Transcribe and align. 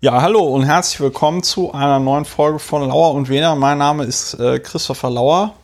Ja, 0.00 0.22
hallo 0.22 0.44
und 0.44 0.62
herzlich 0.62 1.00
willkommen 1.00 1.42
zu 1.42 1.72
einer 1.72 1.98
neuen 1.98 2.24
Folge 2.24 2.60
von 2.60 2.86
Lauer 2.86 3.14
und 3.14 3.28
Wiener. 3.28 3.56
Mein 3.56 3.78
Name 3.78 4.04
ist 4.04 4.34
äh, 4.34 4.60
Christopher 4.60 5.10
Lauer. 5.10 5.54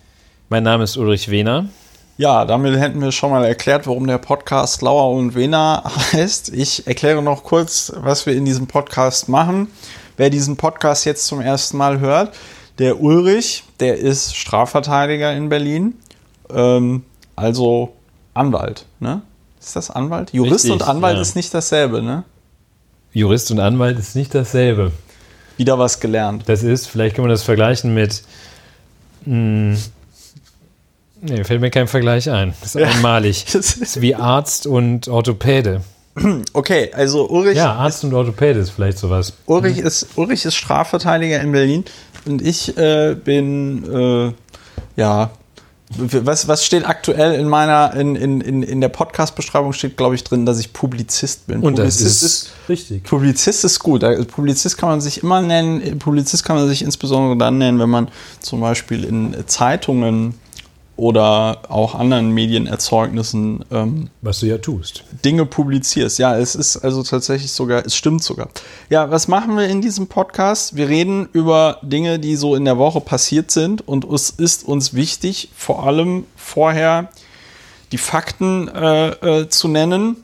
Mein 0.49 0.64
Name 0.64 0.83
ist 0.83 0.96
Ulrich 0.96 1.30
Wehner. 1.30 1.68
Ja, 2.17 2.44
damit 2.44 2.76
hätten 2.76 3.00
wir 3.00 3.12
schon 3.12 3.31
mal 3.31 3.44
erklärt, 3.44 3.86
warum 3.86 4.08
der 4.08 4.18
Podcast 4.18 4.83
Lauer 4.83 5.17
und 5.17 5.36
Wiener 5.36 5.84
heißt. 6.12 6.52
Ich 6.52 6.84
erkläre 6.84 7.23
noch 7.23 7.44
kurz, 7.44 7.92
was 7.94 8.27
wir 8.27 8.34
in 8.34 8.45
diesem 8.45 8.66
Podcast 8.66 9.29
machen. 9.29 9.68
Wer 10.16 10.30
diesen 10.30 10.57
Podcast 10.57 11.05
jetzt 11.05 11.27
zum 11.29 11.41
ersten 11.41 11.77
Mal 11.77 12.01
hört, 12.01 12.35
der 12.80 13.01
Ulrich, 13.01 13.62
der 13.79 13.98
ist 13.98 14.35
Strafverteidiger 14.35 15.32
in 15.32 15.48
Berlin, 15.48 15.95
ähm, 16.53 17.05
also 17.37 17.93
Anwalt. 18.35 18.87
Ne? 18.98 19.23
Ist 19.61 19.77
das 19.77 19.93
Anwalt? 19.93 20.32
Jurist 20.32 20.64
Richtig, 20.64 20.73
und 20.73 20.82
Anwalt 20.82 21.14
ja. 21.14 21.23
ist 21.23 21.37
nicht 21.37 21.55
dasselbe, 21.55 22.03
ne? 22.03 22.25
Jurist 23.14 23.50
und 23.50 23.60
Anwalt 23.60 23.98
ist 23.98 24.16
nicht 24.16 24.34
dasselbe. 24.34 24.92
Wieder 25.56 25.78
was 25.78 26.00
gelernt. 26.00 26.42
Das 26.46 26.62
ist, 26.62 26.88
vielleicht 26.88 27.14
kann 27.14 27.22
man 27.22 27.30
das 27.30 27.45
vergleichen 27.45 27.95
mit. 27.95 28.22
Mh, 29.24 29.78
nee, 31.22 31.45
fällt 31.45 31.60
mir 31.60 31.70
kein 31.70 31.86
Vergleich 31.86 32.28
ein. 32.28 32.55
Das 32.60 32.74
ist 32.74 32.82
einmalig. 32.82 33.46
Das 33.52 33.74
ist 33.77 34.00
wie 34.00 34.14
Arzt 34.16 34.66
und 34.66 35.08
Orthopäde. 35.08 35.80
Okay, 36.52 36.91
also 36.92 37.28
Ulrich, 37.28 37.56
Ja, 37.56 37.72
Arzt 37.74 38.05
und 38.05 38.14
Orthopäde 38.14 38.60
ist 38.60 38.70
vielleicht 38.70 38.98
sowas. 38.98 39.33
Ulrich, 39.46 39.78
ist, 39.78 40.08
Ulrich 40.16 40.44
ist 40.44 40.55
Strafverteidiger 40.55 41.41
in 41.41 41.50
Berlin 41.52 41.84
und 42.24 42.41
ich 42.42 42.77
äh, 42.77 43.14
bin, 43.16 43.84
äh, 43.92 44.33
ja, 45.00 45.30
was, 45.97 46.48
was 46.48 46.65
steht 46.65 46.87
aktuell 46.87 47.34
in 47.34 47.48
meiner, 47.48 47.95
in, 47.95 48.16
in, 48.16 48.41
in, 48.41 48.62
in 48.62 48.80
der 48.80 48.89
Podcast-Beschreibung 48.89 49.73
steht, 49.73 49.97
glaube 49.97 50.15
ich, 50.15 50.25
drin, 50.25 50.47
dass 50.47 50.59
ich 50.59 50.73
Publizist 50.73 51.47
bin. 51.47 51.61
Und 51.61 51.79
das 51.79 51.97
Publizist 51.97 52.23
ist 52.23 52.53
richtig. 52.69 53.05
Publizist 53.05 53.65
ist 53.65 53.79
gut. 53.80 54.05
Publizist 54.29 54.79
kann 54.79 54.89
man 54.89 55.01
sich 55.01 55.23
immer 55.23 55.41
nennen. 55.41 55.98
Publizist 55.98 56.45
kann 56.45 56.57
man 56.57 56.69
sich 56.69 56.83
insbesondere 56.83 57.37
dann 57.37 57.59
nennen, 57.59 57.78
wenn 57.78 57.91
man 57.91 58.09
zum 58.41 58.61
Beispiel 58.61 59.05
in 59.05 59.36
Zeitungen 59.47 60.34
oder 60.97 61.62
auch 61.69 61.95
anderen 61.95 62.31
Medienerzeugnissen 62.31 63.64
ähm, 63.70 64.11
Was 64.23 64.41
du 64.41 64.47
ja 64.47 64.59
tust. 64.59 65.05
Dinge 65.25 65.45
publizierst. 65.45 66.19
Ja, 66.19 66.39
es 66.39 66.55
ist 66.55 66.77
also 66.78 67.03
tatsächlich 67.03 67.51
sogar, 67.53 67.84
es 67.84 67.97
stimmt 67.97 68.23
sogar. 68.23 68.48
Ja, 68.91 69.11
was 69.11 69.27
machen 69.27 69.56
wir 69.56 69.67
in 69.67 69.81
diesem 69.81 70.06
Podcast? 70.06 70.77
Wir 70.77 70.89
reden 70.89 71.28
über 71.33 71.78
Dinge, 71.83 72.19
die 72.20 72.36
so 72.36 72.55
in 72.55 72.64
der 72.64 72.78
Woche 72.78 73.01
passiert 73.01 73.51
sind 73.51 73.86
und 73.86 74.05
es 74.05 74.31
ist 74.31 74.67
uns 74.67 74.95
wichtig, 74.95 75.48
vor 75.56 75.84
allem 75.84 76.27
vorher 76.36 77.08
die 77.91 77.98
Fakten 77.98 78.69
äh, 78.69 79.08
äh, 79.08 79.48
zu 79.48 79.69
nennen 79.69 80.17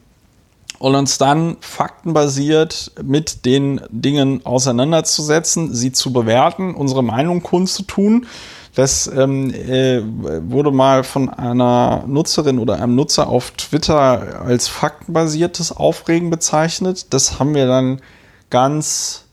und 0.78 0.94
uns 0.94 1.18
dann 1.18 1.56
faktenbasiert 1.60 2.92
mit 3.02 3.44
den 3.44 3.82
Dingen 3.90 4.44
auseinanderzusetzen, 4.46 5.74
sie 5.74 5.92
zu 5.92 6.12
bewerten, 6.12 6.74
unsere 6.74 7.04
Meinung 7.04 7.42
kundzutun. 7.42 8.26
Das 8.74 9.08
ähm, 9.08 9.52
äh, 9.52 10.00
wurde 10.02 10.70
mal 10.70 11.02
von 11.02 11.28
einer 11.28 12.04
Nutzerin 12.06 12.58
oder 12.58 12.76
einem 12.76 12.94
Nutzer 12.94 13.28
auf 13.28 13.50
Twitter 13.52 14.42
als 14.44 14.68
faktenbasiertes 14.68 15.72
Aufregen 15.76 16.30
bezeichnet. 16.30 17.12
Das 17.12 17.38
haben 17.38 17.54
wir 17.54 17.66
dann 17.66 18.00
ganz 18.48 19.24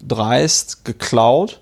dreist 0.00 0.84
geklaut. 0.84 1.60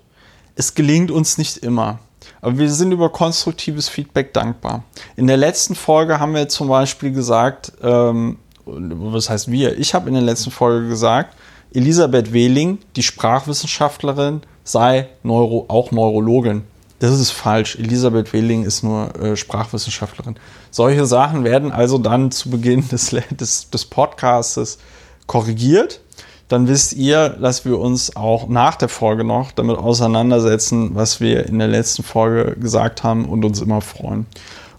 Es 0.55 0.75
gelingt 0.75 1.09
uns 1.09 1.37
nicht 1.37 1.57
immer. 1.57 1.99
Aber 2.41 2.57
wir 2.57 2.69
sind 2.69 2.91
über 2.91 3.09
konstruktives 3.09 3.89
Feedback 3.89 4.33
dankbar. 4.33 4.83
In 5.15 5.27
der 5.27 5.37
letzten 5.37 5.75
Folge 5.75 6.19
haben 6.19 6.35
wir 6.35 6.47
zum 6.49 6.67
Beispiel 6.67 7.11
gesagt, 7.11 7.71
ähm, 7.81 8.37
was 8.65 9.29
heißt 9.29 9.49
wir? 9.49 9.77
Ich 9.79 9.93
habe 9.93 10.07
in 10.07 10.13
der 10.13 10.23
letzten 10.23 10.51
Folge 10.51 10.87
gesagt, 10.87 11.35
Elisabeth 11.73 12.31
Wehling, 12.33 12.79
die 12.95 13.03
Sprachwissenschaftlerin, 13.03 14.41
sei 14.63 15.07
Neuro, 15.23 15.65
auch 15.67 15.91
Neurologin. 15.91 16.63
Das 16.99 17.19
ist 17.19 17.31
falsch. 17.31 17.75
Elisabeth 17.75 18.33
Wehling 18.33 18.63
ist 18.63 18.83
nur 18.83 19.15
äh, 19.21 19.35
Sprachwissenschaftlerin. 19.35 20.35
Solche 20.71 21.05
Sachen 21.05 21.43
werden 21.43 21.71
also 21.71 21.97
dann 21.97 22.31
zu 22.31 22.49
Beginn 22.49 22.87
des, 22.89 23.15
des, 23.31 23.69
des 23.69 23.85
Podcastes 23.85 24.79
korrigiert. 25.27 26.01
Dann 26.47 26.67
wisst 26.67 26.93
ihr, 26.93 27.29
dass 27.29 27.65
wir 27.65 27.77
uns 27.77 28.15
auch 28.15 28.47
nach 28.47 28.75
der 28.75 28.89
Folge 28.89 29.23
noch 29.23 29.51
damit 29.51 29.77
auseinandersetzen, 29.77 30.95
was 30.95 31.19
wir 31.19 31.45
in 31.45 31.59
der 31.59 31.67
letzten 31.67 32.03
Folge 32.03 32.55
gesagt 32.59 33.03
haben 33.03 33.25
und 33.25 33.43
uns 33.43 33.61
immer 33.61 33.81
freuen. 33.81 34.25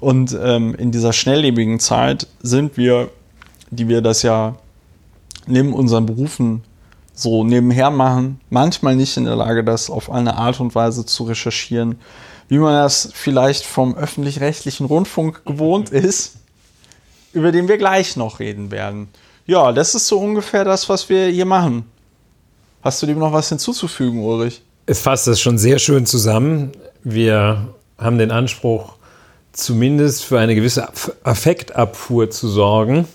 Und 0.00 0.37
ähm, 0.43 0.75
in 0.75 0.91
dieser 0.91 1.12
schnelllebigen 1.12 1.79
Zeit 1.79 2.27
sind 2.41 2.77
wir, 2.77 3.11
die 3.71 3.89
wir 3.89 4.00
das 4.00 4.23
ja 4.23 4.56
neben 5.47 5.75
unseren 5.75 6.06
Berufen 6.06 6.62
so 7.21 7.45
nebenher 7.45 7.91
machen, 7.91 8.41
manchmal 8.51 8.97
nicht 8.97 9.17
in 9.17 9.25
der 9.25 9.37
Lage, 9.37 9.65
das 9.65 9.91
auf 9.91 10.11
eine 10.11 10.37
Art 10.37 10.61
und 10.61 10.75
Weise 10.75 11.05
zu 11.05 11.25
recherchieren, 11.25 11.99
wie 12.49 12.59
man 12.59 12.75
das 12.75 13.11
vielleicht 13.12 13.65
vom 13.65 13.97
öffentlich-rechtlichen 13.97 14.87
Rundfunk 14.87 15.45
gewohnt 15.45 15.91
ist, 15.91 16.37
über 17.33 17.53
den 17.53 17.69
wir 17.69 17.79
gleich 17.79 18.17
noch 18.17 18.41
reden 18.41 18.71
werden. 18.71 19.09
Ja, 19.47 19.73
das 19.73 19.95
ist 19.95 20.06
so 20.06 20.19
ungefähr 20.19 20.65
das, 20.65 20.89
was 20.89 21.09
wir 21.09 21.29
hier 21.29 21.47
machen. 21.47 21.84
Hast 22.83 23.03
du 23.03 23.06
dem 23.06 23.19
noch 23.19 23.33
was 23.33 23.49
hinzuzufügen, 23.49 24.23
Ulrich? 24.23 24.62
Es 24.87 25.00
fasst 25.00 25.27
das 25.27 25.41
schon 25.41 25.59
sehr 25.59 25.79
schön 25.79 26.06
zusammen. 26.06 26.73
Wir 27.03 27.75
haben 27.99 28.19
den 28.19 28.31
Anspruch, 28.31 28.95
zumindest 29.53 30.25
für 30.25 30.39
eine 30.39 30.55
gewisse 30.55 30.89
Affektabfuhr 31.25 32.31
zu 32.31 32.49
sorgen, 32.49 33.06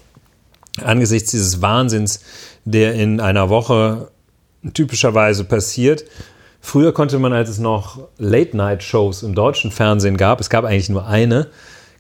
angesichts 0.81 1.31
dieses 1.31 1.62
Wahnsinns, 1.62 2.20
der 2.66 2.94
in 2.94 3.19
einer 3.19 3.50
Woche 3.50 4.09
typischerweise 4.74 5.44
passiert. 5.44 6.06
Früher 6.62 6.94
konnte 6.94 7.19
man, 7.19 7.34
als 7.34 7.50
es 7.50 7.59
noch 7.59 8.00
Late-Night-Shows 8.18 9.24
im 9.24 9.35
deutschen 9.35 9.72
Fernsehen 9.72 10.16
gab, 10.16 10.40
es 10.40 10.50
gab 10.50 10.63
eigentlich 10.63 10.90
nur 10.90 11.06
eine, 11.06 11.47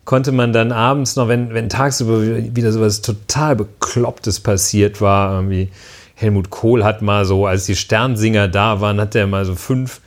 konnte 0.05 0.31
man 0.31 0.53
dann 0.53 0.71
abends 0.71 1.15
noch, 1.15 1.27
wenn, 1.27 1.53
wenn 1.53 1.69
tagsüber 1.69 2.21
wieder 2.55 2.71
sowas 2.71 3.01
total 3.01 3.57
Beklopptes 3.57 4.39
passiert 4.39 5.01
war, 5.01 5.35
irgendwie 5.35 5.69
Helmut 6.15 6.49
Kohl 6.49 6.83
hat 6.83 7.01
mal 7.01 7.25
so, 7.25 7.45
als 7.45 7.65
die 7.65 7.75
Sternsinger 7.75 8.47
da 8.47 8.79
waren, 8.79 9.01
hat 9.01 9.15
er 9.15 9.27
mal 9.27 9.45
so 9.45 9.55
fünf 9.55 9.99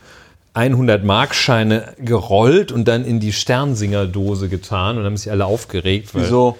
100-Markscheine 0.55 1.93
gerollt 1.99 2.71
und 2.71 2.87
dann 2.87 3.05
in 3.05 3.19
die 3.19 3.33
Sternsingerdose 3.33 4.49
getan 4.49 4.97
und 4.97 5.05
haben 5.05 5.17
sich 5.17 5.31
alle 5.31 5.45
aufgeregt. 5.45 6.09
Wieso? 6.13 6.57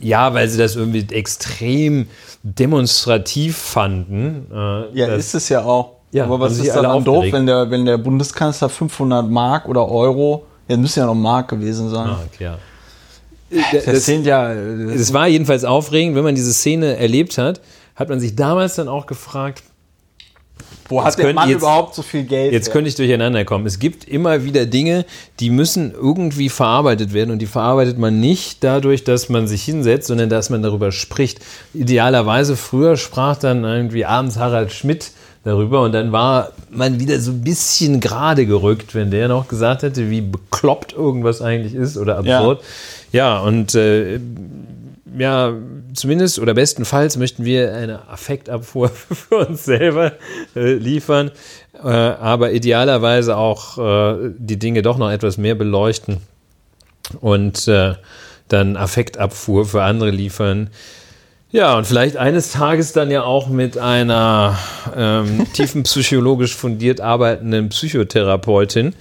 Ja, 0.00 0.32
weil 0.34 0.48
sie 0.48 0.58
das 0.58 0.76
irgendwie 0.76 1.06
extrem 1.14 2.06
demonstrativ 2.42 3.56
fanden. 3.56 4.46
Äh, 4.52 4.98
Ja, 4.98 5.06
das- 5.08 5.18
ist 5.26 5.34
es 5.34 5.48
ja 5.48 5.62
auch. 5.64 5.92
Ja, 6.10 6.24
Aber 6.24 6.40
was 6.40 6.58
ist 6.58 6.74
daran 6.74 7.04
doof, 7.04 7.26
wenn 7.30 7.44
der, 7.46 7.70
wenn 7.70 7.84
der 7.84 7.98
Bundeskanzler 7.98 8.70
500 8.70 9.28
Mark 9.28 9.68
oder 9.68 9.86
Euro, 9.90 10.46
ja, 10.66 10.76
müssen 10.78 11.00
ja 11.00 11.06
noch 11.06 11.14
Mark 11.14 11.48
gewesen 11.48 11.90
sein. 11.90 12.08
Ah, 12.08 12.20
klar. 12.34 12.58
das, 13.84 14.06
sind 14.06 14.24
ja, 14.26 14.54
das 14.54 14.94
Es 15.00 15.12
war 15.12 15.26
jedenfalls 15.28 15.64
aufregend, 15.64 16.16
wenn 16.16 16.24
man 16.24 16.34
diese 16.34 16.52
Szene 16.54 16.96
erlebt 16.96 17.36
hat, 17.36 17.60
hat 17.94 18.08
man 18.08 18.20
sich 18.20 18.36
damals 18.36 18.76
dann 18.76 18.88
auch 18.88 19.06
gefragt, 19.06 19.62
wo 20.88 21.04
hat 21.04 21.18
der 21.18 21.34
Mann 21.34 21.48
jetzt- 21.48 21.58
überhaupt 21.58 21.94
so 21.94 22.02
viel 22.02 22.22
Geld? 22.24 22.52
Jetzt 22.52 22.70
könnte 22.72 22.88
ich 22.88 22.94
durcheinander 22.94 23.44
kommen. 23.44 23.66
Es 23.66 23.78
gibt 23.78 24.04
immer 24.04 24.44
wieder 24.44 24.64
Dinge, 24.66 25.04
die 25.40 25.50
müssen 25.50 25.92
irgendwie 25.92 26.48
verarbeitet 26.48 27.12
werden 27.12 27.30
und 27.30 27.40
die 27.40 27.46
verarbeitet 27.46 27.98
man 27.98 28.20
nicht 28.20 28.64
dadurch, 28.64 29.04
dass 29.04 29.28
man 29.28 29.46
sich 29.46 29.62
hinsetzt, 29.64 30.08
sondern 30.08 30.30
dass 30.30 30.48
man 30.50 30.62
darüber 30.62 30.90
spricht. 30.92 31.40
Idealerweise 31.74 32.56
früher 32.56 32.96
sprach 32.96 33.36
dann 33.36 33.64
irgendwie 33.64 34.04
abends 34.06 34.36
Harald 34.38 34.72
Schmidt 34.72 35.10
darüber 35.44 35.82
und 35.82 35.92
dann 35.92 36.10
war 36.12 36.52
man 36.70 37.00
wieder 37.00 37.20
so 37.20 37.30
ein 37.32 37.42
bisschen 37.42 38.00
gerade 38.00 38.44
gerückt, 38.46 38.94
wenn 38.94 39.10
der 39.10 39.28
noch 39.28 39.48
gesagt 39.48 39.82
hätte, 39.82 40.10
wie 40.10 40.20
bekloppt 40.20 40.92
irgendwas 40.94 41.40
eigentlich 41.42 41.74
ist 41.74 41.96
oder 41.96 42.18
absurd. 42.18 42.62
Ja, 43.12 43.38
und 43.40 43.74
äh, 43.74 44.18
ja, 45.16 45.54
zumindest 45.94 46.38
oder 46.38 46.54
bestenfalls 46.54 47.16
möchten 47.16 47.44
wir 47.44 47.74
eine 47.74 48.08
Affektabfuhr 48.08 48.88
für 48.90 49.46
uns 49.46 49.64
selber 49.64 50.12
äh, 50.56 50.74
liefern, 50.74 51.30
äh, 51.74 51.88
aber 51.88 52.52
idealerweise 52.52 53.36
auch 53.36 53.78
äh, 53.78 54.30
die 54.36 54.58
Dinge 54.58 54.82
doch 54.82 54.98
noch 54.98 55.10
etwas 55.10 55.38
mehr 55.38 55.54
beleuchten 55.54 56.18
und 57.20 57.68
äh, 57.68 57.94
dann 58.48 58.76
Affektabfuhr 58.76 59.66
für 59.66 59.82
andere 59.82 60.10
liefern. 60.10 60.70
Ja, 61.50 61.78
und 61.78 61.86
vielleicht 61.86 62.18
eines 62.18 62.52
Tages 62.52 62.92
dann 62.92 63.10
ja 63.10 63.22
auch 63.22 63.48
mit 63.48 63.78
einer 63.78 64.58
ähm, 64.94 65.46
tiefenpsychologisch 65.54 66.54
fundiert 66.56 67.00
arbeitenden 67.00 67.70
Psychotherapeutin. 67.70 68.94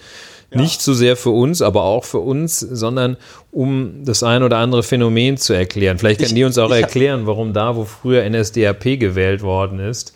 Nicht 0.50 0.82
so 0.82 0.94
sehr 0.94 1.18
für 1.18 1.32
uns, 1.32 1.62
aber 1.62 1.84
auch 1.84 2.06
für 2.06 2.20
uns, 2.20 2.60
sondern 2.60 3.18
um 3.52 4.06
das 4.06 4.24
ein 4.24 4.44
oder 4.44 4.58
andere 4.58 4.82
Phänomen 4.82 5.36
zu 5.38 5.54
erklären. 5.54 5.98
Vielleicht 5.98 6.22
Ich- 6.22 6.34
die 6.34 6.44
uns 6.46 6.58
auch 6.58 6.72
erklären, 6.72 7.26
warum 7.28 7.52
da, 7.54 7.76
wo 7.76 7.84
früher 7.84 8.24
NSDAP 8.24 8.98
gewählt 8.98 9.42
worden 9.42 9.80
ist, 9.80 10.14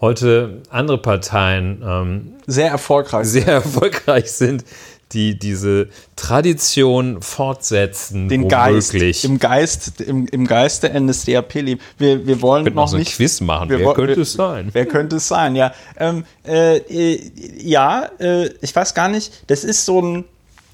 heute 0.00 0.62
andere 0.70 0.98
Parteien 0.98 1.82
ähm, 1.86 2.32
sehr 2.46 2.70
erfolgreich. 2.70 3.26
sehr 3.26 3.46
erfolgreich 3.52 4.30
sind, 4.32 4.64
die 5.12 5.38
diese 5.38 5.88
Tradition 6.16 7.22
fortsetzen, 7.22 8.28
Den 8.28 8.48
Geist, 8.48 8.92
im 9.24 9.38
Geist, 9.38 10.00
im, 10.00 10.26
im 10.26 10.46
Geist 10.46 10.82
der 10.82 10.98
NSDAP 10.98 11.54
leben. 11.54 11.80
Wir, 11.98 12.26
wir 12.26 12.42
wollen 12.42 12.64
noch 12.74 12.88
so 12.88 12.96
nicht. 12.96 13.14
Quiz 13.14 13.40
machen. 13.40 13.68
wir 13.70 13.78
Wer 13.78 13.94
könnte 13.94 14.16
wir- 14.16 14.22
es 14.22 14.32
sein? 14.32 14.68
Wer 14.72 14.86
könnte 14.86 15.16
es 15.16 15.28
sein? 15.28 15.54
Ja, 15.54 15.72
ähm, 15.98 16.24
äh, 16.46 16.78
äh, 16.78 17.20
ja, 17.58 18.10
äh, 18.18 18.50
ich 18.60 18.74
weiß 18.74 18.94
gar 18.94 19.08
nicht. 19.08 19.44
Das 19.46 19.62
ist 19.64 19.84
so 19.84 20.00
ein, 20.02 20.24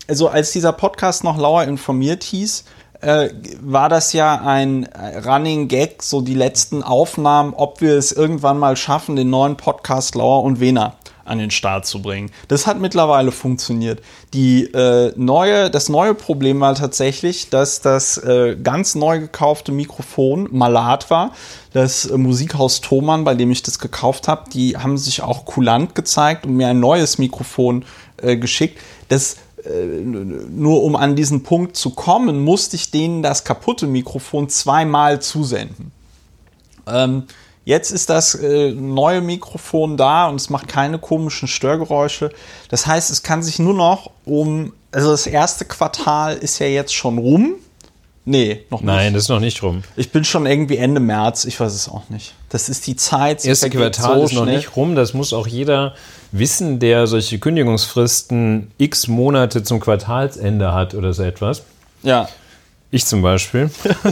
also 0.09 0.29
als 0.29 0.53
dieser 0.53 0.73
Podcast 0.73 1.25
noch 1.25 1.37
Lauer 1.39 1.65
informiert 1.65 2.25
hieß, 2.25 2.65
äh, 3.03 3.29
war 3.61 3.89
das 3.89 4.13
ja 4.13 4.41
ein 4.45 4.89
Running 5.27 5.69
Gag, 5.69 6.03
so 6.03 6.23
die 6.23 6.35
letzten 6.35 6.83
Aufnahmen, 6.83 7.53
ob 7.53 7.81
wir 7.81 7.97
es 7.99 8.13
irgendwann 8.13 8.59
mal 8.59 8.77
schaffen, 8.77 9.17
den 9.17 9.29
neuen 9.29 9.57
Podcast 9.57 10.15
Lauer 10.15 10.43
und 10.43 10.61
Wena 10.61 10.97
an 11.25 11.39
den 11.39 11.51
Start 11.51 11.87
zu 11.87 12.03
bringen. 12.03 12.31
Das 12.49 12.67
hat 12.67 12.81
mittlerweile 12.81 13.33
funktioniert. 13.33 14.03
Die 14.35 14.65
äh, 14.65 15.13
neue, 15.17 15.71
das 15.71 15.89
neue 15.89 16.15
Problem 16.15 16.61
war 16.61 16.75
tatsächlich, 16.75 17.51
dass 17.51 17.81
das 17.81 18.19
äh, 18.19 18.57
ganz 18.63 18.95
neu 18.95 19.21
gekaufte 19.21 19.73
Mikrofon 19.73 20.49
malat 20.51 21.11
war. 21.11 21.33
Das 21.73 22.07
äh, 22.07 22.17
Musikhaus 22.17 22.81
Thomann, 22.81 23.25
bei 23.25 23.35
dem 23.35 23.51
ich 23.51 23.63
das 23.63 23.79
gekauft 23.79 24.29
habe, 24.29 24.51
die 24.51 24.77
haben 24.77 24.99
sich 24.99 25.23
auch 25.23 25.45
kulant 25.45 25.95
gezeigt 25.95 26.47
und 26.47 26.57
mir 26.57 26.69
ein 26.69 26.81
neues 26.81 27.19
Mikrofon 27.19 27.85
äh, 28.19 28.37
geschickt. 28.37 28.79
Das 29.09 29.37
nur 29.65 30.83
um 30.83 30.97
an 30.97 31.15
diesen 31.15 31.45
Punkt 31.45 31.77
zu 31.77 31.91
kommen, 31.91 32.43
musste 32.43 32.75
ich 32.75 32.91
denen 32.91 33.23
das 33.23 33.45
kaputte 33.45 33.87
Mikrofon 33.87 34.49
zweimal 34.49 35.23
zusenden. 35.23 35.93
Ähm, 36.87 37.25
jetzt 37.65 37.91
ist 37.91 38.11
das 38.11 38.35
äh, 38.35 38.73
neue 38.73 39.21
Mikrofon 39.21 39.97
da 39.97 40.29
und 40.29 40.37
es 40.37 40.51
macht 40.51 40.69
keine 40.69 40.99
komischen 40.99 41.49
Störgeräusche. 41.49 42.31
Das 42.69 42.87
heißt, 42.87 43.11
es 43.11 43.23
kann 43.23 43.43
sich 43.43 43.59
nur 43.59 43.75
noch 43.75 44.11
um, 44.25 44.73
also 44.91 45.11
das 45.11 45.27
erste 45.27 45.65
Quartal 45.65 46.37
ist 46.37 46.59
ja 46.59 46.67
jetzt 46.67 46.95
schon 46.95 47.19
rum. 47.19 47.55
Nee, 48.25 48.65
noch 48.71 48.81
nicht. 48.81 48.87
Nein, 48.87 49.15
das 49.15 49.25
ist 49.25 49.29
noch 49.31 49.41
nicht 49.41 49.63
rum. 49.65 49.83
Ich 49.97 50.13
bin 50.13 50.25
schon 50.25 50.47
irgendwie 50.47 50.77
Ende 50.77 51.01
März, 51.01 51.45
ich 51.45 51.59
weiß 51.59 51.75
es 51.75 51.89
auch 51.89 52.09
nicht. 52.09 52.35
Das 52.51 52.69
ist 52.69 52.87
die 52.87 52.95
Zeit. 52.95 53.41
sie 53.41 53.49
erste 53.49 53.69
Quartal 53.69 54.19
so 54.19 54.25
ist 54.25 54.33
noch 54.35 54.43
schnell. 54.45 54.57
nicht 54.57 54.77
rum. 54.77 54.95
Das 54.95 55.13
muss 55.13 55.33
auch 55.33 55.49
jeder 55.49 55.95
wissen, 56.31 56.79
der 56.79 57.09
solche 57.09 57.41
Kündigungsfristen 57.41 58.71
x 58.79 59.09
Monate 59.09 59.65
zum 59.65 59.81
Quartalsende 59.81 60.73
hat 60.73 60.95
oder 60.95 61.13
so 61.13 61.25
etwas. 61.25 61.65
Ja. 62.05 62.29
Ich 62.95 63.07
zum 63.07 63.23
Beispiel. 63.23 63.71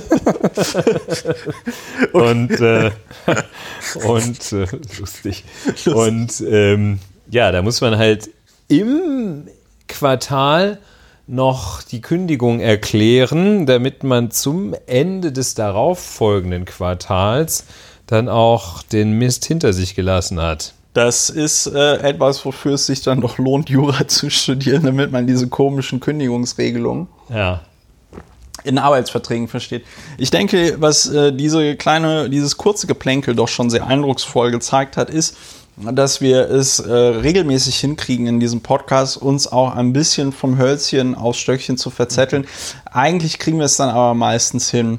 und 2.12 2.50
äh, 2.60 2.90
und 4.06 4.52
äh, 4.52 4.66
lustig. 4.98 5.44
Und 5.84 6.42
ähm, 6.48 6.98
ja, 7.30 7.52
da 7.52 7.60
muss 7.60 7.82
man 7.82 7.98
halt 7.98 8.30
im 8.68 9.48
Quartal 9.86 10.78
noch 11.26 11.82
die 11.82 12.00
Kündigung 12.00 12.60
erklären, 12.60 13.66
damit 13.66 14.02
man 14.02 14.30
zum 14.30 14.74
Ende 14.86 15.30
des 15.30 15.54
darauffolgenden 15.54 16.64
Quartals 16.64 17.66
dann 18.06 18.30
auch 18.30 18.82
den 18.82 19.12
Mist 19.12 19.44
hinter 19.44 19.74
sich 19.74 19.94
gelassen 19.94 20.40
hat. 20.40 20.72
Das 20.94 21.28
ist 21.28 21.66
äh, 21.66 21.96
etwas, 21.98 22.46
wofür 22.46 22.72
es 22.72 22.86
sich 22.86 23.02
dann 23.02 23.20
doch 23.20 23.36
lohnt, 23.36 23.68
Jura 23.68 24.08
zu 24.08 24.30
studieren, 24.30 24.84
damit 24.84 25.12
man 25.12 25.26
diese 25.26 25.48
komischen 25.48 26.00
Kündigungsregelungen 26.00 27.08
Ja. 27.28 27.60
In 28.64 28.78
Arbeitsverträgen 28.78 29.48
versteht. 29.48 29.84
Ich 30.18 30.30
denke, 30.30 30.76
was 30.80 31.08
äh, 31.08 31.32
diese 31.32 31.76
kleine, 31.76 32.30
dieses 32.30 32.56
kurze 32.56 32.86
Geplänkel 32.86 33.34
doch 33.34 33.48
schon 33.48 33.70
sehr 33.70 33.86
eindrucksvoll 33.86 34.50
gezeigt 34.50 34.96
hat, 34.96 35.10
ist, 35.10 35.36
dass 35.76 36.20
wir 36.20 36.50
es 36.50 36.78
äh, 36.78 36.92
regelmäßig 36.92 37.76
hinkriegen 37.76 38.26
in 38.26 38.40
diesem 38.40 38.60
Podcast, 38.60 39.16
uns 39.16 39.50
auch 39.50 39.74
ein 39.74 39.92
bisschen 39.92 40.32
vom 40.32 40.58
Hölzchen 40.58 41.14
aufs 41.14 41.38
Stöckchen 41.38 41.78
zu 41.78 41.90
verzetteln. 41.90 42.46
Eigentlich 42.84 43.38
kriegen 43.38 43.58
wir 43.58 43.64
es 43.64 43.76
dann 43.76 43.88
aber 43.88 44.14
meistens 44.14 44.70
hin, 44.70 44.98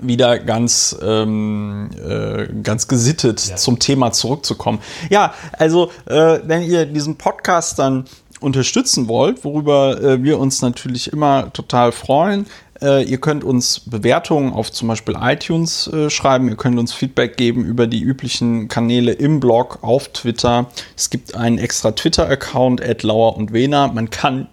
wieder 0.00 0.38
ganz, 0.38 0.96
ähm, 1.02 1.90
äh, 2.02 2.46
ganz 2.62 2.88
gesittet 2.88 3.38
zum 3.38 3.78
Thema 3.78 4.12
zurückzukommen. 4.12 4.80
Ja, 5.10 5.34
also 5.52 5.90
äh, 6.06 6.40
wenn 6.44 6.62
ihr 6.62 6.86
diesen 6.86 7.16
Podcast 7.16 7.78
dann 7.78 8.04
unterstützen 8.40 9.08
wollt, 9.08 9.44
worüber 9.44 10.00
äh, 10.00 10.22
wir 10.22 10.38
uns 10.38 10.62
natürlich 10.62 11.12
immer 11.12 11.52
total 11.52 11.92
freuen, 11.92 12.46
äh, 12.82 13.02
ihr 13.02 13.18
könnt 13.18 13.44
uns 13.44 13.80
Bewertungen 13.80 14.52
auf 14.52 14.72
zum 14.72 14.88
Beispiel 14.88 15.16
iTunes 15.20 15.86
äh, 15.88 16.10
schreiben, 16.10 16.48
ihr 16.48 16.56
könnt 16.56 16.78
uns 16.78 16.92
Feedback 16.92 17.36
geben 17.36 17.64
über 17.64 17.86
die 17.86 18.00
üblichen 18.00 18.68
Kanäle 18.68 19.12
im 19.12 19.40
Blog, 19.40 19.78
auf 19.82 20.08
Twitter. 20.08 20.66
Es 20.96 21.10
gibt 21.10 21.34
einen 21.34 21.58
extra 21.58 21.92
Twitter-Account, 21.92 22.82
Lauer 23.02 23.36
und 23.36 23.52
Wena. 23.52 23.88
Man 23.88 24.10
kann 24.10 24.48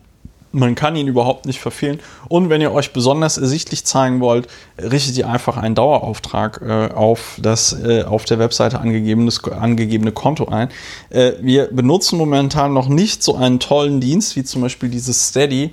man 0.51 0.75
kann 0.75 0.95
ihn 0.95 1.07
überhaupt 1.07 1.45
nicht 1.45 1.59
verfehlen. 1.59 1.99
Und 2.29 2.49
wenn 2.49 2.61
ihr 2.61 2.71
euch 2.71 2.93
besonders 2.93 3.37
ersichtlich 3.37 3.85
zeigen 3.85 4.21
wollt, 4.21 4.47
richtet 4.77 5.17
ihr 5.17 5.29
einfach 5.29 5.57
einen 5.57 5.75
Dauerauftrag 5.75 6.61
äh, 6.65 6.93
auf 6.93 7.37
das 7.41 7.73
äh, 7.73 8.03
auf 8.03 8.25
der 8.25 8.39
Webseite 8.39 8.79
angegebenes, 8.79 9.43
angegebene 9.43 10.11
Konto 10.11 10.47
ein. 10.47 10.69
Äh, 11.09 11.33
wir 11.41 11.67
benutzen 11.67 12.17
momentan 12.17 12.73
noch 12.73 12.87
nicht 12.87 13.23
so 13.23 13.35
einen 13.35 13.59
tollen 13.59 13.99
Dienst 13.99 14.35
wie 14.35 14.43
zum 14.43 14.61
Beispiel 14.61 14.89
dieses 14.89 15.27
Steady, 15.27 15.71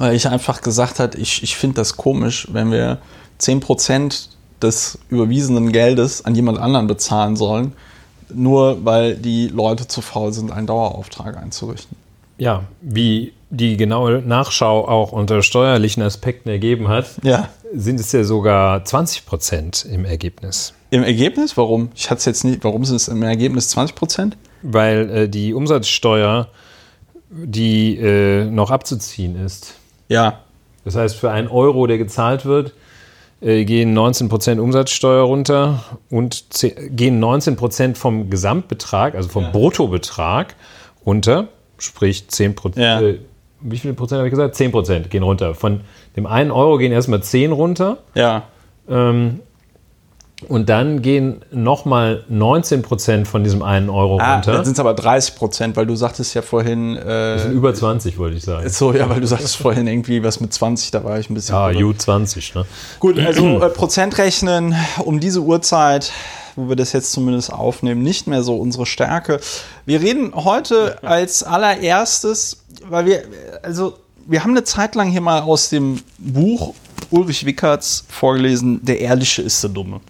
weil 0.00 0.14
ich 0.16 0.26
einfach 0.26 0.62
gesagt 0.62 0.98
habe, 0.98 1.18
ich, 1.18 1.42
ich 1.42 1.56
finde 1.56 1.76
das 1.76 1.96
komisch, 1.98 2.48
wenn 2.50 2.72
wir 2.72 2.98
10% 3.38 4.28
des 4.62 4.98
überwiesenen 5.10 5.72
Geldes 5.72 6.24
an 6.24 6.34
jemand 6.34 6.58
anderen 6.58 6.86
bezahlen 6.86 7.36
sollen, 7.36 7.74
nur 8.32 8.84
weil 8.84 9.16
die 9.16 9.48
Leute 9.48 9.86
zu 9.88 10.00
faul 10.00 10.32
sind, 10.32 10.52
einen 10.52 10.66
Dauerauftrag 10.66 11.36
einzurichten. 11.36 11.96
Ja, 12.38 12.62
wie 12.80 13.34
die 13.50 13.76
genaue 13.76 14.22
Nachschau 14.22 14.88
auch 14.88 15.12
unter 15.12 15.42
steuerlichen 15.42 16.02
Aspekten 16.02 16.48
ergeben 16.48 16.88
hat, 16.88 17.06
Ja. 17.22 17.48
sind 17.74 18.00
es 18.00 18.10
ja 18.12 18.24
sogar 18.24 18.82
20 18.84 19.26
Prozent 19.26 19.84
im 19.84 20.06
Ergebnis. 20.06 20.72
Im 20.90 21.02
Ergebnis? 21.02 21.56
Warum? 21.58 21.90
Ich 21.94 22.08
hatte 22.08 22.20
es 22.20 22.24
jetzt 22.24 22.44
nicht. 22.44 22.64
Warum 22.64 22.84
sind 22.86 22.96
es 22.96 23.08
im 23.08 23.22
Ergebnis 23.22 23.68
20 23.68 23.94
Prozent? 23.94 24.36
Weil 24.62 25.10
äh, 25.10 25.28
die 25.28 25.52
Umsatzsteuer, 25.52 26.48
die 27.30 27.96
äh, 27.98 28.44
noch 28.46 28.70
abzuziehen 28.70 29.36
ist. 29.44 29.74
Ja. 30.10 30.40
Das 30.84 30.96
heißt, 30.96 31.16
für 31.16 31.30
einen 31.30 31.48
Euro, 31.48 31.86
der 31.86 31.96
gezahlt 31.96 32.44
wird, 32.44 32.74
äh, 33.40 33.64
gehen 33.64 33.94
19 33.94 34.28
Prozent 34.28 34.60
Umsatzsteuer 34.60 35.22
runter 35.22 35.84
und 36.10 36.44
gehen 36.90 37.20
19 37.20 37.56
Prozent 37.56 37.96
vom 37.96 38.28
Gesamtbetrag, 38.28 39.14
also 39.14 39.28
vom 39.28 39.52
Bruttobetrag 39.52 40.56
runter, 41.06 41.48
sprich 41.78 42.28
10 42.28 42.54
Prozent. 42.54 42.84
Ja. 42.84 43.00
Äh, 43.00 43.18
wie 43.62 43.78
viele 43.78 43.94
Prozent 43.94 44.18
habe 44.18 44.28
ich 44.28 44.32
gesagt? 44.32 44.56
10 44.56 44.72
Prozent 44.72 45.10
gehen 45.10 45.22
runter. 45.22 45.54
Von 45.54 45.82
dem 46.16 46.26
einen 46.26 46.50
Euro 46.50 46.78
gehen 46.78 46.92
erstmal 46.92 47.22
10 47.22 47.52
runter. 47.52 47.98
Ja. 48.14 48.44
Ähm, 48.88 49.40
und 50.48 50.68
dann 50.68 51.02
gehen 51.02 51.44
nochmal 51.50 52.24
19 52.28 52.82
Prozent 52.82 53.28
von 53.28 53.44
diesem 53.44 53.62
einen 53.62 53.90
Euro 53.90 54.18
Ah, 54.20 54.34
runter. 54.36 54.52
dann 54.52 54.64
sind 54.64 54.74
es 54.74 54.80
aber 54.80 54.94
30 54.94 55.34
Prozent, 55.36 55.76
weil 55.76 55.86
du 55.86 55.94
sagtest 55.96 56.34
ja 56.34 56.42
vorhin. 56.42 56.96
Äh, 56.96 57.48
Über 57.50 57.74
20, 57.74 58.18
wollte 58.18 58.36
ich 58.36 58.44
sagen. 58.44 58.68
so, 58.68 58.92
ja, 58.94 59.08
weil 59.10 59.20
du 59.20 59.26
sagtest 59.26 59.56
vorhin 59.56 59.86
irgendwie 59.86 60.22
was 60.22 60.40
mit 60.40 60.52
20, 60.52 60.90
da 60.90 61.04
war 61.04 61.18
ich 61.18 61.28
ein 61.30 61.34
bisschen. 61.34 61.54
Ja, 61.54 61.70
verwirrt. 61.70 62.00
U20, 62.00 62.54
ne? 62.58 62.64
Gut, 62.98 63.18
also 63.18 63.60
äh, 63.62 63.68
Prozent 63.70 64.16
rechnen 64.18 64.74
um 65.04 65.20
diese 65.20 65.40
Uhrzeit, 65.42 66.12
wo 66.56 66.68
wir 66.68 66.76
das 66.76 66.92
jetzt 66.92 67.12
zumindest 67.12 67.52
aufnehmen, 67.52 68.02
nicht 68.02 68.26
mehr 68.26 68.42
so 68.42 68.56
unsere 68.56 68.86
Stärke. 68.86 69.40
Wir 69.86 70.00
reden 70.00 70.32
heute 70.34 71.02
als 71.02 71.42
allererstes, 71.42 72.58
weil 72.88 73.06
wir, 73.06 73.22
also 73.62 73.94
wir 74.26 74.42
haben 74.42 74.50
eine 74.52 74.64
Zeit 74.64 74.94
lang 74.94 75.08
hier 75.10 75.20
mal 75.20 75.40
aus 75.40 75.70
dem 75.70 76.00
Buch 76.18 76.74
Ulrich 77.10 77.44
Wickerts 77.44 78.04
vorgelesen, 78.08 78.84
Der 78.84 79.00
Ehrliche 79.00 79.42
ist 79.42 79.62
der 79.64 79.70
Dumme. 79.70 80.00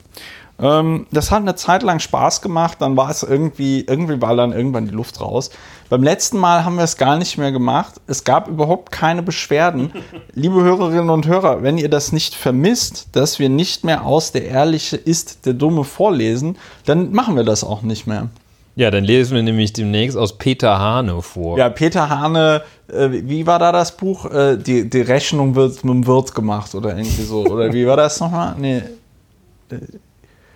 Ähm, 0.61 1.07
das 1.11 1.31
hat 1.31 1.40
eine 1.40 1.55
Zeit 1.55 1.83
lang 1.83 2.00
Spaß 2.00 2.43
gemacht, 2.43 2.79
dann 2.81 2.97
war 2.97 3.11
es 3.11 3.23
irgendwie, 3.23 3.85
irgendwie 3.87 4.21
war 4.21 4.37
dann 4.37 4.52
irgendwann 4.52 4.87
die 4.87 4.95
Luft 4.95 5.21
raus. 5.21 5.50
Beim 5.88 6.02
letzten 6.02 6.38
Mal 6.38 6.64
haben 6.64 6.76
wir 6.76 6.85
es 6.85 6.97
gar 6.97 7.17
nicht 7.17 7.38
mehr 7.38 7.50
gemacht. 7.50 7.95
Es 8.07 8.25
gab 8.25 8.47
überhaupt 8.47 8.93
keine 8.93 9.23
Beschwerden. 9.23 9.93
Liebe 10.35 10.62
Hörerinnen 10.62 11.11
und 11.11 11.26
Hörer, 11.26 11.62
wenn 11.62 11.79
ihr 11.79 11.88
das 11.88 12.12
nicht 12.12 12.35
vermisst, 12.35 13.09
dass 13.12 13.38
wir 13.38 13.49
nicht 13.49 13.85
mehr 13.85 14.05
aus 14.05 14.33
Der 14.33 14.45
Ehrliche 14.45 14.97
ist 14.97 15.47
der 15.47 15.55
Dumme 15.55 15.85
vorlesen, 15.85 16.57
dann 16.85 17.12
machen 17.12 17.37
wir 17.37 17.45
das 17.45 17.64
auch 17.64 17.83
nicht 17.83 18.07
mehr. 18.07 18.29
Ja, 18.76 18.90
dann 18.90 19.05
lesen 19.05 19.35
wir 19.35 19.43
nämlich 19.43 19.73
demnächst 19.73 20.17
aus 20.17 20.38
Peter 20.38 20.79
Hane 20.79 21.21
vor. 21.23 21.59
Ja, 21.59 21.69
Peter 21.69 22.09
Hane, 22.09 22.62
äh, 22.88 23.09
wie 23.11 23.47
war 23.47 23.59
da 23.59 23.73
das 23.73 23.97
Buch? 23.97 24.26
Äh, 24.26 24.57
die, 24.57 24.88
die 24.88 25.00
Rechnung 25.00 25.55
wird 25.55 25.85
mit 25.85 25.93
dem 25.93 26.07
Wirt 26.07 26.35
gemacht 26.35 26.75
oder 26.75 26.97
irgendwie 26.97 27.25
so. 27.25 27.45
Oder 27.45 27.73
wie 27.73 27.87
war 27.87 27.97
das 27.97 28.21
nochmal? 28.21 28.55
Nee. 28.59 28.83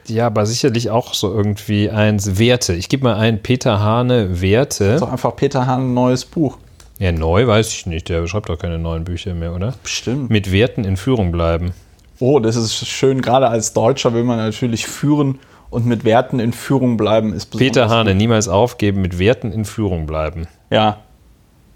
Ja, 0.08 0.26
aber 0.26 0.46
sicherlich 0.46 0.90
auch 0.90 1.14
so 1.14 1.32
irgendwie 1.32 1.90
eins 1.90 2.38
Werte. 2.38 2.74
Ich 2.74 2.88
gebe 2.88 3.04
mal 3.04 3.16
ein 3.16 3.42
Peter 3.42 3.80
Hane 3.80 4.40
Werte. 4.40 4.84
Ist 4.84 5.00
doch 5.00 5.12
einfach 5.12 5.34
Peter 5.36 5.66
Hane 5.66 5.84
ein 5.84 5.94
neues 5.94 6.24
Buch. 6.24 6.58
Ja, 6.98 7.10
neu 7.12 7.46
weiß 7.46 7.70
ich 7.70 7.86
nicht. 7.86 8.08
Der 8.08 8.26
schreibt 8.26 8.48
doch 8.48 8.58
keine 8.58 8.78
neuen 8.78 9.04
Bücher 9.04 9.34
mehr, 9.34 9.54
oder? 9.54 9.74
Bestimmt. 9.82 10.30
Mit 10.30 10.52
Werten 10.52 10.84
in 10.84 10.96
Führung 10.96 11.32
bleiben. 11.32 11.72
Oh, 12.20 12.38
das 12.38 12.56
ist 12.56 12.86
schön. 12.86 13.22
Gerade 13.22 13.48
als 13.48 13.72
Deutscher 13.72 14.14
will 14.14 14.24
man 14.24 14.36
natürlich 14.36 14.86
führen 14.86 15.40
und 15.70 15.86
mit 15.86 16.04
Werten 16.04 16.38
in 16.38 16.52
Führung 16.52 16.96
bleiben. 16.96 17.32
Ist 17.32 17.56
Peter 17.56 17.88
Hane, 17.88 18.14
niemals 18.14 18.48
aufgeben, 18.48 19.02
mit 19.02 19.18
Werten 19.18 19.50
in 19.50 19.64
Führung 19.64 20.06
bleiben. 20.06 20.46
Ja. 20.70 20.98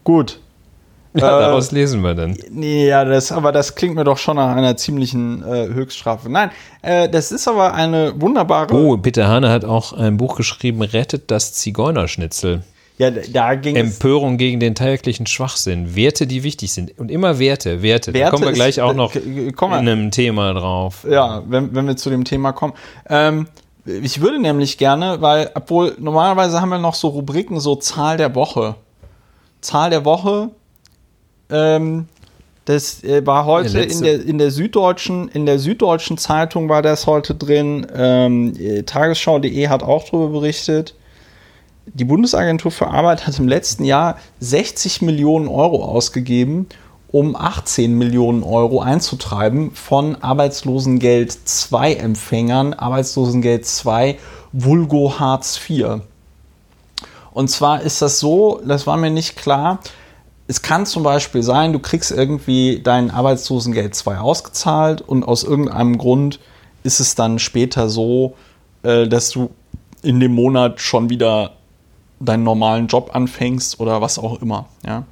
Gut. 0.05 0.41
Ja, 1.15 1.41
daraus 1.41 1.73
lesen 1.73 2.03
wir 2.03 2.15
dann. 2.15 2.37
Nee, 2.51 2.87
ja, 2.89 3.05
das, 3.05 3.33
aber 3.33 3.51
das 3.51 3.75
klingt 3.75 3.95
mir 3.95 4.05
doch 4.05 4.19
schon 4.19 4.37
nach 4.37 4.55
einer 4.55 4.77
ziemlichen 4.77 5.43
äh, 5.43 5.69
Höchststrafe. 5.69 6.31
Nein, 6.31 6.51
äh, 6.83 7.09
das 7.09 7.33
ist 7.33 7.49
aber 7.49 7.75
eine 7.75 8.21
wunderbare. 8.21 8.75
Oh, 8.75 8.97
Peter 8.99 9.27
Hane 9.27 9.49
hat 9.49 9.65
auch 9.65 9.93
ein 9.93 10.17
Buch 10.17 10.37
geschrieben, 10.37 10.83
Rettet 10.83 11.31
das 11.31 11.55
Zigeunerschnitzel. 11.55 12.63
Ja, 12.99 13.13
da 13.13 13.55
ging 13.55 13.77
Empörung 13.77 14.39
gegen 14.39 14.59
den 14.59 14.75
täglichen 14.75 15.27
Schwachsinn. 15.27 15.95
Werte, 15.95 16.27
die 16.27 16.43
wichtig 16.43 16.73
sind. 16.73 16.99
Und 16.99 17.13
immer 17.13 17.39
Werte, 17.39 17.81
Werte. 17.81 18.13
Werte 18.13 18.25
da 18.25 18.31
kommen 18.31 18.45
wir 18.45 18.53
gleich 18.53 18.79
ist, 18.79 18.81
auch 18.81 18.93
noch 18.93 19.15
in 19.15 19.55
einem 19.61 20.11
Thema 20.11 20.53
drauf. 20.53 21.07
Ja, 21.09 21.45
wenn, 21.47 21.75
wenn 21.77 21.87
wir 21.87 21.97
zu 21.97 22.11
dem 22.11 22.25
Thema 22.25 22.51
kommen. 22.51 22.73
Ähm, 23.09 23.47
ich 23.87 24.21
würde 24.21 24.41
nämlich 24.41 24.79
gerne, 24.79 25.21
weil, 25.21 25.51
obwohl 25.55 25.95
normalerweise 25.99 26.61
haben 26.61 26.71
wir 26.71 26.79
noch 26.79 26.95
so 26.95 27.09
Rubriken, 27.09 27.61
so 27.61 27.77
Zahl 27.77 28.17
der 28.17 28.35
Woche. 28.35 28.75
Zahl 29.61 29.91
der 29.91 30.05
Woche. 30.05 30.51
Ähm, 31.51 32.07
das 32.65 33.03
äh, 33.03 33.27
war 33.27 33.47
heute 33.47 33.73
der 33.73 33.91
in, 33.91 34.03
der, 34.03 34.25
in 34.25 34.39
der 34.39 34.51
Süddeutschen, 34.51 35.29
in 35.29 35.47
der 35.47 35.59
Süddeutschen 35.59 36.19
Zeitung 36.19 36.69
war 36.69 36.83
das 36.83 37.07
heute 37.07 37.35
drin. 37.35 37.87
Ähm, 37.95 38.85
Tagesschau.de 38.85 39.69
hat 39.69 39.83
auch 39.83 40.05
darüber 40.05 40.29
berichtet 40.29 40.95
die 41.95 42.05
Bundesagentur 42.05 42.71
für 42.71 42.89
Arbeit 42.89 43.27
hat 43.27 43.39
im 43.39 43.49
letzten 43.49 43.85
Jahr 43.85 44.19
60 44.41 45.03
Millionen 45.03 45.49
Euro 45.49 45.85
ausgegeben, 45.85 46.67
um 47.11 47.37
18 47.37 47.97
Millionen 47.97 48.43
Euro 48.43 48.81
einzutreiben 48.81 49.71
von 49.73 50.17
Arbeitslosengeld 50.17 51.33
2 51.33 51.95
Empfängern, 51.95 52.75
Arbeitslosengeld 52.75 53.65
2 53.65 54.19
Vulgo 54.53 55.19
Hartz 55.19 55.59
IV. 55.69 56.01
Und 57.33 57.49
zwar 57.49 57.83
ist 57.83 58.03
das 58.03 58.19
so, 58.19 58.61
das 58.67 58.87
war 58.87 58.97
mir 58.97 59.11
nicht 59.11 59.37
klar, 59.37 59.81
es 60.49 60.63
kann 60.63 60.87
zum 60.87 61.03
Beispiel 61.03 61.43
sein, 61.43 61.75
du 61.75 61.79
kriegst 61.79 62.11
irgendwie 62.11 62.81
dein 62.83 63.11
Arbeitslosengeld 63.11 63.95
2 63.95 64.19
ausgezahlt 64.19 65.03
und 65.03 65.23
aus 65.23 65.45
irgendeinem 65.45 65.99
Grund 65.99 66.41
ist 66.83 67.01
es 67.01 67.15
dann 67.15 67.39
später 67.39 67.91
so, 67.91 68.35
äh, 68.83 69.07
dass 69.07 69.29
du 69.29 69.51
in 70.03 70.21
dem 70.21 70.35
Monat 70.35 70.81
schon 70.81 71.11
wieder 71.11 71.53
deinen 72.19 72.45
normalen 72.45 72.87
Job 72.87 73.11
anfängst 73.15 73.79
oder 73.79 74.01
was 74.01 74.19
auch 74.19 74.41
immer. 74.41 74.67
Ja? 74.87 75.05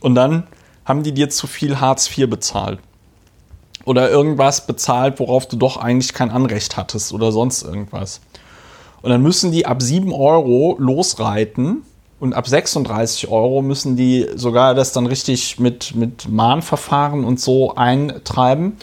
Und 0.00 0.14
dann 0.14 0.44
haben 0.84 1.02
die 1.02 1.12
dir 1.12 1.28
zu 1.28 1.48
viel 1.48 1.80
Hartz 1.80 2.08
IV 2.16 2.30
bezahlt. 2.30 2.78
Oder 3.84 4.10
irgendwas 4.10 4.66
bezahlt, 4.66 5.18
worauf 5.18 5.48
du 5.48 5.56
doch 5.56 5.76
eigentlich 5.76 6.12
kein 6.12 6.30
Anrecht 6.30 6.76
hattest 6.76 7.12
oder 7.12 7.32
sonst 7.32 7.62
irgendwas. 7.62 8.20
Und 9.02 9.10
dann 9.10 9.22
müssen 9.22 9.50
die 9.50 9.66
ab 9.66 9.82
7 9.82 10.12
Euro 10.12 10.76
losreiten 10.78 11.82
und 12.18 12.34
ab 12.34 12.48
36 12.48 13.28
Euro 13.28 13.62
müssen 13.62 13.96
die 13.96 14.26
sogar 14.34 14.74
das 14.74 14.92
dann 14.92 15.06
richtig 15.06 15.60
mit, 15.60 15.94
mit 15.94 16.28
Mahnverfahren 16.28 17.24
und 17.24 17.40
so 17.40 17.74
eintreiben. 17.74 18.76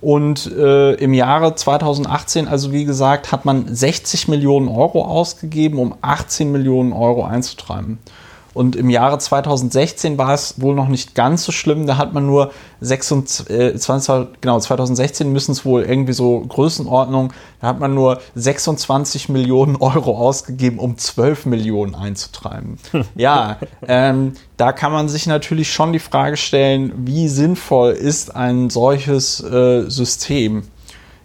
Und 0.00 0.50
äh, 0.52 0.94
im 0.94 1.12
Jahre 1.12 1.54
2018, 1.54 2.46
also 2.46 2.72
wie 2.72 2.84
gesagt, 2.84 3.32
hat 3.32 3.44
man 3.44 3.74
60 3.74 4.28
Millionen 4.28 4.68
Euro 4.68 5.04
ausgegeben, 5.04 5.78
um 5.78 5.94
18 6.00 6.52
Millionen 6.52 6.92
Euro 6.92 7.24
einzutreiben. 7.24 7.98
Und 8.58 8.74
im 8.74 8.90
Jahre 8.90 9.18
2016 9.18 10.18
war 10.18 10.34
es 10.34 10.60
wohl 10.60 10.74
noch 10.74 10.88
nicht 10.88 11.14
ganz 11.14 11.44
so 11.44 11.52
schlimm. 11.52 11.86
Da 11.86 11.96
hat 11.96 12.12
man 12.12 12.26
nur 12.26 12.50
26, 12.80 13.50
äh, 13.50 13.76
20, 13.76 14.40
genau, 14.40 14.58
2016 14.58 15.32
müssen 15.32 15.52
es 15.52 15.64
wohl 15.64 15.82
irgendwie 15.82 16.12
so 16.12 16.40
Größenordnung, 16.40 17.32
da 17.60 17.68
hat 17.68 17.78
man 17.78 17.94
nur 17.94 18.20
26 18.34 19.28
Millionen 19.28 19.76
Euro 19.76 20.18
ausgegeben, 20.18 20.80
um 20.80 20.98
12 20.98 21.46
Millionen 21.46 21.94
einzutreiben. 21.94 22.80
ja, 23.14 23.58
ähm, 23.86 24.32
da 24.56 24.72
kann 24.72 24.90
man 24.90 25.08
sich 25.08 25.28
natürlich 25.28 25.72
schon 25.72 25.92
die 25.92 26.00
Frage 26.00 26.36
stellen, 26.36 26.92
wie 27.06 27.28
sinnvoll 27.28 27.92
ist 27.92 28.34
ein 28.34 28.70
solches 28.70 29.40
äh, 29.40 29.88
System? 29.88 30.64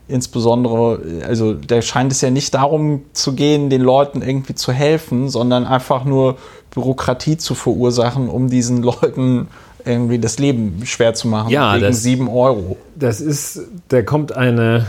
Insbesondere, 0.07 1.01
also 1.25 1.53
da 1.53 1.81
scheint 1.81 2.11
es 2.11 2.21
ja 2.21 2.29
nicht 2.29 2.53
darum 2.53 3.03
zu 3.13 3.33
gehen, 3.33 3.69
den 3.69 3.81
Leuten 3.81 4.21
irgendwie 4.21 4.55
zu 4.55 4.71
helfen, 4.71 5.29
sondern 5.29 5.65
einfach 5.65 6.05
nur 6.05 6.37
Bürokratie 6.71 7.37
zu 7.37 7.55
verursachen, 7.55 8.29
um 8.29 8.49
diesen 8.49 8.83
Leuten 8.83 9.47
irgendwie 9.85 10.19
das 10.19 10.39
Leben 10.39 10.81
schwer 10.85 11.13
zu 11.13 11.27
machen. 11.27 11.49
Ja, 11.49 11.75
wegen 11.75 11.85
das, 11.85 12.03
7 12.03 12.27
Euro. 12.27 12.77
Das 12.95 13.21
ist, 13.21 13.61
da 13.89 14.01
kommt 14.01 14.35
eine 14.35 14.85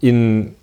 in 0.00 0.54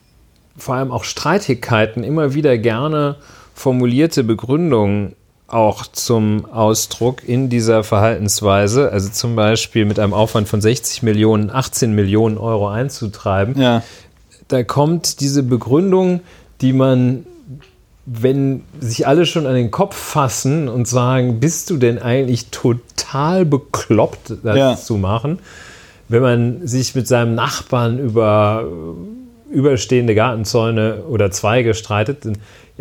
vor 0.57 0.75
allem 0.75 0.91
auch 0.91 1.03
Streitigkeiten 1.03 2.03
immer 2.03 2.33
wieder 2.33 2.57
gerne 2.57 3.15
formulierte 3.53 4.23
Begründung 4.23 5.13
auch 5.53 5.85
zum 5.87 6.45
Ausdruck 6.51 7.27
in 7.27 7.49
dieser 7.49 7.83
Verhaltensweise, 7.83 8.91
also 8.91 9.09
zum 9.09 9.35
Beispiel 9.35 9.85
mit 9.85 9.99
einem 9.99 10.13
Aufwand 10.13 10.47
von 10.47 10.61
60 10.61 11.03
Millionen, 11.03 11.49
18 11.49 11.93
Millionen 11.93 12.37
Euro 12.37 12.69
einzutreiben. 12.69 13.59
Ja. 13.59 13.83
Da 14.47 14.63
kommt 14.63 15.19
diese 15.19 15.43
Begründung, 15.43 16.21
die 16.61 16.73
man 16.73 17.25
wenn 18.05 18.63
sich 18.79 19.07
alle 19.07 19.27
schon 19.27 19.45
an 19.45 19.53
den 19.53 19.69
Kopf 19.69 19.95
fassen 19.95 20.67
und 20.67 20.87
sagen, 20.87 21.39
bist 21.39 21.69
du 21.69 21.77
denn 21.77 21.99
eigentlich 21.99 22.47
total 22.49 23.45
bekloppt, 23.45 24.33
das 24.43 24.57
ja. 24.57 24.75
zu 24.75 24.97
machen, 24.97 25.39
wenn 26.09 26.21
man 26.21 26.67
sich 26.67 26.95
mit 26.95 27.07
seinem 27.07 27.35
Nachbarn 27.35 27.99
über 27.99 28.65
überstehende 29.51 30.15
Gartenzäune 30.15 31.03
oder 31.09 31.29
Zweige 31.29 31.73
streitet, 31.73 32.25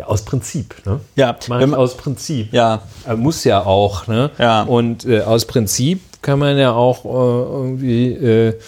ja, 0.01 0.07
aus 0.07 0.23
Prinzip. 0.23 0.75
Ne? 0.85 0.99
Ja, 1.15 1.37
man, 1.47 1.75
aus 1.75 1.95
Prinzip. 1.95 2.51
Ja. 2.53 2.81
Er 3.05 3.17
muss 3.17 3.43
ja 3.43 3.63
auch. 3.63 4.07
Ne? 4.07 4.31
Ja. 4.39 4.63
Und 4.63 5.05
äh, 5.05 5.21
aus 5.21 5.45
Prinzip 5.45 6.01
kann 6.21 6.39
man 6.39 6.57
ja 6.57 6.73
auch 6.73 7.05
äh, 7.05 7.07
irgendwie, 7.07 8.07
äh, 8.13 8.59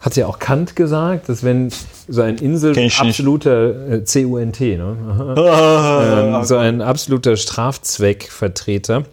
hat 0.00 0.16
ja 0.16 0.26
auch 0.26 0.38
Kant 0.38 0.76
gesagt, 0.76 1.30
dass 1.30 1.42
wenn 1.42 1.70
so 2.06 2.20
ein 2.20 2.36
Insel 2.36 2.76
absoluter 2.98 3.92
äh, 3.92 4.04
CUNT, 4.04 4.60
ne? 4.60 6.34
ähm, 6.36 6.44
so 6.44 6.58
ein 6.58 6.82
absoluter 6.82 7.38
Strafzweckvertreter, 7.38 9.04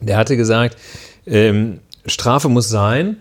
der 0.00 0.16
hatte 0.16 0.36
gesagt, 0.36 0.76
ähm, 1.26 1.80
Strafe 2.06 2.48
muss 2.48 2.68
sein, 2.68 3.16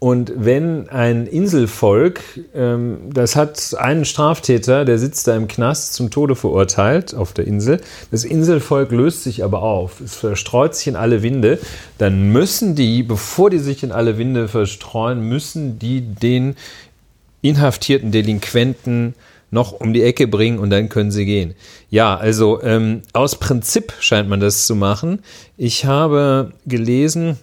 und 0.00 0.32
wenn 0.36 0.88
ein 0.90 1.26
Inselvolk, 1.26 2.20
ähm, 2.54 2.98
das 3.12 3.34
hat 3.34 3.74
einen 3.78 4.04
Straftäter, 4.04 4.84
der 4.84 4.96
sitzt 4.96 5.26
da 5.26 5.36
im 5.36 5.48
Knast 5.48 5.94
zum 5.94 6.10
Tode 6.10 6.36
verurteilt 6.36 7.16
auf 7.16 7.32
der 7.32 7.48
Insel, 7.48 7.80
das 8.12 8.24
Inselvolk 8.24 8.92
löst 8.92 9.24
sich 9.24 9.42
aber 9.42 9.62
auf, 9.62 10.00
es 10.00 10.14
verstreut 10.14 10.76
sich 10.76 10.86
in 10.86 10.94
alle 10.94 11.24
Winde, 11.24 11.58
dann 11.98 12.30
müssen 12.30 12.76
die, 12.76 13.02
bevor 13.02 13.50
die 13.50 13.58
sich 13.58 13.82
in 13.82 13.90
alle 13.90 14.18
Winde 14.18 14.46
verstreuen, 14.46 15.20
müssen 15.20 15.80
die 15.80 16.02
den 16.02 16.54
inhaftierten 17.42 18.12
Delinquenten 18.12 19.14
noch 19.50 19.72
um 19.72 19.92
die 19.92 20.02
Ecke 20.04 20.28
bringen 20.28 20.60
und 20.60 20.70
dann 20.70 20.88
können 20.88 21.10
sie 21.10 21.24
gehen. 21.24 21.54
Ja, 21.90 22.16
also 22.16 22.62
ähm, 22.62 23.02
aus 23.14 23.36
Prinzip 23.36 23.94
scheint 23.98 24.28
man 24.28 24.40
das 24.40 24.66
zu 24.66 24.76
machen. 24.76 25.20
Ich 25.56 25.86
habe 25.86 26.52
gelesen, 26.66 27.38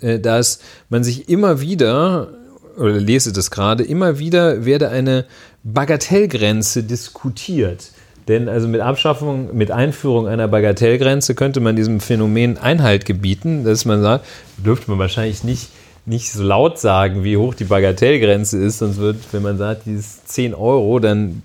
dass 0.00 0.60
man 0.88 1.04
sich 1.04 1.28
immer 1.28 1.60
wieder, 1.60 2.28
oder 2.76 2.92
lese 2.92 3.32
das 3.32 3.50
gerade, 3.50 3.84
immer 3.84 4.18
wieder 4.18 4.64
werde 4.64 4.88
eine 4.88 5.26
Bagatellgrenze 5.62 6.82
diskutiert. 6.82 7.90
Denn 8.28 8.48
also 8.48 8.68
mit 8.68 8.80
Abschaffung, 8.80 9.54
mit 9.54 9.70
Einführung 9.70 10.26
einer 10.26 10.48
Bagatellgrenze 10.48 11.34
könnte 11.34 11.60
man 11.60 11.76
diesem 11.76 12.00
Phänomen 12.00 12.56
Einhalt 12.56 13.04
gebieten, 13.04 13.64
dass 13.64 13.84
man 13.84 14.00
sagt, 14.00 14.24
dürfte 14.56 14.90
man 14.90 14.98
wahrscheinlich 14.98 15.44
nicht, 15.44 15.68
nicht 16.06 16.32
so 16.32 16.42
laut 16.42 16.78
sagen, 16.78 17.22
wie 17.24 17.36
hoch 17.36 17.54
die 17.54 17.64
Bagatellgrenze 17.64 18.58
ist, 18.58 18.78
sonst 18.78 18.98
wird, 18.98 19.16
wenn 19.32 19.42
man 19.42 19.58
sagt, 19.58 19.86
die 19.86 19.94
ist 19.94 20.28
10 20.28 20.54
Euro, 20.54 20.98
dann, 21.00 21.42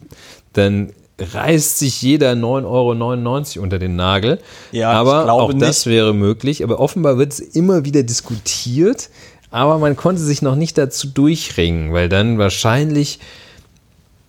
dann 0.53 0.91
reißt 1.19 1.79
sich 1.79 2.01
jeder 2.01 2.33
9,99 2.33 3.57
Euro 3.57 3.63
unter 3.63 3.79
den 3.79 3.95
Nagel. 3.95 4.39
Ja, 4.71 4.91
aber 4.91 5.31
auch 5.31 5.49
nicht. 5.53 5.61
das 5.61 5.85
wäre 5.85 6.13
möglich. 6.13 6.63
Aber 6.63 6.79
offenbar 6.79 7.17
wird 7.17 7.33
es 7.33 7.39
immer 7.39 7.85
wieder 7.85 8.03
diskutiert. 8.03 9.09
Aber 9.51 9.79
man 9.79 9.95
konnte 9.95 10.21
sich 10.21 10.41
noch 10.41 10.55
nicht 10.55 10.77
dazu 10.77 11.07
durchringen, 11.07 11.93
weil 11.93 12.07
dann 12.07 12.38
wahrscheinlich 12.38 13.19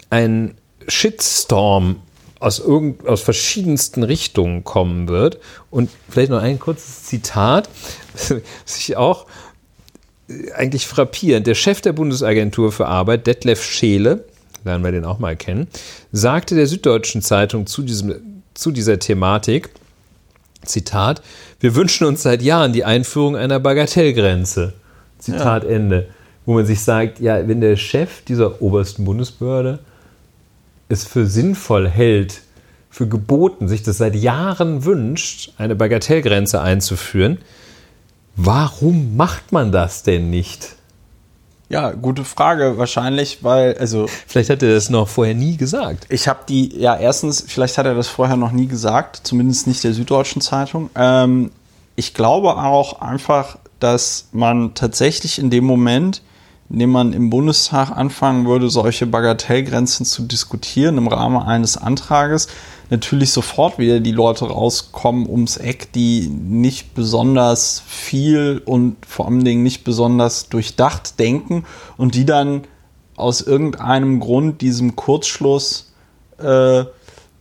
ein 0.08 0.54
Shitstorm 0.88 1.96
aus, 2.38 2.58
irgend, 2.58 3.06
aus 3.06 3.20
verschiedensten 3.20 4.02
Richtungen 4.02 4.64
kommen 4.64 5.08
wird. 5.08 5.38
Und 5.70 5.90
vielleicht 6.08 6.30
noch 6.30 6.42
ein 6.42 6.58
kurzes 6.58 7.04
Zitat, 7.04 7.68
was 8.14 8.78
ich 8.78 8.96
auch 8.96 9.26
eigentlich 10.54 10.86
frappierend. 10.86 11.46
Der 11.46 11.54
Chef 11.54 11.80
der 11.80 11.92
Bundesagentur 11.92 12.72
für 12.72 12.86
Arbeit, 12.86 13.26
Detlef 13.26 13.62
Scheele, 13.62 14.24
lernen 14.64 14.84
wir 14.84 14.92
den 14.92 15.04
auch 15.04 15.18
mal 15.18 15.36
kennen, 15.36 15.68
sagte 16.12 16.54
der 16.54 16.66
Süddeutschen 16.66 17.22
Zeitung 17.22 17.66
zu, 17.66 17.82
diesem, 17.82 18.42
zu 18.54 18.70
dieser 18.70 18.98
Thematik, 18.98 19.70
Zitat, 20.64 21.22
wir 21.58 21.74
wünschen 21.74 22.06
uns 22.06 22.22
seit 22.22 22.42
Jahren 22.42 22.72
die 22.72 22.84
Einführung 22.84 23.36
einer 23.36 23.60
Bagatellgrenze. 23.60 24.74
Zitat 25.18 25.64
ja. 25.64 25.70
Ende. 25.70 26.08
Wo 26.46 26.54
man 26.54 26.66
sich 26.66 26.80
sagt, 26.80 27.20
ja, 27.20 27.46
wenn 27.48 27.60
der 27.60 27.76
Chef 27.76 28.22
dieser 28.24 28.60
obersten 28.60 29.04
Bundesbehörde 29.04 29.78
es 30.88 31.06
für 31.06 31.26
sinnvoll 31.26 31.88
hält, 31.88 32.42
für 32.90 33.06
geboten, 33.06 33.68
sich 33.68 33.82
das 33.82 33.98
seit 33.98 34.16
Jahren 34.16 34.84
wünscht, 34.84 35.52
eine 35.58 35.76
Bagatellgrenze 35.76 36.60
einzuführen, 36.60 37.38
Warum 38.42 39.16
macht 39.16 39.52
man 39.52 39.70
das 39.70 40.02
denn 40.02 40.30
nicht? 40.30 40.76
Ja, 41.70 41.92
gute 41.92 42.24
Frage. 42.24 42.78
Wahrscheinlich, 42.78 43.44
weil, 43.44 43.78
also. 43.78 44.08
Vielleicht 44.26 44.50
hat 44.50 44.62
er 44.62 44.74
das 44.74 44.90
noch 44.90 45.08
vorher 45.08 45.36
nie 45.36 45.56
gesagt. 45.56 46.04
Ich 46.08 46.26
habe 46.26 46.40
die, 46.48 46.76
ja, 46.76 46.96
erstens, 46.96 47.44
vielleicht 47.46 47.78
hat 47.78 47.86
er 47.86 47.94
das 47.94 48.08
vorher 48.08 48.36
noch 48.36 48.50
nie 48.50 48.66
gesagt, 48.66 49.20
zumindest 49.22 49.68
nicht 49.68 49.84
der 49.84 49.94
Süddeutschen 49.94 50.42
Zeitung. 50.42 50.90
Ähm, 50.96 51.52
ich 51.94 52.12
glaube 52.12 52.56
auch 52.56 53.00
einfach, 53.00 53.56
dass 53.78 54.28
man 54.32 54.74
tatsächlich 54.74 55.38
in 55.38 55.50
dem 55.50 55.64
Moment, 55.64 56.22
in 56.70 56.80
dem 56.80 56.90
man 56.90 57.12
im 57.12 57.30
Bundestag 57.30 57.92
anfangen 57.92 58.46
würde, 58.46 58.68
solche 58.68 59.06
Bagatellgrenzen 59.06 60.04
zu 60.04 60.22
diskutieren 60.22 60.98
im 60.98 61.06
Rahmen 61.06 61.40
eines 61.40 61.76
Antrages, 61.76 62.48
natürlich 62.90 63.30
sofort 63.30 63.78
wieder 63.78 64.00
die 64.00 64.12
Leute 64.12 64.46
rauskommen 64.46 65.28
ums 65.28 65.56
Eck, 65.56 65.92
die 65.92 66.28
nicht 66.28 66.94
besonders 66.94 67.82
viel 67.86 68.60
und 68.64 68.96
vor 69.06 69.26
allen 69.26 69.44
Dingen 69.44 69.62
nicht 69.62 69.84
besonders 69.84 70.48
durchdacht 70.48 71.18
denken 71.18 71.64
und 71.96 72.14
die 72.14 72.26
dann 72.26 72.62
aus 73.16 73.40
irgendeinem 73.40 74.18
Grund 74.20 74.60
diesem 74.60 74.96
Kurzschluss 74.96 75.92
äh, 76.42 76.80
äh, 76.80 76.84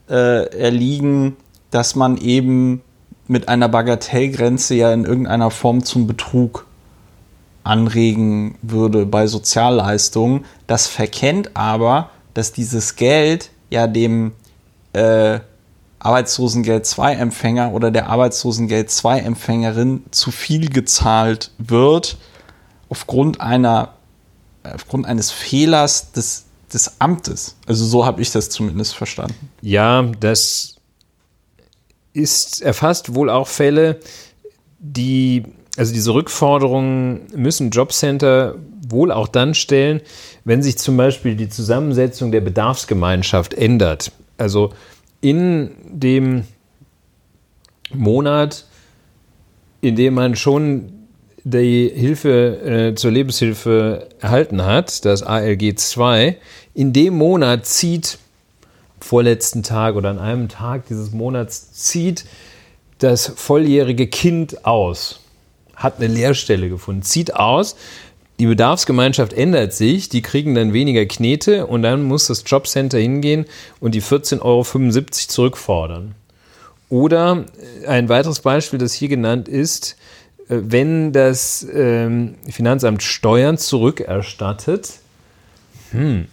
erliegen, 0.10 1.38
dass 1.72 1.96
man 1.96 2.18
eben 2.18 2.82
mit 3.27 3.48
einer 3.48 3.70
Bagatellgrenze 3.70 4.75
ja 4.75 4.94
in 4.94 5.06
irgendeiner 5.06 5.51
Form 5.51 5.84
zum 5.84 6.08
Betrug 6.08 6.65
anregen 7.63 8.56
würde 8.62 9.06
bei 9.06 9.27
Sozialleistungen. 9.27 10.46
Das 10.68 10.88
verkennt 10.88 11.56
aber, 11.56 12.10
dass 12.34 12.51
dieses 12.51 12.96
Geld 12.96 13.51
ja 13.70 13.88
dem 13.88 14.32
äh, 15.00 15.39
Arbeitslosengeld 16.00 16.86
2-Empfänger 16.86 17.72
oder 17.74 17.91
der 17.91 18.10
Arbeitslosengeld 18.10 18.89
2-Empfängerin 18.89 20.03
zu 20.12 20.32
viel 20.32 20.70
gezahlt 20.70 21.51
wird 21.58 22.18
aufgrund 22.89 23.41
einer 23.41 23.94
aufgrund 24.63 25.06
eines 25.06 25.32
Fehlers 25.32 26.12
des, 26.12 26.46
des 26.74 27.00
Amtes. 27.00 27.56
Also 27.65 27.86
so 27.86 28.06
habe 28.06 28.22
ich 28.22 28.32
das 28.32 28.50
zumindest 28.50 28.96
verstanden. 28.96 29.50
Ja, 29.62 30.03
das 30.20 30.75
ist 32.13 32.62
erfasst 32.62 33.15
wohl 33.15 33.29
auch 33.29 33.48
Fälle, 33.48 34.00
die 34.79 35.44
also 35.77 35.94
diese 35.94 36.13
Rückforderungen 36.13 37.27
müssen 37.34 37.70
Jobcenter 37.70 38.56
wohl 38.88 39.12
auch 39.12 39.27
dann 39.27 39.53
stellen, 39.53 40.01
wenn 40.44 40.62
sich 40.62 40.77
zum 40.77 40.98
Beispiel 40.98 41.36
die 41.36 41.48
Zusammensetzung 41.48 42.32
der 42.32 42.41
Bedarfsgemeinschaft 42.41 43.53
ändert. 43.53 44.12
Also 44.39 44.74
in 45.22 45.72
dem 45.86 46.46
Monat, 47.93 48.65
in 49.81 49.96
dem 49.96 50.13
man 50.13 50.36
schon 50.36 50.93
die 51.43 51.91
Hilfe 51.93 52.89
äh, 52.89 52.96
zur 52.96 53.12
Lebenshilfe 53.12 54.10
erhalten 54.19 54.65
hat, 54.65 55.05
das 55.05 55.24
ALG 55.24 55.75
2, 55.77 56.38
in 56.74 56.93
dem 56.93 57.15
Monat 57.15 57.65
zieht, 57.65 58.17
vorletzten 59.00 59.63
Tag 59.63 59.96
oder 59.96 60.10
an 60.10 60.19
einem 60.19 60.50
Tag 60.50 60.88
dieses 60.88 61.12
Monats, 61.12 61.72
zieht 61.74 62.25
das 63.00 63.27
volljährige 63.27 64.08
Kind 64.08 64.65
aus, 64.65 65.22
hat 65.75 65.98
eine 65.98 66.08
Lehrstelle 66.08 66.69
gefunden, 66.69 67.01
zieht 67.01 67.34
aus, 67.34 67.77
die 68.39 68.46
Bedarfsgemeinschaft 68.46 69.34
ändert 69.34 69.74
sich, 69.74 70.08
die 70.08 70.22
kriegen 70.22 70.55
dann 70.55 70.72
weniger 70.72 71.05
Knete 71.05 71.67
und 71.67 71.81
dann 71.81 72.03
muss 72.03 72.27
das 72.27 72.43
Jobcenter 72.46 72.98
hingehen 72.98 73.46
und 73.81 73.96
die 73.96 74.01
14,75 74.01 74.41
Euro 74.41 75.05
zurückfordern. 75.12 76.15
Oder 76.88 77.46
äh, 77.84 77.88
ein 77.88 78.08
weiteres 78.08 78.39
Beispiel, 78.39 78.79
das 78.79 78.93
hier 78.93 79.10
genannt 79.10 79.50
ist, 79.50 79.98
äh, 80.48 80.55
wenn 80.62 81.12
das 81.12 81.67
ähm, 81.74 82.36
Finanzamt 82.50 83.03
Steuern 83.03 83.58
zurückerstattet, 83.58 84.93
hm, 85.91 86.27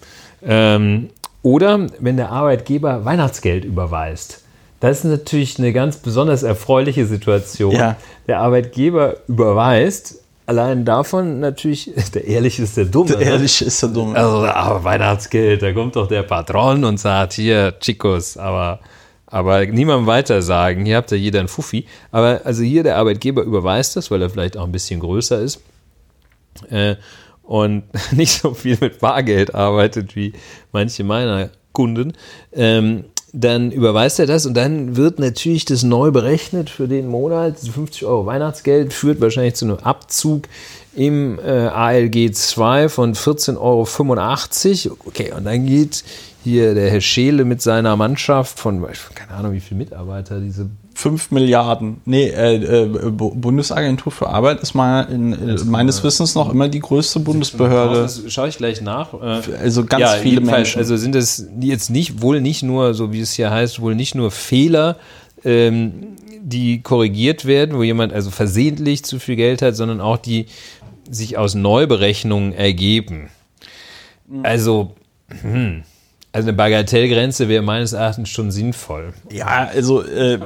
ähm, 0.44 1.10
oder 1.42 1.88
wenn 1.98 2.16
der 2.16 2.30
Arbeitgeber 2.30 3.04
Weihnachtsgeld 3.04 3.64
überweist. 3.64 4.42
Das 4.78 4.98
ist 4.98 5.04
natürlich 5.04 5.58
eine 5.58 5.72
ganz 5.72 5.96
besonders 5.96 6.42
erfreuliche 6.42 7.06
Situation. 7.06 7.75
Ja. 7.75 7.96
Der 8.28 8.40
Arbeitgeber 8.40 9.16
überweist 9.26 10.20
allein 10.46 10.85
davon 10.85 11.40
natürlich, 11.40 11.92
der 12.14 12.24
Ehrliche 12.24 12.62
ist 12.62 12.76
der 12.76 12.87
Dumme. 12.87 13.11
Der 13.11 13.18
ne? 13.18 13.24
Ehrliche 13.24 13.64
ist 13.64 13.82
der 13.82 13.90
Dumme. 13.90 14.16
Also, 14.16 14.46
aber 14.46 14.85
Weihnachtsgeld, 14.85 15.62
da 15.62 15.72
kommt 15.72 15.96
doch 15.96 16.09
der 16.09 16.22
Patron 16.22 16.85
und 16.85 16.98
sagt, 16.98 17.35
hier, 17.35 17.74
Chicos, 17.80 18.37
aber, 18.37 18.80
aber 19.26 19.66
niemandem 19.66 20.06
weiter 20.06 20.40
sagen, 20.42 20.87
hier 20.87 20.96
habt 20.96 21.12
ihr 21.12 21.18
jeder 21.18 21.40
ein 21.40 21.48
Fuffi. 21.48 21.87
Aber 22.11 22.40
also 22.44 22.62
hier 22.62 22.82
der 22.82 22.96
Arbeitgeber 22.96 23.42
überweist 23.42 23.96
das, 23.96 24.11
weil 24.11 24.22
er 24.22 24.30
vielleicht 24.30 24.56
auch 24.56 24.64
ein 24.64 24.72
bisschen 24.72 25.00
größer 25.00 25.40
ist. 25.40 25.61
Äh, 26.70 26.96
und 27.42 27.85
nicht 28.12 28.32
so 28.32 28.54
viel 28.54 28.78
mit 28.80 29.00
Bargeld 29.00 29.54
arbeitet 29.54 30.16
wie 30.16 30.32
manche 30.72 31.04
meiner 31.04 31.50
Kunden. 31.72 32.12
Ähm, 32.52 33.04
dann 33.38 33.70
überweist 33.70 34.18
er 34.18 34.27
das 34.27 34.46
und 34.46 34.55
dann 34.55 34.96
wird 34.96 35.18
natürlich 35.18 35.66
das 35.66 35.83
neu 35.83 36.11
berechnet 36.11 36.70
für 36.70 36.88
den 36.88 37.07
Monat. 37.07 37.59
50 37.59 38.07
Euro 38.07 38.25
Weihnachtsgeld 38.25 38.94
führt 38.94 39.20
wahrscheinlich 39.20 39.55
zu 39.55 39.66
einem 39.66 39.77
Abzug 39.77 40.44
im 40.94 41.38
äh, 41.38 41.66
ALG 41.66 42.33
2 42.33 42.88
von 42.88 43.14
14,85 43.14 44.87
Euro. 44.87 44.99
Okay, 45.05 45.33
und 45.37 45.44
dann 45.44 45.66
geht 45.66 46.03
hier 46.44 46.75
der 46.75 46.90
Herr 46.90 47.03
Scheele 47.03 47.44
mit 47.44 47.61
seiner 47.61 47.94
Mannschaft 47.96 48.59
von, 48.59 48.87
keine 49.14 49.33
Ahnung, 49.33 49.53
wie 49.53 49.61
viele 49.61 49.79
Mitarbeiter 49.79 50.40
diese 50.40 50.70
5 50.96 51.30
Milliarden. 51.30 52.00
Nee, 52.06 52.28
äh, 52.28 52.54
äh, 52.54 52.87
Bundesagentur 52.87 54.11
für 54.11 54.30
Arbeit 54.30 54.61
ist 54.61 54.72
mal 54.72 55.02
in, 55.02 55.35
äh, 55.35 55.62
meines 55.66 56.02
Wissens 56.02 56.35
noch 56.35 56.50
immer 56.50 56.70
die 56.70 56.80
größte 56.80 57.20
Bundesbehörde. 57.20 58.00
Das 58.00 58.22
schaue 58.28 58.48
ich 58.48 58.56
gleich 58.56 58.80
nach. 58.80 59.12
Äh, 59.12 59.56
also 59.61 59.85
ganz 59.85 60.00
ja, 60.00 60.09
viele 60.22 60.40
Menschen. 60.40 60.78
Also 60.78 60.96
sind 60.96 61.14
es 61.14 61.48
jetzt 61.61 61.90
nicht, 61.90 62.22
wohl 62.22 62.40
nicht 62.40 62.62
nur, 62.62 62.94
so 62.94 63.12
wie 63.12 63.20
es 63.20 63.35
hier 63.35 63.50
heißt, 63.50 63.82
wohl 63.82 63.94
nicht 63.94 64.14
nur 64.14 64.30
Fehler, 64.30 64.96
ähm, 65.44 66.16
die 66.40 66.80
korrigiert 66.80 67.44
werden, 67.44 67.76
wo 67.76 67.82
jemand 67.82 68.14
also 68.14 68.30
versehentlich 68.30 69.04
zu 69.04 69.18
viel 69.18 69.37
Geld 69.37 69.61
hat, 69.61 69.76
sondern 69.76 70.00
auch 70.00 70.16
die 70.16 70.46
sich 71.11 71.37
aus 71.37 71.54
Neuberechnungen 71.54 72.54
ergeben. 72.54 73.28
Mhm. 74.28 74.46
Also, 74.46 74.94
hm. 75.42 75.82
Also 76.37 76.49
eine 76.49 76.57
Bagatellgrenze 76.59 77.49
wäre 77.49 77.62
meines 77.62 77.94
Erachtens 77.94 78.29
schon 78.29 78.51
sinnvoll. 78.51 79.14
Ja, 79.33 79.70
also 79.72 80.05
äh, 80.05 80.38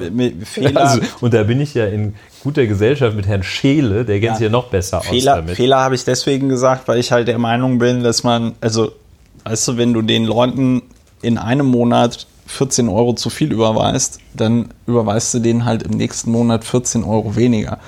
Fehler. 0.45 0.79
Also, 0.79 1.01
und 1.19 1.33
da 1.33 1.43
bin 1.43 1.59
ich 1.59 1.73
ja 1.73 1.85
in 1.85 2.15
guter 2.43 2.65
Gesellschaft 2.65 3.13
mit 3.13 3.27
Herrn 3.27 3.43
Scheele, 3.43 4.05
der 4.05 4.21
kennt 4.21 4.23
ja, 4.23 4.35
sich 4.35 4.43
ja 4.45 4.49
noch 4.49 4.69
besser 4.69 5.01
Fehler, 5.01 5.33
aus 5.33 5.39
damit. 5.39 5.57
Fehler 5.57 5.79
habe 5.79 5.95
ich 5.95 6.05
deswegen 6.05 6.47
gesagt, 6.47 6.87
weil 6.87 6.97
ich 6.97 7.11
halt 7.11 7.27
der 7.27 7.39
Meinung 7.39 7.77
bin, 7.77 8.03
dass 8.03 8.23
man, 8.23 8.53
also, 8.61 8.93
weißt 9.43 9.67
du, 9.67 9.77
wenn 9.77 9.91
du 9.91 10.01
den 10.01 10.23
Leuten 10.23 10.83
in 11.21 11.37
einem 11.37 11.65
Monat 11.65 12.25
14 12.47 12.87
Euro 12.87 13.11
zu 13.11 13.29
viel 13.29 13.51
überweist, 13.51 14.19
dann 14.33 14.69
überweist 14.87 15.33
du 15.33 15.39
denen 15.39 15.65
halt 15.65 15.83
im 15.83 15.91
nächsten 15.91 16.31
Monat 16.31 16.63
14 16.63 17.03
Euro 17.03 17.35
weniger. 17.35 17.79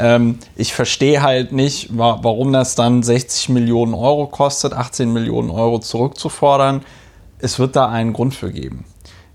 Ähm, 0.00 0.40
ich 0.56 0.74
verstehe 0.74 1.22
halt 1.22 1.52
nicht, 1.52 1.90
warum 1.92 2.52
das 2.52 2.74
dann 2.74 3.04
60 3.04 3.50
Millionen 3.50 3.94
Euro 3.94 4.26
kostet, 4.26 4.72
18 4.72 5.12
Millionen 5.12 5.50
Euro 5.50 5.78
zurückzufordern 5.78 6.82
es 7.42 7.58
wird 7.58 7.76
da 7.76 7.88
einen 7.88 8.12
Grund 8.12 8.34
für 8.34 8.50
geben. 8.50 8.84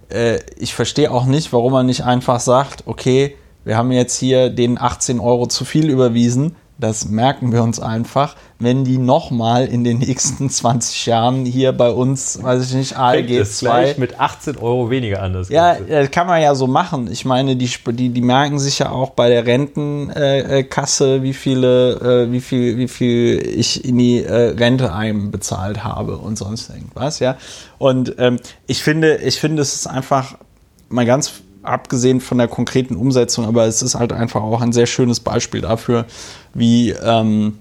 Äh, 0.10 0.39
ich 0.58 0.74
verstehe 0.74 1.12
auch 1.12 1.26
nicht, 1.26 1.54
warum 1.54 1.74
man 1.74 1.86
nicht 1.86 2.04
einfach 2.04 2.39
sagt, 2.39 2.84
okay, 2.88 3.36
wir 3.65 3.78
haben 3.78 3.91
jetzt 3.91 4.17
hier 4.17 4.50
den 4.50 4.80
18 4.80 5.20
Euro 5.20 5.48
zu 5.48 5.65
viel 5.65 5.89
überwiesen, 5.89 6.56
das 6.80 7.08
merken 7.08 7.52
wir 7.52 7.63
uns 7.63 7.80
einfach, 7.80 8.36
wenn 8.60 8.84
die 8.84 8.98
nochmal 8.98 9.66
in 9.66 9.84
den 9.84 9.98
nächsten 9.98 10.50
20 10.50 11.06
Jahren 11.06 11.46
hier 11.46 11.72
bei 11.72 11.90
uns, 11.90 12.42
weiß 12.42 12.70
ich 12.70 12.76
nicht, 12.76 12.98
ALG 12.98 13.46
2 13.46 13.96
mit 13.98 14.20
18 14.20 14.58
Euro 14.58 14.90
weniger 14.90 15.24
an. 15.24 15.34
Das 15.34 15.50
ja, 15.50 15.76
das 15.76 16.12
kann 16.12 16.28
man 16.28 16.42
ja 16.42 16.54
so 16.56 16.68
machen. 16.68 17.10
Ich 17.12 17.26
meine, 17.26 17.56
die, 17.56 17.70
die, 17.92 18.10
die 18.10 18.22
merken 18.22 18.60
sich 18.60 18.80
ja 18.80 18.92
auch 18.92 19.12
bei 19.12 19.30
der 19.30 19.46
Rentenkasse, 19.46 21.16
äh, 21.16 21.24
wie 21.24 21.34
viele, 21.34 22.26
äh, 22.26 22.32
wie 22.32 22.42
viel, 22.42 22.78
wie 22.78 22.88
viel 22.88 23.38
ich 23.38 23.84
in 23.84 23.98
die 23.98 24.24
äh, 24.24 24.56
Rente 24.58 24.94
einbezahlt 24.94 25.84
habe 25.84 26.18
und 26.18 26.38
sonst 26.38 26.70
irgendwas, 26.70 27.20
ja. 27.20 27.38
Und 27.80 28.16
ähm, 28.18 28.40
ich 28.68 28.84
finde, 28.84 29.18
ich 29.18 29.40
finde, 29.40 29.62
es 29.62 29.76
ist 29.76 29.88
einfach 29.88 30.36
mal 30.90 31.06
ganz 31.06 31.42
abgesehen 31.67 32.21
von 32.21 32.38
der 32.38 32.47
konkreten 32.47 32.95
Umsetzung, 32.95 33.45
aber 33.45 33.65
es 33.65 33.82
ist 33.82 33.95
halt 33.95 34.13
einfach 34.13 34.41
auch 34.41 34.62
ein 34.62 34.73
sehr 34.73 34.86
schönes 34.86 35.19
Beispiel 35.19 35.62
dafür, 35.62 36.06
wie 36.53 36.91
ähm, 36.91 37.60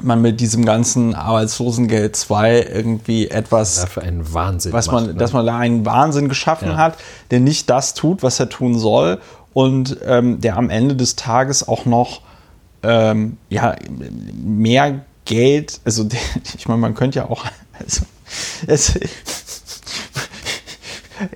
man 0.00 0.20
mit 0.22 0.40
diesem 0.40 0.64
ganzen 0.64 1.14
Arbeitslosengeld 1.14 2.16
2 2.16 2.62
irgendwie 2.72 3.28
etwas 3.28 3.82
dafür 3.82 4.02
einen 4.02 4.32
Wahnsinn 4.32 4.72
was 4.72 4.86
man, 4.86 4.94
macht, 4.94 5.06
ne? 5.14 5.14
dass 5.14 5.32
man 5.32 5.46
da 5.46 5.58
einen 5.58 5.84
Wahnsinn 5.84 6.28
geschaffen 6.28 6.68
ja. 6.68 6.76
hat, 6.76 6.96
der 7.30 7.40
nicht 7.40 7.70
das 7.70 7.94
tut, 7.94 8.22
was 8.22 8.40
er 8.40 8.48
tun 8.48 8.78
soll 8.78 9.20
und 9.52 9.98
ähm, 10.04 10.40
der 10.40 10.56
am 10.56 10.70
Ende 10.70 10.96
des 10.96 11.16
Tages 11.16 11.66
auch 11.68 11.84
noch 11.84 12.22
ähm, 12.82 13.36
ja 13.48 13.76
mehr 14.34 15.02
Geld, 15.24 15.80
also 15.84 16.08
ich 16.56 16.68
meine, 16.68 16.80
man 16.80 16.94
könnte 16.94 17.20
ja 17.20 17.28
auch 17.28 17.44
also, 17.78 18.02
es, 18.66 18.98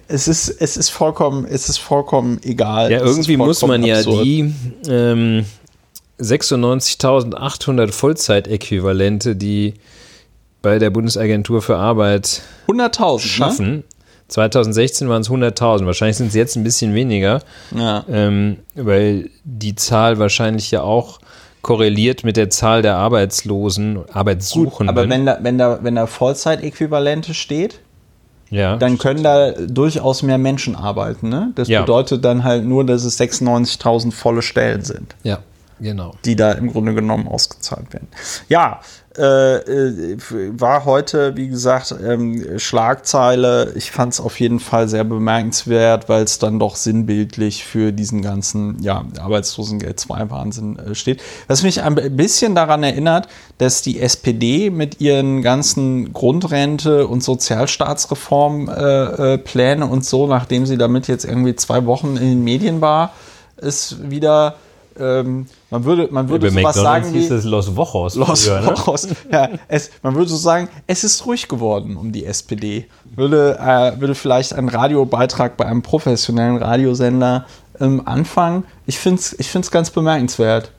es 0.09 0.29
ist, 0.29 0.49
es 0.49 0.77
ist 0.77 0.91
vollkommen, 0.91 1.45
es 1.49 1.69
ist 1.69 1.79
vollkommen 1.79 2.41
egal. 2.43 2.91
Ja, 2.91 3.01
irgendwie 3.01 3.37
muss 3.37 3.63
man 3.63 3.83
ja 3.85 4.03
die, 4.03 4.53
ähm, 4.89 5.45
96.800 6.21 7.93
Vollzeitäquivalente, 7.93 9.37
die 9.37 9.75
bei 10.63 10.79
der 10.79 10.91
Bundesagentur 10.91 11.63
für 11.63 11.77
Arbeit 11.77 12.43
100.000 12.69 13.21
schaffen. 13.21 13.71
Ne? 13.79 13.83
2016 14.29 15.09
waren 15.09 15.23
es 15.23 15.31
100.000. 15.31 15.87
Wahrscheinlich 15.87 16.17
sind 16.17 16.29
es 16.29 16.35
jetzt 16.35 16.57
ein 16.57 16.65
bisschen 16.65 16.95
weniger, 16.95 17.43
Ja. 17.77 18.05
ähm, 18.11 18.59
weil 18.75 19.31
die 19.45 19.77
Zahl 19.77 20.19
wahrscheinlich 20.19 20.71
ja 20.73 20.83
auch 20.83 21.21
korreliert 21.63 22.25
mit 22.25 22.37
der 22.37 22.51
Zahl 22.51 22.83
der 22.83 22.97
Arbeitslosen, 22.97 24.01
Arbeitssuchenden. 24.13 24.89
aber 24.89 25.09
wenn 25.09 25.27
da, 25.27 25.39
wenn 25.43 25.59
da, 25.59 25.79
wenn 25.83 25.95
da 25.97 26.07
Vollzeitäquivalente 26.07 27.35
steht, 27.35 27.81
ja, 28.51 28.77
dann 28.77 28.99
können 28.99 29.23
da 29.23 29.53
durchaus 29.53 30.23
mehr 30.23 30.39
Menschen 30.39 30.77
arbeiten. 30.77 31.29
Ne? 31.29 31.53
Das 31.55 31.69
Ja. 31.69 31.81
bedeutet 31.81 32.25
dann 32.25 32.45
halt 32.45 32.65
nur, 32.65 32.85
dass 32.85 33.05
es 33.05 33.19
96.000 33.21 34.13
volle 34.13 34.43
Stellen 34.43 34.83
sind, 34.83 35.15
ja, 35.23 35.39
genau. 35.81 36.13
die 36.25 36.37
da 36.37 36.53
im 36.53 36.73
Grunde 36.73 36.95
genommen 36.95 37.27
ausgezahlt 37.29 37.93
werden. 37.93 38.09
Ja, 38.49 38.81
äh, 39.19 39.57
äh, 39.57 40.19
war 40.61 40.85
heute, 40.85 41.37
wie 41.37 41.49
gesagt, 41.49 41.95
ähm, 42.05 42.59
Schlagzeile. 42.59 43.73
Ich 43.75 43.91
fand 43.91 44.13
es 44.13 44.21
auf 44.21 44.39
jeden 44.41 44.61
Fall 44.61 44.89
sehr 44.89 45.05
bemerkenswert, 45.05 46.09
weil 46.09 46.25
es 46.25 46.39
dann 46.39 46.59
doch 46.59 46.77
sinnbildlich 46.77 47.65
für 47.65 47.93
diesen 47.93 48.23
ganzen 48.23 48.83
ja, 48.83 49.05
Arbeitslosengeld 49.19 49.99
2 49.99 50.31
Wahnsinn 50.31 50.79
äh, 50.79 50.95
steht. 50.95 51.23
Was 51.49 51.63
mich 51.63 51.83
ein 51.83 51.95
bisschen 52.17 52.55
daran 52.55 52.83
erinnert, 52.83 53.29
dass 53.59 53.83
die 53.83 54.01
SPD 54.01 54.71
mit 54.71 55.01
ihren 55.01 55.43
ganzen 55.43 56.13
Grundrente- 56.13 57.07
und 57.07 57.23
Sozialstaatsreformpläne 57.23 59.17
äh, 59.19 59.39
Pläne 59.39 59.87
und 59.87 60.05
so, 60.05 60.27
nachdem 60.27 60.67
sie 60.67 60.77
damit 60.77 61.09
jetzt 61.09 61.25
irgendwie 61.25 61.57
zwei 61.57 61.87
Wochen 61.87 62.17
in 62.17 62.29
den 62.29 62.45
Medien 62.45 62.81
war, 62.81 63.13
ist 63.57 64.11
wieder 64.11 64.57
ähm, 64.99 65.47
man 65.71 65.85
würde, 65.85 66.09
man 66.11 66.29
würde 66.29 66.51
sowas 66.51 66.77
McDonald's 66.77 67.07
sagen 67.09 67.15
hieß 67.15 67.31
wie 67.31 67.35
es 67.35 67.45
Los 67.45 67.77
Wochos. 67.77 68.15
Los 68.15 68.45
früher, 68.45 68.61
ne? 68.61 68.67
Wochos. 68.69 69.09
Ja, 69.31 69.51
es, 69.69 69.91
man 70.03 70.15
würde 70.15 70.29
so 70.29 70.37
sagen, 70.37 70.69
es 70.87 71.05
ist 71.05 71.27
ruhig 71.27 71.49
geworden 71.49 71.97
um 71.97 72.13
die 72.13 72.25
SPD. 72.25 72.87
Würde, 73.15 73.59
äh, 73.59 74.01
würde 74.01 74.15
vielleicht 74.15 74.55
ein 74.55 74.69
Radiobeitrag 74.69 75.57
bei 75.57 75.67
einem 75.67 75.83
professionellen 75.83 76.57
Radiosender 76.57 77.47
ähm, 77.81 78.03
anfangen. 78.07 78.65
Ich 78.87 78.99
finde 78.99 79.21
es 79.21 79.39
ich 79.39 79.49
find's 79.49 79.71
ganz 79.71 79.91
bemerkenswert. 79.91 80.73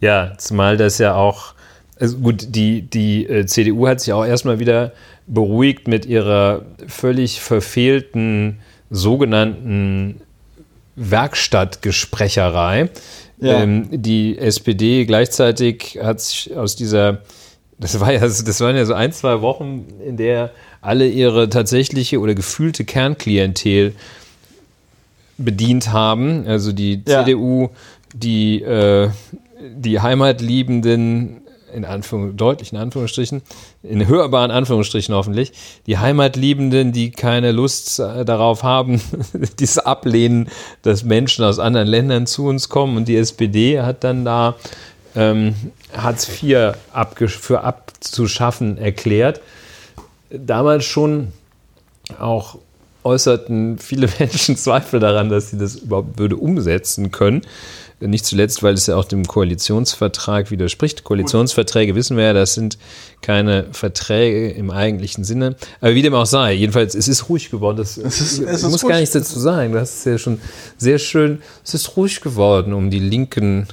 Ja, 0.00 0.32
zumal 0.38 0.76
das 0.76 0.98
ja 0.98 1.14
auch, 1.14 1.54
also 1.98 2.16
gut, 2.18 2.46
die, 2.48 2.82
die 2.82 3.26
äh, 3.26 3.46
CDU 3.46 3.86
hat 3.86 4.00
sich 4.00 4.12
auch 4.12 4.24
erstmal 4.24 4.58
wieder 4.58 4.92
beruhigt 5.26 5.88
mit 5.88 6.06
ihrer 6.06 6.62
völlig 6.88 7.40
verfehlten 7.40 8.58
sogenannten 8.90 10.20
Werkstattgesprecherei. 10.96 12.90
Ja. 13.40 13.62
Ähm, 13.62 13.88
die 13.90 14.38
SPD 14.38 15.04
gleichzeitig 15.06 15.98
hat 16.02 16.20
sich 16.20 16.56
aus 16.56 16.76
dieser, 16.76 17.22
das 17.78 17.98
war 18.00 18.12
ja, 18.12 18.20
das 18.20 18.60
waren 18.60 18.76
ja 18.76 18.84
so 18.84 18.94
ein, 18.94 19.12
zwei 19.12 19.40
Wochen, 19.40 19.86
in 20.06 20.16
der 20.16 20.50
alle 20.82 21.08
ihre 21.08 21.48
tatsächliche 21.48 22.20
oder 22.20 22.34
gefühlte 22.34 22.84
Kernklientel 22.84 23.94
bedient 25.38 25.92
haben. 25.92 26.46
Also 26.46 26.72
die 26.72 27.02
Ja. 27.06 27.24
CDU, 27.24 27.68
die, 28.14 28.62
äh, 28.62 29.08
die 29.74 30.00
heimatliebenden, 30.00 31.39
in 31.74 31.84
Anführung, 31.84 32.36
deutlichen 32.36 32.78
Anführungsstrichen, 32.78 33.42
in 33.82 34.06
hörbaren 34.06 34.50
Anführungsstrichen 34.50 35.14
hoffentlich, 35.14 35.52
die 35.86 35.98
Heimatliebenden, 35.98 36.92
die 36.92 37.10
keine 37.10 37.52
Lust 37.52 37.98
äh, 37.98 38.24
darauf 38.24 38.62
haben, 38.62 39.00
dieses 39.58 39.78
Ablehnen, 39.78 40.48
dass 40.82 41.04
Menschen 41.04 41.44
aus 41.44 41.58
anderen 41.58 41.88
Ländern 41.88 42.26
zu 42.26 42.46
uns 42.46 42.68
kommen. 42.68 42.96
Und 42.96 43.08
die 43.08 43.16
SPD 43.16 43.80
hat 43.80 44.04
dann 44.04 44.24
da 44.24 44.56
ähm, 45.14 45.54
Hartz 45.92 46.28
IV 46.42 46.74
für 47.28 47.64
abzuschaffen 47.64 48.78
erklärt. 48.78 49.40
Damals 50.30 50.84
schon 50.84 51.32
auch 52.18 52.58
äußerten 53.04 53.78
viele 53.78 54.08
Menschen 54.18 54.56
Zweifel 54.56 55.00
daran, 55.00 55.28
dass 55.28 55.50
sie 55.50 55.58
das 55.58 55.76
überhaupt 55.76 56.18
würde 56.18 56.36
umsetzen 56.36 57.10
können. 57.10 57.42
Nicht 58.02 58.24
zuletzt, 58.24 58.62
weil 58.62 58.72
es 58.72 58.86
ja 58.86 58.96
auch 58.96 59.04
dem 59.04 59.26
Koalitionsvertrag 59.26 60.50
widerspricht. 60.50 61.04
Koalitionsverträge 61.04 61.94
wissen 61.94 62.16
wir 62.16 62.24
ja, 62.24 62.32
das 62.32 62.54
sind 62.54 62.78
keine 63.20 63.66
Verträge 63.72 64.50
im 64.52 64.70
eigentlichen 64.70 65.22
Sinne. 65.22 65.54
Aber 65.82 65.94
wie 65.94 66.00
dem 66.00 66.14
auch 66.14 66.24
sei, 66.24 66.54
jedenfalls, 66.54 66.94
es 66.94 67.08
ist 67.08 67.28
ruhig 67.28 67.50
geworden. 67.50 67.76
Das, 67.76 67.98
Es 67.98 68.20
ist- 68.22 68.38
es 68.38 68.62
muss 68.62 68.82
ruhig. 68.84 68.90
gar 68.92 69.00
nichts 69.00 69.12
dazu 69.12 69.38
sagen. 69.38 69.72
Du 69.72 69.80
hast 69.80 69.98
es 69.98 70.04
ja 70.06 70.16
schon 70.16 70.40
sehr 70.78 70.98
schön. 70.98 71.42
Es 71.62 71.74
ist 71.74 71.94
ruhig 71.98 72.22
geworden 72.22 72.72
um 72.72 72.88
die 72.90 73.00
linken 73.00 73.66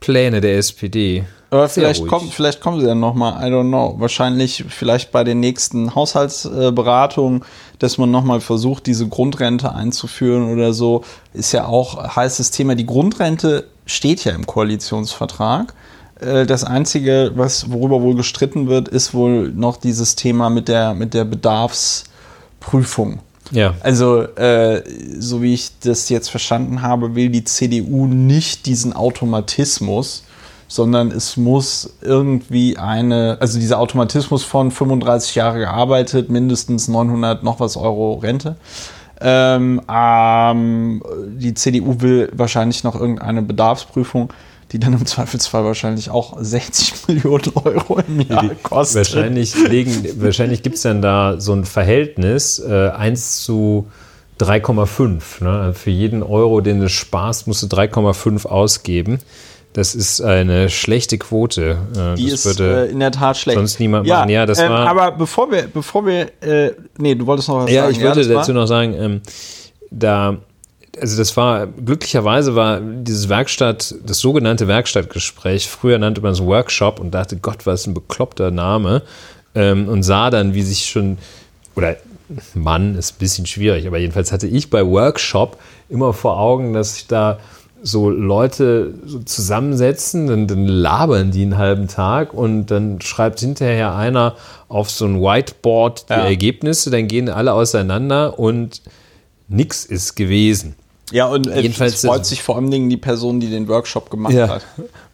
Pläne 0.00 0.40
der 0.40 0.56
SPD. 0.58 1.22
Aber 1.56 1.68
Sehr 1.68 1.82
vielleicht 1.84 2.00
ruhig. 2.02 2.10
kommt, 2.10 2.32
vielleicht 2.34 2.60
kommen 2.60 2.80
sie 2.80 2.86
ja 2.86 2.94
noch 2.94 3.14
mal, 3.14 3.32
I 3.46 3.50
don't 3.50 3.68
know. 3.68 3.94
Wahrscheinlich 3.98 4.64
vielleicht 4.68 5.10
bei 5.12 5.24
den 5.24 5.40
nächsten 5.40 5.94
Haushaltsberatungen, 5.94 7.44
dass 7.78 7.98
man 7.98 8.10
noch 8.10 8.24
mal 8.24 8.40
versucht, 8.40 8.86
diese 8.86 9.08
Grundrente 9.08 9.72
einzuführen 9.74 10.52
oder 10.52 10.72
so, 10.72 11.02
ist 11.32 11.52
ja 11.52 11.66
auch 11.66 12.16
heißes 12.16 12.50
Thema. 12.50 12.74
Die 12.74 12.86
Grundrente 12.86 13.64
steht 13.86 14.24
ja 14.24 14.32
im 14.32 14.46
Koalitionsvertrag. 14.46 15.74
Äh, 16.20 16.46
Das 16.46 16.64
Einzige, 16.64 17.32
was, 17.34 17.70
worüber 17.70 18.02
wohl 18.02 18.16
gestritten 18.16 18.68
wird, 18.68 18.88
ist 18.88 19.14
wohl 19.14 19.50
noch 19.50 19.76
dieses 19.76 20.16
Thema 20.16 20.50
mit 20.50 20.68
der, 20.68 20.94
mit 20.94 21.14
der 21.14 21.24
Bedarfsprüfung. 21.24 23.20
Ja. 23.52 23.74
Also, 23.80 24.22
äh, 24.22 24.82
so 25.18 25.40
wie 25.40 25.54
ich 25.54 25.70
das 25.80 26.08
jetzt 26.08 26.30
verstanden 26.30 26.82
habe, 26.82 27.14
will 27.14 27.28
die 27.28 27.44
CDU 27.44 28.06
nicht 28.06 28.66
diesen 28.66 28.92
Automatismus, 28.92 30.24
sondern 30.68 31.10
es 31.10 31.36
muss 31.36 31.96
irgendwie 32.02 32.76
eine, 32.76 33.38
also 33.40 33.58
dieser 33.58 33.78
Automatismus 33.78 34.44
von 34.44 34.70
35 34.70 35.34
Jahre 35.34 35.58
gearbeitet, 35.58 36.28
mindestens 36.28 36.88
900 36.88 37.42
noch 37.42 37.60
was 37.60 37.76
Euro 37.76 38.14
Rente. 38.14 38.56
Ähm, 39.20 39.80
ähm, 39.90 41.02
die 41.28 41.54
CDU 41.54 42.00
will 42.00 42.30
wahrscheinlich 42.32 42.84
noch 42.84 42.94
irgendeine 42.94 43.42
Bedarfsprüfung, 43.42 44.32
die 44.72 44.78
dann 44.80 44.92
im 44.92 45.06
Zweifelsfall 45.06 45.64
wahrscheinlich 45.64 46.10
auch 46.10 46.36
60 46.38 46.94
Millionen 47.08 47.52
Euro 47.54 48.00
im 48.06 48.20
Jahr 48.20 48.50
kostet. 48.62 49.14
Wahrscheinlich, 49.14 49.54
legen, 49.68 50.04
wahrscheinlich 50.16 50.62
gibt 50.62 50.76
es 50.76 50.82
dann 50.82 51.00
da 51.00 51.40
so 51.40 51.52
ein 51.52 51.64
Verhältnis, 51.64 52.58
äh, 52.58 52.90
1 52.90 53.42
zu 53.42 53.86
3,5. 54.40 55.42
Ne? 55.42 55.72
Für 55.72 55.90
jeden 55.90 56.22
Euro, 56.22 56.60
den 56.60 56.80
du 56.80 56.88
sparst, 56.88 57.46
musst 57.46 57.62
du 57.62 57.66
3,5 57.68 58.46
ausgeben. 58.46 59.18
Das 59.76 59.94
ist 59.94 60.22
eine 60.22 60.70
schlechte 60.70 61.18
Quote. 61.18 61.76
Äh, 61.94 62.14
Die 62.16 62.30
das 62.30 62.46
ist 62.46 62.58
würde 62.58 62.86
äh, 62.88 62.90
in 62.90 62.98
der 62.98 63.10
Tat 63.12 63.36
schlecht. 63.36 63.58
sonst 63.58 63.78
niemand 63.78 64.08
machen. 64.08 64.30
Ja, 64.30 64.46
das 64.46 64.58
ähm, 64.58 64.70
war- 64.70 64.88
Aber 64.88 65.12
bevor 65.12 65.50
wir, 65.50 65.64
bevor 65.66 66.06
wir, 66.06 66.30
äh, 66.40 66.72
nee, 66.96 67.14
du 67.14 67.26
wolltest 67.26 67.48
noch 67.50 67.64
was 67.64 67.70
Ja, 67.70 67.82
sagen. 67.82 67.92
ich 67.94 68.00
würde 68.00 68.20
das 68.20 68.28
war- 68.30 68.36
dazu 68.36 68.54
noch 68.54 68.64
sagen, 68.66 68.94
ähm, 68.94 69.20
da, 69.90 70.38
also 70.98 71.18
das 71.18 71.36
war, 71.36 71.66
glücklicherweise 71.66 72.54
war 72.56 72.80
dieses 72.80 73.28
Werkstatt, 73.28 73.94
das 74.02 74.18
sogenannte 74.18 74.66
Werkstattgespräch, 74.66 75.68
früher 75.68 75.98
nannte 75.98 76.22
man 76.22 76.32
es 76.32 76.42
Workshop 76.42 76.98
und 76.98 77.10
dachte, 77.10 77.36
Gott, 77.36 77.66
was 77.66 77.86
ein 77.86 77.92
bekloppter 77.92 78.50
Name, 78.50 79.02
ähm, 79.54 79.88
und 79.88 80.04
sah 80.04 80.30
dann, 80.30 80.54
wie 80.54 80.62
sich 80.62 80.86
schon, 80.86 81.18
oder 81.74 81.96
Mann 82.54 82.94
ist 82.96 83.16
ein 83.16 83.18
bisschen 83.18 83.44
schwierig, 83.44 83.86
aber 83.86 83.98
jedenfalls 83.98 84.32
hatte 84.32 84.46
ich 84.46 84.70
bei 84.70 84.86
Workshop 84.86 85.58
immer 85.90 86.14
vor 86.14 86.38
Augen, 86.40 86.72
dass 86.72 86.94
sich 86.94 87.06
da 87.08 87.38
so 87.86 88.10
Leute 88.10 88.94
so 89.06 89.20
zusammensetzen, 89.20 90.26
dann, 90.26 90.46
dann 90.48 90.66
labern 90.66 91.30
die 91.30 91.42
einen 91.42 91.56
halben 91.56 91.86
Tag 91.86 92.34
und 92.34 92.66
dann 92.66 93.00
schreibt 93.00 93.38
hinterher 93.40 93.94
einer 93.94 94.34
auf 94.68 94.90
so 94.90 95.04
ein 95.04 95.20
Whiteboard 95.20 96.08
die 96.08 96.12
Ja. 96.14 96.24
Ergebnisse, 96.24 96.90
dann 96.90 97.06
gehen 97.06 97.28
alle 97.28 97.52
auseinander 97.52 98.38
und 98.38 98.82
nix 99.48 99.84
ist 99.84 100.16
gewesen. 100.16 100.74
Ja, 101.12 101.26
und 101.26 101.46
äh, 101.46 101.60
Jedenfalls 101.60 101.94
es 101.94 102.04
freut 102.04 102.26
sich 102.26 102.42
vor 102.42 102.56
allen 102.56 102.70
Dingen 102.72 102.90
die 102.90 102.96
Person, 102.96 103.38
die 103.38 103.48
den 103.48 103.68
Workshop 103.68 104.10
gemacht 104.10 104.34
Ja. 104.34 104.48
hat. 104.48 104.62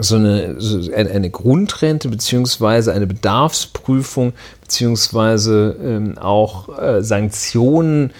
so 0.00 0.16
eine, 0.16 0.60
so 0.60 0.92
eine 0.92 1.30
Grundrente 1.30 2.08
beziehungsweise 2.08 2.92
eine 2.92 3.06
Bedarfsprüfung 3.06 4.32
beziehungsweise 4.60 5.76
ähm, 5.80 6.18
auch 6.18 6.76
äh, 6.76 7.02
Sanktionen 7.02 8.10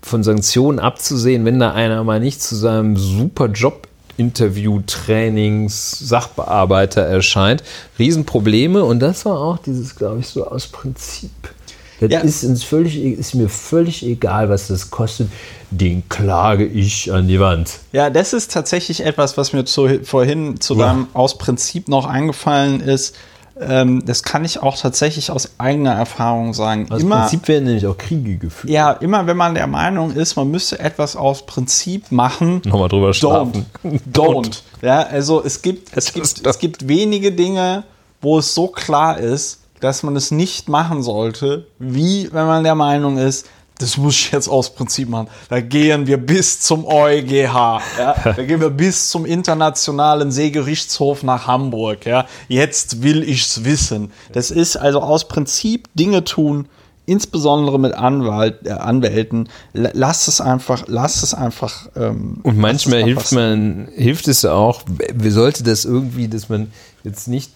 von 0.00 0.22
Sanktionen 0.22 0.78
abzusehen, 0.78 1.44
wenn 1.44 1.58
da 1.58 1.72
einer 1.72 2.02
mal 2.04 2.20
nicht 2.20 2.40
zu 2.40 2.56
seinem 2.56 2.96
super 2.96 3.48
Job 3.48 3.87
Interview, 4.18 4.80
Trainings, 4.86 5.98
Sachbearbeiter 5.98 7.02
erscheint. 7.02 7.62
Riesenprobleme 7.98 8.84
und 8.84 9.00
das 9.00 9.24
war 9.24 9.40
auch 9.40 9.58
dieses, 9.58 9.96
glaube 9.96 10.20
ich, 10.20 10.26
so 10.26 10.46
aus 10.46 10.66
Prinzip. 10.66 11.30
Das 12.00 12.12
ja. 12.12 12.20
ist, 12.20 12.44
uns 12.44 12.62
völlig, 12.62 12.96
ist 12.96 13.34
mir 13.34 13.48
völlig 13.48 14.04
egal, 14.04 14.48
was 14.48 14.68
das 14.68 14.90
kostet. 14.90 15.28
Den 15.70 16.08
klage 16.08 16.64
ich 16.64 17.12
an 17.12 17.26
die 17.26 17.40
Wand. 17.40 17.80
Ja, 17.92 18.08
das 18.08 18.32
ist 18.32 18.52
tatsächlich 18.52 19.04
etwas, 19.04 19.36
was 19.36 19.52
mir 19.52 19.64
zu, 19.64 20.00
vorhin 20.04 20.60
zu 20.60 20.74
ja. 20.74 20.86
deinem 20.86 21.08
aus 21.12 21.38
Prinzip 21.38 21.88
noch 21.88 22.06
eingefallen 22.06 22.80
ist. 22.80 23.16
Ähm, 23.60 24.04
das 24.06 24.22
kann 24.22 24.44
ich 24.44 24.62
auch 24.62 24.76
tatsächlich 24.76 25.30
aus 25.30 25.50
eigener 25.58 25.92
Erfahrung 25.94 26.54
sagen. 26.54 26.86
Aus 26.90 27.02
immer, 27.02 27.20
Prinzip 27.20 27.48
werden 27.48 27.64
nämlich 27.64 27.86
auch 27.86 27.96
Kriege 27.96 28.36
geführt. 28.36 28.72
Ja, 28.72 28.92
immer 28.92 29.26
wenn 29.26 29.36
man 29.36 29.54
der 29.54 29.66
Meinung 29.66 30.12
ist, 30.12 30.36
man 30.36 30.50
müsste 30.50 30.78
etwas 30.78 31.16
aus 31.16 31.46
Prinzip 31.46 32.10
machen. 32.12 32.62
Nochmal 32.64 32.88
drüber 32.88 33.12
schlafen. 33.12 33.66
Don't. 33.84 34.02
don't. 34.12 34.62
Ja, 34.82 35.02
also 35.02 35.42
es 35.44 35.62
gibt, 35.62 35.96
es, 35.96 36.12
gibt, 36.12 36.46
es 36.46 36.58
gibt 36.58 36.88
wenige 36.88 37.32
Dinge, 37.32 37.84
wo 38.20 38.38
es 38.38 38.54
so 38.54 38.68
klar 38.68 39.18
ist, 39.18 39.60
dass 39.80 40.02
man 40.02 40.16
es 40.16 40.30
nicht 40.30 40.68
machen 40.68 41.02
sollte, 41.02 41.66
wie 41.78 42.28
wenn 42.32 42.46
man 42.46 42.64
der 42.64 42.74
Meinung 42.74 43.18
ist, 43.18 43.46
das 43.78 43.96
muss 43.96 44.14
ich 44.14 44.32
jetzt 44.32 44.48
aus 44.48 44.74
Prinzip 44.74 45.08
machen. 45.08 45.28
Da 45.48 45.60
gehen 45.60 46.06
wir 46.06 46.16
bis 46.18 46.60
zum 46.60 46.84
EuGH. 46.84 47.32
Ja? 47.98 48.14
Da 48.24 48.44
gehen 48.44 48.60
wir 48.60 48.70
bis 48.70 49.08
zum 49.10 49.24
Internationalen 49.24 50.30
Seegerichtshof 50.30 51.22
nach 51.22 51.46
Hamburg. 51.46 52.04
Ja? 52.06 52.26
Jetzt 52.48 53.02
will 53.02 53.22
ich's 53.22 53.64
wissen. 53.64 54.12
Das 54.32 54.50
ist 54.50 54.76
also 54.76 55.00
aus 55.00 55.28
Prinzip 55.28 55.88
Dinge 55.94 56.24
tun, 56.24 56.68
insbesondere 57.06 57.78
mit 57.78 57.94
Anwalt, 57.94 58.66
äh, 58.66 58.72
Anwälten. 58.72 59.48
Lass 59.72 60.28
es 60.28 60.40
einfach, 60.40 60.84
lass 60.88 61.22
es 61.22 61.32
einfach. 61.32 61.88
Ähm, 61.96 62.40
Und 62.42 62.58
manchmal 62.58 63.02
hilft 63.04 63.32
man, 63.32 63.88
hilft 63.94 64.28
es 64.28 64.44
auch. 64.44 64.82
Wie 65.14 65.30
sollte 65.30 65.62
das 65.62 65.84
irgendwie, 65.84 66.28
dass 66.28 66.48
man 66.48 66.70
jetzt 67.04 67.28
nicht 67.28 67.52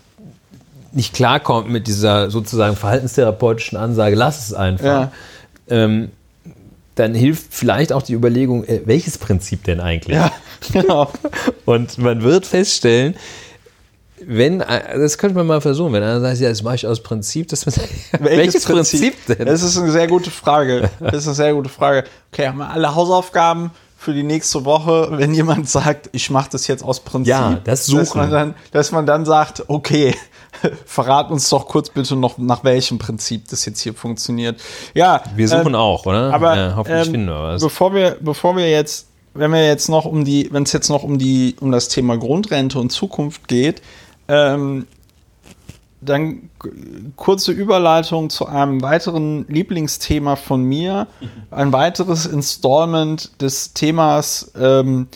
nicht 0.95 1.15
klarkommt 1.15 1.71
mit 1.71 1.87
dieser 1.87 2.31
sozusagen 2.31 2.77
verhaltenstherapeutischen 2.77 3.79
Ansage, 3.79 4.15
lass 4.15 4.49
es 4.49 4.55
einfach, 4.55 4.85
ja. 4.85 5.13
Ähm, 5.73 6.11
dann 6.95 7.15
hilft 7.15 7.55
vielleicht 7.55 7.93
auch 7.93 8.03
die 8.03 8.13
Überlegung, 8.13 8.65
äh, 8.65 8.83
welches 8.85 9.19
Prinzip 9.19 9.65
denn 9.65 9.81
eigentlich? 9.81 10.17
Ja, 10.17 10.31
genau. 10.73 11.11
Und 11.65 11.99
man 11.99 12.23
wird 12.23 12.47
feststellen, 12.47 13.17
wenn, 14.25 14.61
äh, 14.61 14.99
das 14.99 15.19
könnte 15.19 15.37
man 15.37 15.47
mal 15.47 15.61
versuchen, 15.61 15.93
wenn 15.95 16.03
einer 16.03 16.21
sagt, 16.21 16.39
ja, 16.39 16.49
das 16.49 16.63
mache 16.63 16.77
ich 16.77 16.87
aus 16.87 17.03
Prinzip, 17.03 17.49
dass 17.49 17.67
man 17.67 17.75
welches, 18.21 18.39
welches 18.39 18.65
Prinzip? 18.67 19.17
Prinzip 19.17 19.39
denn? 19.39 19.47
Das 19.47 19.63
ist 19.63 19.77
eine 19.79 19.91
sehr 19.91 20.07
gute 20.07 20.31
Frage. 20.31 20.91
Das 21.01 21.15
ist 21.15 21.27
eine 21.27 21.35
sehr 21.35 21.55
gute 21.55 21.71
Frage. 21.71 22.05
Okay, 22.31 22.47
haben 22.47 22.59
wir 22.59 22.71
alle 22.71 22.95
Hausaufgaben 22.95 23.71
für 23.97 24.13
die 24.13 24.23
nächste 24.25 24.65
Woche, 24.65 25.09
wenn 25.13 25.33
jemand 25.33 25.69
sagt, 25.69 26.11
ich 26.13 26.29
mache 26.29 26.51
das 26.51 26.67
jetzt 26.67 26.83
aus 26.83 27.01
Prinzip, 27.01 27.31
ja, 27.31 27.61
das 27.65 27.87
suchen. 27.87 28.01
Dass 28.01 28.15
man, 28.15 28.31
dann, 28.31 28.55
dass 28.73 28.93
man 28.93 29.07
dann 29.07 29.25
sagt, 29.25 29.65
okay, 29.69 30.15
verrat 30.87 31.31
uns 31.31 31.49
doch 31.49 31.67
kurz 31.67 31.91
bitte 31.91 32.17
noch, 32.17 32.39
nach 32.39 32.65
welchem 32.65 32.99
Prinzip 32.99 33.49
das 33.49 33.65
jetzt 33.65 33.81
hier 33.81 33.95
funktioniert. 33.95 34.61
Ja. 34.95 35.23
Wir 35.35 35.49
suchen 35.49 35.69
ähm, 35.69 35.75
auch, 35.75 36.07
oder? 36.07 36.33
Aber 36.33 36.57
ja, 36.57 36.77
hoffentlich 36.77 37.07
ähm, 37.07 37.13
finden 37.13 37.29
wir 37.29 37.43
was. 37.43 37.63
Bevor 37.63 37.95
wir, 37.95 38.17
bevor 38.21 38.57
wir 38.57 38.71
jetzt, 38.71 39.09
wenn 39.35 39.51
wir 39.53 39.67
jetzt 39.67 39.89
noch 39.89 40.05
um 40.05 40.25
die, 40.25 40.49
wenn 40.53 40.65
es 40.65 40.73
jetzt 40.73 40.89
noch 40.89 41.03
um 41.03 41.19
die, 41.19 41.57
um 41.61 41.73
das 41.73 41.89
Thema 41.89 42.17
Grundrente 42.17 42.79
und 42.79 42.91
Zukunft 42.91 43.49
geht, 43.49 43.83
ähm, 44.29 44.87
dann 46.03 46.51
kurze 47.17 47.53
Überleitung 47.53 48.29
zu 48.29 48.47
einem 48.47 48.83
weiteren 48.83 49.47
Lieblingsthema 49.49 50.37
von 50.37 50.65
mir. 50.65 51.07
Ein 51.51 51.73
weiteres 51.73 52.27
Installment 52.27 53.41
des 53.41 53.73
Themas 53.73 54.53
ähm, 54.59 55.07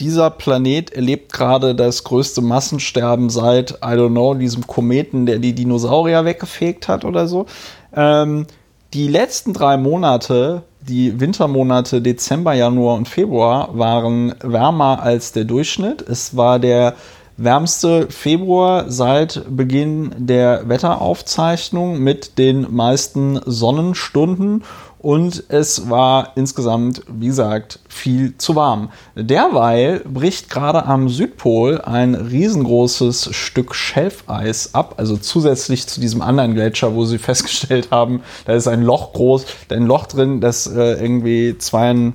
dieser 0.00 0.30
Planet 0.30 0.92
erlebt 0.92 1.32
gerade 1.32 1.74
das 1.74 2.04
größte 2.04 2.42
Massensterben 2.42 3.30
seit, 3.30 3.72
I 3.82 3.94
don't 3.94 4.10
know, 4.10 4.34
diesem 4.34 4.66
Kometen, 4.66 5.26
der 5.26 5.38
die 5.38 5.54
Dinosaurier 5.54 6.24
weggefegt 6.24 6.88
hat 6.88 7.04
oder 7.04 7.26
so. 7.26 7.46
Ähm, 7.94 8.46
die 8.92 9.08
letzten 9.08 9.52
drei 9.52 9.76
Monate, 9.76 10.62
die 10.80 11.18
Wintermonate 11.18 12.00
Dezember, 12.00 12.52
Januar 12.54 12.96
und 12.96 13.08
Februar, 13.08 13.76
waren 13.76 14.34
wärmer 14.42 15.02
als 15.02 15.32
der 15.32 15.44
Durchschnitt. 15.44 16.02
Es 16.02 16.36
war 16.36 16.58
der 16.58 16.94
wärmste 17.36 18.08
Februar 18.10 18.90
seit 18.90 19.44
Beginn 19.48 20.14
der 20.16 20.68
Wetteraufzeichnung 20.68 21.98
mit 21.98 22.38
den 22.38 22.74
meisten 22.74 23.40
Sonnenstunden 23.44 24.64
und 24.98 25.44
es 25.48 25.90
war 25.90 26.32
insgesamt, 26.36 27.02
wie 27.08 27.26
gesagt, 27.26 27.78
viel 27.88 28.36
zu 28.38 28.56
warm. 28.56 28.90
Derweil 29.14 30.00
bricht 30.00 30.50
gerade 30.50 30.86
am 30.86 31.08
Südpol 31.08 31.80
ein 31.80 32.14
riesengroßes 32.14 33.30
Stück 33.32 33.74
Schelfeis 33.74 34.74
ab, 34.74 34.94
also 34.96 35.16
zusätzlich 35.16 35.86
zu 35.86 36.00
diesem 36.00 36.22
anderen 36.22 36.54
Gletscher, 36.54 36.94
wo 36.94 37.04
sie 37.04 37.18
festgestellt 37.26 37.88
haben, 37.90 38.22
da 38.46 38.54
ist 38.54 38.68
ein 38.68 38.82
Loch 38.82 39.12
groß, 39.12 39.46
ein 39.70 39.86
Loch 39.86 40.06
drin, 40.06 40.40
das 40.40 40.66
äh, 40.66 40.94
irgendwie 40.94 41.56
zwei, 41.58 42.12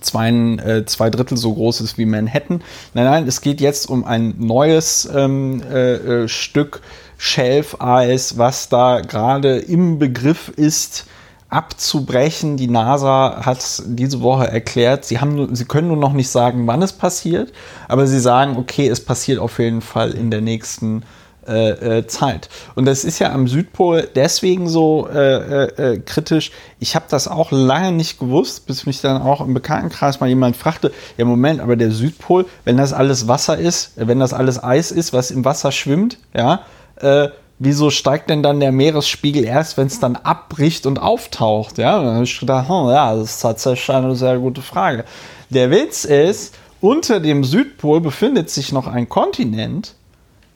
zwei, 0.00 0.30
äh, 0.30 0.86
zwei 0.86 1.10
Drittel 1.10 1.36
so 1.36 1.52
groß 1.52 1.82
ist 1.82 1.98
wie 1.98 2.06
Manhattan. 2.06 2.62
Nein, 2.94 3.04
nein, 3.04 3.28
es 3.28 3.42
geht 3.42 3.60
jetzt 3.60 3.88
um 3.88 4.04
ein 4.04 4.34
neues 4.38 5.08
ähm, 5.14 5.62
äh, 5.70 6.22
äh 6.22 6.28
Stück 6.28 6.80
Schelfeis, 7.18 8.38
was 8.38 8.70
da 8.70 9.00
gerade 9.00 9.58
im 9.58 9.98
Begriff 9.98 10.48
ist, 10.56 11.04
abzubrechen. 11.50 12.56
Die 12.56 12.68
NASA 12.68 13.44
hat 13.44 13.82
diese 13.86 14.22
Woche 14.22 14.48
erklärt, 14.48 15.04
sie, 15.04 15.20
haben, 15.20 15.54
sie 15.54 15.64
können 15.64 15.88
nur 15.88 15.96
noch 15.96 16.12
nicht 16.12 16.30
sagen, 16.30 16.66
wann 16.66 16.82
es 16.82 16.92
passiert, 16.92 17.52
aber 17.88 18.06
sie 18.06 18.20
sagen, 18.20 18.56
okay, 18.56 18.88
es 18.88 19.04
passiert 19.04 19.38
auf 19.38 19.58
jeden 19.58 19.80
Fall 19.80 20.12
in 20.12 20.30
der 20.30 20.40
nächsten 20.40 21.02
äh, 21.46 21.98
äh, 21.98 22.06
Zeit. 22.06 22.48
Und 22.74 22.84
das 22.84 23.02
ist 23.02 23.18
ja 23.18 23.32
am 23.32 23.48
Südpol 23.48 24.08
deswegen 24.14 24.68
so 24.68 25.08
äh, 25.08 25.64
äh, 25.64 25.94
äh 25.94 25.98
kritisch. 25.98 26.52
Ich 26.78 26.94
habe 26.94 27.06
das 27.08 27.28
auch 27.28 27.50
lange 27.50 27.92
nicht 27.92 28.20
gewusst, 28.20 28.66
bis 28.66 28.86
mich 28.86 29.00
dann 29.00 29.20
auch 29.20 29.40
im 29.40 29.54
Bekanntenkreis 29.54 30.20
mal 30.20 30.28
jemand 30.28 30.56
fragte, 30.56 30.92
ja 31.16 31.24
Moment, 31.24 31.60
aber 31.60 31.76
der 31.76 31.90
Südpol, 31.90 32.46
wenn 32.64 32.76
das 32.76 32.92
alles 32.92 33.26
Wasser 33.26 33.58
ist, 33.58 33.92
wenn 33.96 34.20
das 34.20 34.32
alles 34.32 34.62
Eis 34.62 34.92
ist, 34.92 35.12
was 35.12 35.30
im 35.30 35.44
Wasser 35.44 35.72
schwimmt, 35.72 36.18
ja, 36.34 36.60
äh, 37.00 37.30
wieso 37.60 37.90
steigt 37.90 38.30
denn 38.30 38.42
dann 38.42 38.58
der 38.58 38.72
Meeresspiegel 38.72 39.44
erst, 39.44 39.76
wenn 39.76 39.86
es 39.86 40.00
dann 40.00 40.16
abbricht 40.16 40.86
und 40.86 40.98
auftaucht? 40.98 41.78
Ja, 41.78 42.02
dann 42.02 42.14
habe 42.14 42.24
ich 42.24 42.40
gedacht, 42.40 42.68
hm, 42.68 42.88
ja, 42.88 43.14
das 43.14 43.36
ist 43.36 43.40
tatsächlich 43.40 43.94
eine 43.94 44.16
sehr 44.16 44.38
gute 44.38 44.62
Frage. 44.62 45.04
Der 45.50 45.70
Witz 45.70 46.04
ist, 46.04 46.54
unter 46.80 47.20
dem 47.20 47.44
Südpol 47.44 48.00
befindet 48.00 48.50
sich 48.50 48.72
noch 48.72 48.86
ein 48.88 49.08
Kontinent. 49.08 49.94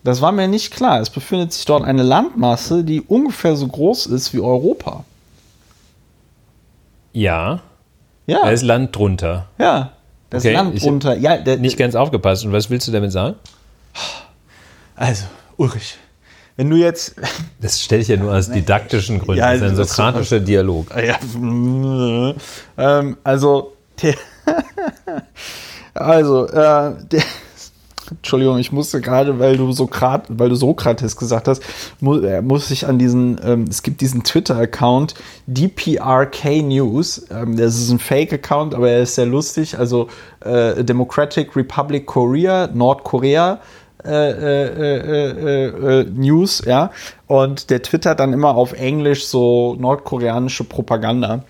Das 0.02 0.20
war 0.20 0.32
mir 0.32 0.48
nicht 0.48 0.72
klar. 0.72 1.00
Es 1.00 1.10
befindet 1.10 1.52
sich 1.52 1.64
dort 1.66 1.84
eine 1.84 2.02
Landmasse, 2.02 2.82
die 2.82 3.02
ungefähr 3.02 3.54
so 3.54 3.68
groß 3.68 4.06
ist 4.06 4.32
wie 4.32 4.40
Europa. 4.40 5.04
Ja. 7.12 7.60
Ja. 8.26 8.42
Da 8.42 8.50
ist 8.50 8.62
Land 8.62 8.96
drunter. 8.96 9.46
Ja. 9.58 9.92
Das 10.30 10.44
okay, 10.44 10.54
Land 10.54 10.82
drunter. 10.82 11.16
Ja, 11.16 11.36
der, 11.36 11.58
nicht 11.58 11.76
ganz 11.76 11.94
aufgepasst. 11.94 12.44
Und 12.44 12.52
was 12.52 12.70
willst 12.70 12.88
du 12.88 12.92
damit 12.92 13.12
sagen? 13.12 13.36
Also, 14.96 15.24
Ulrich, 15.56 15.96
wenn 16.56 16.70
du 16.70 16.76
jetzt. 16.76 17.16
Das 17.60 17.80
stelle 17.80 18.02
ich 18.02 18.08
ja 18.08 18.16
nur 18.16 18.34
aus 18.34 18.50
didaktischen 18.50 19.18
Gründen. 19.18 19.38
Ja, 19.38 19.56
das 19.56 19.72
ist 19.72 19.78
ein 19.78 19.86
sokratischer 19.86 20.38
so, 20.40 20.44
Dialog. 20.44 20.86
Ja, 20.94 21.18
ähm, 22.76 23.16
also, 23.24 23.72
der, 24.02 24.14
also, 25.94 26.46
äh, 26.46 26.94
der, 27.10 27.22
Entschuldigung, 28.10 28.58
ich 28.58 28.70
musste 28.70 29.00
gerade, 29.00 29.38
weil 29.38 29.56
du 29.56 29.72
Sokrat, 29.72 30.26
weil 30.28 30.50
du 30.50 30.54
Sokrates 30.56 31.16
gesagt 31.16 31.48
hast, 31.48 31.62
mu 32.00 32.18
äh, 32.18 32.42
muss 32.42 32.70
ich 32.70 32.86
an 32.86 32.98
diesen, 32.98 33.40
ähm, 33.42 33.64
es 33.68 33.82
gibt 33.82 34.00
diesen 34.00 34.22
Twitter-Account 34.24 35.14
DPRK 35.46 36.62
News. 36.62 37.26
Ähm, 37.30 37.56
das 37.56 37.76
ist 37.76 37.90
ein 37.90 37.98
Fake-Account, 37.98 38.74
aber 38.74 38.90
er 38.90 39.02
ist 39.02 39.14
sehr 39.14 39.26
lustig. 39.26 39.78
Also 39.78 40.08
äh, 40.40 40.84
Democratic 40.84 41.56
Republic 41.56 42.06
Korea, 42.06 42.68
Nordkorea. 42.72 43.60
Äh, 44.06 44.30
äh, 44.30 44.98
äh, 44.98 46.00
äh, 46.00 46.04
News, 46.14 46.62
ja, 46.66 46.90
und 47.26 47.70
der 47.70 47.80
twittert 47.80 48.20
dann 48.20 48.34
immer 48.34 48.54
auf 48.54 48.74
Englisch 48.74 49.24
so 49.26 49.76
nordkoreanische 49.78 50.64
Propaganda 50.64 51.42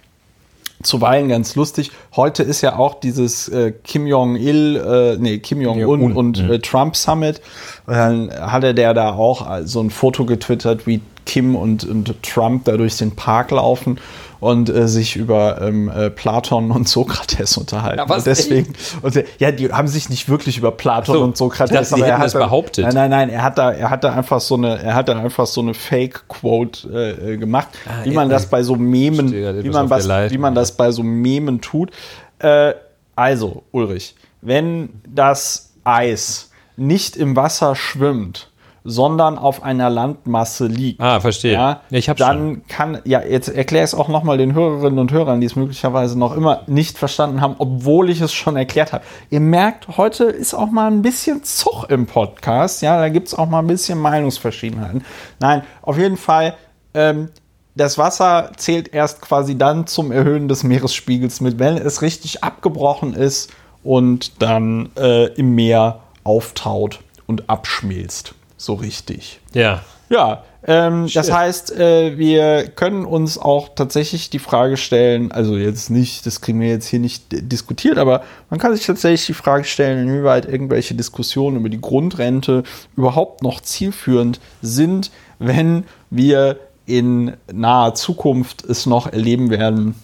zuweilen 0.84 1.28
ganz 1.28 1.56
lustig. 1.56 1.90
Heute 2.14 2.42
ist 2.42 2.60
ja 2.60 2.76
auch 2.76 3.00
dieses 3.00 3.48
äh, 3.48 3.72
Kim 3.72 4.06
Jong-il, 4.06 4.76
äh, 4.76 5.16
nee, 5.18 5.38
Kim 5.38 5.60
Jong-un 5.60 6.00
Ja, 6.10 6.14
und 6.14 6.38
ja. 6.38 6.50
äh, 6.50 6.58
Trump 6.60 6.94
Summit. 6.94 7.40
Und 7.86 7.94
dann 7.94 8.30
hatte 8.30 8.74
der 8.74 8.94
da 8.94 9.14
auch 9.14 9.50
äh, 9.50 9.66
so 9.66 9.80
ein 9.80 9.90
Foto 9.90 10.24
getwittert, 10.24 10.86
wie 10.86 11.00
Kim 11.26 11.56
und, 11.56 11.84
und 11.84 12.22
Trump 12.22 12.64
da 12.64 12.76
durch 12.76 12.96
den 12.96 13.16
Park 13.16 13.50
laufen 13.50 13.98
und 14.40 14.68
äh, 14.68 14.88
sich 14.88 15.16
über 15.16 15.62
ähm, 15.62 15.88
äh, 15.88 16.10
Platon 16.10 16.70
und 16.70 16.86
Sokrates 16.88 17.56
unterhalten. 17.56 17.98
Ja, 18.06 18.14
und 18.14 18.26
deswegen, 18.26 18.74
und, 19.00 19.24
ja, 19.38 19.52
die 19.52 19.72
haben 19.72 19.88
sich 19.88 20.10
nicht 20.10 20.28
wirklich 20.28 20.58
über 20.58 20.70
Platon 20.70 21.14
so, 21.14 21.22
und 21.24 21.36
Sokrates, 21.36 21.88
dachte, 21.88 21.94
aber 21.94 22.06
er 22.06 22.18
hat 22.18 22.34
da- 22.34 22.38
behauptet. 22.40 22.84
Nein, 22.84 22.94
nein, 22.94 23.10
nein, 23.10 23.30
er 23.30 23.42
hat 23.42 23.56
da, 23.56 23.72
er 23.72 23.88
hat 23.88 24.04
da 24.04 24.12
einfach 24.12 24.40
so 24.40 24.56
eine, 24.56 24.82
er 24.82 24.94
hat 24.94 25.08
da 25.08 25.18
einfach 25.18 25.46
so 25.46 25.62
eine 25.62 25.72
Fake-Quote 25.72 26.88
äh, 26.92 27.32
äh, 27.32 27.36
gemacht, 27.38 27.68
wie 28.02 28.10
man 28.10 28.28
das 28.28 28.46
bei 28.46 28.62
so 28.62 28.76
Memen, 28.76 29.32
wie 29.32 29.70
man 29.70 29.88
was, 29.88 30.08
wie 30.08 30.38
man 30.38 30.54
das 30.54 30.72
bei 30.76 30.90
so 30.90 31.02
Memen 31.02 31.60
tut. 31.62 31.90
Äh, 32.38 32.74
also, 33.16 33.62
Ulrich, 33.70 34.14
wenn 34.42 34.90
das 35.08 35.72
Eis 35.84 36.50
nicht 36.76 37.16
im 37.16 37.36
Wasser 37.36 37.76
schwimmt, 37.76 38.50
sondern 38.86 39.38
auf 39.38 39.62
einer 39.62 39.88
Landmasse 39.88 40.66
liegt, 40.66 41.00
Ah, 41.00 41.18
verstehe. 41.18 41.54
ja, 41.54 41.80
ich 41.90 42.08
hab's 42.10 42.18
dann 42.18 42.66
kann, 42.66 42.98
ja, 43.04 43.22
jetzt 43.22 43.48
erklär 43.48 43.82
es 43.82 43.94
auch 43.94 44.08
nochmal 44.08 44.36
den 44.36 44.52
Hörerinnen 44.54 44.98
und 44.98 45.10
Hörern, 45.10 45.40
die 45.40 45.46
es 45.46 45.56
möglicherweise 45.56 46.18
noch 46.18 46.36
immer 46.36 46.60
nicht 46.66 46.98
verstanden 46.98 47.40
haben, 47.40 47.54
obwohl 47.58 48.10
ich 48.10 48.20
es 48.20 48.34
schon 48.34 48.56
erklärt 48.56 48.92
habe. 48.92 49.02
Ihr 49.30 49.40
merkt, 49.40 49.96
heute 49.96 50.24
ist 50.24 50.52
auch 50.52 50.70
mal 50.70 50.90
ein 50.90 51.00
bisschen 51.00 51.42
Zug 51.44 51.86
im 51.88 52.04
Podcast, 52.06 52.82
ja, 52.82 52.98
da 52.98 53.08
gibt 53.08 53.28
es 53.28 53.34
auch 53.34 53.48
mal 53.48 53.60
ein 53.60 53.66
bisschen 53.66 53.98
Meinungsverschiedenheiten. 53.98 55.02
Nein, 55.40 55.62
auf 55.80 55.96
jeden 55.96 56.18
Fall, 56.18 56.54
ähm, 56.92 57.30
das 57.76 57.96
Wasser 57.98 58.52
zählt 58.56 58.92
erst 58.94 59.20
quasi 59.22 59.56
dann 59.58 59.86
zum 59.86 60.12
Erhöhen 60.12 60.46
des 60.46 60.62
Meeresspiegels 60.62 61.40
mit, 61.40 61.58
wenn 61.58 61.76
es 61.78 62.02
richtig 62.02 62.44
abgebrochen 62.44 63.14
ist 63.14 63.50
und 63.82 64.42
dann 64.42 64.90
äh, 64.98 65.26
im 65.34 65.54
Meer 65.54 66.00
auftaut 66.22 67.00
und 67.26 67.48
abschmilzt. 67.50 68.34
So 68.64 68.74
richtig. 68.74 69.40
Ja. 69.52 69.82
Ja, 70.10 70.44
ähm, 70.66 71.08
das 71.12 71.30
heißt, 71.30 71.72
äh, 71.72 72.16
wir 72.16 72.68
können 72.68 73.04
uns 73.04 73.36
auch 73.36 73.70
tatsächlich 73.74 74.30
die 74.30 74.38
Frage 74.38 74.76
stellen, 74.76 75.32
also 75.32 75.56
jetzt 75.56 75.90
nicht, 75.90 76.24
das 76.26 76.40
kriegen 76.40 76.60
wir 76.60 76.68
jetzt 76.68 76.86
hier 76.86 77.00
nicht 77.00 77.24
diskutiert, 77.30 77.98
aber 77.98 78.22
man 78.48 78.60
kann 78.60 78.74
sich 78.74 78.86
tatsächlich 78.86 79.26
die 79.26 79.34
Frage 79.34 79.64
stellen, 79.64 80.08
inwieweit 80.08 80.46
irgendwelche 80.46 80.94
Diskussionen 80.94 81.56
über 81.56 81.68
die 81.68 81.80
Grundrente 81.80 82.62
überhaupt 82.96 83.42
noch 83.42 83.60
zielführend 83.60 84.40
sind, 84.62 85.10
wenn 85.38 85.84
wir 86.10 86.58
in 86.86 87.32
naher 87.52 87.94
Zukunft 87.94 88.64
es 88.64 88.86
noch 88.86 89.12
erleben 89.12 89.50
werden, 89.50 89.94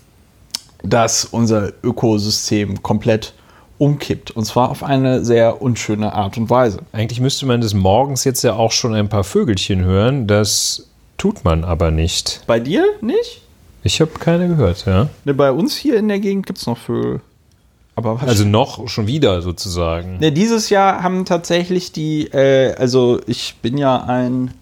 dass 0.82 1.24
unser 1.24 1.72
Ökosystem 1.82 2.82
komplett 2.82 3.34
umkippt. 3.80 4.30
Und 4.30 4.44
zwar 4.44 4.68
auf 4.70 4.82
eine 4.82 5.24
sehr 5.24 5.62
unschöne 5.62 6.12
Art 6.12 6.36
und 6.36 6.50
Weise. 6.50 6.80
Eigentlich 6.92 7.20
müsste 7.20 7.46
man 7.46 7.62
des 7.62 7.72
Morgens 7.72 8.24
jetzt 8.24 8.42
ja 8.42 8.54
auch 8.54 8.72
schon 8.72 8.94
ein 8.94 9.08
paar 9.08 9.24
Vögelchen 9.24 9.82
hören. 9.82 10.26
Das 10.26 10.86
tut 11.16 11.44
man 11.44 11.64
aber 11.64 11.90
nicht. 11.90 12.42
Bei 12.46 12.60
dir 12.60 12.84
nicht? 13.00 13.40
Ich 13.82 14.02
habe 14.02 14.10
keine 14.18 14.48
gehört, 14.48 14.84
ja. 14.84 15.08
Ne, 15.24 15.32
bei 15.32 15.50
uns 15.50 15.76
hier 15.76 15.96
in 15.96 16.08
der 16.08 16.20
Gegend 16.20 16.46
gibt 16.46 16.58
es 16.58 16.66
noch 16.66 16.76
Vögel. 16.76 17.22
Aber 17.96 18.20
was? 18.20 18.28
Also 18.28 18.44
noch 18.44 18.86
schon 18.88 19.06
wieder 19.06 19.40
sozusagen. 19.40 20.18
ne, 20.18 20.30
dieses 20.30 20.68
Jahr 20.68 21.02
haben 21.02 21.24
tatsächlich 21.24 21.90
die, 21.90 22.26
äh, 22.26 22.74
also 22.74 23.20
ich 23.26 23.56
bin 23.62 23.78
ja 23.78 24.04
ein 24.04 24.52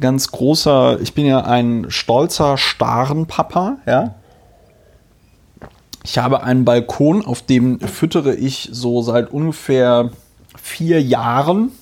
ganz 0.00 0.32
großer, 0.32 0.98
ich 1.00 1.14
bin 1.14 1.24
ja 1.24 1.42
ein 1.42 1.86
stolzer 1.88 2.58
Starenpapa, 2.58 3.78
ja. 3.86 4.16
Ich 6.04 6.18
habe 6.18 6.42
einen 6.42 6.64
Balkon, 6.64 7.24
auf 7.24 7.42
dem 7.42 7.80
füttere 7.80 8.34
ich 8.34 8.68
so 8.72 9.02
seit 9.02 9.30
ungefähr 9.32 10.10
vier 10.60 11.02
Jahren 11.02 11.72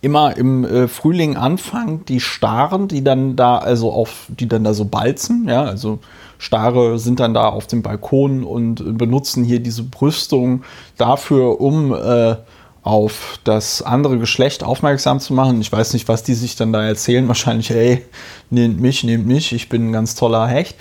immer 0.00 0.36
im 0.36 0.64
äh, 0.64 0.88
Frühling 0.88 1.36
Anfang 1.36 2.04
die 2.06 2.20
Staren, 2.20 2.88
die 2.88 3.04
dann 3.04 3.36
da 3.36 3.58
also 3.58 3.92
auf, 3.92 4.26
die 4.28 4.48
dann 4.48 4.64
da 4.64 4.74
so 4.74 4.84
balzen, 4.84 5.48
ja, 5.48 5.62
also 5.62 6.00
Stare 6.38 6.98
sind 6.98 7.20
dann 7.20 7.34
da 7.34 7.48
auf 7.48 7.66
dem 7.66 7.82
Balkon 7.82 8.44
und 8.44 8.98
benutzen 8.98 9.42
hier 9.42 9.60
diese 9.60 9.82
Brüstung 9.82 10.64
dafür, 10.98 11.60
um 11.60 11.94
äh, 11.94 12.36
auf 12.82 13.40
das 13.42 13.82
andere 13.82 14.18
Geschlecht 14.18 14.62
aufmerksam 14.62 15.18
zu 15.18 15.34
machen. 15.34 15.60
Ich 15.60 15.72
weiß 15.72 15.92
nicht, 15.94 16.08
was 16.08 16.22
die 16.22 16.34
sich 16.34 16.54
dann 16.56 16.72
da 16.72 16.84
erzählen. 16.84 17.26
Wahrscheinlich, 17.26 17.70
hey, 17.70 18.04
nehmt 18.50 18.80
mich, 18.80 19.02
nehmt 19.02 19.26
mich, 19.26 19.52
ich 19.52 19.68
bin 19.68 19.88
ein 19.88 19.92
ganz 19.92 20.14
toller 20.14 20.46
Hecht. 20.46 20.76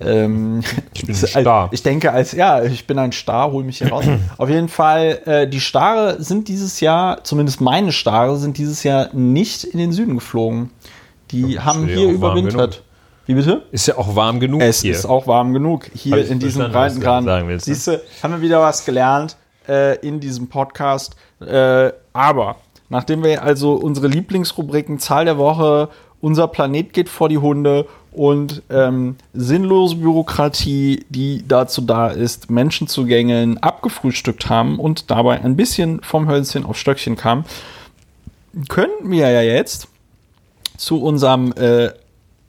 Ähm, 0.00 0.62
Ich 0.94 1.02
bin 1.06 1.14
ein 1.14 1.26
Star. 1.26 1.68
Ich 1.72 1.82
denke 1.82 2.12
als, 2.12 2.32
ja, 2.32 2.62
ich 2.62 2.86
bin 2.86 2.98
ein 2.98 3.12
Star, 3.12 3.52
hol 3.52 3.64
mich 3.64 3.78
hier 3.78 3.90
raus. 3.90 4.04
Auf 4.38 4.48
jeden 4.48 4.68
Fall, 4.68 5.20
äh, 5.26 5.48
die 5.48 5.60
Stare 5.60 6.22
sind 6.22 6.48
dieses 6.48 6.80
Jahr, 6.80 7.22
zumindest 7.24 7.60
meine 7.60 7.92
Stare, 7.92 8.36
sind 8.38 8.58
dieses 8.58 8.82
Jahr 8.82 9.08
nicht 9.12 9.64
in 9.64 9.78
den 9.78 9.92
Süden 9.92 10.14
geflogen. 10.14 10.70
Die 11.30 11.52
Ja, 11.54 11.64
haben 11.64 11.86
hier 11.86 12.08
überwintert. 12.08 12.82
Wie 13.26 13.34
bitte? 13.34 13.62
Ist 13.70 13.86
ja 13.86 13.96
auch 13.96 14.16
warm 14.16 14.40
genug 14.40 14.60
Es 14.62 14.80
hier. 14.82 14.92
ist 14.92 15.04
auch 15.06 15.26
warm 15.28 15.52
genug 15.52 15.88
hier 15.94 16.26
in 16.28 16.40
diesem 16.40 16.72
Breitengrad. 16.72 17.24
ne? 17.24 17.60
Siehst 17.60 17.86
du, 17.86 18.00
haben 18.22 18.32
wir 18.34 18.40
wieder 18.40 18.60
was 18.60 18.84
gelernt 18.84 19.36
äh, 19.68 19.96
in 20.04 20.18
diesem 20.18 20.48
Podcast. 20.48 21.14
Äh, 21.40 21.92
aber 22.12 22.56
nachdem 22.88 23.22
wir 23.22 23.42
also 23.44 23.74
unsere 23.74 24.08
Lieblingsrubriken 24.08 24.98
Zahl 24.98 25.26
der 25.26 25.38
Woche, 25.38 25.90
unser 26.20 26.48
Planet 26.48 26.92
geht 26.92 27.08
vor 27.08 27.28
die 27.28 27.38
Hunde 27.38 27.86
und 28.12 28.62
ähm, 28.70 29.16
sinnlose 29.32 29.96
Bürokratie, 29.96 31.04
die 31.08 31.44
dazu 31.46 31.82
da 31.82 32.08
ist, 32.08 32.50
Menschen 32.50 32.88
zu 32.88 33.04
gängeln, 33.04 33.58
abgefrühstückt 33.58 34.48
haben 34.48 34.78
und 34.78 35.10
dabei 35.10 35.42
ein 35.42 35.56
bisschen 35.56 36.02
vom 36.02 36.28
Hölzchen 36.28 36.64
auf 36.64 36.76
Stöckchen 36.76 37.16
kam, 37.16 37.44
könnten 38.68 39.10
wir 39.10 39.30
ja 39.30 39.42
jetzt 39.42 39.88
zu 40.76 41.02
unserem 41.02 41.52
äh, 41.52 41.90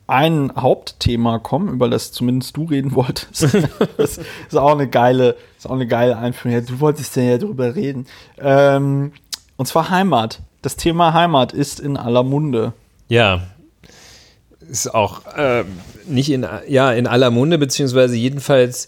ein 0.07 0.51
Hauptthema 0.57 1.39
kommen, 1.39 1.69
über 1.69 1.89
das 1.89 2.11
zumindest 2.11 2.57
du 2.57 2.65
reden 2.65 2.95
wolltest. 2.95 3.43
das 3.97 4.17
ist 4.17 4.57
auch 4.57 4.71
eine 4.71 4.89
geile, 4.89 5.37
ist 5.57 5.67
auch 5.67 5.75
eine 5.75 5.87
geile 5.87 6.17
Einführung. 6.17 6.57
Ja, 6.57 6.61
du 6.61 6.79
wolltest 6.79 7.15
ja 7.15 7.37
drüber 7.37 7.75
reden. 7.75 8.07
Ähm, 8.37 9.13
und 9.55 9.67
zwar 9.67 9.89
Heimat. 9.89 10.41
Das 10.61 10.75
Thema 10.75 11.13
Heimat 11.13 11.53
ist 11.53 11.79
in 11.79 11.97
aller 11.97 12.23
Munde. 12.23 12.73
Ja. 13.07 13.41
Ist 14.71 14.93
auch 14.95 15.25
äh, 15.35 15.65
nicht 16.07 16.31
in, 16.31 16.47
ja, 16.69 16.93
in 16.93 17.05
aller 17.05 17.29
Munde, 17.29 17.57
beziehungsweise 17.57 18.15
jedenfalls 18.15 18.87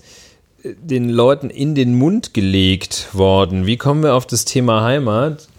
äh, 0.63 0.73
den 0.81 1.09
Leuten 1.09 1.49
in 1.49 1.75
den 1.75 1.95
Mund 1.95 2.33
gelegt 2.33 3.09
worden. 3.11 3.65
Wie 3.65 3.75
kommen 3.75 4.01
wir 4.01 4.13
auf 4.15 4.25
das 4.25 4.45
Thema 4.45 4.81
Heimat? 4.83 5.49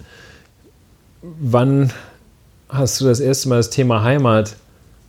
Wann 1.20 1.92
hast 2.70 3.00
du 3.00 3.04
das 3.04 3.20
erste 3.20 3.50
Mal 3.50 3.56
das 3.58 3.68
Thema 3.70 4.02
Heimat 4.02 4.56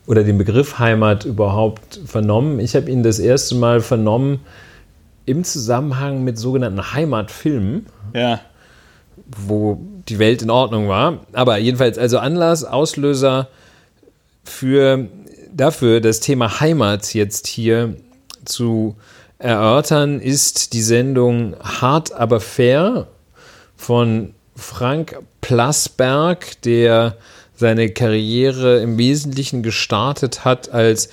oder 0.06 0.23
den 0.25 0.38
Begriff 0.38 0.80
Heimat 0.80 1.23
überhaupt 1.23 2.01
vernommen? 2.06 2.60
Ich 2.60 2.75
habe 2.75 2.91
ihn 2.91 3.01
das 3.01 3.19
erste 3.19 3.56
Mal 3.56 3.80
vernommen 3.80 4.41
im 5.25 5.45
Zusammenhang 5.45 6.23
mit 6.25 6.38
sogenannten 6.38 6.93
Heimatfilmen 6.93 7.86
Ja. 8.13 8.41
wo 9.47 9.80
die 10.10 10.19
Welt 10.19 10.41
in 10.41 10.49
Ordnung 10.49 10.88
war. 10.89 11.19
Aber 11.32 11.58
jedenfalls, 11.58 11.97
also 11.97 12.19
Anlass, 12.19 12.63
Auslöser 12.65 13.47
für 14.45 15.08
dafür, 15.51 16.01
das 16.01 16.19
Thema 16.19 16.60
Heimat 16.60 17.13
jetzt 17.13 17.47
hier 17.47 17.95
zu 18.45 18.95
erörtern, 19.38 20.19
ist 20.19 20.73
die 20.73 20.81
Sendung 20.81 21.55
Hart 21.60 22.13
aber 22.13 22.39
fair 22.39 23.08
von 23.75 24.34
Frank 24.55 25.19
Plasberg, 25.41 26.62
der 26.62 27.17
seine 27.55 27.89
Karriere 27.89 28.79
im 28.79 28.97
Wesentlichen 28.97 29.63
gestartet 29.63 30.45
hat 30.45 30.69
als. 30.69 31.10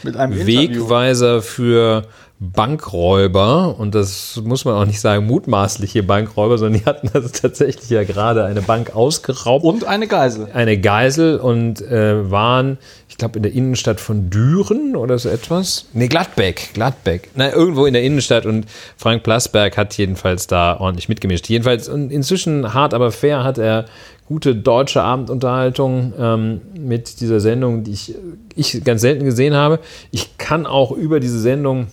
Wegweiser 0.47 1.43
für 1.43 2.07
Bankräuber, 2.43 3.77
und 3.79 3.95
das 3.95 4.43
muss 4.45 4.65
man 4.65 4.75
auch 4.75 4.85
nicht 4.85 4.99
sagen, 4.99 5.27
mutmaßliche 5.27 6.03
Bankräuber, 6.03 6.59
sondern 6.59 6.81
die 6.81 6.87
hatten 6.87 7.09
also 7.15 7.29
tatsächlich 7.33 7.89
ja 7.89 8.03
gerade 8.03 8.45
eine 8.45 8.63
Bank 8.63 8.97
ausgeraubt. 8.97 9.65
Und 9.65 9.85
eine 9.85 10.09
Geisel. 10.09 10.49
Eine 10.53 10.81
Geisel 10.81 11.39
und 11.39 11.81
äh, 11.83 12.29
waren, 12.33 12.79
ich 13.09 13.17
glaube, 13.17 13.37
in 13.37 13.45
der 13.45 13.53
Innenstadt 13.53 14.01
von 14.01 14.29
Düren 14.29 14.97
oder 14.97 15.21
so 15.21 15.29
etwas. 15.29 15.87
Nee, 15.93 16.09
Gladbeck, 16.09 16.71
Gladbeck. 16.75 17.31
Nein, 17.37 17.53
irgendwo 17.53 17.87
in 17.87 17.93
der 17.93 18.03
Innenstadt 18.03 18.45
und 18.45 18.67
Frank 18.97 19.23
Plasberg 19.23 19.77
hat 19.77 19.97
jedenfalls 19.97 20.49
da 20.49 20.81
ordentlich 20.81 21.09
mitgemischt. 21.09 21.49
Jedenfalls, 21.49 21.89
und 21.89 22.11
inzwischen 22.11 22.75
hart, 22.75 22.93
aber 22.93 23.13
fair 23.13 23.45
hat 23.45 23.59
er 23.59 23.85
gute 24.27 24.57
deutsche 24.57 25.03
Abendunterhaltung 25.03 26.13
ähm, 26.19 26.61
mit 26.77 27.21
dieser 27.21 27.39
Sendung, 27.39 27.85
die 27.85 27.93
ich, 27.93 28.15
ich 28.57 28.83
ganz 28.83 29.03
selten 29.03 29.25
gesehen 29.25 29.55
habe. 29.55 29.79
Ich 30.11 30.39
kann 30.39 30.67
auch 30.67 30.91
über 30.91 31.21
diese 31.21 31.39
Sendung 31.39 31.87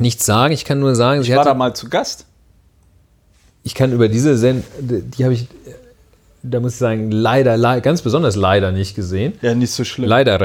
nichts 0.00 0.26
sagen. 0.26 0.52
Ich 0.52 0.64
kann 0.64 0.80
nur 0.80 0.94
sagen, 0.94 1.22
ich 1.22 1.34
war 1.34 1.44
da 1.44 1.54
mal 1.54 1.74
zu 1.74 1.88
Gast. 1.88 2.26
Ich 3.62 3.74
kann 3.74 3.92
über 3.92 4.08
diese 4.08 4.36
Sendung, 4.38 4.64
die 4.80 5.24
habe 5.24 5.34
ich, 5.34 5.46
da 6.42 6.60
muss 6.60 6.72
ich 6.72 6.78
sagen, 6.78 7.10
leider, 7.10 7.56
leider, 7.56 7.82
ganz 7.82 8.00
besonders 8.02 8.36
leider 8.36 8.72
nicht 8.72 8.94
gesehen. 8.94 9.34
Ja, 9.42 9.54
nicht 9.54 9.72
so 9.72 9.84
schlimm. 9.84 10.08
Leider. 10.08 10.38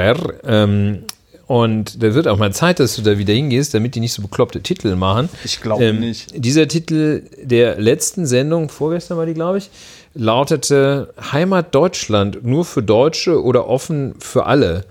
Ähm, 0.43 1.03
und 1.47 2.01
da 2.01 2.13
wird 2.13 2.27
auch 2.27 2.37
mal 2.37 2.51
Zeit, 2.51 2.79
dass 2.79 2.95
du 2.95 3.03
da 3.03 3.17
wieder 3.17 3.33
hingehst, 3.33 3.73
damit 3.73 3.95
die 3.95 3.99
nicht 3.99 4.13
so 4.13 4.21
bekloppte 4.21 4.61
Titel 4.61 4.95
machen. 4.95 5.29
Ich 5.43 5.61
glaube 5.61 5.85
ähm, 5.85 5.99
nicht. 5.99 6.33
Dieser 6.35 6.67
Titel 6.67 7.23
der 7.41 7.79
letzten 7.79 8.25
Sendung, 8.25 8.69
vorgestern 8.69 9.17
war 9.17 9.25
die, 9.25 9.35
glaube 9.35 9.59
ich, 9.59 9.69
lautete 10.15 11.13
Heimat 11.31 11.75
Deutschland 11.75 12.43
nur 12.43 12.65
für 12.65 12.81
Deutsche 12.81 13.43
oder 13.43 13.67
offen 13.67 14.15
für 14.19 14.45
alle. 14.47 14.85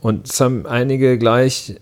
Und 0.00 0.28
es 0.28 0.40
haben 0.40 0.66
einige 0.66 1.18
gleich 1.18 1.76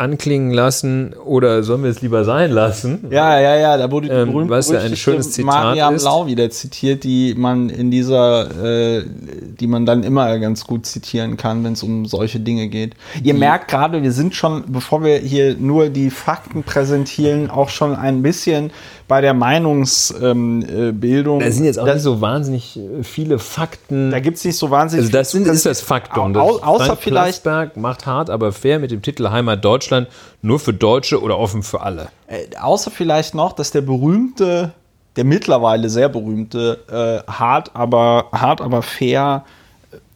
anklingen 0.00 0.50
lassen 0.50 1.12
oder 1.12 1.62
sollen 1.62 1.82
wir 1.82 1.90
es 1.90 2.00
lieber 2.00 2.24
sein 2.24 2.50
lassen? 2.50 3.06
Ja, 3.10 3.38
ja, 3.38 3.56
ja, 3.56 3.76
da 3.76 3.90
wurde 3.90 4.08
die 4.08 4.14
ähm, 4.14 4.32
berühmte 4.32 4.50
was 4.50 4.70
ja 4.70 4.80
ein 4.80 4.96
schönes 4.96 5.32
Zitat 5.32 5.52
Mariam 5.52 5.94
ist. 5.94 6.04
Lau 6.04 6.26
wieder 6.26 6.48
zitiert, 6.48 7.04
die 7.04 7.34
man 7.36 7.68
in 7.68 7.90
dieser, 7.90 8.98
äh, 8.98 9.04
die 9.06 9.66
man 9.66 9.84
dann 9.84 10.02
immer 10.02 10.38
ganz 10.38 10.64
gut 10.64 10.86
zitieren 10.86 11.36
kann, 11.36 11.62
wenn 11.64 11.74
es 11.74 11.82
um 11.82 12.06
solche 12.06 12.40
Dinge 12.40 12.68
geht. 12.68 12.94
Ihr 13.16 13.34
die, 13.34 13.38
merkt 13.38 13.68
gerade, 13.68 14.02
wir 14.02 14.12
sind 14.12 14.34
schon, 14.34 14.64
bevor 14.68 15.04
wir 15.04 15.18
hier 15.18 15.54
nur 15.56 15.90
die 15.90 16.08
Fakten 16.08 16.62
präsentieren, 16.62 17.50
auch 17.50 17.68
schon 17.68 17.94
ein 17.94 18.22
bisschen 18.22 18.70
bei 19.10 19.20
der 19.20 19.34
Meinungsbildung. 19.34 21.40
Ähm, 21.40 21.44
da 21.44 21.50
sind 21.50 21.64
jetzt 21.64 21.80
auch 21.80 21.84
das, 21.84 21.96
nicht 21.96 22.04
so 22.04 22.20
wahnsinnig 22.20 22.78
äh, 22.78 23.02
viele 23.02 23.40
Fakten. 23.40 24.12
Da 24.12 24.20
gibt 24.20 24.36
es 24.36 24.44
nicht 24.44 24.56
so 24.56 24.70
wahnsinnig 24.70 25.06
Also 25.06 25.18
das 25.18 25.32
sind, 25.32 25.48
ist 25.48 25.66
das 25.66 25.80
Faktum. 25.80 26.36
Au, 26.36 26.60
außer 26.60 26.84
Frank 26.84 27.00
vielleicht 27.00 27.42
Plasberg 27.42 27.76
macht 27.76 28.06
hart, 28.06 28.30
aber 28.30 28.52
fair 28.52 28.78
mit 28.78 28.92
dem 28.92 29.02
Titel 29.02 29.28
Heimat 29.28 29.64
Deutschland 29.64 30.06
nur 30.42 30.60
für 30.60 30.72
Deutsche 30.72 31.20
oder 31.20 31.40
offen 31.40 31.64
für 31.64 31.80
alle. 31.80 32.06
Äh, 32.28 32.56
außer 32.56 32.92
vielleicht 32.92 33.34
noch, 33.34 33.52
dass 33.52 33.72
der 33.72 33.80
berühmte, 33.80 34.74
der 35.16 35.24
mittlerweile 35.24 35.88
sehr 35.88 36.08
berühmte, 36.08 37.24
äh, 37.26 37.28
hart 37.28 37.74
aber 37.74 38.28
hart 38.30 38.60
aber 38.60 38.80
fair 38.80 39.44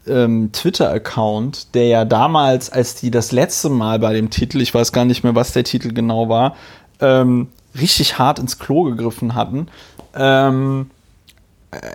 ähm, 0.07 0.51
Twitter-Account, 0.53 1.75
der 1.75 1.89
ja 1.89 2.05
damals, 2.05 2.71
als 2.71 2.95
die 2.95 3.11
das 3.11 3.33
letzte 3.33 3.71
Mal 3.71 3.99
bei 3.99 4.13
dem 4.13 4.31
Titel, 4.31 4.61
ich 4.61 4.73
weiß 4.73 4.93
gar 4.93 5.05
nicht 5.05 5.25
mehr, 5.25 5.35
was 5.35 5.53
der 5.53 5.65
Titel 5.65 5.93
genau 5.93 6.29
war, 6.29 6.55
ähm, 7.01 7.49
richtig 7.79 8.19
hart 8.19 8.39
ins 8.39 8.59
Klo 8.59 8.85
gegriffen 8.85 9.35
hatten, 9.35 9.69
ähm, 10.15 10.91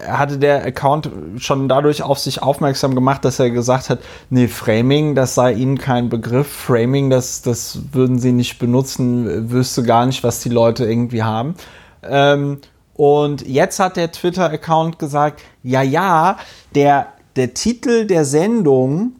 hatte 0.07 0.37
der 0.37 0.65
Account 0.65 1.09
schon 1.37 1.69
dadurch 1.69 2.01
auf 2.01 2.19
sich 2.19 2.41
aufmerksam 2.41 2.95
gemacht, 2.95 3.23
dass 3.23 3.39
er 3.39 3.49
gesagt 3.49 3.89
hat, 3.89 3.99
nee, 4.29 4.47
Framing, 4.47 5.15
das 5.15 5.35
sei 5.35 5.53
ihnen 5.53 5.77
kein 5.77 6.09
Begriff. 6.09 6.51
Framing, 6.51 7.09
das, 7.09 7.41
das 7.41 7.79
würden 7.91 8.19
sie 8.19 8.31
nicht 8.31 8.59
benutzen, 8.59 9.51
wüsste 9.51 9.83
gar 9.83 10.05
nicht, 10.05 10.23
was 10.23 10.41
die 10.41 10.49
Leute 10.49 10.85
irgendwie 10.85 11.23
haben. 11.23 11.55
Ähm, 12.03 12.59
und 12.93 13.47
jetzt 13.47 13.79
hat 13.79 13.95
der 13.95 14.11
Twitter-Account 14.11 14.99
gesagt, 14.99 15.41
ja, 15.63 15.81
ja, 15.81 16.37
der, 16.75 17.07
der 17.35 17.53
Titel 17.53 18.05
der 18.05 18.25
Sendung, 18.25 19.13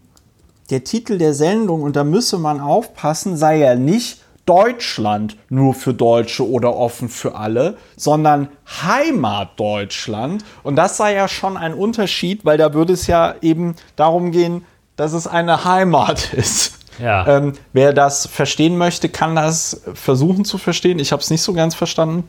der 0.70 0.84
Titel 0.84 1.18
der 1.18 1.34
Sendung, 1.34 1.84
und 1.84 1.95
da 1.95 2.03
müsse 2.03 2.38
man 2.38 2.60
aufpassen, 2.60 3.38
sei 3.38 3.60
ja 3.60 3.76
nicht 3.76 4.22
Deutschland 4.50 5.38
nur 5.50 5.76
für 5.76 5.93
Deutsche 5.93 6.50
oder 6.50 6.76
offen 6.76 7.08
für 7.08 7.36
alle, 7.36 7.78
sondern 7.95 8.47
Heimatdeutschland. 8.82 10.43
Und 10.64 10.76
das 10.76 10.97
sei 10.97 11.14
ja 11.14 11.28
schon 11.28 11.56
ein 11.56 11.76
Unterschied, 11.76 12.45
weil 12.45 12.58
da 12.58 12.74
würde 12.74 12.93
es 12.93 13.06
ja 13.06 13.36
eben 13.41 13.76
darum 13.95 14.32
gehen, 14.32 14.66
dass 14.95 15.14
es 15.14 15.28
eine 15.28 15.66
Heimat 15.66 16.34
ist. 16.34 16.80
Ja. 17.00 17.28
Ähm, 17.28 17.54
wer 17.74 17.93
das 17.93 18.26
verstehen 18.26 18.76
möchte, 18.76 19.08
kann 19.08 19.36
das 19.36 19.84
versuchen 19.93 20.45
zu 20.45 20.58
verstehen. 20.58 20.97
Ich 20.97 21.12
habe 21.12 21.22
es 21.22 21.30
nicht 21.30 21.43
so 21.43 21.54
ganz 21.54 21.76
verstanden. 21.76 22.24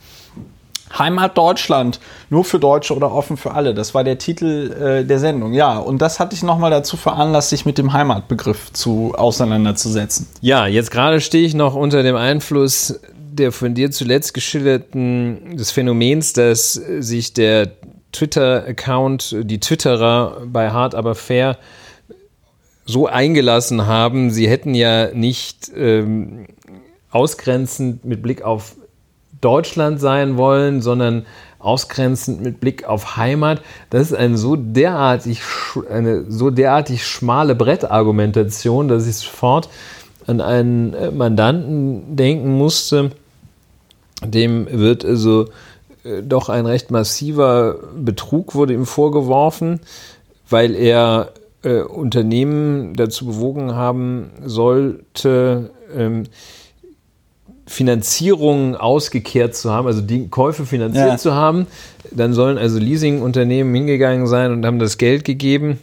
Heimat 0.99 1.39
Deutschland, 1.39 2.01
nur 2.31 2.45
für 2.45 2.59
Deutsche 2.59 2.95
oder 2.95 3.13
offen 3.13 3.37
für 3.37 3.53
alle. 3.53 3.75
Das 3.75 3.95
war 3.95 4.05
der 4.05 4.19
Titel 4.19 4.73
äh, 4.73 5.05
der 5.05 5.19
Sendung. 5.19 5.53
Ja, 5.53 5.79
und 5.79 6.03
das 6.03 6.19
hat 6.19 6.33
dich 6.33 6.43
nochmal 6.43 6.71
dazu 6.71 6.97
veranlasst, 6.97 7.51
sich 7.51 7.65
mit 7.65 7.79
dem 7.79 7.93
Heimatbegriff 7.93 8.73
zu 8.73 9.15
auseinanderzusetzen. 9.17 10.27
Ja, 10.41 10.67
jetzt 10.67 10.91
gerade 10.91 11.21
stehe 11.21 11.47
ich 11.47 11.55
noch 11.55 11.75
unter 11.75 12.03
dem 12.03 12.17
Einfluss 12.17 13.01
der 13.33 13.53
von 13.53 13.75
dir 13.75 13.91
zuletzt 13.91 14.35
geschilderten 14.35 15.57
des 15.57 15.71
Phänomens, 15.71 16.33
dass 16.33 16.73
sich 16.73 17.33
der 17.33 17.71
Twitter-Account, 18.13 19.37
die 19.43 19.61
Twitterer 19.61 20.43
bei 20.47 20.71
Hart 20.71 20.95
aber 20.95 21.15
fair 21.15 21.57
so 22.85 23.07
eingelassen 23.07 23.87
haben, 23.87 24.31
sie 24.31 24.49
hätten 24.49 24.75
ja 24.75 25.13
nicht 25.15 25.71
ähm, 25.77 26.47
ausgrenzend 27.11 28.05
mit 28.05 28.21
Blick 28.21 28.43
auf 28.43 28.75
Deutschland 29.41 30.01
sein 30.01 30.37
wollen, 30.37 30.83
sondern 30.83 31.27
ausgrenzend 31.59 32.43
mit 32.43 32.61
Blick 32.61 32.85
auf 32.85 33.17
Heimat. 33.17 33.61
Das 33.91 34.03
ist 34.03 34.15
eine 34.15 34.37
so 34.37 34.57
derartig, 34.57 35.41
eine 35.91 36.25
so 36.31 36.51
derartig 36.51 37.07
schmale 37.07 37.55
Brettargumentation, 37.55 38.89
dass 38.89 39.07
ich 39.07 39.17
sofort 39.17 39.69
an 40.27 40.41
einen 40.41 40.95
äh, 40.95 41.11
Mandanten 41.11 42.17
denken 42.17 42.57
musste. 42.57 43.11
Dem 44.25 44.67
wird 44.71 45.05
also 45.05 45.47
äh, 46.05 46.23
doch 46.23 46.49
ein 46.49 46.67
recht 46.67 46.91
massiver 46.91 47.77
Betrug 47.97 48.55
wurde 48.55 48.75
ihm 48.75 48.87
vorgeworfen, 48.87 49.81
weil 50.49 50.75
er 50.75 51.33
äh, 51.63 51.81
Unternehmen 51.81 52.95
dazu 52.95 53.27
bewogen 53.27 53.75
haben 53.75 54.31
sollte, 54.45 55.71
ähm, 55.95 56.25
Finanzierungen 57.71 58.75
ausgekehrt 58.75 59.55
zu 59.55 59.71
haben, 59.71 59.87
also 59.87 60.01
die 60.01 60.27
Käufe 60.27 60.67
finanziert 60.67 61.07
ja. 61.07 61.17
zu 61.17 61.35
haben. 61.35 61.69
Dann 62.11 62.33
sollen 62.33 62.59
also 62.59 62.81
Leasingunternehmen 62.81 63.73
hingegangen 63.73 64.27
sein 64.27 64.51
und 64.51 64.67
haben 64.67 64.81
das 64.81 64.99
Geld 64.99 65.25
gegeben. 65.25 65.79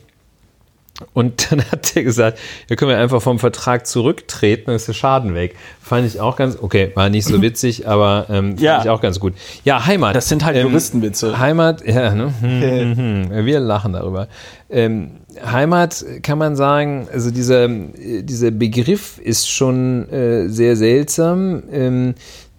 Und 1.14 1.52
dann 1.52 1.64
hat 1.72 1.96
er 1.96 2.04
gesagt, 2.04 2.40
ja 2.70 2.76
können 2.76 2.90
wir 2.90 2.98
einfach 2.98 3.22
vom 3.22 3.40
Vertrag 3.40 3.86
zurücktreten, 3.86 4.64
dann 4.68 4.76
ist 4.76 4.88
der 4.88 4.94
Schaden 4.94 5.36
weg. 5.36 5.56
Fand 5.82 6.08
ich 6.08 6.20
auch 6.20 6.36
ganz, 6.36 6.58
okay, 6.62 6.92
war 6.96 7.10
nicht 7.10 7.26
so 7.26 7.42
witzig, 7.42 7.88
aber 7.88 8.26
ähm, 8.30 8.52
fand 8.52 8.62
ja. 8.62 8.82
ich 8.82 8.90
auch 8.90 9.02
ganz 9.02 9.20
gut. 9.20 9.34
Ja, 9.64 9.86
Heimat. 9.86 10.16
Das 10.16 10.30
sind 10.30 10.44
halt 10.44 10.58
ähm, 10.58 10.68
Juristenwitze. 10.68 11.38
Heimat, 11.38 11.86
ja, 11.86 12.14
ne? 12.14 12.34
Hm, 12.42 12.62
hm, 12.62 13.30
hm. 13.32 13.46
Wir 13.46 13.60
lachen 13.60 13.94
darüber. 13.94 14.28
Ähm, 14.70 15.12
Heimat 15.44 16.04
kann 16.24 16.38
man 16.38 16.56
sagen, 16.56 17.08
also 17.12 17.32
dieser, 17.32 17.68
dieser 17.68 18.52
Begriff 18.52 19.20
ist 19.20 19.50
schon 19.50 20.10
äh, 20.10 20.50
sehr 20.50 20.76
seltsam, 20.76 21.64
ähm, 21.72 22.16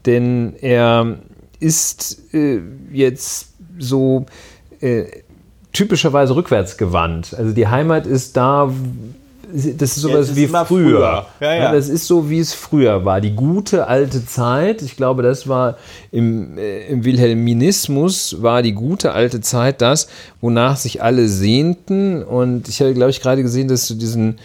denn 0.07 0.55
er 0.61 1.19
ist 1.61 2.35
äh, 2.35 2.61
jetzt 2.93 3.55
so 3.79 4.27
äh, 4.81 5.05
typischerweise 5.73 6.35
rückwärtsgewandt. 6.35 7.35
Also 7.37 7.53
die 7.53 7.69
Heimat 7.69 8.07
ist 8.07 8.37
da, 8.37 8.71
das 9.53 9.97
ist 9.97 10.03
sowas 10.03 10.31
ja, 10.31 10.37
wie 10.37 10.47
früher. 10.47 10.67
früher. 10.67 11.27
Ja, 11.41 11.55
ja. 11.55 11.73
das 11.73 11.89
ist 11.89 12.07
so, 12.07 12.29
wie 12.31 12.39
es 12.39 12.53
früher 12.53 13.05
war. 13.05 13.21
Die 13.21 13.35
gute 13.35 13.87
alte 13.87 14.25
Zeit, 14.27 14.83
ich 14.83 14.97
glaube, 14.97 15.23
das 15.23 15.49
war 15.49 15.77
im, 16.11 16.59
äh, 16.59 16.87
im 16.87 17.05
Wilhelminismus, 17.05 18.43
war 18.43 18.63
die 18.63 18.73
gute 18.73 19.13
alte 19.13 19.41
Zeit 19.41 19.81
das, 19.81 20.09
wonach 20.41 20.77
sich 20.77 21.03
alle 21.03 21.29
sehnten. 21.29 22.23
Und 22.23 22.69
ich 22.69 22.81
habe, 22.81 22.95
glaube 22.95 23.11
ich, 23.11 23.21
gerade 23.21 23.43
gesehen, 23.43 23.69
dass 23.69 23.87
du 23.89 23.95
diesen 23.95 24.39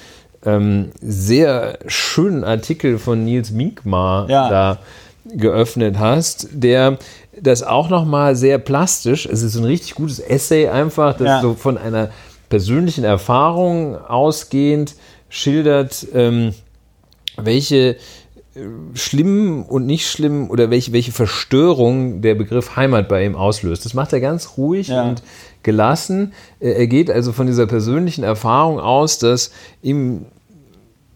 ähm, 0.46 0.92
sehr 1.02 1.80
schönen 1.88 2.44
Artikel 2.44 2.98
von 2.98 3.24
Nils 3.24 3.52
Minkmar 3.52 4.28
da 4.28 4.80
geöffnet 5.26 5.98
hast, 6.00 6.50
der 6.52 6.98
das 7.44 7.62
auch 7.62 7.90
nochmal 7.90 8.36
sehr 8.36 8.58
plastisch, 8.58 9.26
es 9.26 9.44
ist 9.44 9.56
ein 9.56 9.66
richtig 9.66 9.96
gutes 9.96 10.20
Essay 10.20 10.70
einfach, 10.70 11.18
das 11.18 11.42
so 11.42 11.54
von 11.54 11.78
einer 11.78 12.10
persönlichen 12.50 13.04
Erfahrung 13.04 13.98
ausgehend 13.98 14.96
schildert, 15.28 16.08
ähm, 16.14 16.54
welche 17.36 17.96
äh, 18.56 18.60
schlimmen 18.94 19.64
und 19.64 19.86
nicht 19.86 20.10
schlimmen 20.10 20.50
oder 20.50 20.70
welche, 20.70 20.94
welche 20.94 21.12
Verstörung 21.12 22.22
der 22.22 22.36
Begriff 22.36 22.76
Heimat 22.76 23.10
bei 23.10 23.26
ihm 23.26 23.36
auslöst. 23.36 23.84
Das 23.84 23.94
macht 23.94 24.14
er 24.14 24.22
ganz 24.22 24.58
ruhig 24.58 24.88
ja. 24.90 25.04
und 25.04 25.24
gelassen. 25.64 26.34
Er 26.60 26.88
geht 26.88 27.10
also 27.10 27.32
von 27.34 27.48
dieser 27.48 27.66
persönlichen 27.66 28.24
Erfahrung 28.24 28.80
aus, 28.80 29.18
dass 29.18 29.52
ihm 29.82 30.26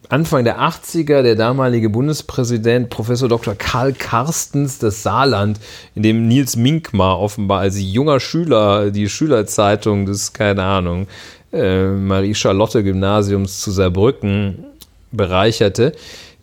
Anfang 0.10 0.46
der 0.46 0.60
80er 0.62 1.22
der 1.22 1.36
damalige 1.36 1.90
Bundespräsident 1.90 2.90
Professor 2.90 3.28
Dr. 3.28 3.56
Karl 3.56 3.92
Karstens 3.92 4.80
das 4.80 5.04
Saarland, 5.04 5.60
in 5.96 6.04
dem 6.04 6.28
Nils 6.30 6.56
Minkmar 6.56 7.20
offenbar 7.20 7.60
als 7.60 7.78
junger 7.80 8.22
Schüler 8.22 8.90
die 8.92 9.10
Schülerzeitung 9.10 10.06
des, 10.06 10.32
keine 10.32 10.64
Ahnung, 10.64 11.08
äh, 11.52 11.88
Marie-Charlotte-Gymnasiums 11.90 13.60
zu 13.60 13.72
Saarbrücken 13.72 14.64
bereicherte. 15.12 15.92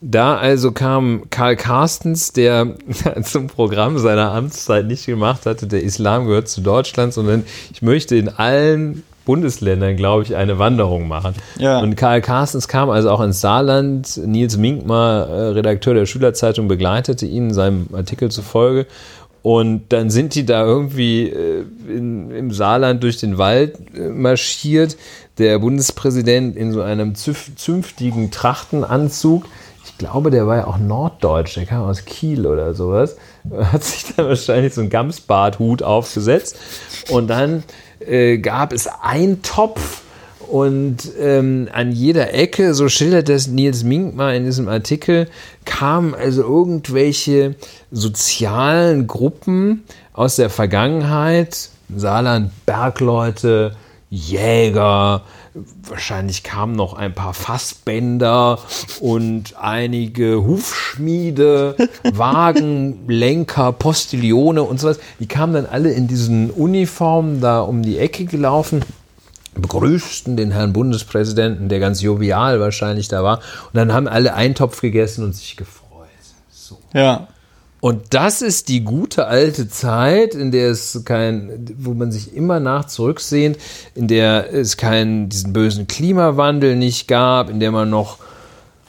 Da 0.03 0.37
also 0.37 0.73
kam 0.73 1.23
Karl 1.31 1.57
Carstens, 1.57 2.33
der 2.33 2.75
zum 3.23 3.47
Programm 3.47 3.99
seiner 3.99 4.33
Amtszeit 4.33 4.87
nicht 4.87 5.07
gemacht 5.07 5.47
hatte, 5.47 5.67
der 5.67 5.83
Islam 5.83 6.27
gehört 6.27 6.49
zu 6.49 6.61
Deutschland, 6.61 7.15
sondern 7.15 7.45
ich 7.73 7.81
möchte 7.81 8.15
in 8.17 8.29
allen 8.29 9.05
Bundesländern, 9.25 9.97
glaube 9.97 10.23
ich, 10.23 10.37
eine 10.37 10.59
Wanderung 10.59 11.09
machen. 11.09 11.35
Ja. 11.59 11.81
Und 11.81 11.97
Karl 11.97 12.21
Carstens 12.21 12.69
kam 12.69 12.91
also 12.91 13.11
auch 13.11 13.21
ins 13.21 13.41
Saarland. 13.41 14.21
Nils 14.25 14.57
Minkmar, 14.57 15.29
äh, 15.29 15.41
Redakteur 15.49 15.95
der 15.95 16.07
Schülerzeitung, 16.07 16.69
begleitete 16.69 17.27
ihn 17.27 17.49
in 17.49 17.55
seinem 17.55 17.89
Artikel 17.93 18.31
zufolge. 18.31 18.87
Und 19.43 19.93
dann 19.93 20.09
sind 20.09 20.35
die 20.35 20.47
da 20.47 20.65
irgendwie 20.65 21.29
äh, 21.29 21.65
in, 21.87 22.31
im 22.31 22.51
Saarland 22.51 23.03
durch 23.03 23.19
den 23.19 23.37
Wald 23.37 23.77
äh, 23.95 24.09
marschiert. 24.09 24.97
Der 25.37 25.59
Bundespräsident 25.59 26.57
in 26.57 26.73
so 26.73 26.81
einem 26.81 27.15
zünftigen 27.15 28.31
Trachtenanzug 28.31 29.45
ich 29.85 29.99
glaube, 29.99 30.31
der 30.31 30.47
war 30.47 30.57
ja 30.57 30.67
auch 30.67 30.79
Norddeutsch, 30.79 31.57
der 31.57 31.67
kam 31.67 31.83
aus 31.83 32.05
Kiel 32.05 32.47
oder 32.47 32.75
sowas, 32.75 33.17
hat 33.73 33.85
sich 33.85 34.15
dann 34.15 34.27
wahrscheinlich 34.27 34.75
so 34.75 34.81
einen 34.81 34.91
Gamsbarthut 34.91 35.83
aufgesetzt. 35.83 36.57
Und 37.11 37.29
dann 37.29 37.63
äh, 38.01 38.39
gab 38.39 38.73
es 38.73 38.87
einen 38.87 39.43
Topf 39.43 40.03
und 40.49 40.99
ähm, 41.19 41.69
an 41.73 41.93
jeder 41.93 42.35
Ecke, 42.35 42.75
so 42.75 42.89
schildert 42.89 43.29
das 43.29 43.47
Nils 43.47 43.83
Mink 43.83 44.15
mal 44.15 44.35
in 44.35 44.45
diesem 44.45 44.69
Artikel, 44.69 45.29
kamen 45.65 46.15
also 46.15 46.43
irgendwelche 46.43 47.55
sozialen 47.91 49.07
Gruppen 49.07 49.85
aus 50.13 50.37
der 50.37 50.51
Vergangenheit, 50.51 51.71
Saarland, 51.95 52.51
Bergleute, 52.67 53.75
Jäger, 54.11 55.23
wahrscheinlich 55.83 56.43
kamen 56.43 56.75
noch 56.75 56.95
ein 56.95 57.15
paar 57.15 57.35
Fassbänder 57.35 58.59
und 59.01 59.57
einige 59.57 60.45
Hufschmiede, 60.45 61.77
Wagenlenker, 62.13 63.73
Postillone 63.73 64.63
und 64.63 64.81
sowas. 64.81 64.99
Die 65.21 65.29
kamen 65.29 65.55
dann 65.55 65.67
alle 65.67 65.93
in 65.93 66.09
diesen 66.09 66.51
Uniformen 66.51 67.41
da 67.41 67.61
um 67.61 67.83
die 67.83 67.99
Ecke 67.99 68.25
gelaufen 68.25 68.83
begrüßten 69.55 70.37
den 70.37 70.51
Herrn 70.51 70.73
Bundespräsidenten, 70.73 71.69
der 71.69 71.79
ganz 71.79 72.03
jovial 72.03 72.59
wahrscheinlich 72.59 73.07
da 73.07 73.23
war. 73.23 73.39
Und 73.39 73.75
dann 73.75 73.93
haben 73.93 74.09
alle 74.09 74.35
Eintopf 74.35 74.81
gegessen 74.81 75.25
und 75.25 75.35
sich 75.35 75.57
gefreut. 75.57 76.09
So. 76.51 76.79
Ja. 76.93 77.29
Und 77.85 78.15
das 78.15 78.41
ist 78.41 78.71
die 78.71 78.83
gute 78.83 79.27
alte 79.27 79.69
Zeit, 79.69 80.35
in 80.35 80.53
der 80.53 80.71
es 80.71 81.03
kein, 81.05 81.67
wo 81.77 81.93
man 81.93 82.11
sich 82.11 82.35
immer 82.35 82.59
nach 82.59 82.87
zurücksehnt, 82.87 83.59
in 83.95 84.09
der 84.09 84.55
es 84.55 84.79
keinen 84.79 85.29
diesen 85.29 85.53
bösen 85.53 85.87
Klimawandel 85.87 86.77
nicht 86.77 87.09
gab, 87.09 87.51
in 87.51 87.61
der 87.61 87.73
man 87.73 87.91
noch 87.91 88.17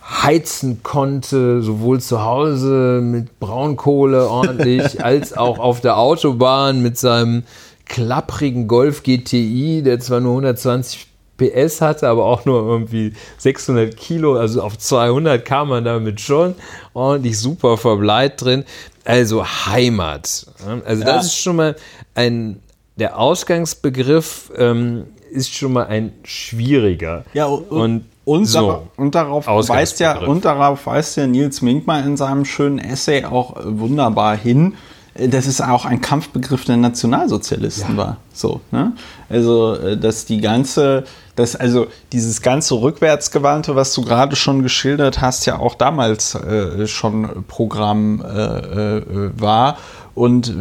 heizen 0.01 0.81
konnte, 0.81 1.61
sowohl 1.61 1.99
zu 1.99 2.23
Hause 2.23 3.01
mit 3.03 3.37
Braunkohle 3.41 4.29
ordentlich, 4.29 5.03
als 5.03 5.35
auch 5.35 5.59
auf 5.59 5.81
der 5.81 5.97
Autobahn 5.97 6.81
mit 6.81 6.97
seinem 6.97 7.43
klapprigen 7.83 8.69
Golf 8.69 9.03
GTI, 9.03 9.81
der 9.83 9.99
zwar 9.99 10.21
nur 10.21 10.31
120 10.31 11.07
PS 11.37 11.81
hatte, 11.81 12.07
aber 12.07 12.25
auch 12.25 12.45
nur 12.45 12.65
irgendwie 12.65 13.13
600 13.37 13.95
Kilo, 13.95 14.35
also 14.35 14.61
auf 14.61 14.77
200 14.77 15.43
kam 15.43 15.69
man 15.69 15.83
damit 15.83 16.21
schon 16.21 16.55
ordentlich 16.93 17.37
super 17.39 17.77
Verbleit 17.77 18.41
drin. 18.41 18.63
Also 19.03 19.45
Heimat. 19.45 20.47
Also 20.85 21.03
ja. 21.03 21.13
das 21.13 21.27
ist 21.27 21.37
schon 21.37 21.57
mal 21.57 21.75
ein, 22.15 22.61
der 22.95 23.19
Ausgangsbegriff 23.19 24.51
ähm, 24.57 25.05
ist 25.29 25.53
schon 25.53 25.73
mal 25.73 25.87
ein 25.87 26.13
schwieriger. 26.23 27.25
Ja, 27.33 27.45
und, 27.45 27.69
und, 27.69 28.05
und, 28.23 28.45
so, 28.45 28.87
und 28.95 29.13
darauf 29.13 29.47
weist 29.47 29.99
ja, 29.99 30.19
und 30.19 30.45
darauf 30.45 30.85
weist 30.87 31.17
ja 31.17 31.27
Nils 31.27 31.61
Minkmar 31.61 32.03
in 32.03 32.17
seinem 32.17 32.45
schönen 32.45 32.79
Essay 32.79 33.25
auch 33.25 33.55
wunderbar 33.63 34.35
hin, 34.35 34.73
dass 35.15 35.45
es 35.45 35.61
auch 35.61 35.85
ein 35.85 36.01
Kampfbegriff 36.01 36.65
der 36.65 36.77
Nationalsozialisten 36.77 37.91
ja. 37.91 37.97
war. 37.97 38.17
So, 38.33 38.61
ne? 38.71 38.93
Also, 39.29 39.75
äh, 39.75 39.97
dass 39.97 40.25
die 40.25 40.41
ganze, 40.41 41.05
dass 41.35 41.55
also 41.55 41.87
dieses 42.13 42.41
ganze 42.41 42.75
Rückwärtsgewandte, 42.75 43.75
was 43.75 43.93
du 43.93 44.03
gerade 44.03 44.35
schon 44.35 44.63
geschildert 44.63 45.21
hast, 45.21 45.45
ja 45.45 45.59
auch 45.59 45.75
damals 45.75 46.35
äh, 46.35 46.87
schon 46.87 47.43
Programm 47.47 48.23
äh, 48.23 48.97
äh, 48.97 49.31
war 49.35 49.77
und 50.13 50.55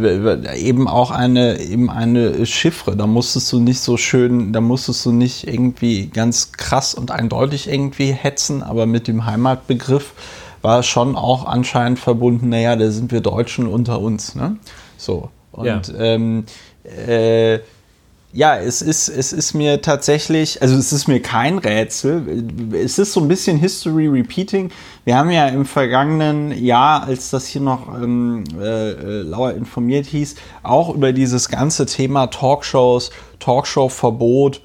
eben 0.56 0.88
auch 0.88 1.12
eine 1.12 1.60
eben 1.60 1.88
eine 1.88 2.44
Chiffre. 2.44 2.96
Da 2.96 3.06
musstest 3.06 3.52
du 3.52 3.60
nicht 3.60 3.80
so 3.80 3.96
schön, 3.96 4.52
da 4.52 4.60
musstest 4.60 5.06
du 5.06 5.12
nicht 5.12 5.46
irgendwie 5.46 6.08
ganz 6.08 6.50
krass 6.52 6.94
und 6.94 7.12
eindeutig 7.12 7.68
irgendwie 7.68 8.12
hetzen, 8.12 8.64
aber 8.64 8.86
mit 8.86 9.06
dem 9.06 9.26
Heimatbegriff 9.26 10.12
war 10.60 10.82
schon 10.82 11.14
auch 11.14 11.44
anscheinend 11.44 11.98
verbunden, 11.98 12.48
naja, 12.48 12.74
da 12.74 12.90
sind 12.90 13.12
wir 13.12 13.20
Deutschen 13.20 13.66
unter 13.66 14.00
uns. 14.00 14.34
Ne? 14.34 14.56
So. 14.96 15.28
Und 15.52 15.66
ja. 15.66 15.80
ähm, 15.98 16.46
äh, 17.06 17.60
ja, 18.34 18.56
es 18.56 18.82
ist, 18.82 19.08
es 19.08 19.32
ist 19.32 19.54
mir 19.54 19.80
tatsächlich, 19.80 20.60
also 20.60 20.74
es 20.76 20.92
ist 20.92 21.06
mir 21.06 21.22
kein 21.22 21.58
Rätsel. 21.58 22.44
Es 22.72 22.98
ist 22.98 23.12
so 23.12 23.20
ein 23.20 23.28
bisschen 23.28 23.58
History 23.58 24.08
Repeating. 24.08 24.72
Wir 25.04 25.16
haben 25.16 25.30
ja 25.30 25.46
im 25.46 25.64
vergangenen 25.64 26.50
Jahr, 26.50 27.04
als 27.04 27.30
das 27.30 27.46
hier 27.46 27.60
noch 27.60 27.94
ähm, 27.94 28.42
äh, 28.60 28.90
äh 28.90 29.22
Lauer 29.22 29.52
informiert 29.52 30.06
hieß, 30.06 30.34
auch 30.64 30.92
über 30.92 31.12
dieses 31.12 31.48
ganze 31.48 31.86
Thema 31.86 32.26
Talkshows, 32.26 33.12
Talkshow-Verbot 33.38 34.60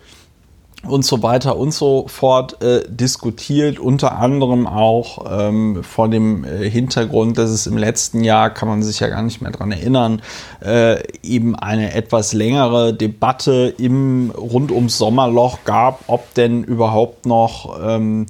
und 0.88 1.04
so 1.04 1.22
weiter 1.24 1.58
und 1.58 1.74
so 1.74 2.08
fort 2.08 2.62
äh, 2.64 2.84
diskutiert, 2.88 3.80
unter 3.80 4.18
anderem 4.18 4.66
auch 4.66 5.26
ähm, 5.30 5.84
vor 5.84 6.08
dem 6.08 6.46
äh, 6.46 6.70
Hintergrund, 6.70 7.38
dass 7.38 7.50
es 7.50 7.68
im 7.68 7.78
letzten 7.78 8.24
Jahr, 8.24 8.50
kann 8.50 8.70
man 8.70 8.82
sich 8.82 9.00
ja 9.00 9.08
gar 9.08 9.22
nicht 9.22 9.42
mehr 9.42 9.52
dran 9.52 9.72
erinnern, 9.72 10.22
äh, 10.64 11.02
eben 11.22 11.56
eine 11.56 11.94
etwas 11.94 12.34
längere 12.34 12.94
Debatte 12.94 13.74
im 13.78 14.32
rund 14.32 14.72
ums 14.72 14.98
Sommerloch 14.98 15.60
gab, 15.66 16.04
ob 16.08 16.34
denn 16.36 16.64
überhaupt 16.64 17.26
noch 17.26 17.78
ähm, 17.84 18.28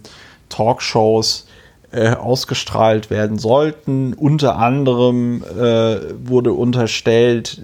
Talkshows 0.49 1.45
äh, 1.91 2.11
ausgestrahlt 2.11 3.09
werden 3.09 3.39
sollten. 3.39 4.13
Unter 4.13 4.57
anderem 4.57 5.43
äh, 5.43 5.97
wurde 6.23 6.53
unterstellt, 6.53 7.61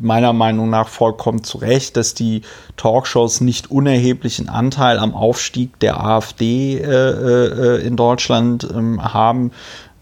meiner 0.00 0.32
Meinung 0.32 0.70
nach 0.70 0.88
vollkommen 0.88 1.42
zu 1.42 1.58
Recht, 1.58 1.96
dass 1.96 2.14
die 2.14 2.42
Talkshows 2.76 3.40
nicht 3.40 3.70
unerheblichen 3.70 4.48
Anteil 4.48 4.98
am 4.98 5.14
Aufstieg 5.14 5.78
der 5.80 6.00
AfD 6.00 6.78
äh, 6.78 6.84
äh, 6.84 7.86
in 7.86 7.96
Deutschland 7.96 8.68
ähm, 8.72 9.02
haben 9.02 9.50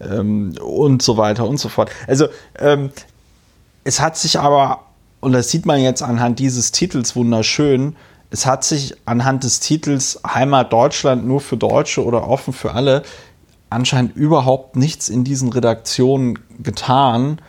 ähm, 0.01 0.53
und 0.63 1.01
so 1.01 1.17
weiter 1.17 1.47
und 1.47 1.57
so 1.57 1.69
fort. 1.69 1.89
Also 2.07 2.27
ähm, 2.59 2.91
es 3.83 3.99
hat 3.99 4.17
sich 4.17 4.39
aber, 4.39 4.81
und 5.19 5.31
das 5.31 5.49
sieht 5.49 5.65
man 5.65 5.79
jetzt 5.79 6.03
anhand 6.03 6.39
dieses 6.39 6.71
Titels 6.71 7.15
wunderschön, 7.15 7.95
es 8.29 8.45
hat 8.45 8.63
sich 8.63 8.93
anhand 9.05 9.43
des 9.45 9.61
Titels 9.61 10.19
Heimat 10.27 10.73
Deutschland 10.73 11.25
nur 11.25 11.39
für 11.39 11.55
Deutsche 11.55 12.03
oder 12.03 12.27
offen 12.27 12.53
für 12.53 12.73
alle 12.73 13.03
anscheinend 13.69 14.15
überhaupt 14.15 14.75
nichts 14.75 15.09
in 15.09 15.23
diesen 15.23 15.51
Redaktionen 15.51 16.39
getan. 16.61 17.39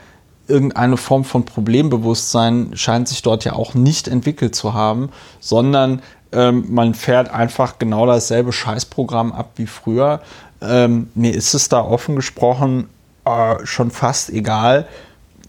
Irgendeine 0.47 0.97
Form 0.97 1.25
von 1.25 1.45
Problembewusstsein 1.45 2.71
scheint 2.75 3.09
sich 3.09 3.23
dort 3.23 3.45
ja 3.45 3.53
auch 3.53 3.75
nicht 3.75 4.09
entwickelt 4.09 4.55
zu 4.55 4.75
haben, 4.75 5.11
sondern 5.41 6.03
ähm, 6.33 6.67
man 6.69 6.95
fährt 6.95 7.31
einfach 7.31 7.79
genau 7.79 8.07
dasselbe 8.07 8.53
Scheißprogramm 8.53 9.33
ab 9.33 9.53
wie 9.57 9.67
früher. 9.67 10.21
Ähm, 10.61 11.09
mir 11.15 11.35
ist 11.35 11.55
es 11.55 11.69
da 11.69 11.81
offen 11.81 12.17
gesprochen 12.17 12.89
äh, 13.25 13.65
schon 13.65 13.91
fast 13.91 14.31
egal, 14.31 14.87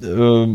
äh, 0.02 0.48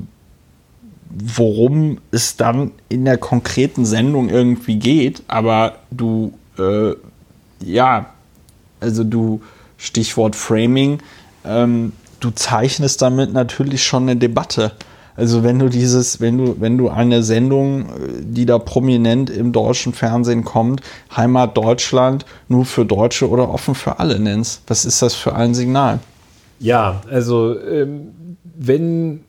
worum 1.10 1.98
es 2.10 2.36
dann 2.36 2.72
in 2.88 3.04
der 3.04 3.18
konkreten 3.18 3.84
Sendung 3.84 4.28
irgendwie 4.28 4.76
geht, 4.76 5.22
aber 5.28 5.76
du, 5.90 6.34
äh, 6.58 6.94
ja, 7.60 8.06
also 8.80 9.04
du, 9.04 9.40
Stichwort 9.84 10.34
Framing, 10.34 10.98
ähm, 11.44 11.92
du 12.20 12.30
zeichnest 12.30 13.02
damit 13.02 13.32
natürlich 13.32 13.84
schon 13.84 14.04
eine 14.04 14.16
Debatte. 14.16 14.72
Also 15.14 15.44
wenn 15.44 15.58
du 15.58 15.68
dieses, 15.68 16.20
wenn 16.20 16.38
du, 16.38 16.56
wenn 16.58 16.78
du 16.78 16.88
eine 16.88 17.22
Sendung, 17.22 17.82
äh, 17.82 17.88
die 18.20 18.46
da 18.46 18.58
prominent 18.58 19.28
im 19.28 19.52
deutschen 19.52 19.92
Fernsehen 19.92 20.44
kommt, 20.44 20.80
Heimat 21.14 21.56
Deutschland, 21.56 22.24
nur 22.48 22.64
für 22.64 22.86
Deutsche 22.86 23.28
oder 23.28 23.50
offen 23.50 23.74
für 23.74 23.98
alle 23.98 24.18
nennst, 24.18 24.62
was 24.66 24.86
ist 24.86 25.02
das 25.02 25.14
für 25.14 25.34
ein 25.34 25.54
Signal? 25.54 26.00
Ja, 26.58 27.02
also 27.10 27.60
ähm, 27.60 28.08
wenn 28.56 29.20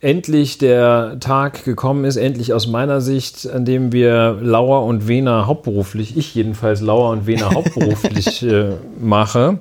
endlich 0.00 0.58
der 0.58 1.18
Tag 1.20 1.64
gekommen 1.64 2.04
ist, 2.04 2.16
endlich 2.16 2.52
aus 2.52 2.66
meiner 2.66 3.00
Sicht, 3.00 3.50
an 3.50 3.64
dem 3.64 3.92
wir 3.92 4.38
Lauer 4.40 4.84
und 4.84 5.08
Wena 5.08 5.46
hauptberuflich, 5.46 6.16
ich 6.16 6.34
jedenfalls 6.34 6.80
Lauer 6.80 7.10
und 7.10 7.26
Wena 7.26 7.50
hauptberuflich 7.54 8.42
äh, 8.42 8.74
mache, 9.00 9.58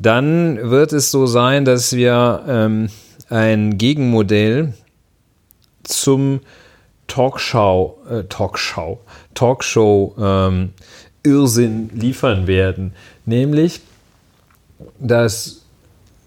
dann 0.00 0.70
wird 0.70 0.92
es 0.92 1.10
so 1.10 1.26
sein, 1.26 1.64
dass 1.64 1.92
wir 1.92 2.42
ähm, 2.48 2.88
ein 3.28 3.76
Gegenmodell 3.76 4.72
zum 5.84 6.40
Talkshow, 7.06 7.98
äh, 8.08 8.24
Talkshow, 8.24 9.00
Talkshow 9.34 10.14
ähm, 10.18 10.70
Irrsinn 11.22 11.90
liefern 11.94 12.46
werden. 12.46 12.94
Nämlich, 13.26 13.80
dass 14.98 15.62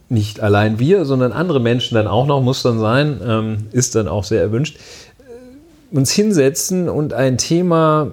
nicht 0.08 0.40
allein 0.42 0.78
wir, 0.78 1.06
sondern 1.06 1.32
andere 1.32 1.60
Menschen 1.60 1.96
dann 1.96 2.06
auch 2.06 2.28
noch, 2.28 2.42
muss 2.42 2.62
dann 2.62 2.80
sein, 2.80 3.20
ähm, 3.26 3.58
ist 3.72 3.96
dann 3.96 4.08
auch 4.08 4.24
sehr 4.24 4.42
erwünscht, 4.42 4.78
äh, 5.20 5.96
uns 5.96 6.12
hinsetzen 6.12 6.90
und 6.90 7.14
ein 7.14 7.40
Thema 7.40 8.12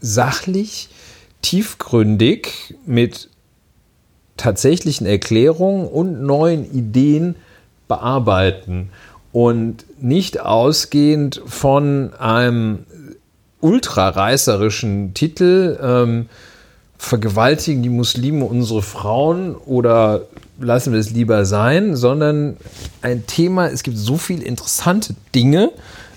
sachlich, 0.00 0.88
tiefgründig 1.42 2.74
mit 2.84 3.28
tatsächlichen 4.40 5.06
Erklärungen 5.06 5.86
und 5.86 6.22
neuen 6.22 6.64
Ideen 6.72 7.36
bearbeiten 7.88 8.90
und 9.32 9.84
nicht 10.00 10.40
ausgehend 10.40 11.40
von 11.44 12.12
einem 12.18 12.80
ultrareißerischen 13.60 15.12
Titel 15.12 15.78
ähm, 15.82 16.26
vergewaltigen 16.96 17.82
die 17.82 17.90
Muslime 17.90 18.44
unsere 18.44 18.82
Frauen 18.82 19.54
oder 19.54 20.22
lassen 20.58 20.92
wir 20.92 21.00
es 21.00 21.10
lieber 21.10 21.44
sein, 21.44 21.96
sondern 21.96 22.56
ein 23.02 23.26
Thema, 23.26 23.68
es 23.68 23.82
gibt 23.82 23.98
so 23.98 24.16
viele 24.16 24.44
interessante 24.44 25.14
Dinge, 25.34 25.70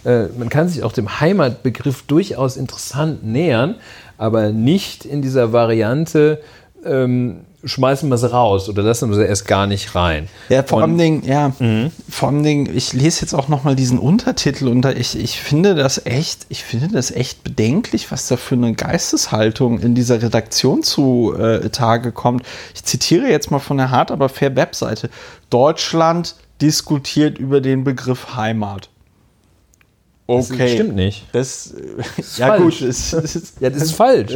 äh, 0.05 0.27
man 0.37 0.49
kann 0.49 0.69
sich 0.69 0.83
auch 0.83 0.91
dem 0.91 1.19
Heimatbegriff 1.19 2.03
durchaus 2.03 2.57
interessant 2.57 3.25
nähern, 3.25 3.75
aber 4.17 4.51
nicht 4.51 5.05
in 5.05 5.21
dieser 5.21 5.53
Variante, 5.53 6.41
ähm, 6.85 7.41
schmeißen 7.63 8.09
wir 8.09 8.17
sie 8.17 8.29
raus 8.29 8.67
oder 8.69 8.83
lassen 8.83 9.09
wir 9.09 9.15
sie 9.15 9.25
erst 9.25 9.47
gar 9.47 9.67
nicht 9.67 9.95
rein. 9.95 10.27
Ja, 10.49 10.63
vor 10.63 10.81
allem 10.81 10.97
Dingen, 10.97 11.23
ja, 11.25 11.53
mhm. 11.59 11.91
vor 12.09 12.29
allem 12.29 12.43
Dingen, 12.43 12.75
ich 12.75 12.93
lese 12.93 13.21
jetzt 13.21 13.33
auch 13.33 13.47
nochmal 13.47 13.75
diesen 13.75 13.99
Untertitel 13.99 14.67
und 14.67 14.85
ich, 14.85 15.17
ich 15.17 15.39
finde 15.39 15.75
das 15.75 16.05
echt, 16.05 16.45
ich 16.49 16.63
finde 16.63 16.89
das 16.89 17.11
echt 17.11 17.43
bedenklich, 17.43 18.11
was 18.11 18.27
da 18.27 18.37
für 18.37 18.55
eine 18.55 18.73
Geisteshaltung 18.73 19.79
in 19.79 19.95
dieser 19.95 20.21
Redaktion 20.21 20.83
zu 20.83 21.33
äh, 21.37 21.69
Tage 21.69 22.11
kommt. 22.11 22.43
Ich 22.73 22.83
zitiere 22.83 23.27
jetzt 23.27 23.51
mal 23.51 23.59
von 23.59 23.77
der 23.77 23.91
Hart 23.91 24.11
aber 24.11 24.29
fair 24.29 24.55
Webseite. 24.55 25.09
Deutschland 25.49 26.35
diskutiert 26.61 27.37
über 27.37 27.61
den 27.61 27.83
Begriff 27.83 28.35
Heimat. 28.35 28.89
Okay. 30.27 30.57
Das 30.57 30.71
stimmt 30.71 30.95
nicht. 30.95 31.25
Das, 31.33 31.73
das 32.17 32.37
ja 32.37 32.47
falsch. 32.47 32.79
gut, 32.79 32.89
das, 32.89 33.11
das, 33.11 33.53
ja, 33.59 33.69
das 33.69 33.83
ist 33.83 33.95
falsch. 33.95 34.33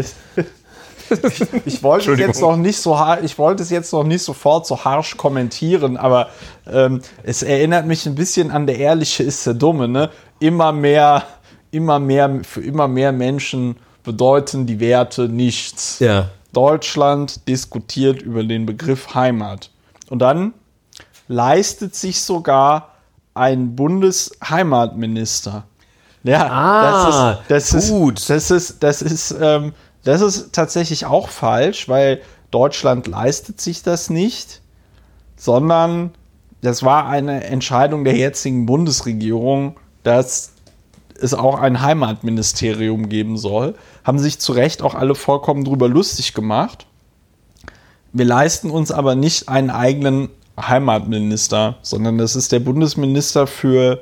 Ich 1.65 1.83
wollte 1.83 2.13
es 2.13 2.19
jetzt 2.19 2.41
noch 2.41 2.57
nicht 2.57 2.77
so 2.77 2.97
ich 3.21 3.37
wollte 3.37 3.63
es 3.63 3.69
jetzt 3.69 3.93
noch 3.93 4.03
nicht 4.03 4.23
sofort 4.23 4.65
so 4.65 4.83
harsch 4.83 5.17
kommentieren, 5.17 5.97
aber 5.97 6.29
ähm, 6.69 7.01
es 7.23 7.43
erinnert 7.43 7.85
mich 7.85 8.05
ein 8.05 8.15
bisschen 8.15 8.51
an 8.51 8.67
der 8.67 8.77
ehrliche 8.77 9.23
ist 9.23 9.45
der 9.45 9.53
Dumme, 9.53 9.87
ne? 9.87 10.09
Immer 10.39 10.71
mehr, 10.71 11.23
immer 11.71 11.99
mehr, 11.99 12.41
für 12.43 12.61
immer 12.61 12.87
mehr 12.87 13.11
Menschen 13.11 13.77
bedeuten 14.03 14.65
die 14.65 14.79
Werte 14.79 15.27
nichts. 15.27 15.99
Ja. 15.99 16.29
Deutschland 16.53 17.47
diskutiert 17.47 18.21
über 18.21 18.43
den 18.43 18.65
Begriff 18.65 19.13
Heimat. 19.13 19.69
Und 20.09 20.19
dann 20.19 20.53
leistet 21.27 21.95
sich 21.95 22.21
sogar 22.21 22.93
ein 23.33 23.75
Bundesheimatminister. 23.75 25.65
Ja, 26.23 26.47
ah, 26.49 27.39
das 27.47 27.65
ist, 27.65 27.73
das 27.73 27.89
gut. 27.89 28.19
Ist, 28.19 28.29
das 28.29 28.51
ist, 28.51 28.83
das 28.83 29.01
ist, 29.01 29.35
ähm, 29.39 29.73
das 30.07 30.21
ist 30.21 30.53
tatsächlich 30.53 31.05
auch 31.05 31.27
falsch, 31.27 31.89
weil 31.89 32.21
Deutschland 32.49 33.07
leistet 33.07 33.59
sich 33.59 33.83
das 33.83 34.09
nicht, 34.09 34.61
sondern 35.35 36.11
das 36.61 36.81
war 36.81 37.07
eine 37.07 37.43
Entscheidung 37.43 38.05
der 38.05 38.15
jetzigen 38.15 38.65
Bundesregierung, 38.65 39.75
dass 40.03 40.53
es 41.19 41.33
auch 41.33 41.59
ein 41.59 41.81
Heimatministerium 41.81 43.09
geben 43.09 43.37
soll. 43.37 43.75
Haben 44.05 44.17
sich 44.17 44.39
zu 44.39 44.53
Recht 44.53 44.81
auch 44.81 44.95
alle 44.95 45.13
vollkommen 45.13 45.65
drüber 45.65 45.89
lustig 45.89 46.33
gemacht. 46.33 46.85
Wir 48.13 48.25
leisten 48.25 48.69
uns 48.69 48.91
aber 48.91 49.15
nicht 49.15 49.49
einen 49.49 49.69
eigenen 49.69 50.29
Heimatminister, 50.57 51.79
sondern 51.81 52.17
das 52.17 52.37
ist 52.37 52.53
der 52.53 52.61
Bundesminister 52.61 53.45
für 53.45 54.01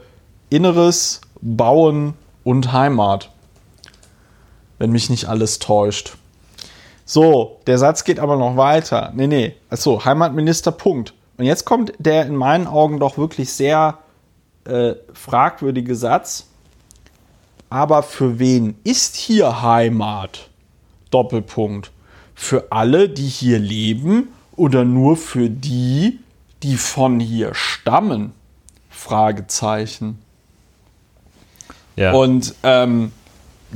Inneres, 0.51 1.21
Bauen 1.41 2.13
und 2.43 2.71
Heimat 2.71 3.31
wenn 4.77 4.91
mich 4.91 5.09
nicht 5.09 5.25
alles 5.25 5.59
täuscht. 5.59 6.17
So, 7.05 7.59
der 7.67 7.77
Satz 7.77 8.03
geht 8.03 8.19
aber 8.19 8.35
noch 8.35 8.57
weiter. 8.57 9.11
Nee, 9.15 9.27
nee. 9.27 9.55
Achso, 9.69 10.03
Heimatminister, 10.03 10.71
Punkt. 10.71 11.13
Und 11.37 11.45
jetzt 11.45 11.65
kommt 11.65 11.93
der 11.99 12.25
in 12.25 12.35
meinen 12.35 12.67
Augen 12.67 12.99
doch 12.99 13.17
wirklich 13.17 13.53
sehr 13.53 13.99
äh, 14.65 14.95
fragwürdige 15.13 15.95
Satz. 15.95 16.47
Aber 17.69 18.03
für 18.03 18.39
wen 18.39 18.75
ist 18.83 19.15
hier 19.15 19.61
Heimat? 19.61 20.49
Doppelpunkt. 21.11 21.91
Für 22.33 22.71
alle, 22.71 23.09
die 23.09 23.27
hier 23.27 23.59
leben 23.59 24.29
oder 24.55 24.83
nur 24.83 25.17
für 25.17 25.49
die, 25.49 26.19
die 26.63 26.77
von 26.77 27.19
hier 27.19 27.53
stammen? 27.53 28.33
Fragezeichen. 28.89 30.19
Ja. 31.95 32.13
Und 32.13 32.55
ähm, 32.63 33.11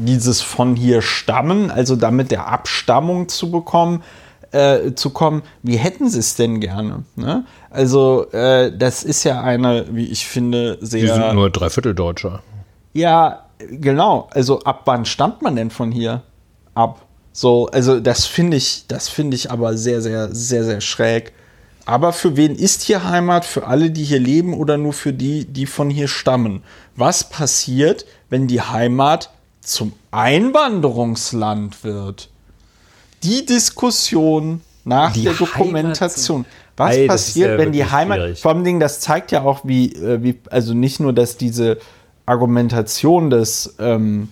dieses 0.05 0.41
von 0.41 0.75
hier 0.75 1.01
stammen, 1.01 1.71
also 1.71 1.95
damit 1.95 2.31
der 2.31 2.47
Abstammung 2.47 3.29
zu 3.29 3.51
bekommen, 3.51 4.03
äh, 4.51 4.93
zu 4.95 5.11
kommen, 5.11 5.43
wie 5.61 5.77
hätten 5.77 6.09
sie 6.09 6.19
es 6.19 6.35
denn 6.35 6.59
gerne? 6.59 7.03
Ne? 7.15 7.45
Also, 7.69 8.29
äh, 8.31 8.75
das 8.75 9.03
ist 9.03 9.23
ja 9.23 9.41
eine, 9.41 9.85
wie 9.91 10.05
ich 10.05 10.27
finde, 10.27 10.77
sehr. 10.81 11.01
Die 11.01 11.07
sind 11.07 11.33
nur 11.35 11.49
Dreivierteldeutscher. 11.49 12.41
Ja, 12.93 13.45
genau. 13.59 14.27
Also, 14.31 14.61
ab 14.61 14.81
wann 14.85 15.05
stammt 15.05 15.41
man 15.41 15.55
denn 15.55 15.69
von 15.69 15.91
hier 15.91 16.23
ab? 16.73 17.05
So, 17.31 17.67
also, 17.67 17.99
das 17.99 18.25
finde 18.25 18.57
ich, 18.57 18.85
das 18.87 19.07
finde 19.07 19.35
ich 19.35 19.51
aber 19.51 19.77
sehr, 19.77 20.01
sehr, 20.01 20.33
sehr, 20.33 20.63
sehr 20.63 20.81
schräg. 20.81 21.33
Aber 21.85 22.13
für 22.13 22.35
wen 22.35 22.55
ist 22.55 22.83
hier 22.83 23.03
Heimat? 23.03 23.45
Für 23.45 23.65
alle, 23.65 23.89
die 23.89 24.03
hier 24.03 24.19
leben 24.19 24.53
oder 24.53 24.77
nur 24.77 24.93
für 24.93 25.13
die, 25.13 25.45
die 25.45 25.65
von 25.65 25.89
hier 25.89 26.07
stammen? 26.07 26.63
Was 26.95 27.29
passiert, 27.29 28.05
wenn 28.29 28.47
die 28.47 28.61
Heimat 28.61 29.31
zum 29.69 29.93
Einwanderungsland 30.11 31.83
wird. 31.83 32.29
Die 33.23 33.45
Diskussion 33.45 34.61
nach 34.85 35.13
die 35.13 35.23
der 35.23 35.33
Dokumentation. 35.33 36.45
Was 36.77 36.95
Ei, 36.95 37.07
passiert, 37.07 37.51
ja 37.51 37.57
wenn 37.57 37.71
die 37.71 37.85
Heimat. 37.85 38.17
Schwierig. 38.17 38.41
Vor 38.41 38.55
allem, 38.55 38.79
das 38.79 39.01
zeigt 39.01 39.31
ja 39.31 39.43
auch, 39.43 39.61
wie, 39.63 39.93
äh, 39.93 40.23
wie, 40.23 40.39
also 40.49 40.73
nicht 40.73 40.99
nur, 40.99 41.13
dass 41.13 41.35
diese 41.37 41.77
Argumentation 42.25 43.29
des 43.29 43.75
ähm, 43.79 44.29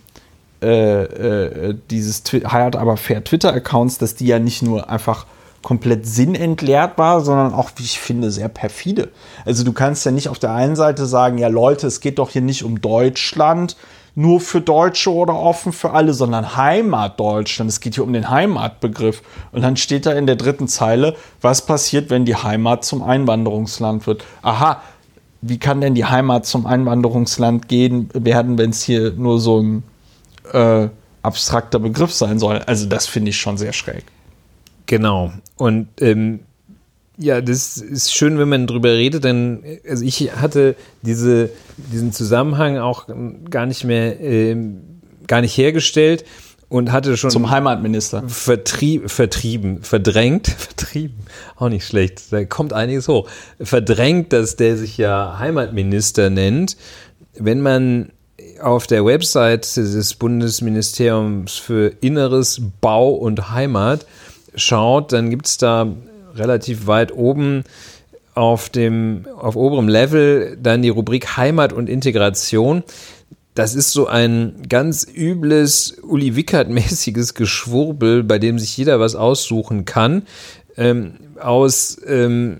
äh, 0.61 1.03
äh, 1.03 1.75
dieses 1.91 2.23
Heirat 2.25 2.75
aber 2.75 2.97
fair 2.97 3.23
Twitter-Accounts, 3.23 3.99
dass 3.99 4.15
die 4.15 4.25
ja 4.25 4.39
nicht 4.39 4.63
nur 4.63 4.89
einfach 4.89 5.25
komplett 5.61 6.07
sinnentleert 6.07 6.97
war, 6.97 7.21
sondern 7.21 7.53
auch, 7.53 7.71
wie 7.75 7.83
ich 7.83 7.99
finde, 7.99 8.31
sehr 8.31 8.47
perfide. 8.47 9.09
Also 9.45 9.63
du 9.63 9.73
kannst 9.73 10.05
ja 10.05 10.11
nicht 10.11 10.29
auf 10.29 10.39
der 10.39 10.53
einen 10.53 10.75
Seite 10.75 11.05
sagen, 11.05 11.37
ja 11.37 11.47
Leute, 11.47 11.87
es 11.87 11.99
geht 11.99 12.19
doch 12.19 12.29
hier 12.29 12.41
nicht 12.41 12.63
um 12.63 12.81
Deutschland, 12.81 13.75
nur 14.17 14.41
für 14.41 14.61
Deutsche 14.61 15.13
oder 15.13 15.35
offen 15.35 15.71
für 15.71 15.91
alle, 15.91 16.11
sondern 16.11 16.57
Heimat 16.57 17.19
Deutschland. 17.19 17.69
Es 17.69 17.79
geht 17.79 17.93
hier 17.93 18.03
um 18.03 18.13
den 18.13 18.31
Heimatbegriff. 18.31 19.21
Und 19.51 19.61
dann 19.61 19.77
steht 19.77 20.07
da 20.07 20.13
in 20.13 20.25
der 20.25 20.35
dritten 20.35 20.67
Zeile, 20.67 21.15
was 21.39 21.63
passiert, 21.67 22.09
wenn 22.09 22.25
die 22.25 22.35
Heimat 22.35 22.83
zum 22.83 23.03
Einwanderungsland 23.03 24.07
wird. 24.07 24.25
Aha, 24.41 24.81
wie 25.41 25.59
kann 25.59 25.81
denn 25.81 25.93
die 25.93 26.05
Heimat 26.05 26.47
zum 26.47 26.65
Einwanderungsland 26.65 27.67
gehen 27.67 28.09
werden, 28.11 28.57
wenn 28.57 28.71
es 28.71 28.81
hier 28.81 29.11
nur 29.11 29.39
so 29.39 29.61
ein 29.61 29.83
äh, 30.51 30.87
abstrakter 31.21 31.77
Begriff 31.77 32.11
sein 32.11 32.39
soll? 32.39 32.57
Also 32.65 32.87
das 32.87 33.05
finde 33.05 33.29
ich 33.29 33.37
schon 33.37 33.59
sehr 33.59 33.71
schräg. 33.71 34.03
Genau. 34.87 35.31
Und 35.57 35.89
ähm, 36.01 36.39
ja, 37.17 37.41
das 37.41 37.77
ist 37.77 38.13
schön, 38.13 38.37
wenn 38.37 38.49
man 38.49 38.67
drüber 38.67 38.91
redet, 38.93 39.23
denn 39.23 39.63
also 39.87 40.05
ich 40.05 40.35
hatte 40.35 40.75
diese, 41.01 41.49
diesen 41.77 42.13
Zusammenhang 42.13 42.77
auch 42.77 43.07
gar 43.49 43.65
nicht 43.65 43.83
mehr, 43.83 44.21
äh, 44.21 44.55
gar 45.25 45.41
nicht 45.41 45.57
hergestellt 45.57 46.25
und 46.69 46.91
hatte 46.91 47.17
schon 47.17 47.31
zum 47.31 47.49
Heimatminister 47.49 48.23
vertrieb, 48.27 49.09
vertrieben, 49.09 49.81
verdrängt, 49.81 50.47
vertrieben, 50.57 51.17
auch 51.55 51.69
nicht 51.69 51.87
schlecht. 51.87 52.31
Da 52.31 52.45
kommt 52.45 52.73
einiges 52.73 53.07
hoch. 53.07 53.27
Verdrängt, 53.59 54.31
dass 54.31 54.55
der 54.55 54.77
sich 54.77 54.97
ja 54.97 55.37
Heimatminister 55.39 56.29
nennt. 56.29 56.77
Wenn 57.33 57.61
man 57.61 58.11
auf 58.61 58.87
der 58.87 59.05
Website 59.05 59.75
des 59.75 60.13
Bundesministeriums 60.15 61.55
für 61.55 61.93
Inneres, 62.01 62.61
Bau 62.81 63.09
und 63.09 63.51
Heimat 63.51 64.05
schaut, 64.55 65.13
dann 65.13 65.29
gibt 65.29 65.47
es 65.47 65.57
da 65.57 65.95
relativ 66.37 66.87
weit 66.87 67.11
oben 67.11 67.63
auf 68.33 68.69
dem, 68.69 69.25
auf 69.35 69.55
oberem 69.55 69.87
Level 69.87 70.57
dann 70.61 70.81
die 70.81 70.89
Rubrik 70.89 71.37
Heimat 71.37 71.73
und 71.73 71.89
Integration. 71.89 72.83
Das 73.55 73.73
ist 73.73 73.91
so 73.91 74.05
ein 74.05 74.61
ganz 74.69 75.07
übles, 75.11 75.97
Uli 76.03 76.35
Wickert-mäßiges 76.35 77.33
Geschwurbel, 77.33 78.23
bei 78.23 78.37
dem 78.37 78.59
sich 78.59 78.77
jeder 78.77 78.99
was 78.99 79.15
aussuchen 79.15 79.85
kann. 79.85 80.23
Ähm, 80.77 81.13
aus 81.39 81.97
ähm, 82.05 82.59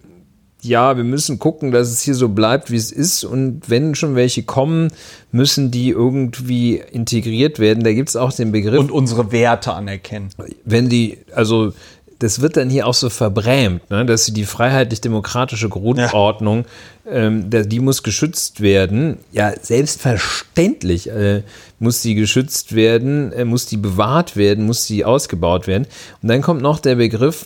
ja, 0.61 0.97
wir 0.97 1.03
müssen 1.03 1.39
gucken, 1.39 1.71
dass 1.71 1.89
es 1.89 2.01
hier 2.01 2.15
so 2.15 2.29
bleibt, 2.29 2.71
wie 2.71 2.75
es 2.75 2.91
ist. 2.91 3.23
Und 3.23 3.69
wenn 3.69 3.95
schon 3.95 4.15
welche 4.15 4.43
kommen, 4.43 4.89
müssen 5.31 5.71
die 5.71 5.89
irgendwie 5.89 6.81
integriert 6.91 7.59
werden. 7.59 7.83
Da 7.83 7.93
gibt 7.93 8.09
es 8.09 8.15
auch 8.15 8.33
den 8.33 8.51
Begriff. 8.51 8.79
Und 8.79 8.91
unsere 8.91 9.31
Werte 9.31 9.73
anerkennen. 9.73 10.29
Wenn 10.65 10.89
die, 10.89 11.19
also 11.33 11.73
das 12.19 12.41
wird 12.41 12.57
dann 12.57 12.69
hier 12.69 12.87
auch 12.87 12.93
so 12.93 13.09
verbrämt, 13.09 13.89
ne, 13.89 14.05
dass 14.05 14.25
die 14.25 14.45
freiheitlich-demokratische 14.45 15.69
Grundordnung, 15.69 16.65
ja. 17.05 17.11
ähm, 17.11 17.49
die 17.49 17.79
muss 17.79 18.03
geschützt 18.03 18.61
werden. 18.61 19.17
Ja, 19.31 19.53
selbstverständlich 19.61 21.09
äh, 21.09 21.43
muss 21.79 22.01
die 22.01 22.15
geschützt 22.15 22.73
werden, 22.73 23.31
äh, 23.33 23.45
muss 23.45 23.67
die 23.67 23.77
bewahrt 23.77 24.35
werden, 24.35 24.65
muss 24.65 24.87
die 24.87 25.05
ausgebaut 25.05 25.67
werden. 25.67 25.85
Und 26.21 26.29
dann 26.29 26.41
kommt 26.41 26.61
noch 26.61 26.79
der 26.79 26.95
Begriff 26.95 27.45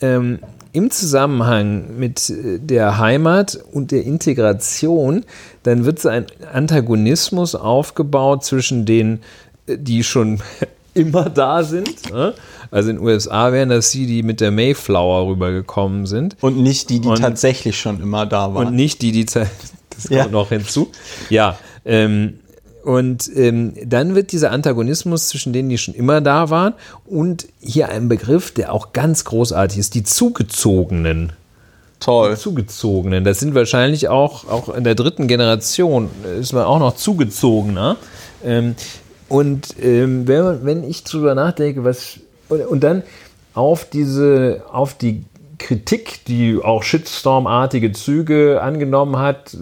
ähm, 0.00 0.40
im 0.72 0.90
Zusammenhang 0.90 1.98
mit 1.98 2.30
äh, 2.30 2.58
der 2.58 2.98
Heimat 2.98 3.58
und 3.72 3.90
der 3.90 4.04
Integration, 4.04 5.24
dann 5.62 5.84
wird 5.84 5.98
so 5.98 6.08
ein 6.08 6.26
Antagonismus 6.52 7.54
aufgebaut 7.54 8.44
zwischen 8.44 8.86
denen, 8.86 9.20
äh, 9.66 9.78
die 9.78 10.04
schon 10.04 10.40
immer 11.00 11.28
da 11.28 11.62
sind. 11.62 12.10
Ne? 12.10 12.34
Also 12.70 12.90
in 12.90 12.96
den 12.96 13.04
USA 13.04 13.52
wären 13.52 13.68
das 13.68 13.90
die, 13.90 14.06
die 14.06 14.22
mit 14.22 14.40
der 14.40 14.50
Mayflower 14.50 15.28
rübergekommen 15.28 16.06
sind. 16.06 16.36
Und 16.40 16.56
nicht 16.56 16.90
die, 16.90 17.00
die 17.00 17.08
und, 17.08 17.20
tatsächlich 17.20 17.78
schon 17.78 18.00
immer 18.00 18.26
da 18.26 18.54
waren. 18.54 18.68
Und 18.68 18.74
nicht 18.74 19.02
die, 19.02 19.12
die 19.12 19.24
das 19.24 19.44
kommt 20.06 20.10
ja. 20.10 20.28
noch 20.28 20.50
hinzu. 20.50 20.90
Ja, 21.28 21.58
ähm, 21.84 22.40
und 22.82 23.30
ähm, 23.36 23.74
dann 23.84 24.14
wird 24.14 24.32
dieser 24.32 24.52
Antagonismus 24.52 25.28
zwischen 25.28 25.52
denen, 25.52 25.68
die 25.68 25.78
schon 25.78 25.94
immer 25.94 26.20
da 26.20 26.48
waren, 26.48 26.74
und 27.04 27.46
hier 27.60 27.90
ein 27.90 28.08
Begriff, 28.08 28.52
der 28.52 28.72
auch 28.72 28.92
ganz 28.92 29.24
großartig 29.24 29.78
ist, 29.78 29.94
die 29.94 30.02
Zugezogenen. 30.02 31.32
Toll. 32.00 32.38
Zugezogenen. 32.38 33.24
Das 33.24 33.40
sind 33.40 33.54
wahrscheinlich 33.54 34.08
auch, 34.08 34.48
auch 34.48 34.74
in 34.74 34.84
der 34.84 34.94
dritten 34.94 35.28
Generation, 35.28 36.08
ist 36.40 36.54
man 36.54 36.64
auch 36.64 36.78
noch 36.78 36.96
zugezogener. 36.96 37.96
Ähm, 38.42 38.74
und 39.30 39.76
ähm, 39.80 40.26
wenn, 40.26 40.64
wenn 40.64 40.84
ich 40.84 41.04
drüber 41.04 41.34
nachdenke, 41.34 41.84
was. 41.84 42.18
Und, 42.48 42.66
und 42.66 42.80
dann 42.80 43.04
auf 43.54 43.88
diese, 43.88 44.64
auf 44.72 44.94
die 44.94 45.24
Kritik, 45.58 46.24
die 46.26 46.58
auch 46.60 46.82
Shitstorm-artige 46.82 47.92
Züge 47.92 48.60
angenommen 48.60 49.18
hat, 49.18 49.56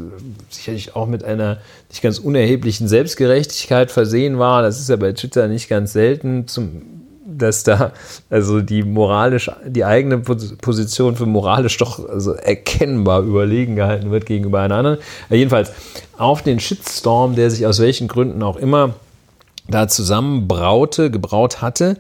sicherlich 0.48 0.96
auch 0.96 1.06
mit 1.06 1.22
einer 1.22 1.58
nicht 1.90 2.00
ganz 2.00 2.18
unerheblichen 2.18 2.88
Selbstgerechtigkeit 2.88 3.90
versehen 3.90 4.38
war. 4.38 4.62
Das 4.62 4.80
ist 4.80 4.88
ja 4.88 4.96
bei 4.96 5.12
Twitter 5.12 5.48
nicht 5.48 5.68
ganz 5.68 5.92
selten, 5.92 6.48
zum, 6.48 6.82
dass 7.26 7.62
da 7.62 7.92
also 8.30 8.62
die 8.62 8.82
moralisch, 8.82 9.50
die 9.66 9.84
eigene 9.84 10.18
Position 10.18 11.16
für 11.16 11.26
moralisch 11.26 11.76
doch 11.76 12.08
also 12.08 12.32
erkennbar 12.32 13.20
überlegen 13.22 13.76
gehalten 13.76 14.10
wird 14.10 14.24
gegenüber 14.24 14.60
einer 14.60 14.76
anderen. 14.76 14.98
Jedenfalls 15.28 15.72
auf 16.16 16.42
den 16.42 16.58
Shitstorm, 16.58 17.34
der 17.34 17.50
sich 17.50 17.66
aus 17.66 17.80
welchen 17.80 18.08
Gründen 18.08 18.42
auch 18.42 18.56
immer 18.56 18.94
da 19.68 19.88
zusammenbraute, 19.88 21.10
gebraut 21.10 21.62
hatte, 21.62 21.96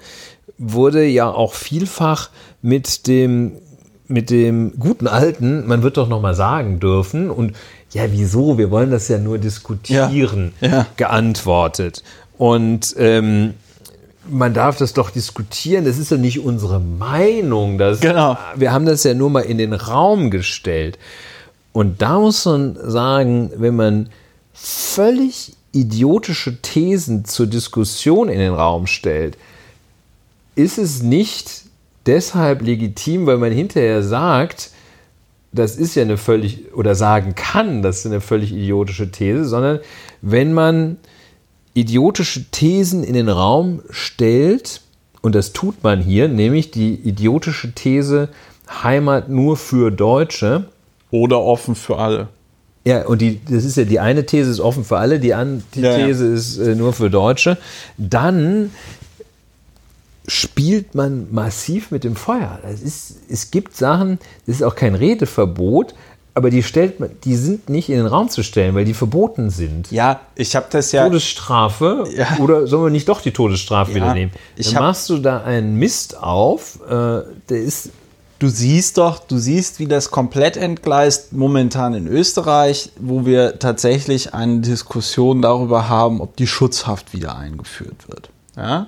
wurde 0.58 1.04
ja 1.04 1.30
auch 1.30 1.54
vielfach 1.54 2.30
mit 2.62 3.06
dem 3.06 3.52
mit 4.10 4.30
dem 4.30 4.72
guten 4.78 5.06
alten, 5.06 5.66
man 5.66 5.82
wird 5.82 5.98
doch 5.98 6.08
noch 6.08 6.22
mal 6.22 6.34
sagen 6.34 6.80
dürfen 6.80 7.30
und 7.30 7.52
ja, 7.92 8.04
wieso? 8.10 8.58
Wir 8.58 8.70
wollen 8.70 8.90
das 8.90 9.08
ja 9.08 9.18
nur 9.18 9.38
diskutieren, 9.38 10.52
ja, 10.60 10.68
ja. 10.68 10.86
geantwortet. 10.96 12.02
Und 12.36 12.94
ähm, 12.98 13.54
man 14.28 14.52
darf 14.54 14.76
das 14.76 14.92
doch 14.92 15.10
diskutieren. 15.10 15.84
Das 15.84 15.98
ist 15.98 16.10
ja 16.10 16.18
nicht 16.18 16.40
unsere 16.40 16.80
Meinung. 16.80 17.78
Das, 17.78 18.00
genau. 18.00 18.36
Wir 18.56 18.72
haben 18.72 18.84
das 18.84 19.04
ja 19.04 19.14
nur 19.14 19.30
mal 19.30 19.40
in 19.40 19.58
den 19.58 19.72
Raum 19.72 20.30
gestellt. 20.30 20.98
Und 21.72 22.02
da 22.02 22.18
muss 22.18 22.44
man 22.44 22.76
sagen, 22.82 23.50
wenn 23.56 23.76
man 23.76 24.10
völlig 24.52 25.54
idiotische 25.72 26.60
Thesen 26.62 27.24
zur 27.24 27.46
Diskussion 27.46 28.28
in 28.28 28.38
den 28.38 28.52
Raum 28.52 28.86
stellt, 28.86 29.36
ist 30.54 30.78
es 30.78 31.02
nicht 31.02 31.64
deshalb 32.06 32.62
legitim, 32.62 33.26
weil 33.26 33.38
man 33.38 33.52
hinterher 33.52 34.02
sagt, 34.02 34.70
das 35.52 35.76
ist 35.76 35.94
ja 35.94 36.02
eine 36.02 36.16
völlig, 36.16 36.74
oder 36.74 36.94
sagen 36.94 37.34
kann, 37.34 37.82
das 37.82 38.00
ist 38.00 38.06
eine 38.06 38.20
völlig 38.20 38.52
idiotische 38.52 39.10
These, 39.10 39.44
sondern 39.44 39.80
wenn 40.20 40.52
man 40.52 40.96
idiotische 41.74 42.50
Thesen 42.50 43.04
in 43.04 43.14
den 43.14 43.28
Raum 43.28 43.82
stellt, 43.90 44.82
und 45.20 45.34
das 45.34 45.52
tut 45.52 45.82
man 45.82 46.00
hier, 46.00 46.28
nämlich 46.28 46.70
die 46.70 46.94
idiotische 46.94 47.72
These 47.72 48.28
Heimat 48.82 49.28
nur 49.28 49.56
für 49.56 49.90
Deutsche. 49.90 50.66
Oder 51.10 51.40
offen 51.40 51.74
für 51.74 51.98
alle. 51.98 52.28
Ja, 52.88 53.04
und 53.04 53.20
die, 53.20 53.38
das 53.44 53.66
ist 53.66 53.76
ja 53.76 53.84
die 53.84 54.00
eine 54.00 54.24
These 54.24 54.50
ist 54.50 54.60
offen 54.60 54.82
für 54.82 54.96
alle, 54.96 55.20
die 55.20 55.34
Antithese 55.34 56.24
ja, 56.24 56.30
ja. 56.30 56.34
ist 56.34 56.56
äh, 56.56 56.74
nur 56.74 56.94
für 56.94 57.10
Deutsche. 57.10 57.58
Dann 57.98 58.70
spielt 60.26 60.94
man 60.94 61.26
massiv 61.30 61.90
mit 61.90 62.02
dem 62.02 62.16
Feuer. 62.16 62.58
Ist, 62.82 63.16
es 63.28 63.50
gibt 63.50 63.76
Sachen, 63.76 64.18
das 64.46 64.56
ist 64.56 64.62
auch 64.62 64.74
kein 64.74 64.94
Redeverbot, 64.94 65.94
aber 66.32 66.48
die 66.48 66.62
stellt 66.62 66.98
man, 66.98 67.10
die 67.24 67.36
sind 67.36 67.68
nicht 67.68 67.90
in 67.90 67.96
den 67.96 68.06
Raum 68.06 68.30
zu 68.30 68.42
stellen, 68.42 68.74
weil 68.74 68.86
die 68.86 68.94
verboten 68.94 69.50
sind. 69.50 69.92
Ja, 69.92 70.20
ich 70.34 70.56
habe 70.56 70.68
das 70.70 70.90
ja. 70.92 71.04
Todesstrafe 71.04 72.08
ja. 72.16 72.38
oder 72.38 72.66
sollen 72.66 72.84
wir 72.84 72.90
nicht 72.90 73.10
doch 73.10 73.20
die 73.20 73.32
Todesstrafe 73.32 73.90
ja, 73.90 73.96
wieder 73.96 74.14
nehmen? 74.14 74.32
Dann 74.56 74.74
machst 74.82 75.10
du 75.10 75.18
da 75.18 75.42
einen 75.42 75.76
Mist 75.76 76.16
auf, 76.16 76.78
äh, 76.86 76.90
der 76.90 77.26
ist. 77.50 77.90
Du 78.38 78.48
siehst 78.48 78.98
doch, 78.98 79.18
du 79.18 79.36
siehst, 79.36 79.80
wie 79.80 79.86
das 79.86 80.12
komplett 80.12 80.56
entgleist 80.56 81.32
momentan 81.32 81.94
in 81.94 82.06
Österreich, 82.06 82.90
wo 83.00 83.26
wir 83.26 83.58
tatsächlich 83.58 84.32
eine 84.32 84.60
Diskussion 84.60 85.42
darüber 85.42 85.88
haben, 85.88 86.20
ob 86.20 86.36
die 86.36 86.46
Schutzhaft 86.46 87.12
wieder 87.12 87.36
eingeführt 87.36 88.08
wird. 88.08 88.30
Ja? 88.56 88.86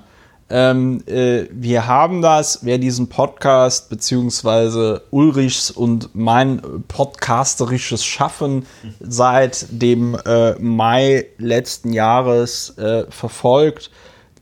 Ähm, 0.49 1.03
äh, 1.05 1.47
wir 1.51 1.87
haben 1.87 2.21
das, 2.21 2.59
wer 2.63 2.77
diesen 2.77 3.09
Podcast 3.09 3.89
beziehungsweise 3.89 5.03
Ulrichs 5.09 5.69
und 5.69 6.13
mein 6.13 6.61
podcasterisches 6.87 8.05
Schaffen 8.05 8.65
seit 9.01 9.65
dem 9.69 10.17
äh, 10.25 10.53
Mai 10.59 11.25
letzten 11.37 11.91
Jahres 11.91 12.77
äh, 12.77 13.03
verfolgt, 13.09 13.91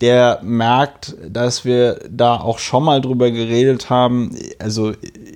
der 0.01 0.39
merkt, 0.43 1.15
dass 1.27 1.65
wir 1.65 1.99
da 2.09 2.39
auch 2.39 2.59
schon 2.59 2.83
mal 2.83 3.01
drüber 3.01 3.31
geredet 3.31 3.89
haben, 3.89 4.35
also 4.59 4.93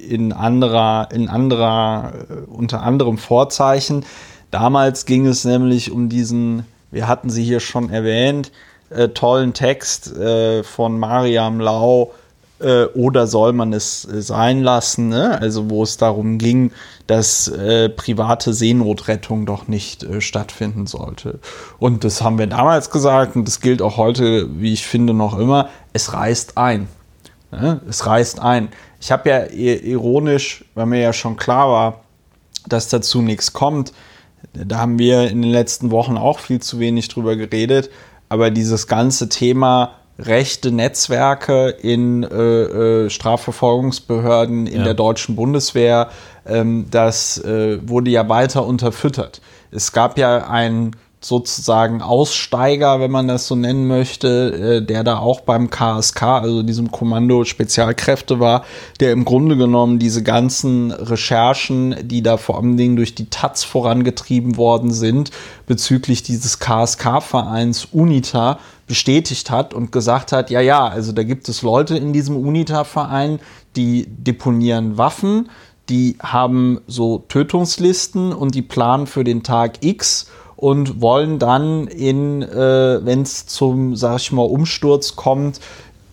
in 0.07 0.31
anderer, 0.31 1.09
in 1.11 1.27
anderer, 1.27 2.13
äh, 2.29 2.33
unter 2.49 2.81
anderem 2.81 3.17
Vorzeichen. 3.17 4.05
Damals 4.51 5.05
ging 5.05 5.25
es 5.25 5.43
nämlich 5.45 5.91
um 5.91 6.09
diesen, 6.09 6.65
wir 6.91 7.07
hatten 7.07 7.29
sie 7.29 7.43
hier 7.43 7.59
schon 7.59 7.89
erwähnt, 7.89 8.51
äh, 8.89 9.09
tollen 9.09 9.53
Text 9.53 10.15
äh, 10.15 10.63
von 10.63 10.97
Mariam 10.97 11.59
Lau 11.59 12.13
äh, 12.63 12.85
oder 12.93 13.27
soll 13.27 13.53
man 13.53 13.73
es 13.73 14.05
äh, 14.05 14.21
sein 14.21 14.61
lassen, 14.61 15.09
ne? 15.09 15.39
also 15.39 15.69
wo 15.69 15.83
es 15.83 15.97
darum 15.97 16.37
ging, 16.37 16.71
dass 17.07 17.47
äh, 17.47 17.89
private 17.89 18.53
Seenotrettung 18.53 19.45
doch 19.45 19.67
nicht 19.67 20.03
äh, 20.03 20.21
stattfinden 20.21 20.87
sollte. 20.87 21.39
Und 21.79 22.03
das 22.03 22.21
haben 22.21 22.39
wir 22.39 22.47
damals 22.47 22.89
gesagt 22.89 23.35
und 23.35 23.47
das 23.47 23.59
gilt 23.61 23.81
auch 23.81 23.97
heute, 23.97 24.49
wie 24.59 24.73
ich 24.73 24.87
finde, 24.87 25.13
noch 25.13 25.37
immer, 25.37 25.69
es 25.91 26.13
reißt 26.13 26.57
ein. 26.57 26.87
Ne? 27.51 27.81
Es 27.87 28.05
reißt 28.05 28.39
ein. 28.39 28.69
Ich 28.99 29.11
habe 29.11 29.29
ja 29.29 29.45
ironisch, 29.47 30.65
weil 30.75 30.85
mir 30.85 31.01
ja 31.01 31.13
schon 31.13 31.35
klar 31.35 31.69
war, 31.69 31.99
dass 32.67 32.87
dazu 32.87 33.21
nichts 33.21 33.51
kommt, 33.51 33.93
da 34.53 34.77
haben 34.77 34.99
wir 34.99 35.29
in 35.29 35.41
den 35.41 35.51
letzten 35.51 35.91
Wochen 35.91 36.17
auch 36.17 36.39
viel 36.39 36.61
zu 36.61 36.79
wenig 36.79 37.07
drüber 37.07 37.35
geredet, 37.35 37.89
aber 38.29 38.51
dieses 38.51 38.87
ganze 38.87 39.29
Thema 39.29 39.95
rechte 40.25 40.71
Netzwerke 40.71 41.69
in 41.69 42.23
äh, 42.23 42.27
äh, 43.05 43.09
Strafverfolgungsbehörden 43.09 44.67
in 44.67 44.79
ja. 44.79 44.83
der 44.83 44.93
deutschen 44.93 45.35
Bundeswehr, 45.35 46.09
ähm, 46.45 46.87
das 46.89 47.37
äh, 47.43 47.79
wurde 47.87 48.11
ja 48.11 48.27
weiter 48.29 48.65
unterfüttert. 48.65 49.41
Es 49.71 49.91
gab 49.91 50.17
ja 50.17 50.47
ein 50.47 50.95
sozusagen 51.25 52.01
Aussteiger, 52.01 52.99
wenn 52.99 53.11
man 53.11 53.27
das 53.27 53.47
so 53.47 53.55
nennen 53.55 53.87
möchte, 53.87 54.81
äh, 54.81 54.85
der 54.85 55.03
da 55.03 55.19
auch 55.19 55.41
beim 55.41 55.69
KSK, 55.69 56.23
also 56.23 56.63
diesem 56.63 56.91
Kommando 56.91 57.43
Spezialkräfte 57.43 58.39
war, 58.39 58.63
der 58.99 59.11
im 59.11 59.25
Grunde 59.25 59.57
genommen 59.57 59.99
diese 59.99 60.23
ganzen 60.23 60.91
Recherchen, 60.91 61.95
die 62.03 62.21
da 62.21 62.37
vor 62.37 62.57
allen 62.57 62.77
Dingen 62.77 62.95
durch 62.95 63.15
die 63.15 63.29
Taz 63.29 63.63
vorangetrieben 63.63 64.57
worden 64.57 64.91
sind, 64.91 65.31
bezüglich 65.65 66.23
dieses 66.23 66.59
KSK-Vereins 66.59 67.87
UNITA 67.91 68.59
bestätigt 68.87 69.49
hat 69.49 69.73
und 69.73 69.91
gesagt 69.91 70.31
hat, 70.31 70.49
ja, 70.49 70.61
ja, 70.61 70.87
also 70.87 71.11
da 71.13 71.23
gibt 71.23 71.47
es 71.49 71.61
Leute 71.61 71.97
in 71.97 72.13
diesem 72.13 72.35
UNITA-Verein, 72.35 73.39
die 73.75 74.05
deponieren 74.07 74.97
Waffen, 74.97 75.49
die 75.89 76.17
haben 76.21 76.79
so 76.87 77.19
Tötungslisten 77.27 78.31
und 78.31 78.55
die 78.55 78.61
planen 78.61 79.07
für 79.07 79.23
den 79.23 79.43
Tag 79.43 79.83
X 79.83 80.27
und 80.63 81.01
wollen 81.01 81.39
dann 81.39 81.87
in, 81.87 82.41
äh, 82.41 83.05
wenn 83.05 83.23
es 83.23 83.47
zum, 83.47 83.97
sag 83.97 84.19
ich 84.19 84.31
mal, 84.31 84.43
Umsturz 84.43 85.17
kommt, 85.17 85.59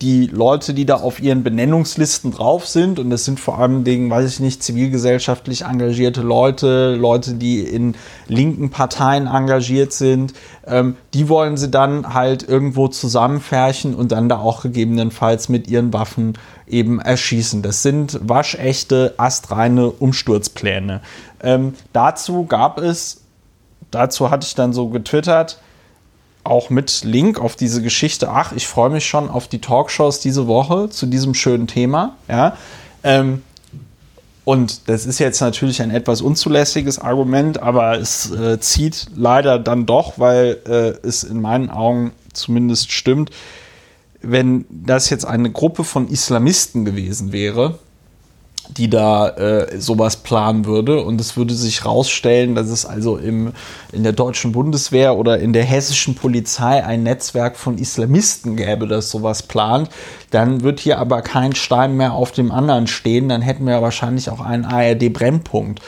die 0.01 0.25
Leute, 0.25 0.73
die 0.73 0.85
da 0.85 0.95
auf 0.95 1.21
ihren 1.21 1.41
Benennungslisten 1.41 2.33
drauf 2.33 2.67
sind, 2.67 2.99
und 2.99 3.11
das 3.11 3.23
sind 3.23 3.39
vor 3.39 3.59
allem 3.59 3.85
Dingen, 3.85 4.09
weiß 4.09 4.29
ich 4.29 4.39
nicht, 4.41 4.61
zivilgesellschaftlich 4.61 5.63
engagierte 5.63 6.21
Leute, 6.21 6.95
Leute, 6.95 7.35
die 7.35 7.61
in 7.61 7.95
linken 8.27 8.71
Parteien 8.71 9.27
engagiert 9.27 9.93
sind, 9.93 10.33
ähm, 10.67 10.97
die 11.13 11.29
wollen 11.29 11.55
sie 11.55 11.71
dann 11.71 12.13
halt 12.13 12.43
irgendwo 12.45 12.89
zusammenfärchen 12.89 13.95
und 13.95 14.11
dann 14.11 14.27
da 14.27 14.39
auch 14.39 14.63
gegebenenfalls 14.63 15.47
mit 15.47 15.69
ihren 15.69 15.93
Waffen 15.93 16.33
eben 16.67 16.99
erschießen. 16.99 17.61
Das 17.61 17.83
sind 17.83 18.19
waschechte, 18.21 19.13
astreine 19.15 19.91
Umsturzpläne. 19.91 20.99
Ähm, 21.41 21.75
dazu 21.93 22.43
gab 22.43 22.79
es, 22.79 23.21
dazu 23.91 24.29
hatte 24.29 24.45
ich 24.47 24.55
dann 24.55 24.73
so 24.73 24.89
getwittert, 24.89 25.59
auch 26.43 26.69
mit 26.69 27.03
Link 27.03 27.39
auf 27.39 27.55
diese 27.55 27.81
Geschichte. 27.81 28.29
Ach, 28.29 28.51
ich 28.53 28.67
freue 28.67 28.89
mich 28.89 29.05
schon 29.05 29.29
auf 29.29 29.47
die 29.47 29.61
Talkshows 29.61 30.19
diese 30.19 30.47
Woche 30.47 30.89
zu 30.89 31.05
diesem 31.05 31.33
schönen 31.33 31.67
Thema. 31.67 32.15
Ja. 32.27 32.57
Ähm, 33.03 33.43
und 34.43 34.89
das 34.89 35.05
ist 35.05 35.19
jetzt 35.19 35.39
natürlich 35.39 35.81
ein 35.81 35.91
etwas 35.91 36.21
unzulässiges 36.21 36.97
Argument, 36.97 37.61
aber 37.61 37.99
es 37.99 38.31
äh, 38.31 38.59
zieht 38.59 39.07
leider 39.15 39.59
dann 39.59 39.85
doch, 39.85 40.17
weil 40.17 40.57
äh, 40.67 41.07
es 41.07 41.23
in 41.23 41.41
meinen 41.41 41.69
Augen 41.69 42.11
zumindest 42.33 42.91
stimmt, 42.91 43.29
wenn 44.21 44.65
das 44.69 45.09
jetzt 45.09 45.25
eine 45.25 45.51
Gruppe 45.51 45.83
von 45.83 46.07
Islamisten 46.07 46.85
gewesen 46.85 47.31
wäre, 47.31 47.79
die 48.69 48.89
da 48.89 49.29
äh, 49.29 49.79
sowas 49.79 50.17
planen 50.17 50.65
würde. 50.65 51.03
Und 51.03 51.19
es 51.19 51.37
würde 51.37 51.53
sich 51.53 51.85
rausstellen, 51.85 52.55
dass 52.55 52.69
es 52.69 52.85
also 52.85 53.17
im, 53.17 53.53
in 53.91 54.03
der 54.03 54.13
deutschen 54.13 54.51
Bundeswehr 54.51 55.17
oder 55.17 55.39
in 55.39 55.53
der 55.53 55.63
hessischen 55.63 56.15
Polizei 56.15 56.83
ein 56.83 57.03
Netzwerk 57.03 57.57
von 57.57 57.77
Islamisten 57.77 58.55
gäbe, 58.55 58.87
das 58.87 59.09
sowas 59.09 59.43
plant. 59.43 59.89
Dann 60.29 60.61
wird 60.61 60.79
hier 60.79 60.99
aber 60.99 61.21
kein 61.21 61.55
Stein 61.55 61.97
mehr 61.97 62.13
auf 62.13 62.31
dem 62.31 62.51
anderen 62.51 62.87
stehen. 62.87 63.29
Dann 63.29 63.41
hätten 63.41 63.65
wir 63.65 63.81
wahrscheinlich 63.81 64.29
auch 64.29 64.41
einen 64.41 64.65
ARD-Brennpunkt. 64.65 65.81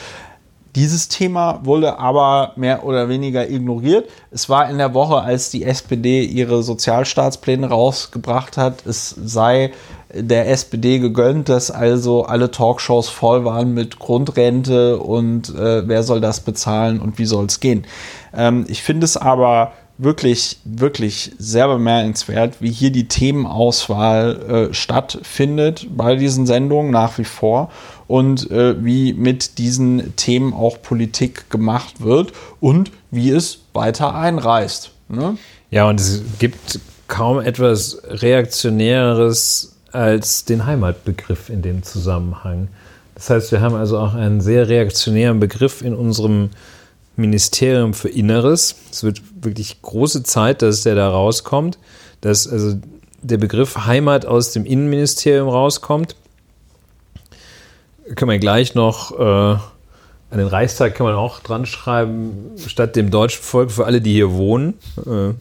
Dieses 0.76 1.08
Thema 1.08 1.60
wurde 1.64 2.00
aber 2.00 2.54
mehr 2.56 2.84
oder 2.84 3.08
weniger 3.08 3.48
ignoriert. 3.48 4.10
Es 4.32 4.50
war 4.50 4.68
in 4.72 4.80
der 4.80 4.96
Woche, 4.96 5.22
als 5.22 5.52
die 5.52 5.64
SPD 5.64 6.24
ihre 6.24 6.64
Sozialstaatspläne 6.64 7.70
rausgebracht 7.70 8.58
hat, 8.58 8.84
es 8.88 9.10
sei 9.10 9.72
der 10.14 10.50
SPD 10.50 11.00
gegönnt, 11.00 11.50
dass 11.50 11.72
also 11.72 12.26
alle 12.26 12.52
Talkshows 12.52 13.10
voll 13.10 13.46
waren 13.46 13.74
mit 13.74 14.00
Grundrente 14.00 15.00
und 15.00 15.50
äh, 15.56 15.88
wer 15.88 16.04
soll 16.04 16.22
das 16.22 16.40
bezahlen 16.40 17.00
und 17.00 17.18
wie 17.18 17.26
soll 17.26 17.46
es 17.46 17.60
gehen. 17.60 17.86
Ähm, 18.34 18.66
ich 18.68 18.84
finde 18.84 19.06
es 19.06 19.18
aber 19.18 19.74
wirklich, 19.98 20.58
wirklich 20.66 21.32
sehr 21.38 21.68
bemerkenswert, 21.68 22.62
wie 22.62 22.72
hier 22.72 22.92
die 22.92 23.08
Themenauswahl 23.08 24.70
äh, 24.70 24.74
stattfindet 24.74 25.88
bei 25.96 26.16
diesen 26.16 26.46
Sendungen 26.46 26.92
nach 26.92 27.18
wie 27.18 27.26
vor 27.26 27.72
und 28.08 28.50
äh, 28.52 28.84
wie 28.84 29.14
mit 29.14 29.58
diesen 29.58 30.16
Themen 30.16 30.54
auch 30.54 30.82
Politik 30.82 31.50
gemacht 31.50 32.02
wird 32.02 32.34
und 32.60 32.92
wie 33.12 33.30
es 33.30 33.60
weiter 33.74 34.16
einreißt. 34.16 34.92
Ne? 35.10 35.38
Ja, 35.72 35.88
und 35.88 36.00
es 36.00 36.22
gibt 36.40 36.80
kaum 37.08 37.40
etwas 37.40 38.02
Reaktionäres 38.06 39.73
als 39.94 40.46
den 40.46 40.66
Heimatbegriff 40.66 41.50
in 41.50 41.62
dem 41.62 41.84
Zusammenhang. 41.84 42.68
Das 43.16 43.30
heißt, 43.30 43.52
wir 43.52 43.62
haben 43.62 43.76
also 43.76 44.00
auch 44.00 44.14
einen 44.14 44.42
sehr 44.42 44.68
reaktionären 44.68 45.40
Begriff 45.40 45.82
in 45.82 45.96
unserem 45.96 46.50
Ministerium 47.16 47.94
für 47.94 48.10
Inneres. 48.10 48.76
Es 48.92 49.04
wird 49.04 49.22
wirklich 49.42 49.82
große 49.82 50.24
Zeit, 50.24 50.62
dass 50.62 50.82
der 50.82 50.96
da 50.96 51.10
rauskommt, 51.10 51.78
dass 52.22 52.48
also 52.48 52.76
der 53.22 53.38
Begriff 53.38 53.86
Heimat 53.86 54.26
aus 54.26 54.52
dem 54.52 54.66
Innenministerium 54.66 55.48
rauskommt. 55.48 56.16
Können 58.16 58.32
wir 58.32 58.40
gleich 58.40 58.76
noch 58.76 59.18
äh, 59.18 59.58
an 60.34 60.40
den 60.40 60.48
Reichstag 60.48 60.96
kann 60.96 61.06
man 61.06 61.16
auch 61.16 61.42
dran 61.42 61.68
schreiben, 61.68 62.52
statt 62.66 62.96
dem 62.96 63.12
deutschen 63.12 63.44
Volk 63.44 63.70
für 63.70 63.86
alle, 63.86 64.02
die 64.02 64.14
hier 64.14 64.34
wohnen, 64.34 64.74
äh, 65.06 65.34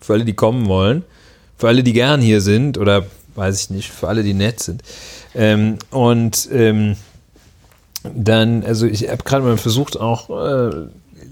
für 0.00 0.12
alle, 0.12 0.24
die 0.24 0.34
kommen 0.34 0.68
wollen, 0.68 1.02
für 1.56 1.66
alle, 1.66 1.82
die 1.82 1.92
gern 1.92 2.20
hier 2.20 2.40
sind 2.40 2.78
oder 2.78 3.04
weiß 3.38 3.62
ich 3.62 3.70
nicht, 3.70 3.90
für 3.90 4.08
alle, 4.08 4.22
die 4.22 4.34
nett 4.34 4.60
sind. 4.60 4.82
Ähm, 5.34 5.78
und 5.90 6.48
ähm, 6.52 6.96
dann, 8.14 8.64
also 8.64 8.86
ich 8.86 9.08
habe 9.08 9.24
gerade 9.24 9.44
mal 9.44 9.56
versucht 9.56 9.98
auch, 9.98 10.30
äh, 10.30 10.88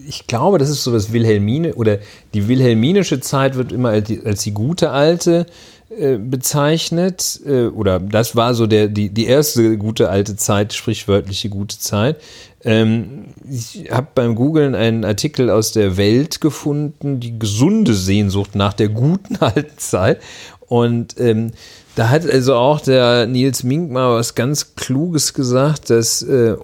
ich 0.08 0.26
glaube, 0.26 0.58
das 0.58 0.70
ist 0.70 0.84
so 0.84 0.92
das 0.92 1.12
Wilhelmine 1.12 1.74
oder 1.74 1.98
die 2.32 2.48
wilhelminische 2.48 3.20
Zeit 3.20 3.56
wird 3.56 3.72
immer 3.72 3.90
als 3.90 4.06
die, 4.06 4.24
als 4.24 4.42
die 4.42 4.52
gute 4.52 4.90
alte 4.90 5.46
äh, 5.88 6.16
bezeichnet 6.18 7.40
äh, 7.46 7.66
oder 7.66 8.00
das 8.00 8.34
war 8.34 8.54
so 8.54 8.66
der 8.66 8.88
die 8.88 9.08
die 9.08 9.26
erste 9.26 9.78
gute 9.78 10.08
alte 10.10 10.34
Zeit 10.34 10.72
sprichwörtliche 10.72 11.48
gute 11.48 11.78
Zeit 11.78 12.20
ähm, 12.64 13.26
ich 13.48 13.88
habe 13.92 14.08
beim 14.12 14.34
Googlen 14.34 14.74
einen 14.74 15.04
Artikel 15.04 15.48
aus 15.48 15.70
der 15.70 15.96
Welt 15.96 16.40
gefunden 16.40 17.20
die 17.20 17.38
gesunde 17.38 17.94
Sehnsucht 17.94 18.56
nach 18.56 18.72
der 18.72 18.88
guten 18.88 19.36
alten 19.40 19.78
Zeit 19.78 20.20
und 20.66 21.20
ähm, 21.20 21.52
da 21.96 22.10
hat 22.10 22.28
also 22.30 22.54
auch 22.54 22.80
der 22.80 23.26
Nils 23.26 23.62
Mink 23.64 23.90
mal 23.90 24.14
was 24.14 24.34
ganz 24.34 24.76
Kluges 24.76 25.32
gesagt, 25.32 25.88
dass, 25.88 26.22
äh, 26.22 26.56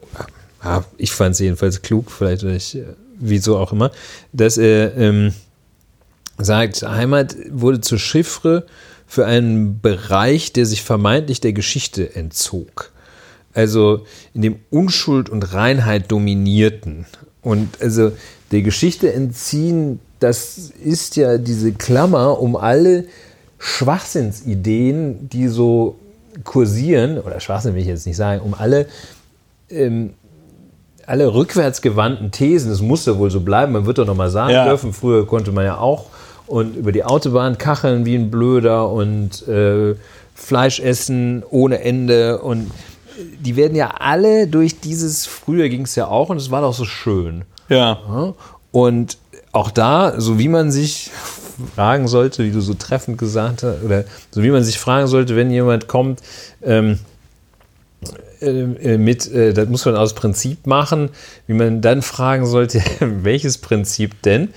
ja, 0.63 0.85
ich 0.99 1.11
fand 1.11 1.35
es 1.35 1.41
jedenfalls 1.41 1.81
klug, 1.81 2.11
vielleicht 2.11 2.43
ich, 2.43 2.77
äh, 2.77 2.85
wieso 3.19 3.57
auch 3.57 3.73
immer, 3.73 3.91
dass 4.35 4.59
er 4.59 4.95
ähm, 4.97 5.33
sagt, 6.37 6.83
Heimat 6.83 7.35
wurde 7.51 7.81
zur 7.81 7.99
Chiffre 7.99 8.67
für 9.07 9.25
einen 9.25 9.81
Bereich, 9.81 10.53
der 10.53 10.67
sich 10.67 10.83
vermeintlich 10.83 11.41
der 11.41 11.55
Geschichte 11.55 12.15
entzog. 12.15 12.93
Also 13.55 14.05
in 14.35 14.43
dem 14.43 14.57
Unschuld 14.69 15.31
und 15.31 15.55
Reinheit 15.55 16.13
dominierten. 16.13 17.07
Und 17.41 17.81
also 17.81 18.13
der 18.51 18.61
Geschichte 18.61 19.11
entziehen, 19.15 19.99
das 20.21 20.71
ist 20.85 21.17
ja 21.17 21.39
diese 21.39 21.73
Klammer 21.73 22.39
um 22.39 22.55
alle 22.55 23.07
Schwachsinnsideen, 23.65 25.29
die 25.29 25.47
so 25.47 25.95
kursieren, 26.43 27.21
oder 27.21 27.39
Schwachsinn 27.39 27.75
will 27.75 27.83
ich 27.83 27.87
jetzt 27.87 28.07
nicht 28.07 28.17
sagen, 28.17 28.41
um 28.41 28.55
alle, 28.55 28.87
ähm, 29.71 30.15
alle 31.07 31.33
rückwärtsgewandten 31.33 32.33
Thesen, 32.33 32.71
das 32.71 32.81
muss 32.81 33.07
ja 33.07 33.17
wohl 33.17 33.31
so 33.31 33.41
bleiben, 33.41 33.73
man 33.73 33.87
wird 33.87 33.99
doch 33.99 34.07
noch 34.07 34.17
mal 34.17 34.31
sagen 34.31 34.53
ja. 34.53 34.65
dürfen, 34.65 34.93
früher 34.93 35.29
konnte 35.29 35.53
man 35.53 35.65
ja 35.65 35.79
auch 35.79 36.07
und 36.49 36.75
über 36.75 36.91
die 36.91 37.05
Autobahn 37.05 37.57
kacheln 37.57 38.05
wie 38.05 38.17
ein 38.17 38.33
Blöder 38.33 38.91
und 38.91 39.47
äh, 39.47 39.95
Fleisch 40.35 40.81
essen 40.81 41.45
ohne 41.49 41.83
Ende 41.83 42.41
und 42.41 42.69
die 43.39 43.55
werden 43.55 43.77
ja 43.77 43.93
alle 43.97 44.49
durch 44.49 44.81
dieses, 44.81 45.25
früher 45.25 45.69
ging 45.69 45.83
es 45.83 45.95
ja 45.95 46.09
auch 46.09 46.31
und 46.31 46.37
es 46.39 46.51
war 46.51 46.63
doch 46.63 46.75
so 46.75 46.85
schön. 46.85 47.43
Ja. 47.69 48.35
Und 48.73 49.19
auch 49.53 49.71
da, 49.71 50.21
so 50.21 50.41
wie 50.41 50.49
man 50.49 50.73
sich 50.73 51.13
fragen 51.75 52.09
sollte, 52.09 52.45
wie 52.45 52.51
du 52.51 52.61
so 52.61 52.75
treffend 52.75 53.19
gesagt 53.19 53.63
hast, 53.63 53.83
oder 53.83 54.05
so 54.31 54.43
wie 54.43 54.51
man 54.51 54.65
sich 54.65 54.79
fragen 54.79 55.07
sollte, 55.07 55.37
wenn 55.37 55.51
jemand 55.51 55.89
kommt, 55.89 56.21
ähm, 56.63 56.99
äh, 58.41 58.63
äh, 58.95 58.99
mit, 58.99 59.31
äh, 59.31 59.53
das 59.53 59.69
muss 59.69 59.85
man 59.85 59.97
aus 59.97 60.15
Prinzip 60.15 60.67
machen, 60.67 61.11
wie 61.47 61.55
man 61.55 61.81
dann 61.81 62.03
fragen 62.03 62.47
sollte, 62.47 62.83
welches 63.01 63.59
Prinzip 63.59 64.21
denn? 64.23 64.49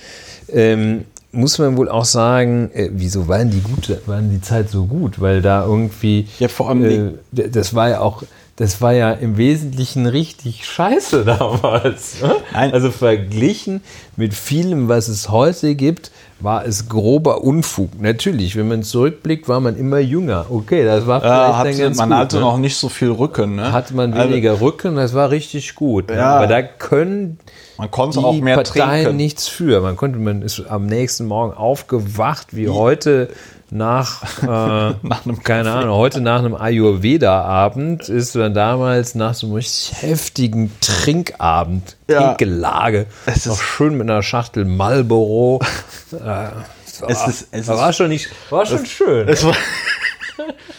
Ähm, 0.48 1.04
muss 1.30 1.58
man 1.58 1.76
wohl 1.76 1.88
auch 1.88 2.04
sagen, 2.04 2.70
äh, 2.72 2.90
wieso 2.92 3.28
waren 3.28 3.50
die 3.50 3.60
gute, 3.60 4.00
waren 4.06 4.30
die 4.30 4.40
Zeit 4.40 4.70
so 4.70 4.86
gut? 4.86 5.20
Weil 5.20 5.42
da 5.42 5.64
irgendwie, 5.64 6.26
ja, 6.38 6.48
vor 6.48 6.70
allem, 6.70 7.18
äh, 7.36 7.48
das 7.48 7.74
war 7.74 7.90
ja 7.90 8.00
auch, 8.00 8.24
das 8.56 8.80
war 8.80 8.94
ja 8.94 9.12
im 9.12 9.36
Wesentlichen 9.36 10.06
richtig 10.06 10.64
scheiße 10.64 11.24
damals. 11.26 12.22
Ne? 12.22 12.36
Also 12.52 12.90
verglichen 12.90 13.82
mit 14.16 14.32
vielem, 14.34 14.88
was 14.88 15.08
es 15.08 15.28
heute 15.28 15.74
gibt, 15.74 16.10
war 16.40 16.64
es 16.66 16.88
grober 16.88 17.44
Unfug. 17.44 18.00
Natürlich, 18.00 18.56
wenn 18.56 18.68
man 18.68 18.82
zurückblickt, 18.82 19.48
war 19.48 19.60
man 19.60 19.76
immer 19.76 19.98
jünger. 19.98 20.46
Okay, 20.48 20.84
das 20.84 21.06
war 21.06 21.20
vielleicht 21.20 21.34
ja, 21.34 21.58
hatte, 21.58 21.76
ganz 21.76 21.96
Man 21.98 22.08
gut, 22.08 22.18
hatte 22.18 22.36
ne? 22.36 22.42
noch 22.42 22.58
nicht 22.58 22.76
so 22.76 22.88
viel 22.88 23.10
Rücken. 23.10 23.56
Ne? 23.56 23.72
Hatte 23.72 23.94
man 23.94 24.12
also 24.14 24.30
weniger 24.30 24.52
also, 24.52 24.64
Rücken, 24.64 24.96
das 24.96 25.14
war 25.14 25.30
richtig 25.30 25.74
gut. 25.74 26.10
Ja, 26.10 26.36
Aber 26.36 26.46
da 26.46 26.62
können 26.62 27.38
man 27.78 27.90
konnte 27.90 28.20
auch 28.20 28.34
mehr 28.34 28.56
Parteien 28.56 29.04
trinken. 29.04 29.16
nichts 29.16 29.48
für. 29.48 29.80
Man 29.80 29.96
konnte, 29.96 30.18
man 30.18 30.42
ist 30.42 30.62
am 30.68 30.86
nächsten 30.86 31.26
Morgen 31.26 31.52
aufgewacht 31.52 32.54
wie 32.56 32.68
heute 32.68 33.28
nach, 33.70 34.22
äh, 34.42 34.46
nach 34.46 35.24
einem 35.24 35.42
keine 35.42 35.72
Ahnung, 35.72 35.96
heute 35.96 36.20
nach 36.20 36.38
einem 36.38 36.54
Ayurveda-Abend 36.54 38.08
ist 38.08 38.34
dann 38.36 38.54
damals 38.54 39.14
nach 39.14 39.34
so 39.34 39.46
einem 39.46 39.56
richtig 39.56 39.92
heftigen 40.00 40.72
Trinkabend, 40.80 41.96
ja. 42.08 42.20
Trinkgelage, 42.20 43.06
noch 43.44 43.60
schön 43.60 43.96
mit 43.96 44.08
einer 44.08 44.22
Schachtel 44.22 44.64
Marlboro. 44.64 45.60
äh, 46.12 46.48
es 47.08 47.26
ist, 47.26 47.48
es 47.50 47.68
war, 47.68 47.90
ist, 47.90 47.96
schon 47.96 48.08
nicht, 48.08 48.30
war 48.50 48.64
schon 48.64 48.82
es, 48.82 48.88
schön. 48.88 49.28
Es 49.28 49.44
war, 49.44 49.54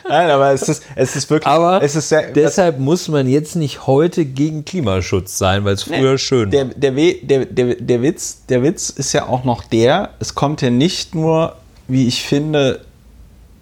Nein, 0.08 0.30
aber 0.30 0.52
es 0.52 0.68
ist, 0.70 0.84
es 0.96 1.16
ist 1.16 1.30
wirklich. 1.30 1.48
Aber 1.48 1.82
es 1.82 1.96
ist 1.96 2.10
sehr, 2.10 2.32
deshalb 2.32 2.80
muss 2.80 3.08
man 3.08 3.28
jetzt 3.28 3.56
nicht 3.56 3.88
heute 3.88 4.26
gegen 4.26 4.66
Klimaschutz 4.66 5.38
sein, 5.38 5.66
weil 5.66 5.74
es 5.74 5.84
früher 5.84 6.14
Nee, 6.14 6.18
schön 6.18 6.52
der, 6.52 6.68
war. 6.68 6.74
der, 6.76 6.92
der, 6.92 7.46
der, 7.46 7.76
der, 7.76 8.02
Witz, 8.02 8.46
der 8.48 8.64
Witz 8.64 8.90
ist 8.90 9.14
ja 9.14 9.28
auch 9.28 9.44
noch 9.44 9.64
der, 9.64 10.12
es 10.20 10.36
kommt 10.36 10.62
ja 10.62 10.70
nicht 10.70 11.16
nur, 11.16 11.56
wie 11.88 12.08
ich 12.08 12.24
finde, 12.24 12.82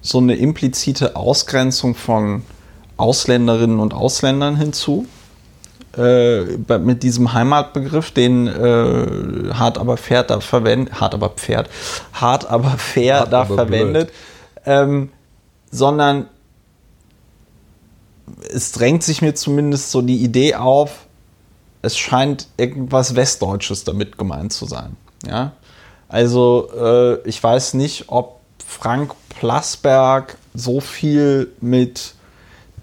so 0.02 0.20
eine 0.20 0.36
implizite 0.36 1.16
Ausgrenzung 1.16 1.96
von 1.96 2.44
Ausländerinnen 2.98 3.80
und 3.80 3.94
Ausländern 3.94 4.56
hinzu. 4.58 5.08
Äh, 5.98 6.58
mit 6.78 7.04
diesem 7.04 7.32
Heimatbegriff, 7.32 8.12
den 8.12 8.48
äh, 8.48 9.54
hart 9.54 9.78
aber 9.78 9.96
Pferd 9.96 10.30
da 10.30 10.42
verwendet, 10.42 11.00
hart 11.00 11.14
aber 11.14 11.30
Pferd, 11.30 11.70
hart 12.12 12.50
aber 12.50 12.72
fair 12.72 13.22
Hart 13.22 13.32
da 13.32 13.42
aber 13.44 13.56
verwendet, 13.56 14.12
ähm, 14.66 15.10
sondern 15.76 16.28
es 18.50 18.72
drängt 18.72 19.04
sich 19.04 19.22
mir 19.22 19.36
zumindest 19.36 19.92
so 19.92 20.02
die 20.02 20.18
Idee 20.18 20.56
auf, 20.56 21.06
es 21.82 21.98
scheint 21.98 22.48
irgendwas 22.58 23.16
Westdeutsches 23.16 23.84
damit 23.84 24.18
gemeint 24.18 24.54
zu 24.54 24.66
sein. 24.66 24.96
Ja? 25.28 25.52
Also 26.08 26.70
äh, 26.76 27.28
ich 27.28 27.42
weiß 27.44 27.76
nicht, 27.76 28.06
ob 28.08 28.40
Frank 28.66 29.14
Plasberg 29.30 30.38
so 30.54 30.80
viel 30.80 31.52
mit 31.62 32.16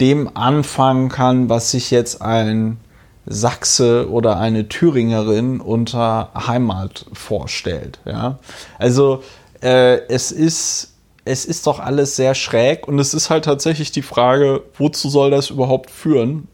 dem 0.01 0.37
anfangen 0.37 1.09
kann, 1.09 1.49
was 1.49 1.71
sich 1.71 1.91
jetzt 1.91 2.23
ein 2.23 2.79
Sachse 3.27 4.11
oder 4.11 4.39
eine 4.39 4.69
Thüringerin 4.69 5.61
unter 5.61 6.31
Heimat 6.35 7.07
vorstellt. 7.13 8.01
Ja? 8.05 8.39
Also 8.79 9.23
äh, 9.63 10.07
es 10.09 10.31
ist 10.33 10.92
es 11.25 11.45
ist 11.45 11.67
doch 11.67 11.79
alles 11.79 12.17
sehr 12.17 12.35
schräg 12.35 12.89
und 12.89 12.99
es 12.99 13.15
ist 13.15 13.31
halt 13.31 13.45
tatsächlich 13.45 13.93
die 13.93 14.03
Frage, 14.03 14.63
wozu 14.77 15.09
soll 15.09 15.31
das 15.31 15.51
überhaupt 15.51 15.91
führen? 15.91 16.49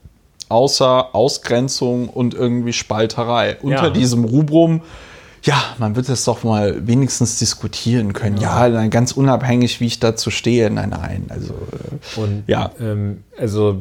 Außer 0.50 1.14
Ausgrenzung 1.14 2.08
und 2.08 2.34
irgendwie 2.34 2.72
Spalterei. 2.72 3.56
Unter 3.62 3.84
Ja. 3.84 3.90
diesem 3.90 4.24
Rubrum, 4.24 4.80
ja, 5.42 5.62
man 5.78 5.94
wird 5.94 6.08
es 6.08 6.24
doch 6.24 6.42
mal 6.42 6.86
wenigstens 6.86 7.38
diskutieren 7.38 8.12
können. 8.12 8.38
Ja, 8.38 8.68
dann 8.68 8.90
ganz 8.90 9.12
unabhängig, 9.12 9.80
wie 9.80 9.86
ich 9.86 10.00
dazu 10.00 10.30
stehe. 10.30 10.70
Nein, 10.70 10.90
nein. 10.90 11.26
Also, 11.28 11.52
äh, 11.54 12.20
Und 12.20 12.44
Ja. 12.46 12.70
ähm, 12.80 13.22
also 13.38 13.76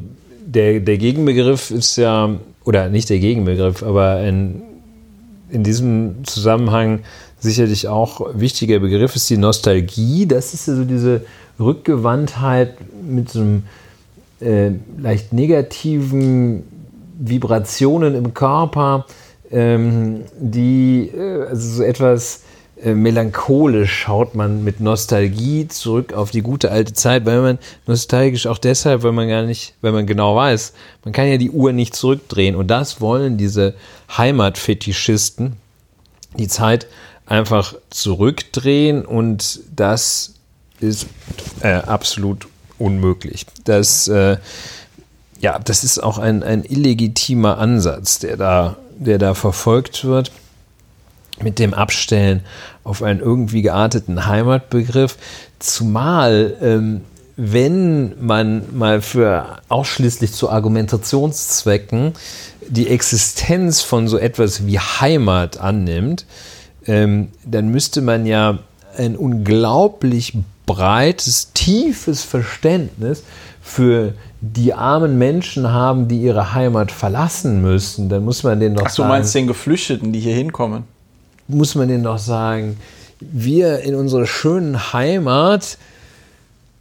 der, 0.46 0.80
der 0.82 0.98
Gegenbegriff 0.98 1.72
ist 1.72 1.96
ja, 1.98 2.30
oder 2.64 2.90
nicht 2.90 3.10
der 3.10 3.20
Gegenbegriff, 3.20 3.82
aber 3.84 4.22
in, 4.22 4.62
in 5.50 5.64
diesem 5.64 6.24
Zusammenhang 6.26 7.00
sicherlich 7.40 7.88
auch 7.88 8.22
wichtiger 8.34 8.80
Begriff 8.80 9.16
ist 9.16 9.30
die 9.30 9.38
Nostalgie. 9.38 10.26
Das 10.26 10.54
ist 10.54 10.68
ja 10.68 10.76
so 10.76 10.84
diese 10.84 11.26
Rückgewandtheit 11.60 12.78
mit 13.04 13.30
so 13.30 13.40
einem 13.40 13.64
äh, 14.42 14.72
leicht 14.98 15.34
negativen 15.34 16.64
Vibrationen 17.20 18.16
im 18.16 18.34
Körper, 18.34 19.06
ähm, 19.52 20.22
die 20.40 21.12
äh, 21.16 21.48
also 21.48 21.78
so 21.78 21.84
etwas 21.84 22.42
äh, 22.84 22.94
melancholisch 22.94 23.92
schaut 23.92 24.36
man 24.36 24.64
mit 24.64 24.80
Nostalgie 24.80 25.68
zurück 25.68 26.14
auf 26.14 26.30
die 26.30 26.42
gute 26.42 26.70
alte 26.70 26.94
Zeit, 26.94 27.26
weil 27.26 27.42
man 27.42 27.60
nostalgisch 27.88 28.46
auch 28.46 28.60
deshalb, 28.60 29.02
weil 29.02 29.14
man 29.14 29.28
gar 29.28 29.44
nicht, 29.44 29.74
weil 29.82 29.94
man 29.94 30.06
genau 30.06 30.36
weiß, 30.36 30.74
man 31.04 31.12
kann 31.12 31.28
ja 31.28 31.38
die 31.38 31.50
Uhr 31.50 31.74
nicht 31.74 31.96
zurückdrehen 31.96 32.56
und 32.56 32.68
das 32.68 33.02
wollen 33.02 33.38
diese 33.38 33.74
Heimatfetischisten, 34.16 35.54
die 36.38 36.48
Zeit 36.48 36.86
einfach 37.28 37.76
zurückdrehen 37.90 39.06
und 39.06 39.60
das 39.76 40.34
ist 40.80 41.08
äh, 41.62 41.74
absolut 41.74 42.48
unmöglich. 42.80 43.46
Das, 43.66 44.08
äh, 44.08 44.38
ja, 45.40 45.60
das 45.60 45.84
ist 45.84 46.00
auch 46.00 46.18
ein, 46.18 46.44
ein 46.44 46.64
illegitimer 46.64 47.58
Ansatz, 47.58 48.20
der 48.20 48.38
da, 48.38 48.78
der 48.98 49.18
da 49.18 49.34
verfolgt 49.34 50.06
wird 50.06 50.32
mit 51.42 51.60
dem 51.60 51.74
Abstellen 51.74 52.42
auf 52.84 53.04
einen 53.04 53.20
irgendwie 53.20 53.62
gearteten 53.62 54.26
Heimatbegriff, 54.26 55.18
zumal 55.60 56.56
ähm, 56.62 57.02
wenn 57.36 58.26
man 58.26 58.76
mal 58.76 59.02
für 59.02 59.60
ausschließlich 59.70 60.34
zu 60.34 60.50
Argumentationszwecken 60.50 62.14
die 62.68 62.90
Existenz 62.90 63.82
von 63.82 64.08
so 64.08 64.18
etwas 64.18 64.66
wie 64.66 64.80
Heimat 64.80 65.58
annimmt, 65.58 66.26
ähm, 66.88 67.30
dann 67.46 67.70
müsste 67.70 68.02
man 68.02 68.26
ja 68.26 68.60
ein 68.98 69.16
unglaublich 69.16 70.34
breites, 70.66 71.54
tiefes 71.54 72.24
Verständnis 72.24 73.24
für 73.62 74.14
die 74.42 74.74
armen 74.74 75.18
Menschen 75.18 75.72
haben, 75.72 76.08
die 76.08 76.22
ihre 76.22 76.54
Heimat 76.54 76.92
verlassen 76.92 77.62
müssen. 77.62 78.10
Dann 78.10 78.24
muss 78.24 78.44
man 78.44 78.60
denen 78.60 78.76
doch 78.76 78.86
ach, 78.86 78.90
du 78.90 79.02
sagen, 79.02 79.10
meinst 79.10 79.36
den 79.36 79.48
Geflüchteten, 79.48 80.14
die 80.14 80.20
hier 80.20 80.36
hinkommen? 80.36 80.84
muss 81.48 81.76
man 81.76 81.88
denen 81.88 82.04
doch 82.04 82.18
sagen, 82.18 82.78
wir 83.20 83.80
in 83.80 83.96
unserer 83.96 84.26
schönen 84.26 84.94
Heimat 84.94 85.78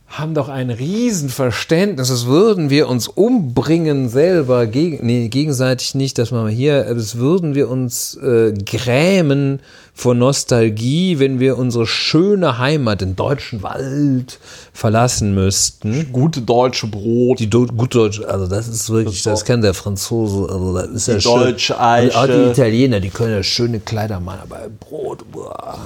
haben 0.09 0.35
doch 0.35 0.49
ein 0.49 0.71
Riesenverständnis, 0.71 2.09
das 2.09 2.27
würden 2.27 2.71
wir 2.71 2.89
uns 2.89 3.09
umbringen 3.09 4.09
selber, 4.09 4.67
geg 4.67 5.03
nee, 5.03 5.29
gegenseitig 5.29 5.95
nicht, 5.95 6.17
das 6.19 6.31
machen 6.31 6.47
wir 6.47 6.55
hier, 6.55 6.95
das 6.95 7.17
würden 7.17 7.55
wir 7.55 7.69
uns 7.69 8.15
äh, 8.17 8.53
grämen 8.65 9.61
vor 9.93 10.15
Nostalgie, 10.15 11.19
wenn 11.19 11.41
wir 11.41 11.59
unsere 11.59 11.87
schöne 11.87 12.59
Heimat, 12.59 13.01
den 13.01 13.17
deutschen 13.17 13.63
Wald, 13.63 14.39
verlassen 14.73 15.35
müssten. 15.35 16.13
Gute 16.13 16.41
deutsche 16.43 16.87
Brot. 16.87 17.41
Die 17.41 17.51
Do 17.51 17.67
gut 17.67 17.95
Deutsch, 17.95 18.21
also 18.23 18.47
das 18.47 18.69
ist 18.69 18.89
wirklich, 18.91 19.23
das 19.23 19.45
kann 19.45 19.61
der 19.61 19.75
Franzose, 19.75 20.53
also 20.53 20.73
das 20.75 20.89
ist 20.89 21.09
ja 21.09 21.15
Die 21.15 21.21
schön. 21.23 21.33
deutsche 21.33 21.79
Also 21.81 22.17
auch 22.17 22.27
die 22.27 22.33
Eiche. 22.33 22.51
Italiener, 22.53 23.01
die 23.01 23.11
können 23.11 23.33
ja 23.33 23.43
schöne 23.43 23.81
Kleider 23.81 24.21
machen, 24.21 24.41
aber 24.45 24.69
Brot, 24.81 25.25
boah, 25.33 25.79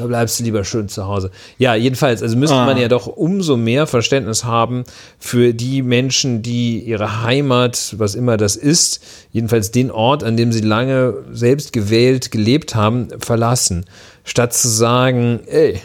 da 0.00 0.06
bleibst 0.06 0.40
du 0.40 0.44
lieber 0.44 0.64
schön 0.64 0.88
zu 0.88 1.06
Hause. 1.06 1.30
Ja, 1.58 1.74
jedenfalls, 1.74 2.22
also 2.22 2.34
müsste 2.36 2.56
man 2.56 2.78
ja 2.78 2.88
doch 2.88 3.06
umso 3.06 3.58
mehr 3.58 3.86
Verständnis 3.86 4.44
haben 4.44 4.84
für 5.18 5.52
die 5.52 5.82
Menschen, 5.82 6.40
die 6.40 6.80
ihre 6.80 7.22
Heimat, 7.22 7.94
was 7.98 8.14
immer 8.14 8.38
das 8.38 8.56
ist, 8.56 9.02
jedenfalls 9.30 9.72
den 9.72 9.90
Ort, 9.90 10.24
an 10.24 10.38
dem 10.38 10.52
sie 10.52 10.62
lange 10.62 11.14
selbst 11.32 11.74
gewählt 11.74 12.30
gelebt 12.30 12.74
haben, 12.74 13.08
verlassen. 13.20 13.84
Statt 14.24 14.54
zu 14.54 14.68
sagen, 14.68 15.40
ey, 15.46 15.82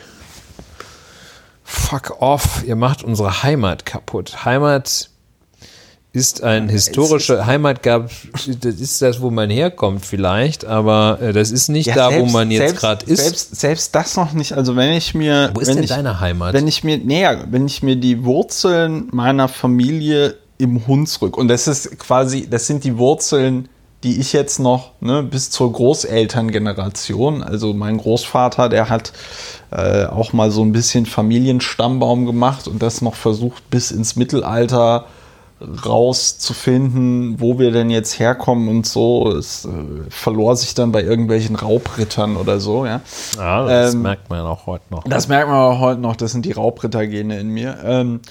fuck 1.66 2.22
off, 2.22 2.63
ihr 2.66 2.78
macht 2.78 3.03
unsere 3.03 3.43
Heimat 3.43 3.86
kaputt. 3.86 4.45
Heimat 4.45 5.09
ist 6.16 6.43
ein 6.43 6.70
historischer 6.70 7.45
Heimat 7.45 7.84
gab, 7.84 8.09
das 8.61 8.76
ist 8.76 9.01
das, 9.01 9.22
wo 9.22 9.30
man 9.32 9.49
herkommt 9.49 10.05
vielleicht, 10.05 10.63
aber 10.63 11.20
äh, 11.22 11.34
das 11.34 11.51
ist 11.51 11.68
nicht 11.68 11.95
da, 11.95 12.07
wo 12.07 12.11
selbst- 12.11 12.34
man 12.34 12.51
jetzt 12.51 12.78
gerade 12.78 13.05
ist. 13.05 13.22
Selbst, 13.22 13.55
selbst 13.55 13.95
das 13.95 14.16
noch 14.16 14.32
nicht. 14.32 14.53
Also 14.53 14.78
wenn 14.78 14.93
ich 14.93 15.13
mir, 15.13 15.51
wo 15.53 15.59
ist 15.59 15.68
wenn 15.68 15.76
denn 15.76 15.84
ich, 15.84 15.89
deine 15.89 16.22
Heimat? 16.22 16.53
wenn 16.53 16.68
ich 16.68 16.86
mir, 16.86 16.97
näher, 16.97 17.45
wenn 17.51 17.66
ich 17.66 17.84
mir 17.84 17.97
die 17.97 18.24
Wurzeln 18.24 19.09
meiner 19.11 19.49
Familie 19.49 20.36
im 20.57 20.88
Hunsrück 20.88 21.38
und 21.38 21.49
das 21.49 21.68
ist 21.68 21.99
quasi, 21.99 22.47
das 22.49 22.66
sind 22.66 22.86
die 22.86 22.97
Wurzeln, 22.97 23.68
die 24.05 24.20
ich 24.22 24.32
jetzt 24.32 24.59
noch 24.59 24.91
ne, 25.01 25.22
bis 25.22 25.49
zur 25.49 25.74
Großelterngeneration, 25.74 27.43
also 27.43 27.74
mein 27.74 27.97
Großvater, 27.97 28.70
der 28.70 28.88
hat 28.89 29.11
äh, 29.72 30.05
auch 30.05 30.32
mal 30.32 30.49
so 30.51 30.61
ein 30.63 30.72
bisschen 30.72 31.05
Familienstammbaum 31.05 32.26
gemacht 32.26 32.68
und 32.70 32.82
das 32.82 33.01
noch 33.01 33.16
versucht 33.16 33.70
bis 33.70 33.91
ins 33.91 34.16
Mittelalter 34.16 35.07
rauszufinden, 35.86 37.39
wo 37.39 37.59
wir 37.59 37.72
denn 37.72 37.89
jetzt 37.89 38.20
herkommen 38.20 38.68
und 38.70 38.86
so. 38.86 39.32
Es 39.32 39.66
äh, 39.66 39.70
verlor 40.09 40.55
sich 40.55 40.74
dann 40.74 40.91
bei 40.91 41.03
irgendwelchen 41.03 41.55
Raubrittern 41.55 42.38
oder 42.38 42.59
so, 42.59 42.86
ja. 42.86 43.01
ja, 43.38 43.66
das 43.66 43.93
ähm, 43.93 44.01
merkt 44.01 44.30
man 44.30 44.41
auch 44.41 44.66
heute 44.66 44.86
noch. 44.89 45.03
Das 45.03 45.28
merkt 45.28 45.49
man 45.49 45.57
auch 45.57 45.80
heute 45.80 46.01
noch, 46.01 46.16
das 46.16 46.32
sind 46.32 46.45
die 46.45 46.51
Raubrittergene 46.51 47.39
in 47.39 47.49
mir. 47.49 47.78
Ähm, 47.84 48.22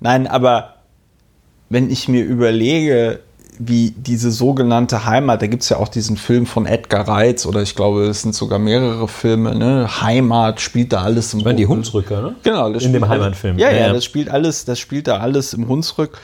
nein, 0.00 0.26
aber 0.26 0.74
wenn 1.68 1.90
ich 1.90 2.08
mir 2.08 2.24
überlege, 2.24 3.20
wie 3.58 3.92
diese 3.96 4.30
sogenannte 4.32 5.04
Heimat, 5.04 5.40
da 5.40 5.46
gibt 5.46 5.62
es 5.62 5.68
ja 5.68 5.76
auch 5.76 5.88
diesen 5.88 6.16
Film 6.16 6.46
von 6.46 6.66
Edgar 6.66 7.06
Reitz 7.06 7.46
oder 7.46 7.62
ich 7.62 7.76
glaube, 7.76 8.06
es 8.06 8.22
sind 8.22 8.34
sogar 8.34 8.58
mehrere 8.58 9.06
Filme, 9.06 9.54
ne? 9.54 9.88
Heimat 10.02 10.60
spielt 10.60 10.92
da 10.92 11.02
alles 11.02 11.32
im 11.32 11.40
ich 11.40 11.44
meine, 11.44 11.56
die 11.56 11.66
Hunsrücker, 11.66 12.20
ne? 12.20 12.34
Genau, 12.42 12.72
das 12.72 12.82
In 12.82 12.92
dem 12.92 13.08
Heimatfilm. 13.08 13.58
Ja, 13.58 13.70
Ja, 13.70 13.76
ja, 13.76 13.86
ja. 13.86 13.92
das 13.92 14.04
spielt 14.04 14.28
alles, 14.28 14.64
das 14.64 14.78
spielt 14.78 15.06
da 15.06 15.18
alles 15.18 15.54
im 15.54 15.68
Hunsrück. 15.68 16.18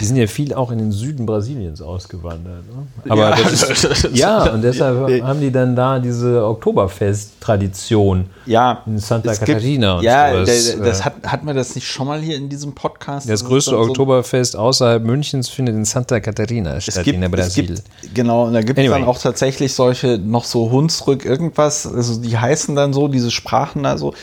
Die 0.00 0.04
sind 0.06 0.16
ja 0.16 0.26
viel 0.26 0.54
auch 0.54 0.70
in 0.70 0.78
den 0.78 0.92
Süden 0.92 1.26
Brasiliens 1.26 1.82
ausgewandert. 1.82 2.64
Ne? 2.74 2.86
Aber 3.10 3.30
Ja, 3.30 3.36
das 3.36 3.62
ist, 3.84 4.08
ja, 4.14 4.50
und 4.50 4.62
deshalb 4.62 5.08
Ja. 5.10 5.26
haben 5.26 5.40
die 5.40 5.50
dann 5.52 5.76
da 5.76 5.98
diese 5.98 6.42
Oktoberfest-Tradition 6.46 8.26
Ja, 8.46 8.82
in 8.86 8.98
Santa 8.98 9.32
gibt- 9.32 9.44
Catarina 9.46 9.98
und 9.98 10.04
ja, 10.04 10.30
der- 10.32 10.44
das 10.44 11.00
äh, 11.00 11.02
hat, 11.02 11.14
hat 11.26 11.44
man 11.44 11.56
das 11.56 11.74
nicht 11.74 11.86
schon 11.86 12.06
mal 12.06 12.20
hier 12.20 12.36
in 12.36 12.48
diesem 12.48 12.74
Podcast? 12.74 13.28
das 13.28 13.44
größte 13.44 13.72
dann 13.72 13.82
so- 13.84 13.90
Oktoberfest 13.90 14.56
außerhalb 14.56 15.02
Münchens 15.04 15.48
findet 15.48 15.74
in 15.74 15.84
Santa 15.84 16.20
Catarina 16.20 16.76
Es 16.76 16.84
statt, 16.84 17.04
gibt, 17.04 17.16
in 17.16 17.20
der 17.20 17.28
Brasil. 17.28 17.66
gibt, 17.66 17.82
genau, 18.14 18.44
und 18.46 18.54
da 18.54 18.60
gibt 18.62 18.78
es 18.78 18.84
Anyway. 18.86 19.00
dann 19.00 19.08
auch 19.08 19.18
tatsächlich 19.18 19.74
solche, 19.74 20.18
noch 20.18 20.44
so 20.44 20.70
Hunsrück 20.70 21.24
irgendwas, 21.24 21.86
also 21.86 22.20
die 22.20 22.36
heißen 22.38 22.74
dann 22.74 22.92
so, 22.92 23.08
diese 23.08 23.30
Sprachen 23.30 23.82
da 23.82 23.98
so. 23.98 24.14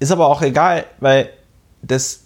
Ist 0.00 0.12
aber 0.12 0.28
auch 0.28 0.42
egal, 0.42 0.84
weil 1.00 1.28
das, 1.82 2.20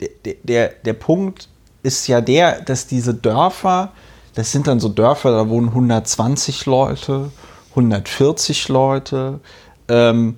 der, 0.00 0.34
der, 0.44 0.68
der 0.84 0.92
Punkt 0.92 1.48
ist 1.82 2.06
ja 2.06 2.20
der, 2.20 2.60
dass 2.60 2.86
diese 2.86 3.14
Dörfer, 3.14 3.92
das 4.34 4.52
sind 4.52 4.66
dann 4.66 4.80
so 4.80 4.88
Dörfer, 4.88 5.30
da 5.32 5.48
wohnen 5.48 5.68
120 5.68 6.66
Leute, 6.66 7.30
140 7.70 8.68
Leute. 8.68 9.40
Ähm, 9.88 10.36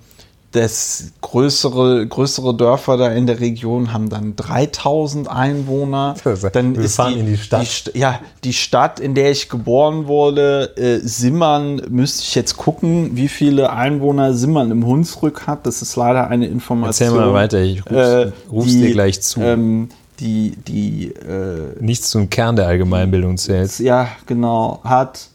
das 0.55 1.13
größere, 1.21 2.07
größere 2.07 2.55
Dörfer 2.55 2.97
da 2.97 3.09
in 3.09 3.27
der 3.27 3.41
Region 3.41 3.93
haben 3.93 4.09
dann 4.09 4.37
3000 4.37 5.29
Einwohner. 5.29 6.15
Dann 6.53 6.77
Wir 6.77 6.85
ist 6.85 6.95
fahren 6.95 7.15
die, 7.15 7.21
in 7.21 7.27
die 7.27 7.37
Stadt. 7.37 7.91
Die, 7.93 7.99
ja, 7.99 8.21
die 8.45 8.53
Stadt, 8.53 9.01
in 9.01 9.17
der 9.17 9.33
ich 9.33 9.49
geboren 9.49 10.07
wurde, 10.07 10.77
äh, 10.77 11.01
Simmern, 11.01 11.83
müsste 11.89 12.23
ich 12.23 12.37
jetzt 12.37 12.57
gucken, 12.57 13.17
wie 13.17 13.27
viele 13.27 13.73
Einwohner 13.73 14.33
Simmern 14.35 14.71
im 14.71 14.87
Hunsrück 14.87 15.49
hat. 15.49 15.67
Das 15.67 15.83
ist 15.83 15.97
leider 15.97 16.29
eine 16.29 16.47
Information. 16.47 17.09
Erzähl 17.09 17.21
mal 17.21 17.35
weiter, 17.35 17.61
ich 17.61 17.85
ruf's, 17.85 17.93
Äh, 17.93 18.33
ruf's 18.49 18.73
die, 18.73 18.81
dir 18.81 18.93
gleich 18.93 19.23
zu. 19.23 19.41
Ähm, 19.41 19.89
die, 20.21 20.57
die, 20.57 21.09
äh, 21.09 21.75
Nichts 21.81 22.11
zum 22.11 22.31
Kern 22.31 22.57
der 22.57 22.67
Allgemeinbildung 22.67 23.37
zählt. 23.37 23.79
ja, 23.79 24.09
genau, 24.27 24.81
hat 24.85 25.29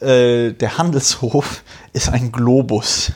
Äh, 0.00 0.52
der 0.54 0.78
Handelshof 0.78 1.62
ist 1.92 2.08
ein 2.08 2.32
Globus. 2.32 3.12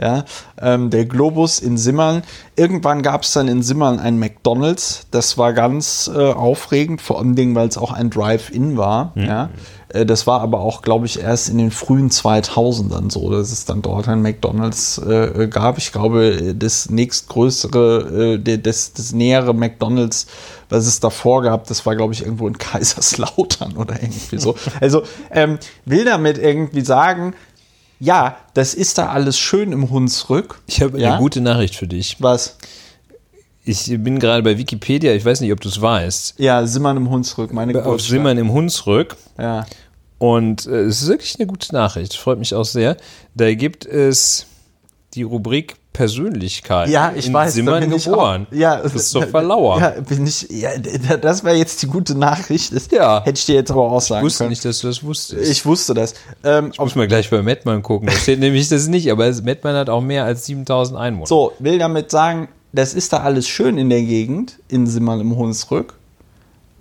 Ja? 0.00 0.24
Ähm, 0.60 0.90
der 0.90 1.06
Globus 1.06 1.60
in 1.60 1.78
Simmern. 1.78 2.22
Irgendwann 2.56 3.02
gab 3.02 3.22
es 3.22 3.32
dann 3.32 3.48
in 3.48 3.62
Simmern 3.62 3.98
ein 3.98 4.18
McDonalds. 4.18 5.06
Das 5.10 5.38
war 5.38 5.52
ganz 5.52 6.10
äh, 6.12 6.32
aufregend, 6.32 7.00
vor 7.00 7.18
allem, 7.18 7.34
Dingen, 7.34 7.54
weil 7.54 7.68
es 7.68 7.78
auch 7.78 7.92
ein 7.92 8.10
Drive-In 8.10 8.76
war. 8.76 9.12
Ja? 9.14 9.50
Äh, 9.88 10.06
das 10.06 10.26
war 10.26 10.40
aber 10.40 10.60
auch, 10.60 10.82
glaube 10.82 11.06
ich, 11.06 11.20
erst 11.20 11.48
in 11.48 11.58
den 11.58 11.70
frühen 11.70 12.10
2000ern 12.10 13.10
so, 13.10 13.30
dass 13.30 13.52
es 13.52 13.64
dann 13.64 13.82
dort 13.82 14.08
ein 14.08 14.22
McDonalds 14.22 14.98
äh, 14.98 15.48
gab. 15.48 15.78
Ich 15.78 15.92
glaube, 15.92 16.54
das 16.54 16.90
nächstgrößere, 16.90 18.38
äh, 18.44 18.58
das, 18.58 18.92
das 18.92 19.12
nähere 19.12 19.54
McDonalds, 19.54 20.26
was 20.68 20.86
es 20.86 21.00
davor 21.00 21.42
gab, 21.42 21.66
das 21.66 21.86
war, 21.86 21.96
glaube 21.96 22.12
ich, 22.12 22.22
irgendwo 22.22 22.46
in 22.46 22.58
Kaiserslautern 22.58 23.76
oder 23.76 23.94
irgendwie 23.94 24.38
so. 24.38 24.54
Also 24.80 25.02
ähm, 25.30 25.58
will 25.84 26.04
damit 26.04 26.38
irgendwie 26.38 26.82
sagen, 26.82 27.34
ja, 28.00 28.36
das 28.54 28.74
ist 28.74 28.98
da 28.98 29.08
alles 29.08 29.38
schön 29.38 29.72
im 29.72 29.90
Hunsrück. 29.90 30.60
Ich 30.66 30.80
habe 30.82 31.00
Ja? 31.00 31.10
eine 31.12 31.18
gute 31.20 31.40
Nachricht 31.40 31.74
für 31.76 31.86
dich. 31.86 32.16
Was? 32.20 32.56
Ich 33.64 33.86
bin 33.88 34.18
gerade 34.18 34.42
bei 34.42 34.56
Wikipedia, 34.56 35.12
ich 35.12 35.24
weiß 35.24 35.40
nicht, 35.42 35.52
ob 35.52 35.60
du 35.60 35.68
es 35.68 35.80
weißt. 35.80 36.34
Ja, 36.38 36.66
Simmern 36.66 36.96
im 36.96 37.10
Hunsrück, 37.10 37.52
meine 37.52 37.72
Auf 37.76 37.84
Geburtsstadt. 37.84 38.10
Simmern 38.10 38.38
im 38.38 38.52
Hunsrück. 38.52 39.16
Ja. 39.38 39.66
Und 40.18 40.66
äh, 40.66 40.84
es 40.84 41.02
ist 41.02 41.08
wirklich 41.08 41.36
eine 41.38 41.46
gute 41.46 41.72
Nachricht, 41.74 42.14
freut 42.16 42.38
mich 42.38 42.54
auch 42.54 42.64
sehr. 42.64 42.96
Da 43.34 43.52
gibt 43.54 43.84
es 43.84 44.46
die 45.14 45.22
Rubrik 45.22 45.76
Persönlichkeit. 45.92 46.88
Ja, 46.90 47.12
ich 47.14 47.26
in 47.26 47.32
weiß. 47.32 47.54
Simmern 47.54 47.90
geboren. 47.90 48.46
Auch, 48.50 48.54
ja, 48.54 48.76
Christopher 48.80 49.42
Lauer. 49.42 49.80
Ja, 49.80 49.90
bin 50.00 50.26
ich. 50.26 50.46
Ja, 50.50 50.70
das 51.16 51.42
war 51.44 51.52
jetzt 51.54 51.82
die 51.82 51.86
gute 51.86 52.16
Nachricht. 52.16 52.74
Das 52.74 52.88
Ja. 52.90 53.24
Hätte 53.24 53.38
ich 53.38 53.46
dir 53.46 53.56
jetzt 53.56 53.70
aber 53.70 53.82
auch 53.90 54.00
sagen 54.00 54.20
Ich 54.20 54.26
wusste 54.26 54.38
können. 54.44 54.50
nicht, 54.50 54.64
dass 54.64 54.78
du 54.80 54.86
das 54.86 55.02
wusstest. 55.02 55.50
Ich 55.50 55.66
wusste 55.66 55.94
das. 55.94 56.14
Ähm, 56.44 56.70
Ich 56.72 56.78
muss 56.78 56.94
mal 56.94 57.08
gleich 57.08 57.28
bei 57.30 57.42
Mettmann 57.42 57.82
gucken. 57.82 58.06
Da 58.08 58.12
steht 58.14 58.38
nämlich 58.40 58.68
das 58.68 58.86
nicht, 58.86 59.10
aber 59.10 59.28
Mettmann 59.42 59.74
hat 59.74 59.90
auch 59.90 60.00
mehr 60.02 60.24
als 60.24 60.46
7000 60.46 60.98
Einwohner. 60.98 61.26
so, 61.26 61.52
will 61.58 61.78
damit 61.78 62.10
sagen, 62.10 62.48
das 62.72 62.94
ist 62.94 63.12
da 63.12 63.18
alles 63.18 63.48
schön 63.48 63.76
in 63.78 63.88
der 63.90 64.02
Gegend, 64.02 64.58
in 64.68 64.86
Simmern 64.86 65.20
im 65.20 65.36
Hunsrück. 65.36 65.94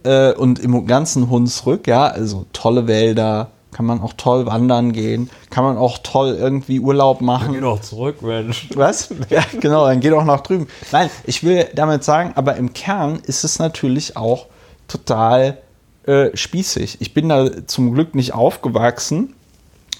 Äh, 0.03 0.33
und 0.33 0.59
im 0.59 0.85
ganzen 0.85 1.29
Hunsrück, 1.29 1.87
ja, 1.87 2.05
also 2.05 2.45
tolle 2.53 2.87
Wälder, 2.87 3.49
kann 3.77 3.85
man 3.85 4.01
auch 4.01 4.13
toll 4.17 4.47
wandern 4.47 4.91
gehen, 4.91 5.29
kann 5.51 5.63
man 5.63 5.77
auch 5.77 5.99
toll 5.99 6.35
irgendwie 6.39 6.79
Urlaub 6.79 7.21
machen. 7.21 7.61
doch 7.61 7.79
zurück, 7.79 8.23
Mensch. 8.23 8.69
Was? 8.73 9.13
Ja, 9.29 9.43
genau, 9.61 9.85
dann 9.85 9.99
geh 9.99 10.09
doch 10.09 10.23
nach 10.25 10.41
drüben. 10.41 10.65
Nein, 10.91 11.11
ich 11.25 11.43
will 11.43 11.67
damit 11.75 12.03
sagen, 12.03 12.31
aber 12.33 12.55
im 12.55 12.73
Kern 12.73 13.19
ist 13.27 13.43
es 13.43 13.59
natürlich 13.59 14.17
auch 14.17 14.47
total 14.87 15.59
äh, 16.07 16.35
spießig. 16.35 16.97
Ich 17.01 17.13
bin 17.13 17.29
da 17.29 17.67
zum 17.67 17.93
Glück 17.93 18.15
nicht 18.15 18.33
aufgewachsen, 18.33 19.35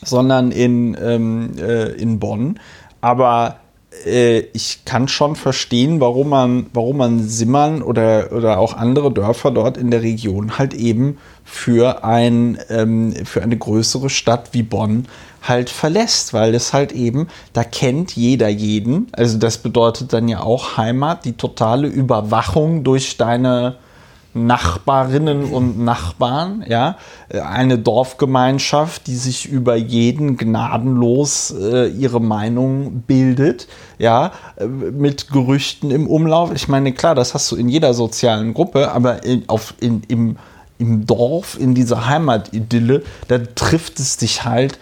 sondern 0.03 0.51
in, 0.51 0.97
ähm, 0.99 1.51
äh, 1.59 1.91
in 1.91 2.17
Bonn. 2.17 2.59
Aber 3.01 3.59
äh, 4.05 4.39
ich 4.53 4.85
kann 4.85 5.07
schon 5.07 5.35
verstehen, 5.35 5.99
warum 5.99 6.29
man, 6.29 6.67
warum 6.73 6.97
man 6.97 7.27
Simmern 7.27 7.81
oder, 7.81 8.31
oder 8.31 8.59
auch 8.59 8.73
andere 8.73 9.11
Dörfer 9.11 9.51
dort 9.51 9.77
in 9.77 9.91
der 9.91 10.01
Region 10.01 10.57
halt 10.57 10.73
eben 10.73 11.17
für, 11.43 12.03
ein, 12.03 12.57
ähm, 12.69 13.13
für 13.25 13.41
eine 13.41 13.57
größere 13.57 14.09
Stadt 14.09 14.49
wie 14.53 14.63
Bonn 14.63 15.05
halt 15.41 15.69
verlässt, 15.69 16.33
weil 16.33 16.51
das 16.51 16.73
halt 16.73 16.91
eben, 16.91 17.27
da 17.53 17.63
kennt 17.63 18.15
jeder 18.15 18.49
jeden. 18.49 19.07
Also 19.13 19.37
das 19.37 19.57
bedeutet 19.57 20.13
dann 20.13 20.27
ja 20.27 20.41
auch 20.41 20.77
Heimat, 20.77 21.25
die 21.25 21.33
totale 21.33 21.87
Überwachung 21.87 22.83
durch 22.83 23.17
deine 23.17 23.77
Nachbarinnen 24.45 25.45
und 25.45 25.79
Nachbarn, 25.79 26.63
ja, 26.67 26.97
eine 27.29 27.77
Dorfgemeinschaft, 27.77 29.07
die 29.07 29.15
sich 29.15 29.47
über 29.47 29.75
jeden 29.75 30.37
gnadenlos 30.37 31.53
äh, 31.59 31.87
ihre 31.87 32.21
Meinung 32.21 33.03
bildet, 33.07 33.67
ja, 33.97 34.31
mit 34.59 35.29
Gerüchten 35.29 35.91
im 35.91 36.07
Umlauf. 36.07 36.51
Ich 36.53 36.67
meine, 36.67 36.93
klar, 36.93 37.15
das 37.15 37.33
hast 37.33 37.51
du 37.51 37.55
in 37.55 37.69
jeder 37.69 37.93
sozialen 37.93 38.53
Gruppe, 38.53 38.91
aber 38.91 39.23
in, 39.23 39.47
auf, 39.49 39.73
in, 39.79 40.03
im, 40.07 40.37
im 40.77 41.05
Dorf, 41.05 41.59
in 41.59 41.73
dieser 41.73 42.07
Heimatidylle, 42.07 43.03
da 43.27 43.39
trifft 43.39 43.99
es 43.99 44.17
dich 44.17 44.45
halt 44.45 44.79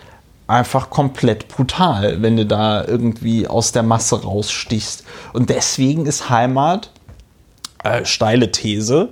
einfach 0.48 0.90
komplett 0.90 1.48
brutal, 1.48 2.22
wenn 2.22 2.38
du 2.38 2.46
da 2.46 2.86
irgendwie 2.86 3.48
aus 3.48 3.72
der 3.72 3.84
Masse 3.84 4.22
rausstichst. 4.22 5.04
Und 5.34 5.50
deswegen 5.50 6.06
ist 6.06 6.30
Heimat 6.30 6.92
äh, 7.84 8.06
steile 8.06 8.52
These, 8.52 9.10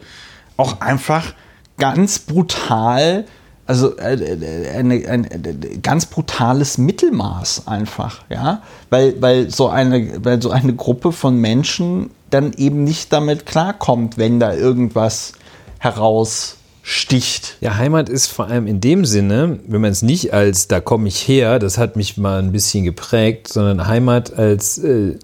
auch 0.58 0.82
einfach 0.82 1.34
ganz 1.78 2.20
brutal, 2.20 3.26
also 3.66 3.98
äh, 3.98 4.16
äh, 4.16 4.70
eine, 4.72 5.08
ein, 5.08 5.26
äh, 5.26 5.78
ganz 5.82 6.06
brutales 6.06 6.78
Mittelmaß 6.78 7.68
einfach, 7.68 8.24
ja, 8.30 8.62
weil, 8.90 9.22
weil, 9.22 9.50
so 9.50 9.70
eine, 9.70 10.24
weil 10.24 10.42
so 10.42 10.52
eine 10.52 10.76
Gruppe 10.76 11.12
von 11.12 11.38
Menschen 11.38 12.10
dann 12.30 12.54
eben 12.54 12.84
nicht 12.84 13.14
damit 13.14 13.46
klarkommt, 13.46 14.18
wenn 14.18 14.40
da 14.40 14.54
irgendwas 14.54 15.34
heraussticht. 15.80 17.58
Ja, 17.62 17.78
Heimat 17.78 18.10
ist 18.10 18.28
vor 18.28 18.48
allem 18.48 18.68
in 18.68 18.82
dem 18.82 19.06
Sinne, 19.06 19.60
wenn 19.68 19.82
man 19.82 19.92
es 19.92 20.02
nicht 20.02 20.34
als 20.34 20.68
da 20.68 20.80
komme 20.80 21.08
ich 21.08 21.28
her, 21.28 21.60
das 21.60 21.78
hat 21.78 21.96
mich 21.96 22.18
mal 22.18 22.40
ein 22.40 22.52
bisschen 22.52 22.84
geprägt, 22.84 23.48
sondern 23.48 23.88
Heimat 23.88 24.34
als 24.34 24.78
äh, 24.78 25.18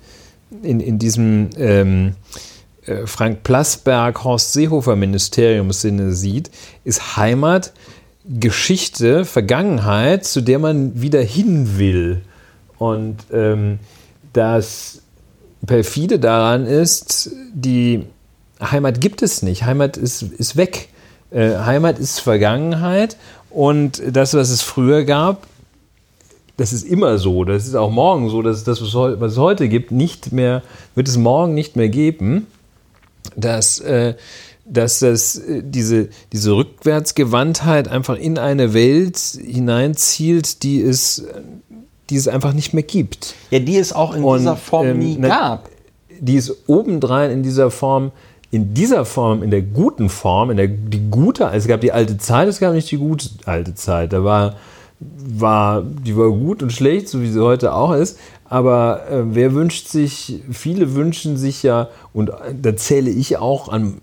in, 0.63 0.79
in 0.79 0.99
diesem 0.99 1.49
ähm, 1.57 2.07
äh, 2.07 2.11
Frank 3.05 3.43
Plasberg, 3.43 4.23
Horst 4.23 4.53
Seehofer 4.53 4.95
Ministeriumssinne 4.95 6.13
sieht, 6.13 6.51
ist 6.83 7.17
Heimat 7.17 7.73
Geschichte, 8.25 9.25
Vergangenheit, 9.25 10.25
zu 10.25 10.41
der 10.41 10.59
man 10.59 11.01
wieder 11.01 11.21
hin 11.21 11.77
will. 11.77 12.21
Und 12.77 13.17
ähm, 13.33 13.79
das 14.33 15.01
perfide 15.65 16.19
daran 16.19 16.65
ist, 16.65 17.31
die 17.53 18.05
Heimat 18.61 19.01
gibt 19.01 19.21
es 19.21 19.41
nicht. 19.41 19.63
Heimat 19.65 19.97
ist, 19.97 20.21
ist 20.21 20.57
weg. 20.57 20.89
Äh, 21.31 21.57
Heimat 21.57 21.99
ist 21.99 22.19
Vergangenheit 22.19 23.17
und 23.49 24.01
das, 24.05 24.33
was 24.33 24.49
es 24.49 24.61
früher 24.61 25.03
gab, 25.03 25.47
das 26.57 26.73
ist 26.73 26.83
immer 26.83 27.17
so. 27.17 27.45
Das 27.45 27.65
ist 27.65 27.75
auch 27.75 27.89
morgen 27.89 28.29
so. 28.29 28.41
dass 28.41 28.63
das, 28.63 28.81
was 28.81 29.31
es 29.31 29.37
heute 29.37 29.69
gibt, 29.69 29.91
nicht 29.91 30.33
mehr, 30.33 30.61
wird 30.93 31.07
es 31.07 31.17
morgen 31.17 31.53
nicht 31.53 31.77
mehr 31.77 31.87
geben. 31.87 32.47
Dass, 33.35 33.79
äh, 33.79 34.15
dass 34.65 34.99
das, 34.99 35.37
äh, 35.37 35.61
diese, 35.63 36.09
diese 36.31 36.51
Rückwärtsgewandtheit 36.55 37.87
einfach 37.87 38.17
in 38.17 38.37
eine 38.37 38.73
Welt 38.73 39.17
hineinzielt, 39.17 40.63
die 40.63 40.81
es, 40.81 41.25
die 42.09 42.15
es 42.15 42.27
einfach 42.27 42.53
nicht 42.53 42.73
mehr 42.73 42.83
gibt. 42.83 43.35
Ja, 43.51 43.59
die 43.59 43.77
es 43.77 43.93
auch 43.93 44.15
in 44.15 44.23
Und, 44.23 44.39
dieser 44.39 44.55
Form 44.55 44.87
ähm, 44.87 44.99
nie 44.99 45.17
gab. 45.17 45.69
die 46.19 46.37
es 46.37 46.67
obendrein 46.67 47.31
in 47.31 47.43
dieser 47.43 47.71
Form, 47.71 48.11
in 48.51 48.73
dieser 48.73 49.05
Form, 49.05 49.43
in 49.43 49.51
der 49.51 49.61
guten 49.61 50.09
Form, 50.09 50.49
in 50.49 50.57
der 50.57 50.67
die 50.67 51.09
gute, 51.09 51.49
es 51.53 51.67
gab 51.67 51.81
die 51.81 51.91
alte 51.91 52.17
Zeit, 52.17 52.47
es 52.47 52.59
gab 52.59 52.73
nicht 52.73 52.89
die 52.89 52.97
gute 52.97 53.29
alte 53.45 53.75
Zeit. 53.75 54.11
Da 54.11 54.23
war, 54.23 54.55
war, 54.99 55.81
die 55.83 56.17
war 56.17 56.29
gut 56.29 56.61
und 56.61 56.71
schlecht, 56.71 57.07
so 57.07 57.21
wie 57.21 57.29
sie 57.29 57.43
heute 57.43 57.73
auch 57.73 57.93
ist. 57.93 58.19
Aber 58.45 59.07
äh, 59.09 59.21
wer 59.35 59.53
wünscht 59.53 59.87
sich, 59.87 60.41
viele 60.51 60.95
wünschen 60.95 61.37
sich 61.37 61.63
ja, 61.63 61.89
und 62.13 62.31
da 62.61 62.75
zähle 62.75 63.09
ich 63.09 63.37
auch 63.37 63.69
an, 63.69 64.01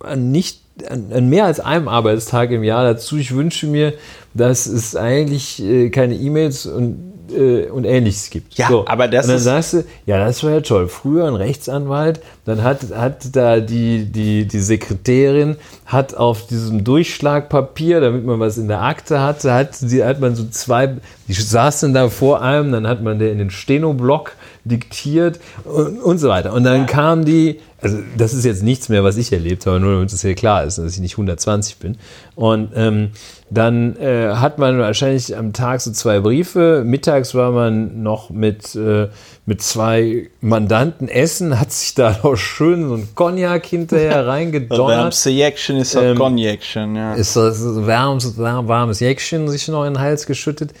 an 0.00 0.32
nicht 0.32 0.60
an, 0.88 1.28
mehr 1.28 1.44
als 1.44 1.60
einem 1.60 1.88
Arbeitstag 1.88 2.50
im 2.50 2.64
Jahr 2.64 2.84
dazu. 2.84 3.16
Ich 3.16 3.34
wünsche 3.34 3.66
mir, 3.66 3.94
dass 4.34 4.66
es 4.66 4.96
eigentlich 4.96 5.62
äh, 5.62 5.90
keine 5.90 6.16
E-Mails 6.16 6.66
und 6.66 7.13
äh, 7.30 7.66
und 7.70 7.84
ähnliches 7.84 8.30
gibt. 8.30 8.54
Ja, 8.54 8.68
so. 8.68 8.86
aber 8.86 9.08
das 9.08 9.26
und 9.26 9.32
dann 9.32 9.40
sagst 9.40 9.72
du, 9.72 9.84
ja, 10.06 10.18
das 10.18 10.42
war 10.42 10.52
ja 10.52 10.60
toll. 10.60 10.88
Früher 10.88 11.26
ein 11.26 11.34
Rechtsanwalt, 11.34 12.20
dann 12.44 12.62
hat, 12.62 12.80
hat 12.94 13.34
da 13.34 13.60
die, 13.60 14.06
die, 14.06 14.46
die 14.46 14.60
Sekretärin 14.60 15.56
hat 15.86 16.14
auf 16.14 16.46
diesem 16.46 16.84
Durchschlagpapier, 16.84 18.00
damit 18.00 18.24
man 18.24 18.40
was 18.40 18.58
in 18.58 18.68
der 18.68 18.82
Akte 18.82 19.20
hatte, 19.20 19.52
hat, 19.52 19.76
die, 19.80 20.04
hat 20.04 20.20
man 20.20 20.34
so 20.34 20.46
zwei, 20.48 20.96
die 21.28 21.32
saßen 21.32 21.94
da 21.94 22.08
vor 22.08 22.42
einem, 22.42 22.72
dann 22.72 22.86
hat 22.86 23.02
man 23.02 23.18
der 23.18 23.32
in 23.32 23.38
den 23.38 23.50
Stenoblock 23.50 24.32
diktiert 24.64 25.40
und, 25.64 26.00
und 26.00 26.18
so 26.18 26.28
weiter. 26.28 26.52
Und 26.52 26.64
dann 26.64 26.82
ja. 26.82 26.86
kam 26.86 27.24
die, 27.24 27.60
also 27.80 27.98
das 28.16 28.32
ist 28.32 28.44
jetzt 28.44 28.62
nichts 28.62 28.88
mehr, 28.88 29.04
was 29.04 29.16
ich 29.16 29.32
erlebt 29.32 29.66
habe, 29.66 29.78
nur 29.78 29.94
damit 29.94 30.12
es 30.12 30.22
hier 30.22 30.34
klar 30.34 30.64
ist, 30.64 30.78
dass 30.78 30.94
ich 30.94 31.00
nicht 31.00 31.14
120 31.14 31.76
bin. 31.76 31.96
Und 32.34 32.70
ähm, 32.74 33.10
dann 33.54 33.96
äh, 33.96 34.34
hat 34.34 34.58
man 34.58 34.78
wahrscheinlich 34.78 35.36
am 35.36 35.52
Tag 35.52 35.80
so 35.80 35.92
zwei 35.92 36.20
Briefe. 36.20 36.82
Mittags 36.84 37.34
war 37.34 37.52
man 37.52 38.02
noch 38.02 38.30
mit, 38.30 38.74
äh, 38.74 39.08
mit 39.46 39.62
zwei 39.62 40.30
Mandanten 40.40 41.08
essen, 41.08 41.58
hat 41.58 41.72
sich 41.72 41.94
da 41.94 42.18
noch 42.22 42.36
schön 42.36 42.88
so 42.88 42.94
ein 42.94 43.08
Cognac 43.14 43.64
hinterher 43.64 44.26
reingedonnert. 44.26 44.98
Wärmste 44.98 45.30
Jäckchen 45.30 45.76
ist 45.76 45.94
das 45.94 46.02
ähm, 46.02 46.18
Cognac-Chen, 46.18 46.96
ja. 46.96 47.14
Ist 47.14 47.36
das 47.36 47.62
warmes, 47.64 48.36
warmes 48.36 49.00
Jäckchen 49.00 49.48
sich 49.48 49.68
noch 49.68 49.84
in 49.84 49.94
den 49.94 50.02
Hals 50.02 50.26
geschüttet 50.26 50.72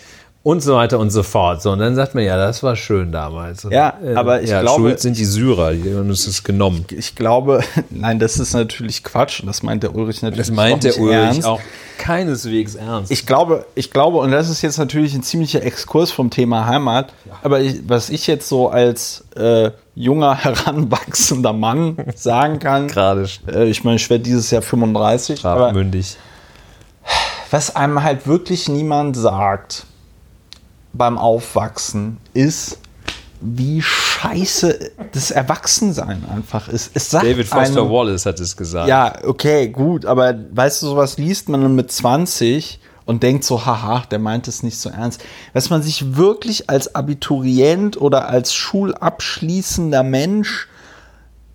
und 0.44 0.62
so 0.62 0.74
weiter 0.74 0.98
und 0.98 1.08
so 1.08 1.22
fort. 1.22 1.62
So, 1.62 1.72
und 1.72 1.78
dann 1.78 1.94
sagt 1.94 2.14
man, 2.14 2.22
ja, 2.22 2.36
das 2.36 2.62
war 2.62 2.76
schön 2.76 3.10
damals. 3.10 3.66
Ja, 3.70 3.94
äh, 4.04 4.14
aber 4.14 4.42
ich 4.42 4.50
ja, 4.50 4.60
glaube. 4.60 4.82
Schuld 4.82 5.00
sind 5.00 5.16
die 5.16 5.24
Syrer, 5.24 5.72
die 5.72 5.96
haben 5.96 6.10
uns 6.10 6.26
das 6.26 6.44
genommen. 6.44 6.84
Ich, 6.90 6.98
ich, 6.98 7.14
glaube, 7.14 7.64
nein, 7.90 8.18
das 8.18 8.38
ist 8.38 8.52
natürlich 8.52 9.02
Quatsch. 9.02 9.42
Das 9.44 9.62
meint 9.62 9.82
der 9.82 9.94
Ulrich 9.94 10.20
natürlich 10.20 10.46
Das 10.46 10.54
meint 10.54 10.84
der 10.84 10.98
Ulrich 10.98 11.16
ernst. 11.16 11.46
auch 11.46 11.60
keineswegs 11.96 12.74
ernst. 12.74 13.10
Ich 13.10 13.24
glaube, 13.24 13.64
ich 13.74 13.90
glaube, 13.90 14.18
und 14.18 14.32
das 14.32 14.50
ist 14.50 14.60
jetzt 14.60 14.76
natürlich 14.76 15.14
ein 15.14 15.22
ziemlicher 15.22 15.62
Exkurs 15.62 16.12
vom 16.12 16.28
Thema 16.28 16.66
Heimat, 16.66 17.14
ja. 17.24 17.38
aber 17.42 17.60
ich, 17.60 17.80
was 17.88 18.10
ich 18.10 18.26
jetzt 18.26 18.46
so 18.46 18.68
als 18.68 19.24
äh, 19.36 19.70
junger, 19.94 20.36
heranwachsender 20.44 21.54
Mann 21.54 21.96
sagen 22.16 22.58
kann. 22.58 22.88
Gerade. 22.88 23.26
Äh, 23.50 23.70
ich 23.70 23.82
meine, 23.82 23.96
ich 23.96 24.10
werde 24.10 24.24
dieses 24.24 24.50
Jahr 24.50 24.60
35. 24.60 25.42
Aber 25.42 25.72
mündig. 25.72 26.18
Was 27.50 27.74
einem 27.74 28.02
halt 28.02 28.26
wirklich 28.26 28.68
niemand 28.68 29.16
sagt, 29.16 29.86
beim 30.94 31.18
Aufwachsen 31.18 32.18
ist, 32.32 32.78
wie 33.40 33.82
scheiße 33.82 34.92
das 35.12 35.30
Erwachsensein 35.30 36.24
einfach 36.32 36.68
ist. 36.68 36.92
Es 36.94 37.10
sagt 37.10 37.26
David 37.26 37.46
Foster 37.46 37.82
einem, 37.82 37.90
Wallace 37.90 38.24
hat 38.24 38.40
es 38.40 38.56
gesagt. 38.56 38.88
Ja, 38.88 39.12
okay, 39.24 39.68
gut, 39.68 40.06
aber 40.06 40.34
weißt 40.52 40.82
du, 40.82 40.86
sowas 40.86 41.18
liest 41.18 41.48
man 41.50 41.60
dann 41.60 41.74
mit 41.74 41.92
20 41.92 42.80
und 43.04 43.22
denkt 43.22 43.44
so, 43.44 43.66
haha, 43.66 44.04
der 44.10 44.18
meint 44.18 44.48
es 44.48 44.62
nicht 44.62 44.78
so 44.78 44.88
ernst. 44.88 45.22
Was 45.52 45.68
man 45.68 45.82
sich 45.82 46.16
wirklich 46.16 46.70
als 46.70 46.94
Abiturient 46.94 48.00
oder 48.00 48.28
als 48.28 48.54
schulabschließender 48.54 50.02
Mensch, 50.02 50.68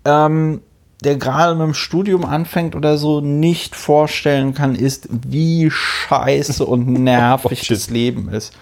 ähm, 0.04 0.60
der 1.02 1.16
gerade 1.16 1.56
mit 1.56 1.66
dem 1.66 1.74
Studium 1.74 2.24
anfängt 2.24 2.76
oder 2.76 2.98
so, 2.98 3.20
nicht 3.20 3.74
vorstellen 3.74 4.54
kann, 4.54 4.76
ist, 4.76 5.08
wie 5.10 5.70
scheiße 5.72 6.64
und 6.64 6.86
nervig 7.02 7.62
oh, 7.68 7.74
das 7.74 7.90
Leben 7.90 8.28
ist 8.28 8.52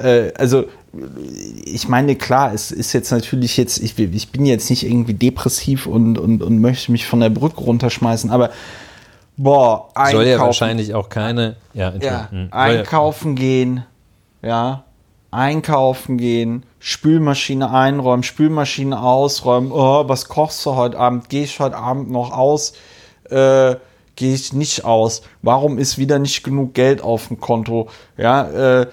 äh, 0.00 0.32
also 0.36 0.64
ich 1.64 1.88
meine, 1.88 2.16
klar, 2.16 2.52
es 2.52 2.72
ist 2.72 2.92
jetzt 2.92 3.12
natürlich 3.12 3.56
jetzt, 3.56 3.78
ich, 3.78 3.96
ich 3.98 4.32
bin 4.32 4.44
jetzt 4.44 4.70
nicht 4.70 4.84
irgendwie 4.84 5.14
depressiv 5.14 5.86
und, 5.86 6.18
und, 6.18 6.42
und 6.42 6.60
möchte 6.60 6.90
mich 6.90 7.06
von 7.06 7.20
der 7.20 7.30
Brücke 7.30 7.60
runterschmeißen, 7.60 8.30
aber 8.30 8.50
boah, 9.36 9.88
einkaufen. 9.94 10.16
Soll 10.16 10.26
ja 10.26 10.38
wahrscheinlich 10.40 10.94
auch 10.94 11.08
keine, 11.08 11.56
ja, 11.74 11.92
ja 12.00 12.30
hm. 12.30 12.48
einkaufen 12.50 13.36
gehen, 13.36 13.84
ja, 14.42 14.84
einkaufen 15.30 16.18
gehen, 16.18 16.64
Spülmaschine 16.80 17.70
einräumen, 17.70 18.24
Spülmaschine 18.24 19.00
ausräumen, 19.00 19.70
oh, 19.70 20.08
was 20.08 20.28
kochst 20.28 20.66
du 20.66 20.74
heute 20.74 20.98
Abend? 20.98 21.28
Gehe 21.28 21.44
ich 21.44 21.60
heute 21.60 21.76
Abend 21.76 22.10
noch 22.10 22.32
aus? 22.32 22.72
Äh, 23.30 23.76
Gehe 24.20 24.34
ich 24.34 24.52
nicht 24.52 24.84
aus? 24.84 25.22
Warum 25.40 25.78
ist 25.78 25.96
wieder 25.96 26.18
nicht 26.18 26.42
genug 26.42 26.74
Geld 26.74 27.00
auf 27.00 27.28
dem 27.28 27.40
Konto? 27.40 27.88
Ja, 28.18 28.82
äh, 28.82 28.86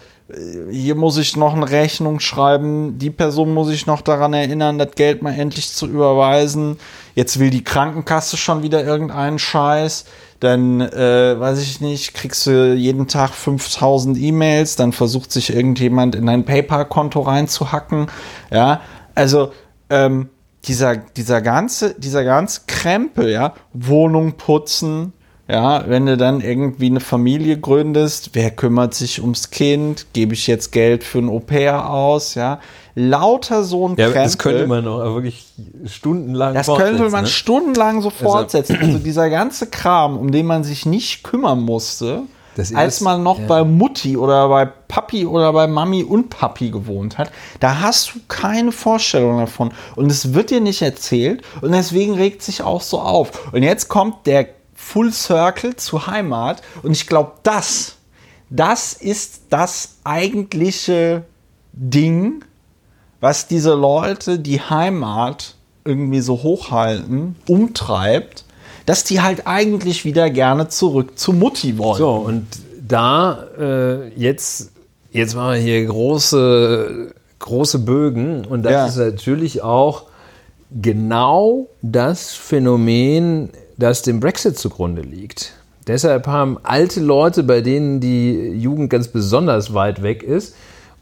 hier 0.70 0.95
muss 0.95 1.18
ich 1.18 1.38
noch 1.38 1.56
eine 1.56 1.70
Rechnung 1.70 2.20
schreiben, 2.20 2.98
die 2.99 3.10
Person 3.10 3.54
muss 3.54 3.70
ich 3.70 3.88
noch 3.88 4.02
daran 4.02 4.34
erinnern, 4.34 4.78
das 4.78 4.91
Geld 4.95 5.22
mal 5.22 5.34
endlich 5.34 5.72
zu 5.72 5.88
überweisen. 5.88 6.80
Jetzt 7.16 7.40
will 7.40 7.49
die 7.49 7.64
Krankenkasse 7.64 8.36
schon 8.36 8.62
wieder 8.62 8.84
irgendeinen 8.84 9.40
Scheiß. 9.40 10.06
Dann, 10.41 10.82
äh, 10.82 11.40
weiß 11.40 11.62
ich 11.62 11.82
nicht, 11.82 12.14
kriegst 12.14 12.45
du 12.45 12.74
jeden 12.74 13.08
Tag 13.08 13.32
5000 13.34 14.18
E-Mails, 14.18 14.76
dann 14.76 14.91
versucht 14.91 15.32
sich 15.32 15.52
irgendjemand 15.52 16.14
in 16.14 16.28
dein 16.28 16.45
PayPal-Konto 16.45 17.22
reinzuhacken. 17.22 18.08
Ja, 18.52 18.82
also, 19.16 19.52
ähm, 19.90 20.30
dieser, 20.66 20.98
dieser 20.98 21.41
ganze, 21.41 21.95
dieser 21.98 22.24
ganze 22.24 22.62
Krempel, 22.68 23.30
ja, 23.30 23.54
Wohnung 23.74 24.34
putzen, 24.34 25.14
ja, 25.49 25.88
wenn 25.88 26.06
du 26.06 26.18
dann 26.18 26.41
irgendwie 26.41 26.88
eine 26.88 26.99
Familie 26.99 27.57
gründest, 27.57 28.32
wer 28.34 28.52
kümmert 28.52 28.94
sich 28.94 29.22
ums 29.22 29.49
Kind? 29.49 30.07
Gebe 30.11 30.34
ich 30.34 30.45
jetzt 30.48 30.72
Geld 30.72 31.06
für 31.06 31.19
ein 31.19 31.30
Au-pair 31.30 31.90
aus? 31.90 32.36
Ja, 32.36 32.60
lauter 32.95 33.64
so 33.64 33.88
ein 33.88 33.95
ja, 33.95 34.07
Krempel. 34.07 34.24
Das 34.24 34.38
könnte 34.38 34.68
man 34.68 34.88
auch 34.88 35.14
wirklich 35.14 35.45
stundenlang 35.86 36.53
Das 36.53 36.68
könnte 36.68 37.10
man 37.10 37.24
ne? 37.24 37.30
stundenlang 37.30 38.02
so 38.02 38.10
also 38.10 38.26
fortsetzen. 38.26 38.78
Also 38.82 38.98
dieser 38.98 39.30
ganze 39.30 39.68
Kram, 39.68 40.18
um 40.18 40.32
den 40.32 40.45
man 40.45 40.65
sich 40.65 40.86
nicht 40.86 41.24
kümmern 41.24 41.61
musste, 41.61 42.24
als 42.74 43.02
man 43.02 43.24
noch 43.24 43.40
ja. 43.40 43.45
bei 43.45 43.64
Mutti 43.64 44.18
oder 44.18 44.49
bei 44.49 44.65
Papi 44.65 45.26
oder 45.26 45.53
bei 45.53 45.68
Mami 45.68 46.03
und 46.03 46.30
Papi 46.30 46.72
gewohnt 46.72 47.18
hat, 47.18 47.32
da 47.60 47.82
hast 47.82 48.15
du 48.15 48.19
keine 48.28 48.72
Vorstellung 48.72 49.38
davon. 49.38 49.72
Und 49.95 50.11
es 50.11 50.34
wird 50.34 50.49
dir 50.49 50.60
nicht 50.60 50.82
erzählt 50.82 51.44
und 51.61 51.72
deswegen 51.72 52.15
regt 52.15 52.41
sich 52.41 52.64
auch 52.64 52.82
so 52.82 52.99
auf. 52.99 53.53
Und 53.53 53.64
jetzt 53.64 53.90
kommt 53.90 54.26
der 54.26 54.56
Full 54.88 55.11
Circle 55.11 55.76
zu 55.76 56.07
Heimat. 56.07 56.61
Und 56.81 56.91
ich 56.91 57.07
glaube, 57.07 57.34
das, 57.43 57.97
das 58.49 58.93
ist 58.93 59.41
das 59.49 59.95
eigentliche 60.05 61.23
Ding, 61.73 62.45
was 63.19 63.47
diese 63.47 63.73
Leute, 63.73 64.39
die 64.39 64.61
Heimat 64.61 65.55
irgendwie 65.84 66.22
so 66.22 66.41
hochhalten, 66.41 67.35
umtreibt, 67.47 68.45
dass 68.85 69.03
die 69.03 69.22
halt 69.22 69.45
eigentlich 69.45 70.05
wieder 70.05 70.30
gerne 70.30 70.69
zurück 70.69 71.19
zu 71.19 71.34
Mutti 71.34 71.77
wollen. 71.77 71.97
So, 71.97 72.11
und 72.11 72.47
da 72.88 73.43
äh, 73.59 74.07
jetzt, 74.15 74.72
jetzt 75.11 75.35
machen 75.35 75.55
wir 75.55 75.61
hier 75.61 75.85
große, 75.85 77.14
große 77.39 77.80
Bögen 77.80 78.45
und 78.45 78.64
das 78.64 78.72
ja. 78.72 78.88
ist 78.88 78.97
natürlich 78.97 79.61
auch 79.61 80.03
genau 80.81 81.68
das 81.81 82.34
Phänomen, 82.34 83.49
das 83.78 84.02
dem 84.02 84.20
Brexit 84.20 84.58
zugrunde 84.58 85.02
liegt. 85.02 85.54
Deshalb 85.88 86.28
haben 86.28 86.58
alte 86.64 86.99
Leute, 86.99 87.44
bei 87.44 87.62
denen 87.62 87.99
die 87.99 88.49
Jugend 88.49 88.90
ganz 88.90 89.08
besonders 89.08 89.74
weit 89.74 90.04
weg 90.04 90.24
ist, 90.24 90.56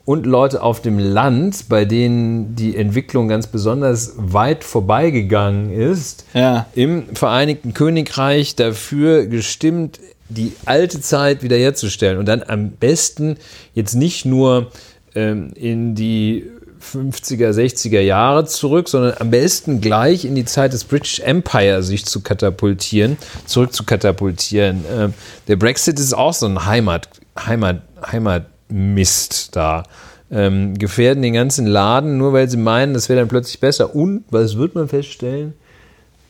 und 0.05 0.27
Leute 0.27 0.61
auf 0.61 0.81
dem 0.81 0.99
Land, 0.99 1.67
bei 1.67 1.83
denen 1.83 2.55
die 2.55 2.77
Entwicklung 2.77 3.27
ganz 3.27 3.47
besonders 3.47 4.13
weit 4.17 4.63
vorbeigegangen 4.63 5.71
ist, 5.71 6.25
ja. 6.35 6.67
im 6.75 7.15
Vereinigten 7.15 7.73
Königreich 7.73 8.55
dafür 8.55 9.25
gestimmt, 9.25 9.99
die 10.29 10.53
alte 10.65 11.01
Zeit 11.01 11.41
wiederherzustellen 11.41 12.19
und 12.19 12.27
dann 12.27 12.43
am 12.43 12.71
besten 12.71 13.37
jetzt 13.73 13.95
nicht 13.95 14.25
nur 14.25 14.71
ähm, 15.15 15.51
in 15.55 15.95
die 15.95 16.51
50er, 16.93 17.51
60er 17.51 17.99
Jahre 17.99 18.45
zurück, 18.45 18.89
sondern 18.89 19.15
am 19.19 19.31
besten 19.31 19.81
gleich 19.81 20.25
in 20.25 20.35
die 20.35 20.45
Zeit 20.45 20.73
des 20.73 20.83
British 20.83 21.19
Empire 21.19 21.83
sich 21.83 22.05
zu 22.05 22.21
katapultieren, 22.21 23.17
zurück 23.45 23.73
zu 23.73 23.83
katapultieren. 23.83 24.85
Ähm, 24.91 25.13
der 25.47 25.55
Brexit 25.55 25.99
ist 25.99 26.13
auch 26.13 26.33
so 26.33 26.45
ein 26.45 26.65
Heimat, 26.65 27.09
Heimat, 27.37 27.81
Heimatmist 28.11 29.55
da. 29.55 29.83
Ähm, 30.31 30.77
gefährden 30.77 31.21
den 31.21 31.33
ganzen 31.33 31.67
Laden, 31.67 32.17
nur 32.17 32.33
weil 32.33 32.49
sie 32.49 32.57
meinen, 32.57 32.93
das 32.93 33.09
wäre 33.09 33.19
dann 33.19 33.29
plötzlich 33.29 33.59
besser. 33.59 33.95
Und 33.95 34.23
was 34.31 34.57
wird 34.57 34.73
man 34.73 34.87
feststellen? 34.87 35.53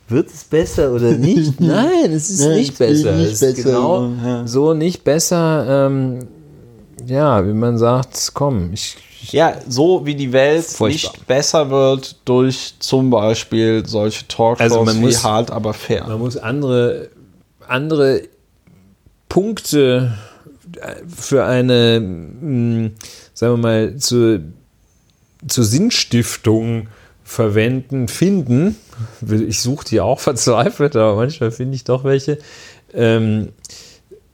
Wird 0.08 0.28
es 0.28 0.44
besser 0.44 0.92
oder 0.92 1.12
nicht? 1.12 1.60
Nein, 1.60 2.12
es 2.12 2.30
ist 2.30 2.40
Nein, 2.40 2.56
nicht 2.56 2.78
besser. 2.78 3.12
Nicht 3.16 3.32
es 3.32 3.42
ist 3.42 3.56
besser. 3.56 3.70
genau 3.70 4.12
ja. 4.24 4.46
so 4.46 4.74
nicht 4.74 5.02
besser. 5.02 5.86
Ähm, 5.86 6.28
ja, 7.06 7.46
wie 7.46 7.52
man 7.52 7.78
sagt, 7.78 8.30
komm, 8.34 8.70
ich 8.72 8.96
ja, 9.32 9.56
so 9.68 10.04
wie 10.06 10.14
die 10.14 10.32
Welt 10.32 10.64
Furchtbar. 10.64 11.12
nicht 11.12 11.26
besser 11.26 11.70
wird 11.70 12.16
durch 12.24 12.74
zum 12.78 13.10
Beispiel 13.10 13.84
solche 13.86 14.26
Talkshows 14.28 14.60
also 14.60 14.84
man 14.84 15.00
muss, 15.00 15.22
wie 15.22 15.26
hart, 15.26 15.50
aber 15.50 15.74
fair. 15.74 16.06
Man 16.06 16.18
muss 16.18 16.36
andere, 16.36 17.10
andere 17.66 18.22
Punkte 19.28 20.16
für 21.08 21.44
eine, 21.44 22.00
mh, 22.00 22.90
sagen 23.34 23.54
wir 23.54 23.56
mal, 23.56 23.96
zur, 23.96 24.40
zur 25.46 25.64
Sinnstiftung 25.64 26.88
verwenden, 27.22 28.08
finden. 28.08 28.76
Ich 29.48 29.60
suche 29.60 29.84
die 29.84 30.00
auch 30.00 30.20
verzweifelt, 30.20 30.96
aber 30.96 31.16
manchmal 31.16 31.50
finde 31.50 31.74
ich 31.74 31.84
doch 31.84 32.04
welche. 32.04 32.38
Ähm, 32.94 33.50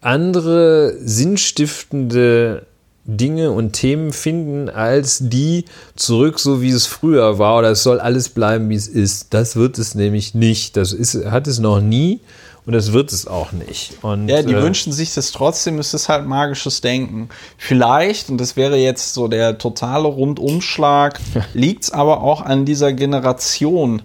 andere 0.01 0.97
sinnstiftende 0.99 2.67
Dinge 3.05 3.51
und 3.51 3.73
Themen 3.73 4.13
finden 4.13 4.69
als 4.69 5.19
die 5.23 5.65
zurück, 5.97 6.39
so 6.39 6.63
wie 6.63 6.71
es 6.71 6.87
früher 6.87 7.39
war, 7.39 7.59
oder 7.59 7.71
es 7.71 7.83
soll 7.83 7.99
alles 7.99 8.29
bleiben, 8.29 8.69
wie 8.69 8.77
es 8.77 8.87
ist. 8.87 9.35
Das 9.35 9.57
wird 9.57 9.79
es 9.79 9.95
nämlich 9.95 10.35
nicht. 10.35 10.77
Das 10.77 10.93
ist, 10.93 11.25
hat 11.27 11.47
es 11.47 11.59
noch 11.59 11.81
nie 11.81 12.21
und 12.65 12.75
das 12.75 12.93
wird 12.93 13.13
es 13.13 13.27
auch 13.27 13.51
nicht. 13.51 13.95
Und, 14.03 14.29
ja, 14.29 14.43
die 14.43 14.55
äh, 14.55 14.63
wünschen 14.63 14.93
sich 14.93 15.15
das 15.15 15.33
trotzdem, 15.33 15.81
es 15.81 15.95
ist 15.95 16.09
halt 16.09 16.27
magisches 16.27 16.81
Denken. 16.81 17.29
Vielleicht, 17.59 18.31
und 18.31 18.39
das 18.39 18.57
wäre 18.57 18.77
jetzt 18.77 19.15
so 19.15 19.27
der 19.27 19.59
totale 19.59 20.07
Rundumschlag, 20.07 21.19
liegt 21.55 21.85
es 21.85 21.91
aber 21.91 22.23
auch 22.23 22.41
an 22.41 22.65
dieser 22.65 22.93
Generation, 22.93 24.03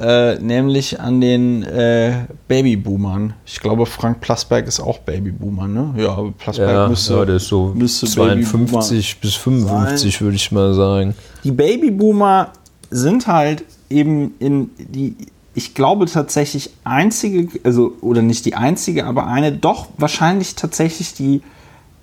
äh, 0.00 0.38
nämlich 0.38 0.98
an 1.00 1.20
den 1.20 1.62
äh, 1.62 2.24
Babyboomern. 2.48 3.34
Ich 3.44 3.60
glaube, 3.60 3.86
Frank 3.86 4.20
Plasberg 4.20 4.66
ist 4.66 4.80
auch 4.80 4.98
Babyboomer, 4.98 5.68
ne? 5.68 5.94
Ja, 5.96 6.12
aber 6.12 6.32
Plasberg 6.32 6.70
ja, 6.70 6.88
müsste, 6.88 7.14
ja, 7.14 7.24
der 7.24 7.36
ist 7.36 7.48
so 7.48 7.72
müsste 7.74 8.06
52 8.06 9.20
bis 9.20 9.34
55, 9.34 10.20
würde 10.22 10.36
ich 10.36 10.50
mal 10.52 10.74
sagen. 10.74 11.14
Die 11.44 11.52
Babyboomer 11.52 12.52
sind 12.90 13.26
halt 13.26 13.64
eben 13.88 14.34
in 14.38 14.70
die 14.78 15.16
ich 15.52 15.74
glaube 15.74 16.06
tatsächlich 16.06 16.70
einzige, 16.84 17.48
also 17.64 17.92
oder 18.00 18.22
nicht 18.22 18.46
die 18.46 18.54
einzige, 18.54 19.04
aber 19.04 19.26
eine 19.26 19.52
doch 19.52 19.88
wahrscheinlich 19.98 20.54
tatsächlich 20.54 21.12
die 21.12 21.42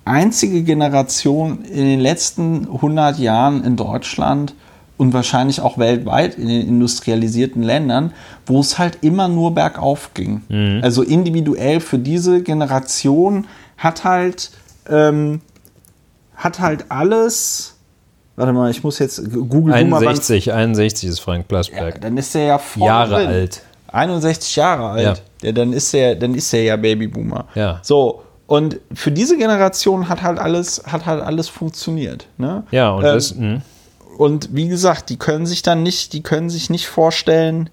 einzige 0.04 0.62
Generation 0.62 1.64
in 1.64 1.84
den 1.84 2.00
letzten 2.00 2.66
100 2.66 3.18
Jahren 3.18 3.64
in 3.64 3.76
Deutschland 3.76 4.54
und 4.98 5.14
wahrscheinlich 5.14 5.60
auch 5.62 5.78
weltweit 5.78 6.34
in 6.34 6.48
den 6.48 6.68
industrialisierten 6.68 7.62
Ländern, 7.62 8.12
wo 8.44 8.60
es 8.60 8.78
halt 8.78 8.98
immer 9.00 9.28
nur 9.28 9.54
bergauf 9.54 10.10
ging. 10.12 10.42
Mhm. 10.48 10.80
Also 10.82 11.02
individuell 11.02 11.80
für 11.80 11.98
diese 11.98 12.42
Generation 12.42 13.46
hat 13.78 14.04
halt 14.04 14.50
ähm, 14.90 15.40
hat 16.34 16.60
halt 16.60 16.86
alles 16.90 17.74
Warte 18.38 18.52
mal, 18.52 18.70
ich 18.70 18.84
muss 18.84 19.00
jetzt 19.00 19.32
googeln. 19.32 19.72
61, 19.72 20.52
61 20.52 21.08
ist 21.08 21.18
Frank 21.18 21.48
Plasberg. 21.48 21.94
Ja, 21.94 22.00
dann 22.00 22.16
ist 22.16 22.36
er 22.36 22.42
ja 22.44 22.58
voll 22.58 22.86
Jahre 22.86 23.16
drin. 23.16 23.26
alt. 23.26 23.62
61 23.88 24.54
Jahre 24.54 24.90
alt. 24.90 25.22
Ja. 25.42 25.46
ja. 25.48 25.52
dann 25.52 25.72
ist 25.72 25.92
er, 25.92 26.14
dann 26.14 26.36
ist 26.36 26.52
er 26.52 26.62
ja 26.62 26.76
Babyboomer. 26.76 27.46
Ja. 27.56 27.80
So. 27.82 28.22
Und 28.46 28.78
für 28.94 29.10
diese 29.10 29.36
Generation 29.36 30.08
hat 30.08 30.22
halt 30.22 30.38
alles, 30.38 30.84
hat 30.86 31.04
halt 31.04 31.20
alles 31.20 31.48
funktioniert. 31.48 32.28
Ne? 32.36 32.62
Ja, 32.70 32.90
und 32.92 33.04
ähm, 33.04 33.12
das. 33.12 33.34
Mh. 33.34 33.60
Und 34.18 34.48
wie 34.52 34.68
gesagt, 34.68 35.10
die 35.10 35.16
können 35.16 35.46
sich 35.46 35.62
dann 35.62 35.82
nicht, 35.82 36.12
die 36.12 36.22
können 36.22 36.50
sich 36.50 36.70
nicht 36.70 36.88
vorstellen, 36.88 37.70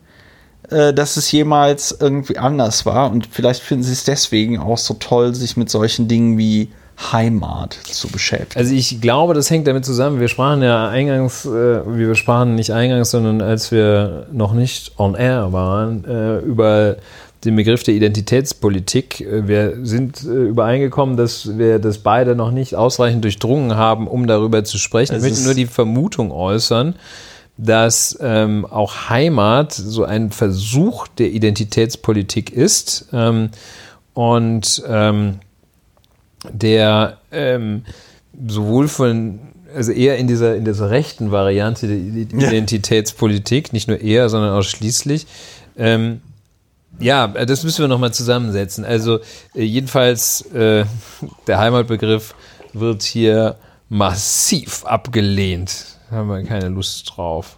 äh, 0.69 0.93
dass 0.93 1.17
es 1.17 1.31
jemals 1.31 1.97
irgendwie 1.99 2.37
anders 2.37 2.85
war. 2.85 3.11
Und 3.11 3.27
vielleicht 3.27 3.61
finden 3.63 3.83
sie 3.83 3.93
es 3.93 4.03
deswegen 4.03 4.59
auch 4.59 4.77
so 4.77 4.93
toll, 4.93 5.33
sich 5.33 5.57
mit 5.57 5.71
solchen 5.71 6.07
Dingen 6.07 6.37
wie 6.37 6.69
Heimat 7.11 7.73
zu 7.83 8.07
beschäftigen. 8.07 8.59
Also 8.59 8.73
ich 8.73 9.01
glaube, 9.01 9.33
das 9.33 9.49
hängt 9.49 9.67
damit 9.67 9.85
zusammen. 9.85 10.19
Wir 10.19 10.27
sprachen 10.27 10.61
ja 10.61 10.87
eingangs, 10.87 11.45
äh, 11.45 11.49
wir 11.49 12.15
sprachen 12.15 12.55
nicht 12.55 12.71
eingangs, 12.71 13.11
sondern 13.11 13.41
als 13.41 13.71
wir 13.71 14.27
noch 14.31 14.53
nicht 14.53 14.93
on 14.97 15.15
air 15.15 15.51
waren, 15.51 16.05
äh, 16.05 16.37
über 16.39 16.97
den 17.45 17.55
Begriff 17.55 17.83
der 17.83 17.93
Identitätspolitik. 17.93 19.21
Äh, 19.21 19.47
wir 19.47 19.77
sind 19.83 20.23
äh, 20.23 20.27
übereingekommen, 20.27 21.17
dass 21.17 21.57
wir 21.57 21.79
das 21.79 21.99
beide 21.99 22.35
noch 22.35 22.51
nicht 22.51 22.75
ausreichend 22.75 23.23
durchdrungen 23.23 23.75
haben, 23.75 24.07
um 24.07 24.27
darüber 24.27 24.63
zu 24.63 24.77
sprechen. 24.77 25.15
Ich 25.15 25.21
möchte 25.21 25.43
nur 25.43 25.53
die 25.53 25.67
Vermutung 25.67 26.31
äußern, 26.31 26.95
dass 27.57 28.17
ähm, 28.21 28.65
auch 28.65 29.09
Heimat 29.09 29.71
so 29.73 30.03
ein 30.03 30.31
Versuch 30.31 31.07
der 31.07 31.29
Identitätspolitik 31.31 32.51
ist. 32.51 33.07
Ähm, 33.13 33.49
und 34.13 34.83
ähm, 34.87 35.39
der 36.51 37.17
ähm, 37.31 37.83
sowohl 38.47 38.87
von, 38.87 39.39
also 39.73 39.91
eher 39.91 40.17
in 40.17 40.27
dieser, 40.27 40.55
in 40.55 40.65
dieser 40.65 40.89
rechten 40.89 41.31
Variante 41.31 41.87
der 41.87 41.97
Identitätspolitik, 41.97 43.73
nicht 43.73 43.87
nur 43.87 43.99
eher, 43.99 44.29
sondern 44.29 44.53
ausschließlich, 44.53 45.27
ähm, 45.77 46.21
ja, 46.99 47.27
das 47.27 47.63
müssen 47.63 47.81
wir 47.81 47.87
nochmal 47.87 48.13
zusammensetzen. 48.13 48.85
Also 48.85 49.19
äh, 49.53 49.63
jedenfalls, 49.63 50.41
äh, 50.53 50.85
der 51.47 51.57
Heimatbegriff 51.59 52.35
wird 52.73 53.03
hier 53.03 53.55
massiv 53.89 54.85
abgelehnt. 54.85 55.97
Da 56.09 56.17
haben 56.17 56.29
wir 56.29 56.43
keine 56.43 56.69
Lust 56.69 57.13
drauf. 57.15 57.57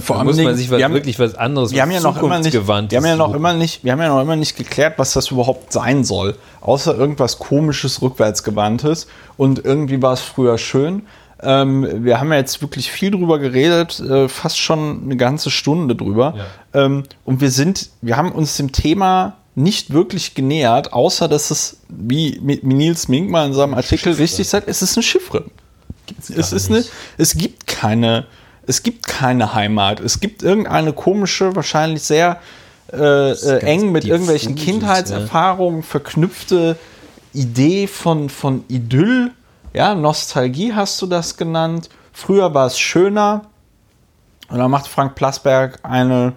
Vor 0.00 0.16
allem 0.16 0.26
muss 0.26 0.38
man 0.38 0.56
sich 0.56 0.70
was, 0.70 0.82
haben, 0.82 0.94
wirklich 0.94 1.18
was 1.18 1.34
anderes, 1.34 1.72
wir 1.72 1.82
haben 1.82 1.90
ja 1.90 2.00
noch 2.00 2.22
immer 2.22 2.38
nicht, 2.38 2.54
wir 2.54 2.74
haben 2.74 3.04
ja 3.04 3.16
noch 3.16 3.34
immer 3.34 3.52
nicht, 3.52 3.84
wir 3.84 3.92
haben 3.92 4.00
ja 4.00 4.08
noch 4.08 4.22
immer 4.22 4.36
nicht 4.36 4.56
geklärt, 4.56 4.94
was 4.96 5.12
das 5.12 5.30
überhaupt 5.30 5.70
sein 5.70 6.02
soll, 6.02 6.34
außer 6.62 6.96
irgendwas 6.96 7.38
komisches, 7.38 8.00
rückwärtsgewandtes 8.00 9.06
und 9.36 9.62
irgendwie 9.62 10.00
war 10.00 10.14
es 10.14 10.22
früher 10.22 10.56
schön. 10.56 11.02
Ähm, 11.42 12.04
wir 12.04 12.20
haben 12.20 12.32
ja 12.32 12.38
jetzt 12.38 12.62
wirklich 12.62 12.90
viel 12.90 13.10
drüber 13.10 13.38
geredet, 13.38 14.00
äh, 14.00 14.28
fast 14.28 14.58
schon 14.58 15.02
eine 15.04 15.16
ganze 15.16 15.50
Stunde 15.50 15.96
drüber. 15.96 16.34
Ja. 16.72 16.84
Ähm, 16.84 17.04
und 17.24 17.40
wir 17.40 17.50
sind, 17.50 17.90
wir 18.00 18.16
haben 18.16 18.32
uns 18.32 18.56
dem 18.56 18.72
Thema 18.72 19.36
nicht 19.54 19.92
wirklich 19.92 20.34
genähert, 20.34 20.92
außer 20.92 21.28
dass 21.28 21.50
es, 21.50 21.78
wie 21.88 22.38
Nils 22.40 23.08
Mink 23.08 23.30
mal 23.30 23.46
in 23.46 23.52
seinem 23.52 23.74
Artikel 23.74 24.14
richtig 24.14 24.48
sagt, 24.48 24.68
es 24.68 24.80
ist 24.80 24.96
ein 24.96 25.02
Chiffre. 25.02 25.44
Es, 26.18 26.52
ist 26.52 26.70
eine, 26.70 26.84
es 27.18 27.36
gibt 27.36 27.66
keine 27.66 28.26
es 28.66 28.82
gibt 28.82 29.06
keine 29.06 29.54
Heimat. 29.54 30.00
Es 30.00 30.20
gibt 30.20 30.42
irgendeine 30.42 30.92
komische, 30.92 31.56
wahrscheinlich 31.56 32.02
sehr 32.02 32.40
äh, 32.92 33.32
äh, 33.32 33.58
eng 33.60 33.92
mit 33.92 34.04
irgendwelchen 34.04 34.54
Kindheitserfahrungen 34.54 35.80
ja. 35.80 35.86
verknüpfte 35.86 36.76
Idee 37.32 37.86
von, 37.86 38.28
von 38.28 38.64
Idyll. 38.68 39.32
Ja, 39.72 39.94
Nostalgie 39.94 40.74
hast 40.74 41.00
du 41.00 41.06
das 41.06 41.36
genannt. 41.36 41.88
Früher 42.12 42.52
war 42.52 42.66
es 42.66 42.78
schöner. 42.78 43.42
Und 44.48 44.58
dann 44.58 44.70
macht 44.70 44.86
Frank 44.86 45.14
Plasberg 45.14 45.78
eine 45.82 46.34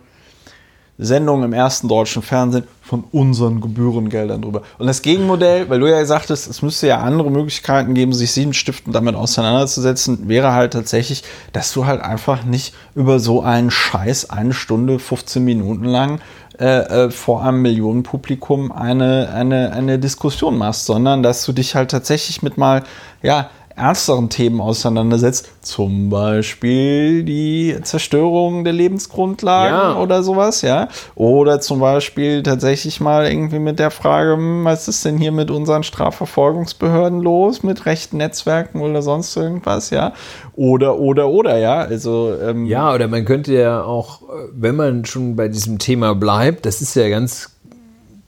Sendung 0.97 1.43
im 1.43 1.51
ersten 1.51 1.89
deutschen 1.89 2.21
Fernsehen 2.21 2.65
von 2.81 3.03
unseren 3.11 3.59
Gebührengeldern 3.59 4.41
drüber. 4.41 4.61
Und 4.77 4.87
das 4.87 5.01
Gegenmodell, 5.01 5.69
weil 5.69 5.81
du 5.81 5.87
ja 5.87 5.99
gesagt 5.99 6.29
hast, 6.29 6.47
es 6.47 6.61
müsste 6.61 6.87
ja 6.87 6.99
andere 6.99 7.29
Möglichkeiten 7.29 7.93
geben, 7.93 8.13
sich 8.13 8.31
sieben 8.31 8.53
Stiften 8.53 8.93
damit 8.93 9.15
auseinanderzusetzen, 9.15 10.29
wäre 10.29 10.53
halt 10.53 10.71
tatsächlich, 10.71 11.23
dass 11.51 11.73
du 11.73 11.85
halt 11.85 12.01
einfach 12.01 12.45
nicht 12.45 12.73
über 12.93 13.19
so 13.19 13.41
einen 13.41 13.71
Scheiß 13.71 14.29
eine 14.29 14.53
Stunde, 14.53 14.99
15 14.99 15.43
Minuten 15.43 15.83
lang 15.83 16.21
äh, 16.59 17.05
äh, 17.05 17.09
vor 17.11 17.43
einem 17.43 17.61
Millionenpublikum 17.61 18.71
eine, 18.71 19.29
eine, 19.33 19.73
eine 19.73 19.99
Diskussion 19.99 20.57
machst, 20.57 20.85
sondern 20.85 21.23
dass 21.23 21.45
du 21.45 21.51
dich 21.51 21.75
halt 21.75 21.91
tatsächlich 21.91 22.41
mit 22.41 22.57
mal, 22.57 22.83
ja, 23.21 23.49
ernsteren 23.75 24.29
Themen 24.29 24.61
auseinandersetzt, 24.61 25.49
zum 25.61 26.09
Beispiel 26.09 27.23
die 27.23 27.75
Zerstörung 27.83 28.63
der 28.63 28.71
Lebensgrundlagen 28.71 29.95
ja. 29.95 30.01
oder 30.01 30.23
sowas, 30.23 30.61
ja, 30.61 30.87
oder 31.15 31.59
zum 31.59 31.81
Beispiel 31.81 32.41
tatsächlich 32.41 33.01
mal 33.01 33.27
irgendwie 33.27 33.59
mit 33.59 33.79
der 33.79 33.91
Frage, 33.91 34.33
hm, 34.33 34.63
was 34.63 34.87
ist 34.87 35.03
denn 35.03 35.17
hier 35.17 35.33
mit 35.33 35.51
unseren 35.51 35.83
Strafverfolgungsbehörden 35.83 37.21
los, 37.21 37.63
mit 37.63 37.85
rechten 37.85 38.17
Netzwerken 38.17 38.79
oder 38.79 39.01
sonst 39.01 39.35
irgendwas, 39.35 39.89
ja, 39.89 40.13
oder, 40.55 40.97
oder, 40.97 41.27
oder, 41.27 41.57
ja, 41.57 41.79
also. 41.79 42.33
Ähm 42.41 42.65
ja, 42.65 42.93
oder 42.93 43.09
man 43.09 43.25
könnte 43.25 43.53
ja 43.53 43.83
auch, 43.83 44.21
wenn 44.53 44.77
man 44.77 45.03
schon 45.03 45.35
bei 45.35 45.49
diesem 45.49 45.79
Thema 45.79 46.15
bleibt, 46.15 46.65
das 46.65 46.81
ist 46.81 46.95
ja 46.95 47.09
ganz 47.09 47.51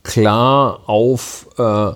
klar 0.04 0.82
auf 0.88 1.48
äh, 1.58 1.92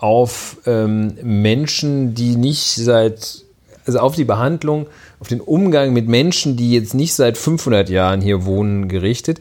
auf 0.00 0.56
ähm, 0.66 1.14
Menschen, 1.22 2.14
die 2.14 2.36
nicht 2.36 2.74
seit, 2.74 3.44
also 3.86 3.98
auf 3.98 4.16
die 4.16 4.24
Behandlung, 4.24 4.86
auf 5.20 5.28
den 5.28 5.40
Umgang 5.40 5.92
mit 5.92 6.08
Menschen, 6.08 6.56
die 6.56 6.72
jetzt 6.72 6.94
nicht 6.94 7.14
seit 7.14 7.36
500 7.36 7.90
Jahren 7.90 8.22
hier 8.22 8.46
wohnen, 8.46 8.88
gerichtet. 8.88 9.40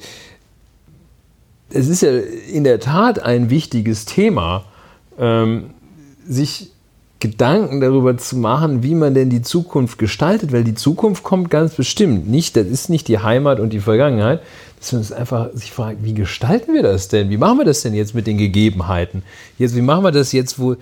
Es 1.69 1.87
ist 1.87 2.01
ja 2.01 2.11
in 2.51 2.65
der 2.65 2.79
Tat 2.79 3.19
ein 3.19 3.49
wichtiges 3.49 4.05
Thema, 4.05 4.65
ähm, 5.17 5.71
sich 6.27 6.71
Gedanken 7.21 7.81
darüber 7.81 8.17
zu 8.17 8.37
machen, 8.37 8.81
wie 8.81 8.95
man 8.95 9.13
denn 9.13 9.29
die 9.29 9.41
Zukunft 9.41 9.97
gestaltet, 9.97 10.53
weil 10.53 10.63
die 10.63 10.75
Zukunft 10.75 11.23
kommt 11.23 11.49
ganz 11.49 11.73
bestimmt. 11.73 12.29
Nicht, 12.29 12.55
das 12.55 12.67
ist 12.67 12.89
nicht 12.89 13.09
die 13.09 13.19
Heimat 13.19 13.59
und 13.59 13.71
die 13.71 13.81
Vergangenheit, 13.81 14.41
dass 14.79 14.91
wir 14.93 14.99
uns 14.99 15.11
einfach 15.11 15.49
sich 15.53 15.71
fragen, 15.71 15.99
wie 16.03 16.13
gestalten 16.13 16.73
wir 16.73 16.83
das 16.83 17.09
denn? 17.09 17.29
Wie 17.29 17.37
machen 17.37 17.57
wir 17.57 17.65
das 17.65 17.81
denn 17.81 17.93
jetzt 17.93 18.15
mit 18.15 18.27
den 18.27 18.37
Gegebenheiten? 18.37 19.23
Jetzt, 19.57 19.75
wie 19.75 19.81
machen 19.81 20.03
wir 20.03 20.11
das 20.11 20.31
jetzt, 20.31 20.59
wo 20.59 20.75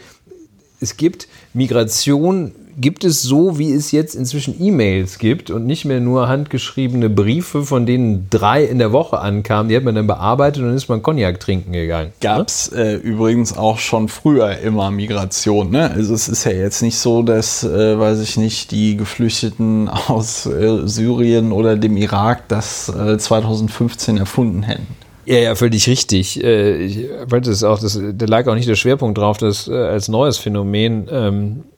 es 0.80 0.98
gibt 0.98 1.28
Migration, 1.53 2.53
gibt 2.78 3.04
es 3.04 3.24
so, 3.24 3.58
wie 3.58 3.72
es 3.74 3.91
jetzt 3.91 4.16
inzwischen 4.16 4.56
E-Mails 4.62 5.18
gibt 5.18 5.49
und 5.49 5.66
nicht 5.66 5.86
mehr 5.86 5.99
nur 5.99 6.28
handgeschriebene 6.28 7.10
Briefe, 7.10 7.64
von 7.64 7.86
denen 7.86 8.28
drei 8.30 8.64
in 8.64 8.78
der 8.78 8.91
Woche 8.91 9.20
ankamen, 9.20 9.70
die 9.70 9.76
hat 9.76 9.84
man 9.84 9.95
dann 9.95 10.08
bearbeitet 10.08 10.62
und 10.62 10.70
dann 10.70 10.78
ist 10.78 10.88
man 10.88 11.02
Cognac 11.02 11.40
trinken 11.40 11.74
gegangen. 11.74 12.14
Gab 12.22 12.48
es 12.48 12.70
äh, 12.70 12.94
übrigens 12.94 13.58
auch 13.58 13.80
schon 13.80 14.08
früher 14.08 14.60
immer 14.60 14.91
Migration. 14.91 15.72
Ne? 15.72 15.90
Also 15.90 16.14
es 16.14 16.28
ist 16.28 16.44
ja 16.44 16.52
jetzt 16.52 16.82
nicht 16.84 16.98
so, 16.98 17.24
dass, 17.24 17.64
äh, 17.64 17.99
weiß 17.99 18.22
ich 18.22 18.38
nicht, 18.38 18.72
die 18.72 18.95
Geflüchteten 18.95 19.90
aus 20.08 20.45
äh, 20.45 20.88
Syrien 20.88 21.52
oder 21.52 21.76
dem 21.76 21.98
Irak 21.98 22.48
das 22.48 22.86
2015 22.86 24.18
äh, 24.18 24.20
erfunden 24.20 24.64
hätten. 24.64 24.88
Ja, 25.26 25.40
ja, 25.40 25.56
völlig 25.56 25.88
richtig. 25.88 26.41
Äh, 26.41 26.78
ich 26.78 27.06
wollte 27.28 27.52
es 27.52 27.64
auch, 27.64 27.80
das, 27.80 27.99
da 28.14 28.26
lag 28.28 28.48
auch 28.48 28.56
nicht 28.56 28.70
der 28.70 28.76
Schwerpunkt 28.76 29.18
drauf, 29.18 29.38
das 29.38 29.68
äh, 29.68 29.74
als 29.74 30.08
neues 30.08 30.38
Phänomen. 30.38 31.08
Ähm, 31.12 31.64
äh, 31.64 31.77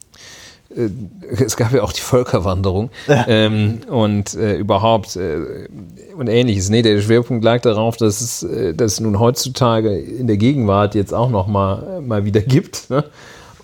es 0.70 1.58
gab 1.58 1.74
ja 1.74 1.82
auch 1.82 1.92
die 1.92 2.02
Völkerwanderung 2.02 2.92
ja. 3.08 3.26
ähm, 3.28 3.80
und 3.90 4.36
äh, 4.36 4.56
überhaupt 4.56 5.16
äh, 5.16 5.68
und 6.16 6.28
ähnliches. 6.28 6.70
Nee, 6.70 6.84
der 6.84 7.02
Schwerpunkt 7.02 7.44
lag 7.44 7.62
darauf, 7.62 7.98
dass 7.98 8.22
es, 8.22 8.44
äh, 8.44 8.74
dass 8.76 8.94
es 8.94 9.00
nun 9.00 9.20
heutzutage 9.20 9.98
in 9.98 10.28
der 10.28 10.38
Gegenwart 10.38 10.94
jetzt 10.94 11.14
auch 11.14 11.30
noch 11.30 11.48
mal, 11.48 12.02
mal 12.02 12.26
wieder 12.26 12.42
gibt. 12.42 12.90
Ne? 12.90 13.04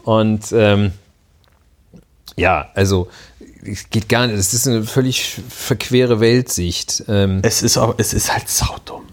Und 0.03 0.51
ähm, 0.51 0.93
ja, 2.35 2.69
also 2.73 3.07
es 3.63 3.89
geht 3.89 4.09
gar 4.09 4.27
nicht. 4.27 4.37
Es 4.37 4.53
ist 4.53 4.67
eine 4.67 4.83
völlig 4.83 5.39
verquere 5.47 6.19
Weltsicht. 6.19 7.03
Ähm, 7.07 7.39
es 7.43 7.61
ist 7.61 7.77
auch, 7.77 7.95
es 7.97 8.13
ist 8.13 8.33
halt 8.33 8.49
saudumm. 8.49 9.03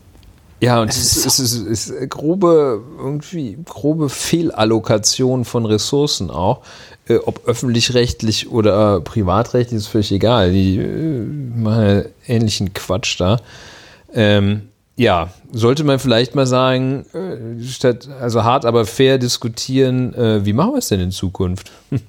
Ja, 0.63 0.81
und 0.81 0.91
es 0.91 1.17
ist, 1.17 1.27
es 1.27 1.41
ist, 1.41 1.67
es 1.67 1.89
ist 1.89 2.09
grobe, 2.09 2.81
irgendwie 2.97 3.59
grobe 3.65 4.09
Fehlallokation 4.09 5.45
von 5.45 5.67
Ressourcen 5.67 6.31
auch. 6.31 6.63
Äh, 7.09 7.17
ob 7.17 7.47
öffentlich-rechtlich 7.47 8.51
oder 8.51 9.01
privatrechtlich, 9.01 9.79
ist 9.79 9.89
völlig 9.89 10.13
egal. 10.13 10.53
Die 10.53 10.79
äh, 10.79 11.25
machen 11.57 12.05
ähnlichen 12.27 12.73
Quatsch 12.75 13.19
da. 13.19 13.41
Ähm, 14.15 14.69
ja, 14.95 15.31
sollte 15.51 15.83
man 15.83 15.99
vielleicht 15.99 16.35
mal 16.35 16.47
sagen, 16.47 17.05
äh, 17.13 17.65
statt, 17.65 18.09
also 18.21 18.45
hart, 18.45 18.65
aber 18.65 18.87
fair 18.87 19.19
diskutieren, 19.19 20.15
äh, 20.15 20.45
wie 20.45 20.53
machen 20.53 20.73
wir 20.73 20.79
es 20.79 20.89
denn 20.89 21.01
in 21.01 21.11
Zukunft? 21.11 21.73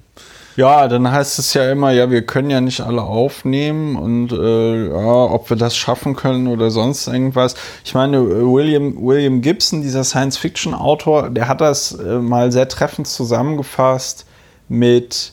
Ja, 0.56 0.86
dann 0.86 1.10
heißt 1.10 1.40
es 1.40 1.52
ja 1.54 1.68
immer, 1.68 1.90
ja, 1.90 2.12
wir 2.12 2.24
können 2.24 2.48
ja 2.48 2.60
nicht 2.60 2.80
alle 2.80 3.02
aufnehmen 3.02 3.96
und 3.96 4.30
äh, 4.30 4.86
ja, 4.86 5.24
ob 5.24 5.50
wir 5.50 5.56
das 5.56 5.76
schaffen 5.76 6.14
können 6.14 6.46
oder 6.46 6.70
sonst 6.70 7.08
irgendwas. 7.08 7.56
Ich 7.84 7.92
meine, 7.92 8.24
William, 8.24 8.94
William 8.96 9.40
Gibson, 9.42 9.82
dieser 9.82 10.04
Science-Fiction-Autor, 10.04 11.30
der 11.30 11.48
hat 11.48 11.60
das 11.60 11.98
äh, 11.98 12.20
mal 12.20 12.52
sehr 12.52 12.68
treffend 12.68 13.08
zusammengefasst 13.08 14.26
mit, 14.68 15.32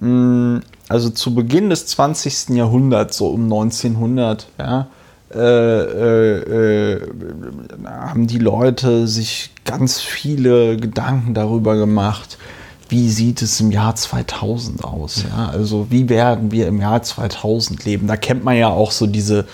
mh, 0.00 0.06
hm, 0.08 0.62
also 0.88 1.10
zu 1.10 1.34
Beginn 1.34 1.70
des 1.70 1.86
20. 1.86 2.50
Jahrhunderts, 2.50 3.16
so 3.16 3.28
um 3.28 3.44
1900, 3.44 4.48
ja, 4.58 4.88
äh, 5.34 5.38
äh, 5.38 6.94
äh, 6.94 7.00
haben 7.86 8.26
die 8.26 8.38
Leute 8.38 9.08
sich 9.08 9.50
ganz 9.64 10.00
viele 10.00 10.76
Gedanken 10.76 11.34
darüber 11.34 11.76
gemacht, 11.76 12.38
wie 12.88 13.08
sieht 13.08 13.42
es 13.42 13.58
im 13.60 13.72
Jahr 13.72 13.96
2000 13.96 14.84
aus? 14.84 15.24
Ja? 15.28 15.48
Also 15.48 15.88
wie 15.90 16.08
werden 16.08 16.52
wir 16.52 16.68
im 16.68 16.80
Jahr 16.80 17.02
2000 17.02 17.84
leben? 17.84 18.06
Da 18.06 18.16
kennt 18.16 18.44
man 18.44 18.56
ja 18.56 18.68
auch 18.68 18.92
so 18.92 19.06
diese, 19.06 19.46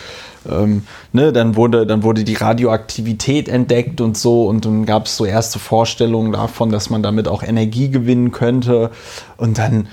ähm, 0.48 0.84
ne, 1.12 1.32
dann 1.32 1.56
wurde, 1.56 1.86
dann 1.86 2.02
wurde 2.02 2.24
die 2.24 2.34
Radioaktivität 2.34 3.48
entdeckt 3.48 4.00
und 4.00 4.16
so 4.16 4.46
und 4.46 4.64
dann 4.64 4.86
gab 4.86 5.06
es 5.06 5.16
so 5.16 5.24
erste 5.24 5.58
Vorstellungen 5.58 6.32
davon, 6.32 6.70
dass 6.70 6.90
man 6.90 7.02
damit 7.02 7.28
auch 7.28 7.42
Energie 7.42 7.90
gewinnen 7.90 8.32
könnte. 8.32 8.90
Und 9.36 9.58
dann 9.58 9.88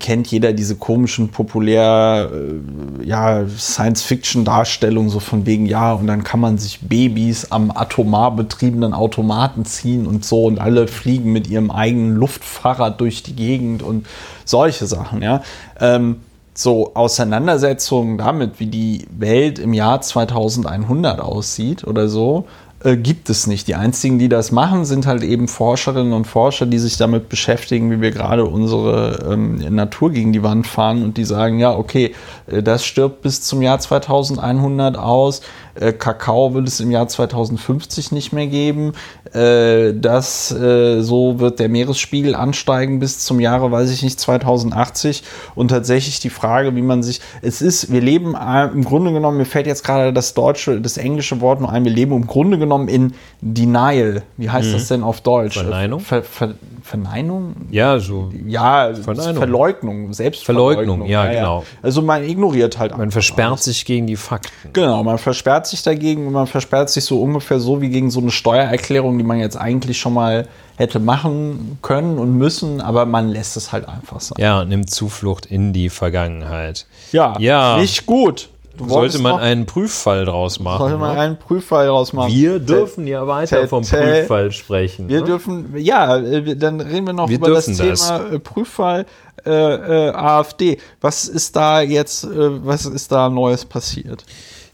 kennt 0.00 0.26
jeder 0.28 0.52
diese 0.52 0.76
komischen 0.76 1.30
populär 1.30 2.30
äh, 2.30 3.06
ja, 3.06 3.48
Science-Fiction-Darstellungen 3.48 5.08
so 5.08 5.18
von 5.18 5.46
wegen 5.46 5.64
ja 5.64 5.94
und 5.94 6.06
dann 6.06 6.24
kann 6.24 6.40
man 6.40 6.58
sich 6.58 6.80
Babys 6.80 7.50
am 7.50 7.70
atomar 7.70 8.36
betriebenen 8.36 8.92
Automaten 8.92 9.64
ziehen 9.64 10.06
und 10.06 10.26
so 10.26 10.44
und 10.44 10.58
alle 10.60 10.88
fliegen 10.88 11.32
mit 11.32 11.48
ihrem 11.48 11.70
eigenen 11.70 12.16
Luftfahrrad 12.16 13.00
durch 13.00 13.22
die 13.22 13.34
Gegend 13.34 13.82
und 13.82 14.06
solche 14.44 14.86
Sachen 14.86 15.22
ja. 15.22 15.42
Ähm, 15.80 16.16
so 16.54 16.94
Auseinandersetzungen 16.94 18.18
damit 18.18 18.60
wie 18.60 18.66
die 18.66 19.06
Welt 19.16 19.58
im 19.58 19.72
Jahr 19.72 20.00
2100 20.00 21.20
aussieht 21.20 21.84
oder 21.84 22.08
so 22.08 22.46
äh, 22.84 22.96
gibt 22.96 23.30
es 23.30 23.46
nicht. 23.46 23.68
Die 23.68 23.74
einzigen, 23.74 24.18
die 24.18 24.28
das 24.28 24.50
machen, 24.50 24.84
sind 24.84 25.06
halt 25.06 25.22
eben 25.22 25.46
Forscherinnen 25.46 26.12
und 26.12 26.26
Forscher, 26.26 26.66
die 26.66 26.78
sich 26.78 26.96
damit 26.96 27.28
beschäftigen, 27.28 27.90
wie 27.90 28.00
wir 28.00 28.10
gerade 28.10 28.44
unsere 28.44 29.30
ähm, 29.32 29.56
Natur 29.74 30.10
gegen 30.10 30.32
die 30.32 30.42
Wand 30.42 30.66
fahren 30.66 31.02
und 31.02 31.16
die 31.16 31.24
sagen, 31.24 31.58
ja, 31.58 31.76
okay, 31.76 32.14
äh, 32.46 32.62
das 32.62 32.84
stirbt 32.84 33.22
bis 33.22 33.42
zum 33.42 33.62
Jahr 33.62 33.78
2100 33.78 34.98
aus, 34.98 35.42
äh, 35.74 35.92
Kakao 35.92 36.54
wird 36.54 36.68
es 36.68 36.80
im 36.80 36.90
Jahr 36.90 37.08
2050 37.08 38.12
nicht 38.12 38.32
mehr 38.32 38.46
geben. 38.46 38.92
Äh, 39.32 39.94
das, 39.94 40.50
äh, 40.52 41.00
so 41.00 41.38
wird 41.38 41.58
der 41.58 41.68
Meeresspiegel 41.68 42.34
ansteigen 42.34 42.98
bis 42.98 43.20
zum 43.20 43.40
Jahre, 43.40 43.70
weiß 43.70 43.90
ich 43.90 44.02
nicht, 44.02 44.20
2080. 44.20 45.22
Und 45.54 45.68
tatsächlich 45.68 46.20
die 46.20 46.30
Frage, 46.30 46.76
wie 46.76 46.82
man 46.82 47.02
sich, 47.02 47.20
es 47.40 47.62
ist, 47.62 47.90
wir 47.90 48.00
leben 48.00 48.34
äh, 48.34 48.66
im 48.66 48.84
Grunde 48.84 49.12
genommen, 49.12 49.38
mir 49.38 49.46
fällt 49.46 49.66
jetzt 49.66 49.84
gerade 49.84 50.12
das 50.12 50.34
deutsche, 50.34 50.80
das 50.80 50.96
englische 50.96 51.40
Wort 51.40 51.60
nur 51.60 51.70
ein, 51.70 51.84
wir 51.84 51.92
leben 51.92 52.12
im 52.12 52.26
Grunde 52.26 52.58
genommen 52.58 52.88
in 52.88 53.14
Denial. 53.40 54.22
Wie 54.36 54.50
heißt 54.50 54.68
mhm. 54.68 54.72
das 54.72 54.88
denn 54.88 55.02
auf 55.02 55.20
Deutsch? 55.20 55.58
Verneinung? 55.58 56.00
Ver, 56.00 56.22
Ver, 56.22 56.54
Verneinung? 56.82 57.54
Ja, 57.70 57.98
so. 57.98 58.30
Ja, 58.46 58.92
Verneinung. 58.94 59.36
Verleugnung, 59.36 60.12
Selbstverleugnung. 60.12 60.84
Verleugnung, 60.84 61.08
ja, 61.08 61.26
ja, 61.26 61.32
genau. 61.32 61.64
Also 61.80 62.02
man 62.02 62.24
ignoriert 62.24 62.78
halt. 62.78 62.96
Man 62.96 63.10
versperrt 63.10 63.52
alles. 63.52 63.64
sich 63.64 63.84
gegen 63.84 64.06
die 64.06 64.16
Fakten. 64.16 64.72
Genau, 64.72 65.02
man 65.02 65.18
versperrt 65.18 65.61
sich 65.66 65.82
dagegen 65.82 66.26
und 66.26 66.32
man 66.32 66.46
versperrt 66.46 66.90
sich 66.90 67.04
so 67.04 67.20
ungefähr 67.22 67.60
so 67.60 67.80
wie 67.80 67.88
gegen 67.88 68.10
so 68.10 68.20
eine 68.20 68.30
Steuererklärung, 68.30 69.18
die 69.18 69.24
man 69.24 69.38
jetzt 69.38 69.56
eigentlich 69.56 69.98
schon 69.98 70.14
mal 70.14 70.48
hätte 70.76 70.98
machen 70.98 71.78
können 71.82 72.18
und 72.18 72.36
müssen, 72.36 72.80
aber 72.80 73.06
man 73.06 73.28
lässt 73.28 73.56
es 73.56 73.72
halt 73.72 73.88
einfach 73.88 74.20
sein. 74.20 74.36
Ja, 74.38 74.64
nimmt 74.64 74.90
Zuflucht 74.90 75.46
in 75.46 75.72
die 75.72 75.90
Vergangenheit. 75.90 76.86
Ja, 77.12 77.36
ja. 77.38 77.78
nicht 77.78 78.06
gut. 78.06 78.48
Du 78.76 78.88
sollte 78.88 79.18
man 79.18 79.38
einen 79.38 79.66
Prüffall 79.66 80.24
draus 80.24 80.58
machen. 80.58 80.78
Sollte 80.78 80.96
man 80.96 81.14
ne? 81.14 81.20
einen 81.20 81.38
Prüffall 81.38 81.88
draus 81.88 82.12
machen. 82.12 82.32
Wir 82.32 82.58
dürfen 82.58 83.06
ja 83.06 83.26
weiter 83.26 83.68
vom 83.68 83.84
Prüffall 83.84 84.50
sprechen. 84.50 85.08
Wir 85.08 85.20
ne? 85.20 85.26
dürfen, 85.26 85.76
ja, 85.76 86.16
äh, 86.16 86.56
dann 86.56 86.80
reden 86.80 87.06
wir 87.06 87.12
noch 87.12 87.28
wir 87.28 87.36
über 87.36 87.50
das 87.50 87.66
Thema 87.66 87.90
das. 87.90 88.10
Äh, 88.10 88.38
Prüffall 88.38 89.06
äh, 89.44 89.50
äh, 89.50 90.10
AfD. 90.10 90.78
Was 91.00 91.28
ist 91.28 91.54
da 91.54 91.82
jetzt, 91.82 92.24
äh, 92.24 92.28
was 92.66 92.86
ist 92.86 93.12
da 93.12 93.28
Neues 93.28 93.64
passiert? 93.64 94.24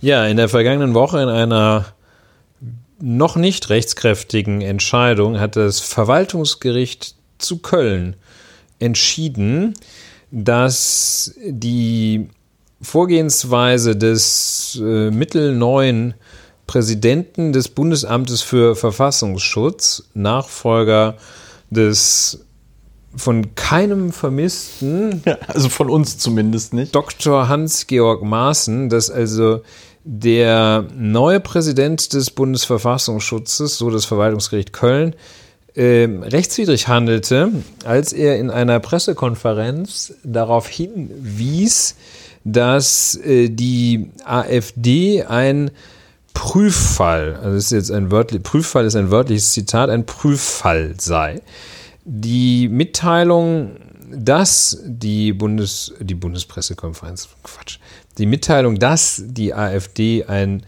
Ja, 0.01 0.27
in 0.27 0.37
der 0.37 0.49
vergangenen 0.49 0.95
Woche 0.95 1.21
in 1.21 1.29
einer 1.29 1.87
noch 3.01 3.37
nicht 3.37 3.71
rechtskräftigen 3.71 4.61
Entscheidung 4.61 5.39
hat 5.41 5.57
das 5.57 5.81
Verwaltungsgericht 5.81 7.15
zu 7.39 7.59
Köln 7.59 8.17
entschieden, 8.79 9.75
dass 10.31 11.35
die 11.45 12.29
Vorgehensweise 12.81 13.97
des 13.97 14.81
äh, 14.81 15.11
mittelneuen 15.11 16.15
Präsidenten 16.67 17.53
des 17.53 17.69
Bundesamtes 17.69 18.43
für 18.43 18.77
Verfassungsschutz, 18.77 20.05
Nachfolger 20.15 21.17
des 21.71 22.45
von 23.17 23.55
keinem 23.55 24.13
Vermissten, 24.13 25.23
also 25.49 25.69
von 25.71 25.91
uns 25.91 26.19
zumindest 26.19 26.75
nicht, 26.75 26.95
Dr. 26.95 27.49
Hans-Georg 27.49 28.23
Maaßen, 28.23 28.91
dass 28.91 29.11
also 29.11 29.63
der 30.11 30.87
neue 30.97 31.39
Präsident 31.39 32.15
des 32.15 32.31
Bundesverfassungsschutzes, 32.31 33.77
so 33.77 33.91
das 33.91 34.07
Verwaltungsgericht 34.07 34.73
Köln, 34.73 35.15
äh, 35.75 36.09
rechtswidrig 36.23 36.89
handelte, 36.89 37.53
als 37.85 38.15
er 38.15 38.39
in 38.39 38.49
einer 38.49 38.81
Pressekonferenz 38.81 40.15
darauf 40.25 40.67
hinwies, 40.67 41.97
dass 42.43 43.17
äh, 43.17 43.51
die 43.51 44.11
AfD 44.25 45.25
ein 45.25 45.71
Prüffall, 46.33 47.39
also 47.43 47.59
ist 47.59 47.73
jetzt 47.73 47.91
ein 47.91 48.11
wörtlich, 48.11 48.43
Prüffall 48.43 48.87
ist 48.87 48.97
ein 48.97 49.11
wörtliches 49.11 49.53
Zitat, 49.53 49.91
ein 49.91 50.07
Prüffall 50.07 50.95
sei. 50.97 51.43
Die 52.07 52.69
Mitteilung, 52.69 53.73
dass 54.11 54.81
die 54.87 55.35
Bundes, 55.35 55.93
die 56.01 56.15
Bundespressekonferenz, 56.15 57.29
Quatsch, 57.43 57.79
die 58.19 58.27
Mitteilung, 58.27 58.79
dass 58.79 59.23
die 59.25 59.55
AfD 59.55 60.25
ein 60.25 60.63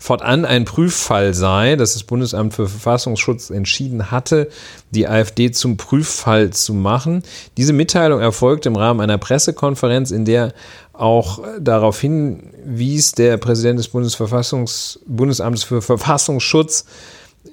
fortan 0.00 0.44
ein 0.44 0.64
Prüffall 0.64 1.34
sei, 1.34 1.74
dass 1.74 1.94
das 1.94 2.04
Bundesamt 2.04 2.54
für 2.54 2.68
Verfassungsschutz 2.68 3.50
entschieden 3.50 4.12
hatte, 4.12 4.48
die 4.92 5.08
AfD 5.08 5.50
zum 5.50 5.76
Prüffall 5.76 6.50
zu 6.50 6.72
machen. 6.72 7.24
Diese 7.56 7.72
Mitteilung 7.72 8.20
erfolgte 8.20 8.68
im 8.68 8.76
Rahmen 8.76 9.00
einer 9.00 9.18
Pressekonferenz, 9.18 10.12
in 10.12 10.24
der 10.24 10.54
auch 10.92 11.40
darauf 11.60 12.00
hinwies 12.00 13.10
der 13.12 13.38
Präsident 13.38 13.80
des 13.80 13.88
Bundesverfassungs 13.88 15.00
Bundesamtes 15.06 15.64
für 15.64 15.82
Verfassungsschutz 15.82 16.84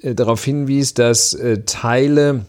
äh, 0.02 0.14
darauf 0.14 0.44
hinwies, 0.44 0.94
dass 0.94 1.34
äh, 1.34 1.64
Teile 1.64 2.46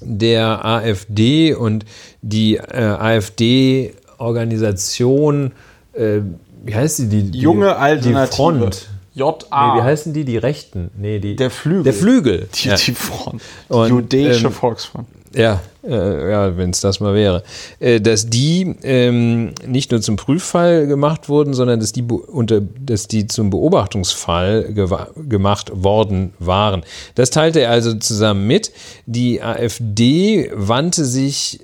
der 0.00 0.64
AfD 0.64 1.54
und 1.54 1.84
die 2.22 2.56
äh, 2.56 2.76
AfD-Organisation, 2.76 5.52
äh, 5.96 6.22
wie 6.64 6.74
heißt? 6.74 6.98
Die, 6.98 7.30
die 7.30 7.38
Junge 7.38 7.76
Alternative. 7.76 8.28
Die 8.30 8.36
Front. 8.36 8.88
JA. 9.14 9.32
Nee, 9.32 9.80
wie 9.80 9.82
heißen 9.82 10.12
die? 10.12 10.24
Die 10.26 10.36
Rechten? 10.36 10.90
Nee, 10.96 11.18
die, 11.20 11.36
Der 11.36 11.50
Flügel. 11.50 11.84
Der 11.84 11.94
Flügel. 11.94 12.48
Die, 12.54 12.68
ja. 12.68 12.76
die 12.76 12.92
Front. 12.92 13.40
Die 13.68 13.72
Und, 13.72 14.12
jüdische 14.12 14.46
ähm, 14.46 14.52
Volksfront. 14.52 15.06
Ja, 15.34 15.60
äh, 15.82 16.30
ja 16.30 16.56
wenn 16.58 16.70
es 16.70 16.80
das 16.80 17.00
mal 17.00 17.14
wäre. 17.14 17.42
Äh, 17.80 18.00
dass 18.00 18.28
die 18.28 18.76
ähm, 18.82 19.52
nicht 19.66 19.90
nur 19.90 20.02
zum 20.02 20.16
Prüffall 20.16 20.86
gemacht 20.86 21.30
wurden, 21.30 21.54
sondern 21.54 21.80
dass 21.80 21.92
die, 21.92 22.02
unter, 22.02 22.60
dass 22.60 23.08
die 23.08 23.26
zum 23.26 23.48
Beobachtungsfall 23.48 24.74
gemacht 24.74 25.70
worden 25.74 26.34
waren. 26.38 26.82
Das 27.14 27.30
teilte 27.30 27.60
er 27.60 27.70
also 27.70 27.94
zusammen 27.94 28.46
mit. 28.46 28.70
Die 29.06 29.42
AfD 29.42 30.50
wandte 30.54 31.06
sich 31.06 31.60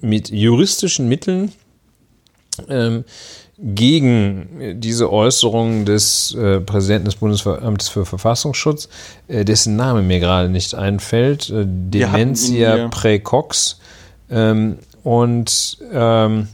mit 0.00 0.30
juristischen 0.30 1.06
Mitteln 1.06 1.52
ähm, 2.68 3.04
gegen 3.58 4.80
diese 4.80 5.12
Äußerung 5.12 5.84
des 5.84 6.34
äh, 6.34 6.60
Präsidenten 6.60 7.04
des 7.04 7.16
Bundesamtes 7.16 7.88
für 7.88 8.04
Verfassungsschutz, 8.04 8.88
äh, 9.28 9.44
dessen 9.44 9.76
Name 9.76 10.02
mir 10.02 10.18
gerade 10.18 10.48
nicht 10.48 10.74
einfällt, 10.74 11.50
äh, 11.50 11.64
Dementia 11.64 12.74
hier. 12.74 12.88
Praecox. 12.88 13.78
Ähm, 14.30 14.78
und 15.04 15.78
ähm, 15.92 16.48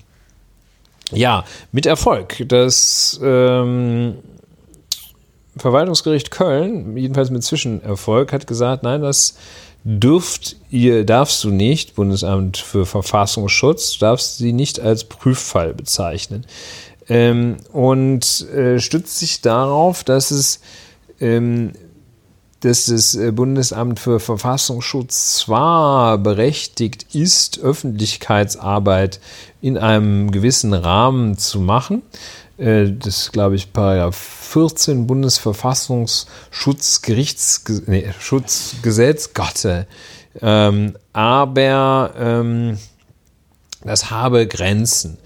ja, 1.13 1.45
mit 1.73 1.87
Erfolg. 1.87 2.45
Das 2.47 3.19
ähm, 3.23 4.17
Verwaltungsgericht 5.57 6.31
Köln, 6.31 6.97
jedenfalls 6.97 7.31
mit 7.31 7.43
Zwischenerfolg, 7.43 8.33
hat 8.33 8.47
gesagt, 8.47 8.83
nein, 8.83 9.01
das 9.01 9.37
dürft 9.85 10.57
ihr, 10.71 11.05
darfst 11.05 11.43
du 11.45 11.51
nicht, 11.51 11.95
Bundesamt 11.95 12.59
für 12.59 12.85
Verfassungsschutz, 12.85 13.95
du 13.95 14.01
darfst 14.01 14.39
sie 14.39 14.53
nicht 14.53 14.79
als 14.79 15.05
Prüffall 15.05 15.75
bezeichnen. 15.75 16.45
Ähm, 17.11 17.57
und 17.73 18.49
äh, 18.51 18.79
stützt 18.79 19.19
sich 19.19 19.43
darauf, 19.43 20.05
dass 20.05 20.31
es 20.31 20.61
ähm, 21.21 21.73
dass 22.61 22.87
das 22.87 23.15
äh, 23.15 23.31
Bundesamt 23.33 23.99
für 24.01 24.21
Verfassungsschutz 24.21 25.39
zwar 25.39 26.19
berechtigt 26.19 27.07
ist, 27.15 27.59
Öffentlichkeitsarbeit 27.61 29.21
in 29.61 29.77
einem 29.79 30.31
gewissen 30.31 30.73
Rahmen 30.75 31.37
zu 31.39 31.61
machen. 31.61 32.03
Äh, 32.59 32.91
Das 32.93 33.17
ist, 33.23 33.33
glaube 33.33 33.57
ich, 33.57 33.73
Paragraph 33.73 34.17
14 34.17 35.07
Bundesverfassungsschutzgerichtsgesetz, 35.07 37.89
nee, 37.89 38.07
Schutzgesetz, 38.19 39.33
Gott. 39.35 39.65
äh, 39.65 39.87
Ähm, 40.41 40.97
aber 41.13 42.13
ähm, 42.17 42.79
das 43.83 44.11
habe 44.11 44.47
Grenzen. 44.47 45.19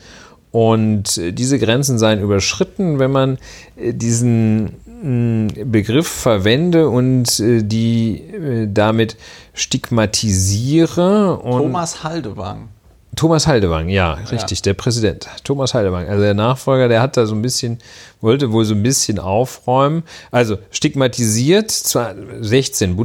Und 0.54 1.18
äh, 1.18 1.32
diese 1.32 1.58
Grenzen 1.58 1.98
seien 1.98 2.20
überschritten, 2.20 3.00
wenn 3.00 3.10
man 3.10 3.38
äh, 3.76 3.92
diesen 3.92 4.76
mh, 5.02 5.64
Begriff 5.64 6.06
verwende 6.06 6.88
und 6.88 7.40
äh, 7.40 7.64
die 7.64 8.68
damit 8.68 9.16
stigmatisiere. 9.52 11.38
Und 11.38 11.62
Thomas 11.62 12.04
Haldewang. 12.04 12.68
Thomas 13.16 13.48
Haldewang, 13.48 13.88
ja, 13.88 14.14
richtig, 14.30 14.62
der 14.62 14.74
Präsident. 14.74 15.26
Thomas 15.42 15.74
Haldewang, 15.74 16.06
also 16.06 16.22
der 16.22 16.34
Nachfolger, 16.34 16.86
der 16.86 17.02
hat 17.02 17.16
da 17.16 17.26
so 17.26 17.34
ein 17.34 17.42
bisschen, 17.42 17.78
wollte 18.20 18.52
wohl 18.52 18.64
so 18.64 18.74
ein 18.74 18.82
bisschen 18.84 19.18
aufräumen. 19.18 20.04
Also 20.30 20.58
stigmatisiert, 20.70 21.72
zwar 21.72 22.14
16, 22.40 22.96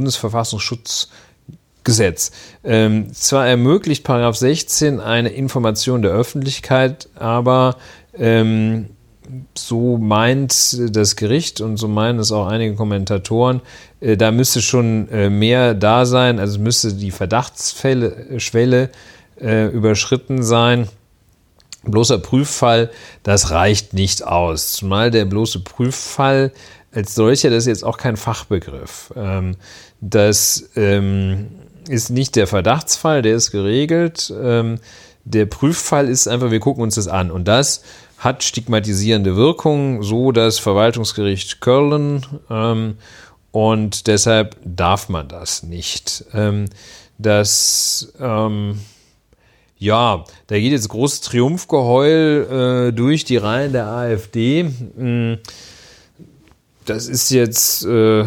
Bundesverfassungsschutzgesetz. 1.80 2.30
Ähm, 2.64 3.12
zwar 3.12 3.46
ermöglicht 3.46 4.04
Paragraph 4.04 4.36
16 4.36 5.00
eine 5.00 5.30
Information 5.30 6.02
der 6.02 6.12
Öffentlichkeit, 6.12 7.08
aber 7.14 7.76
ähm, 8.14 8.86
so 9.56 9.96
meint 9.96 10.96
das 10.96 11.16
Gericht 11.16 11.60
und 11.60 11.76
so 11.76 11.88
meinen 11.88 12.18
es 12.18 12.32
auch 12.32 12.46
einige 12.46 12.74
Kommentatoren, 12.74 13.60
äh, 14.00 14.16
da 14.16 14.32
müsste 14.32 14.60
schon 14.60 15.08
äh, 15.10 15.30
mehr 15.30 15.74
da 15.74 16.04
sein, 16.04 16.38
also 16.38 16.58
müsste 16.58 16.94
die 16.94 17.10
Verdachtsschwelle 17.10 18.40
Schwelle, 18.40 18.90
äh, 19.40 19.66
überschritten 19.68 20.42
sein. 20.42 20.88
Bloßer 21.82 22.18
Prüffall, 22.18 22.90
das 23.22 23.52
reicht 23.52 23.94
nicht 23.94 24.22
aus. 24.26 24.72
Zumal 24.72 25.10
der 25.10 25.24
bloße 25.24 25.60
Prüffall 25.60 26.52
als 26.92 27.14
solcher, 27.14 27.48
das 27.48 27.62
ist 27.62 27.68
jetzt 27.68 27.84
auch 27.84 27.96
kein 27.96 28.18
Fachbegriff. 28.18 29.14
Ähm, 29.16 29.56
das 30.02 30.70
ähm, 30.76 31.46
ist 31.88 32.10
nicht 32.10 32.36
der 32.36 32.46
Verdachtsfall, 32.46 33.22
der 33.22 33.36
ist 33.36 33.50
geregelt. 33.50 34.32
Ähm, 34.40 34.78
der 35.24 35.46
Prüffall 35.46 36.08
ist 36.08 36.26
einfach, 36.26 36.50
wir 36.50 36.60
gucken 36.60 36.82
uns 36.82 36.94
das 36.94 37.08
an. 37.08 37.30
Und 37.30 37.46
das 37.46 37.82
hat 38.18 38.42
stigmatisierende 38.42 39.36
Wirkung, 39.36 40.02
so 40.02 40.32
das 40.32 40.58
Verwaltungsgericht 40.58 41.60
Köln. 41.60 42.26
Ähm, 42.50 42.96
und 43.52 44.06
deshalb 44.06 44.56
darf 44.64 45.08
man 45.08 45.28
das 45.28 45.62
nicht. 45.62 46.24
Ähm, 46.34 46.66
das, 47.18 48.12
ähm, 48.20 48.80
ja, 49.78 50.24
da 50.46 50.58
geht 50.58 50.72
jetzt 50.72 50.88
großes 50.88 51.22
Triumphgeheul 51.22 52.90
äh, 52.90 52.92
durch 52.92 53.24
die 53.24 53.38
Reihen 53.38 53.72
der 53.72 53.86
AfD. 53.86 54.64
Mm, 54.64 55.34
Das 56.94 57.08
ist 57.08 57.30
jetzt, 57.30 57.84
äh, 57.86 58.24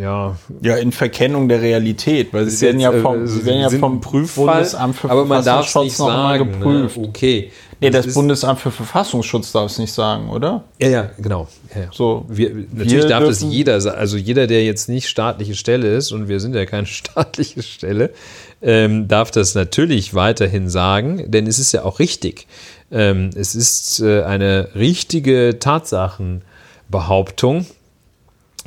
ja, 0.00 0.36
Ja, 0.62 0.76
in 0.76 0.92
Verkennung 0.92 1.48
der 1.48 1.60
Realität, 1.60 2.32
weil 2.32 2.48
sie 2.48 2.64
werden 2.66 2.80
ja 2.80 2.92
jetzt, 2.92 3.02
vom, 3.02 3.24
äh, 3.24 3.26
sie 3.26 3.44
werden 3.44 3.60
ja 3.60 3.70
vom 3.70 3.96
ein 3.96 4.00
Prüffall, 4.00 4.46
Bundesamt 4.46 4.96
für 4.96 5.10
aber 5.10 5.24
man 5.24 5.44
darf 5.44 5.66
es 5.68 5.74
nicht 5.82 5.96
sagen. 5.96 6.52
geprüft. 6.52 6.96
Ne? 6.96 7.08
Okay. 7.08 7.50
Nee, 7.82 7.88
das, 7.90 8.04
ist- 8.06 8.14
Bundesamt 8.14 8.60
für 8.60 8.70
Verfassungsschutz 8.70 9.52
darf 9.52 9.70
es 9.70 9.78
nicht 9.78 9.92
sagen, 9.92 10.28
oder? 10.28 10.64
Ja, 10.80 10.88
ja, 10.88 11.10
genau. 11.18 11.48
Ja, 11.74 11.82
ja. 11.82 11.88
So, 11.92 12.26
wir, 12.28 12.50
natürlich 12.50 12.92
wir 12.92 13.06
darf 13.08 13.24
das 13.24 13.40
jeder, 13.40 13.80
sa- 13.80 13.92
also 13.92 14.18
jeder, 14.18 14.46
der 14.46 14.64
jetzt 14.64 14.88
nicht 14.90 15.08
staatliche 15.08 15.54
Stelle 15.54 15.94
ist, 15.96 16.12
und 16.12 16.28
wir 16.28 16.40
sind 16.40 16.54
ja 16.54 16.66
keine 16.66 16.86
staatliche 16.86 17.62
Stelle, 17.62 18.10
ähm, 18.62 19.08
darf 19.08 19.30
das 19.30 19.54
natürlich 19.54 20.12
weiterhin 20.14 20.68
sagen, 20.68 21.24
denn 21.30 21.46
es 21.46 21.58
ist 21.58 21.72
ja 21.72 21.84
auch 21.84 21.98
richtig. 22.00 22.46
Ähm, 22.92 23.30
es 23.34 23.54
ist 23.54 24.00
äh, 24.00 24.24
eine 24.24 24.68
richtige 24.74 25.58
Tatsachenbehauptung, 25.58 27.64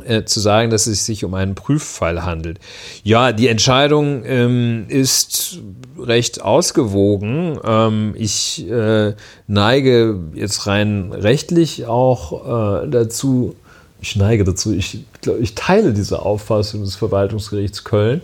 äh, 0.05 0.23
zu 0.25 0.39
sagen, 0.39 0.69
dass 0.69 0.87
es 0.87 1.05
sich 1.05 1.23
um 1.23 1.33
einen 1.33 1.55
Prüffall 1.55 2.23
handelt. 2.23 2.59
Ja, 3.03 3.31
die 3.31 3.47
Entscheidung 3.47 4.23
ähm, 4.25 4.85
ist 4.87 5.59
recht 5.99 6.41
ausgewogen. 6.41 7.59
Ähm, 7.63 8.15
ich 8.17 8.69
äh, 8.69 9.13
neige 9.47 10.19
jetzt 10.33 10.67
rein 10.67 11.11
rechtlich 11.11 11.85
auch 11.85 12.83
äh, 12.83 12.89
dazu, 12.89 13.55
ich 14.01 14.15
neige 14.15 14.43
dazu, 14.43 14.73
ich, 14.73 15.05
glaub, 15.21 15.39
ich 15.39 15.55
teile 15.55 15.93
diese 15.93 16.21
Auffassung 16.21 16.81
des 16.81 16.95
Verwaltungsgerichts 16.95 17.83
Köln, 17.83 18.21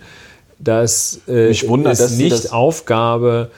dass 0.57 1.21
äh, 1.27 1.49
Mich 1.49 1.67
wundert, 1.67 1.93
es 1.93 1.99
dass 1.99 2.11
nicht 2.17 2.51
Aufgabe 2.51 3.49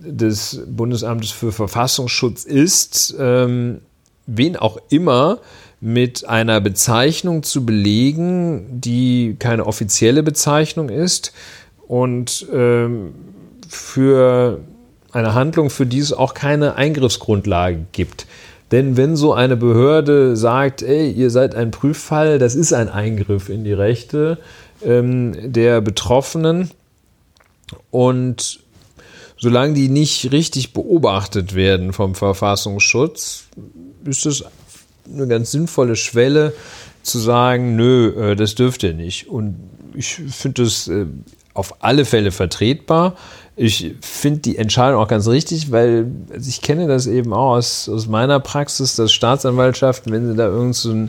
des 0.00 0.62
Bundesamtes 0.66 1.32
für 1.32 1.52
Verfassungsschutz 1.52 2.44
ist, 2.44 3.14
ähm, 3.18 3.80
wen 4.26 4.56
auch 4.56 4.78
immer 4.88 5.38
mit 5.80 6.26
einer 6.26 6.60
Bezeichnung 6.60 7.42
zu 7.42 7.66
belegen, 7.66 8.80
die 8.80 9.36
keine 9.38 9.66
offizielle 9.66 10.22
Bezeichnung 10.22 10.88
ist 10.88 11.32
und 11.86 12.46
ähm, 12.52 13.14
für 13.68 14.60
eine 15.12 15.34
Handlung, 15.34 15.70
für 15.70 15.86
die 15.86 15.98
es 15.98 16.12
auch 16.12 16.34
keine 16.34 16.76
Eingriffsgrundlage 16.76 17.86
gibt. 17.92 18.26
Denn 18.72 18.96
wenn 18.96 19.16
so 19.16 19.32
eine 19.32 19.56
Behörde 19.56 20.36
sagt, 20.36 20.82
ey, 20.82 21.10
ihr 21.10 21.30
seid 21.30 21.54
ein 21.54 21.70
Prüffall, 21.70 22.38
das 22.38 22.54
ist 22.54 22.72
ein 22.72 22.88
Eingriff 22.88 23.48
in 23.48 23.64
die 23.64 23.72
Rechte 23.72 24.38
ähm, 24.84 25.52
der 25.52 25.80
Betroffenen 25.80 26.70
und 27.90 28.60
solange 29.38 29.74
die 29.74 29.88
nicht 29.88 30.32
richtig 30.32 30.72
beobachtet 30.72 31.54
werden 31.54 31.92
vom 31.92 32.14
Verfassungsschutz, 32.14 33.44
ist 34.04 34.26
es 34.26 34.44
eine 35.12 35.26
ganz 35.26 35.50
sinnvolle 35.52 35.96
Schwelle 35.96 36.52
zu 37.02 37.18
sagen, 37.18 37.76
nö, 37.76 38.32
äh, 38.32 38.36
das 38.36 38.54
dürft 38.54 38.82
ihr 38.82 38.94
nicht. 38.94 39.28
Und 39.28 39.56
ich 39.94 40.14
finde 40.14 40.62
das 40.62 40.88
äh, 40.88 41.06
auf 41.54 41.82
alle 41.82 42.04
Fälle 42.04 42.32
vertretbar. 42.32 43.16
Ich 43.54 43.94
finde 44.02 44.40
die 44.40 44.58
Entscheidung 44.58 45.00
auch 45.00 45.08
ganz 45.08 45.26
richtig, 45.28 45.72
weil 45.72 46.10
also 46.30 46.48
ich 46.48 46.60
kenne 46.60 46.86
das 46.86 47.06
eben 47.06 47.32
auch 47.32 47.56
aus, 47.56 47.88
aus 47.88 48.06
meiner 48.06 48.38
Praxis, 48.38 48.96
dass 48.96 49.12
Staatsanwaltschaften, 49.12 50.12
wenn 50.12 50.28
sie 50.28 50.36
da 50.36 50.46
irgend 50.46 50.74
so 50.74 51.08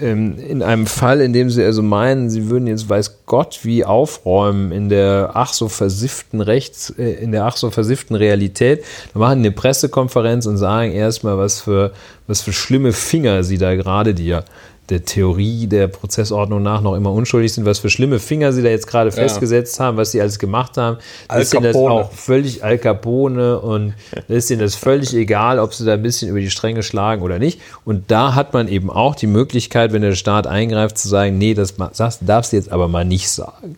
ähm, 0.00 0.38
in 0.38 0.62
einem 0.62 0.86
Fall, 0.86 1.20
in 1.20 1.32
dem 1.32 1.50
sie 1.50 1.64
also 1.64 1.82
meinen, 1.82 2.30
sie 2.30 2.48
würden 2.48 2.66
jetzt 2.66 2.88
weiß 2.88 3.24
Gott 3.26 3.60
wie 3.62 3.84
aufräumen 3.84 4.72
in 4.72 4.88
der 4.88 5.32
ach 5.34 5.52
so 5.52 5.68
versifften 5.68 6.40
Rechts, 6.40 6.90
äh, 6.98 7.12
in 7.14 7.32
der 7.32 7.44
ach 7.46 7.56
so 7.56 7.70
versifften 7.70 8.14
Realität, 8.14 8.84
dann 9.12 9.20
machen 9.20 9.38
eine 9.40 9.50
Pressekonferenz 9.50 10.46
und 10.46 10.58
sagen 10.58 10.92
erstmal, 10.92 11.38
was 11.38 11.60
für, 11.60 11.92
was 12.26 12.42
für 12.42 12.52
schlimme 12.52 12.92
Finger 12.92 13.42
sie 13.42 13.58
da 13.58 13.74
gerade 13.74 14.14
dir 14.14 14.44
der 14.90 15.04
Theorie 15.04 15.66
der 15.66 15.86
Prozessordnung 15.88 16.62
nach 16.62 16.82
noch 16.82 16.94
immer 16.94 17.12
unschuldig 17.12 17.52
sind, 17.52 17.64
was 17.64 17.78
für 17.78 17.88
schlimme 17.88 18.18
Finger 18.18 18.52
sie 18.52 18.62
da 18.62 18.68
jetzt 18.68 18.86
gerade 18.86 19.12
festgesetzt 19.12 19.78
haben, 19.78 19.96
was 19.96 20.10
sie 20.10 20.20
alles 20.20 20.38
gemacht 20.38 20.76
haben. 20.76 20.98
Al 21.28 21.42
ist 21.42 21.54
ihnen 21.54 21.62
das 21.62 21.76
auch 21.76 22.12
völlig 22.12 22.64
Al 22.64 22.78
Capone 22.78 23.60
und 23.60 23.94
ist 24.28 24.50
ihnen 24.50 24.60
das 24.60 24.74
völlig 24.74 25.14
egal, 25.14 25.58
ob 25.58 25.72
sie 25.72 25.84
da 25.84 25.94
ein 25.94 26.02
bisschen 26.02 26.28
über 26.28 26.40
die 26.40 26.50
Stränge 26.50 26.82
schlagen 26.82 27.22
oder 27.22 27.38
nicht. 27.38 27.60
Und 27.84 28.10
da 28.10 28.34
hat 28.34 28.52
man 28.52 28.68
eben 28.68 28.90
auch 28.90 29.14
die 29.14 29.28
Möglichkeit, 29.28 29.92
wenn 29.92 30.02
der 30.02 30.14
Staat 30.14 30.46
eingreift, 30.46 30.98
zu 30.98 31.08
sagen, 31.08 31.38
nee, 31.38 31.54
das 31.54 31.74
das 31.96 32.18
darfst 32.20 32.52
du 32.52 32.56
jetzt 32.56 32.72
aber 32.72 32.88
mal 32.88 33.04
nicht 33.04 33.30
sagen. 33.30 33.76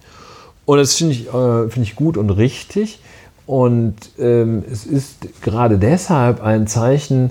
Und 0.64 0.78
das 0.78 0.94
finde 0.94 1.14
ich, 1.14 1.28
äh, 1.28 1.68
finde 1.68 1.82
ich 1.82 1.96
gut 1.96 2.16
und 2.16 2.30
richtig. 2.30 3.00
Und 3.46 3.96
ähm, 4.18 4.64
es 4.70 4.86
ist 4.86 5.42
gerade 5.42 5.76
deshalb 5.78 6.42
ein 6.42 6.66
Zeichen, 6.66 7.30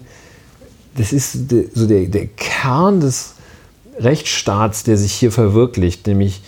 das 0.96 1.14
ist 1.14 1.50
so 1.74 1.88
der, 1.88 2.06
der 2.08 2.28
Kern 2.28 3.00
des 3.00 3.31
Rechtsstaats, 4.04 4.84
der 4.84 4.98
sich 4.98 5.14
hier 5.14 5.32
verwirklicht, 5.32 6.08
nämlich 6.08 6.42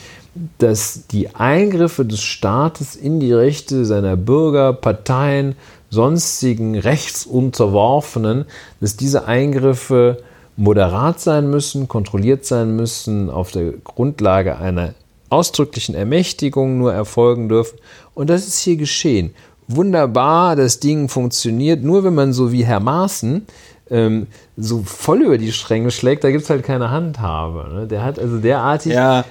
dass 0.57 1.05
die 1.07 1.35
Eingriffe 1.35 2.05
des 2.05 2.21
Staates 2.21 2.95
in 2.95 3.19
die 3.19 3.33
Rechte 3.33 3.85
seiner 3.85 4.15
Bürger, 4.15 4.73
Parteien, 4.73 5.55
sonstigen 5.91 6.75
Rechtsunterworfenen, 6.75 8.45
dass 8.81 8.97
diese 8.97 9.27
Eingriffe 9.27 10.23
moderat 10.55 11.19
sein 11.19 11.49
müssen, 11.49 11.87
kontrolliert 11.87 12.45
sein 12.45 12.75
müssen, 12.75 13.29
auf 13.29 13.51
der 13.51 13.73
Grundlage 13.83 14.57
einer 14.57 14.95
ausdrücklichen 15.29 15.95
Ermächtigung 15.95 16.77
nur 16.77 16.93
erfolgen 16.93 17.49
dürfen. 17.49 17.77
Und 18.13 18.29
das 18.29 18.47
ist 18.47 18.59
hier 18.59 18.75
geschehen. 18.75 19.33
Wunderbar, 19.67 20.55
das 20.55 20.79
Ding 20.79 21.09
funktioniert, 21.09 21.83
nur 21.83 22.03
wenn 22.03 22.13
man 22.15 22.33
so 22.33 22.51
wie 22.51 22.65
Herr 22.65 22.79
Maaßen 22.79 23.45
ähm, 23.93 24.27
so 24.57 24.81
voll 24.83 25.21
über 25.21 25.37
die 25.37 25.51
Stränge 25.53 25.91
schlägt, 25.91 26.23
da 26.23 26.31
gibt 26.31 26.43
es 26.43 26.49
halt 26.49 26.63
keine 26.63 26.89
Handhabe. 26.91 27.69
Ne? 27.73 27.87
Der 27.87 28.03
hat 28.03 28.19
also 28.19 28.37
derartig 28.39 28.93
Ja, 28.93 29.23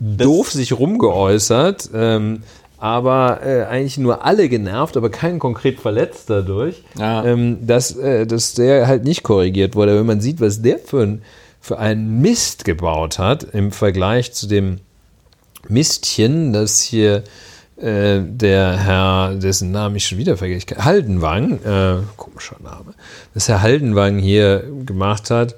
doof 0.00 0.50
sich 0.52 0.72
rumgeäußert, 0.78 1.90
ähm, 1.94 2.42
aber 2.78 3.40
äh, 3.44 3.64
eigentlich 3.64 3.98
nur 3.98 4.24
alle 4.24 4.48
genervt, 4.48 4.96
aber 4.96 5.10
keinen 5.10 5.38
konkret 5.38 5.80
verletzt 5.80 6.28
dadurch, 6.30 6.82
Ja. 6.98 7.24
ähm, 7.24 7.66
dass, 7.66 7.96
äh, 7.96 8.26
dass 8.26 8.54
der 8.54 8.86
halt 8.86 9.04
nicht 9.04 9.22
korrigiert 9.22 9.74
wurde. 9.74 9.98
Wenn 9.98 10.06
man 10.06 10.20
sieht, 10.20 10.40
was 10.40 10.62
der 10.62 10.78
für, 10.78 11.02
ein, 11.02 11.22
für 11.60 11.78
einen 11.78 12.20
Mist 12.20 12.64
gebaut 12.64 13.18
hat 13.18 13.44
im 13.54 13.72
Vergleich 13.72 14.32
zu 14.32 14.46
dem 14.46 14.78
Mistchen, 15.68 16.52
das 16.52 16.80
hier 16.80 17.24
äh, 17.76 18.20
der 18.22 18.76
Herr, 18.78 19.34
dessen 19.34 19.70
Namen 19.70 19.96
ich 19.96 20.06
schon 20.06 20.18
wieder 20.18 20.36
vergesse, 20.36 20.66
Haldenwang, 20.78 21.58
äh, 21.64 21.96
komischer 22.16 22.56
Name, 22.62 22.94
das 23.34 23.48
Herr 23.48 23.62
Haldenwang 23.62 24.18
hier 24.18 24.64
gemacht 24.84 25.30
hat, 25.30 25.56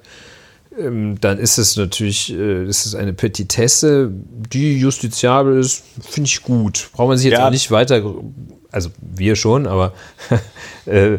ähm, 0.78 1.20
dann 1.20 1.39
ist 1.39 1.59
es 1.59 1.77
natürlich, 1.77 2.32
äh, 2.32 2.65
das 2.66 2.86
ist 2.86 2.95
eine 2.95 3.12
Petitesse, 3.12 4.11
die 4.53 4.78
justiziabel 4.78 5.59
ist, 5.59 5.85
finde 6.01 6.28
ich 6.28 6.43
gut. 6.43 6.90
Braucht 6.93 7.09
man 7.09 7.19
sich 7.19 7.31
jetzt 7.31 7.39
Ja. 7.39 7.47
auch 7.47 7.51
nicht 7.53 7.70
weiter, 7.70 8.03
also 8.70 8.90
wir 9.01 9.36
schon, 9.36 9.66
aber 9.66 9.93
äh, 10.86 11.19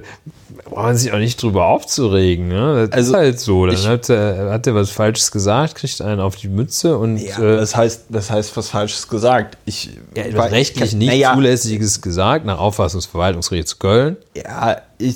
braucht 0.65 0.83
man 0.83 0.97
sich 0.97 1.11
auch 1.13 1.17
nicht 1.17 1.41
drüber 1.41 1.65
aufzuregen. 1.67 2.47
Ne? 2.47 2.87
Das 2.87 2.97
Also, 2.97 3.11
ist 3.13 3.17
halt 3.17 3.39
so. 3.39 3.65
Dann 3.65 3.75
ich- 3.75 3.87
hat 3.87 4.09
er, 4.09 4.51
hat 4.51 4.67
er 4.67 4.75
was 4.75 4.91
Falsches 4.91 5.31
gesagt, 5.31 5.75
kriegt 5.75 6.01
einen 6.01 6.19
auf 6.21 6.35
die 6.35 6.47
Mütze 6.47 6.97
und 6.97 7.17
ja 7.17 7.37
äh, 7.39 7.57
das, 7.57 7.75
heißt, 7.75 8.05
das 8.09 8.29
heißt 8.29 8.55
was 8.55 8.69
Falsches 8.69 9.07
gesagt. 9.07 9.57
Ich, 9.65 9.91
ja, 10.15 10.23
etwas 10.23 10.51
rechtlich 10.51 10.93
nicht 10.93 11.07
naja, 11.07 11.33
Zulässiges 11.33 12.01
gesagt, 12.01 12.45
nach 12.45 12.59
Auffassung 12.59 12.99
des 12.99 13.07
Verwaltungsgerichts 13.07 13.79
Köln. 13.79 14.17
Ja, 14.35 14.77
ich, 14.99 15.15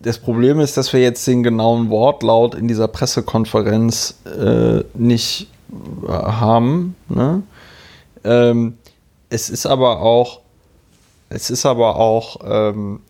das 0.00 0.18
Problem 0.18 0.60
ist, 0.60 0.76
dass 0.78 0.92
wir 0.92 1.00
jetzt 1.00 1.26
den 1.26 1.42
genauen 1.42 1.90
Wortlaut 1.90 2.54
in 2.54 2.66
dieser 2.68 2.88
Pressekonferenz 2.88 4.14
äh, 4.24 4.82
nicht 4.94 5.48
äh, 6.06 6.08
haben. 6.10 6.94
Ne? 7.10 7.42
Ähm, 8.24 8.78
es 9.28 9.50
ist 9.50 9.66
aber 9.66 10.00
auch, 10.00 10.40
es 11.28 11.50
ist 11.50 11.66
aber 11.66 11.96
auch, 11.96 12.38
ähm, 12.44 13.00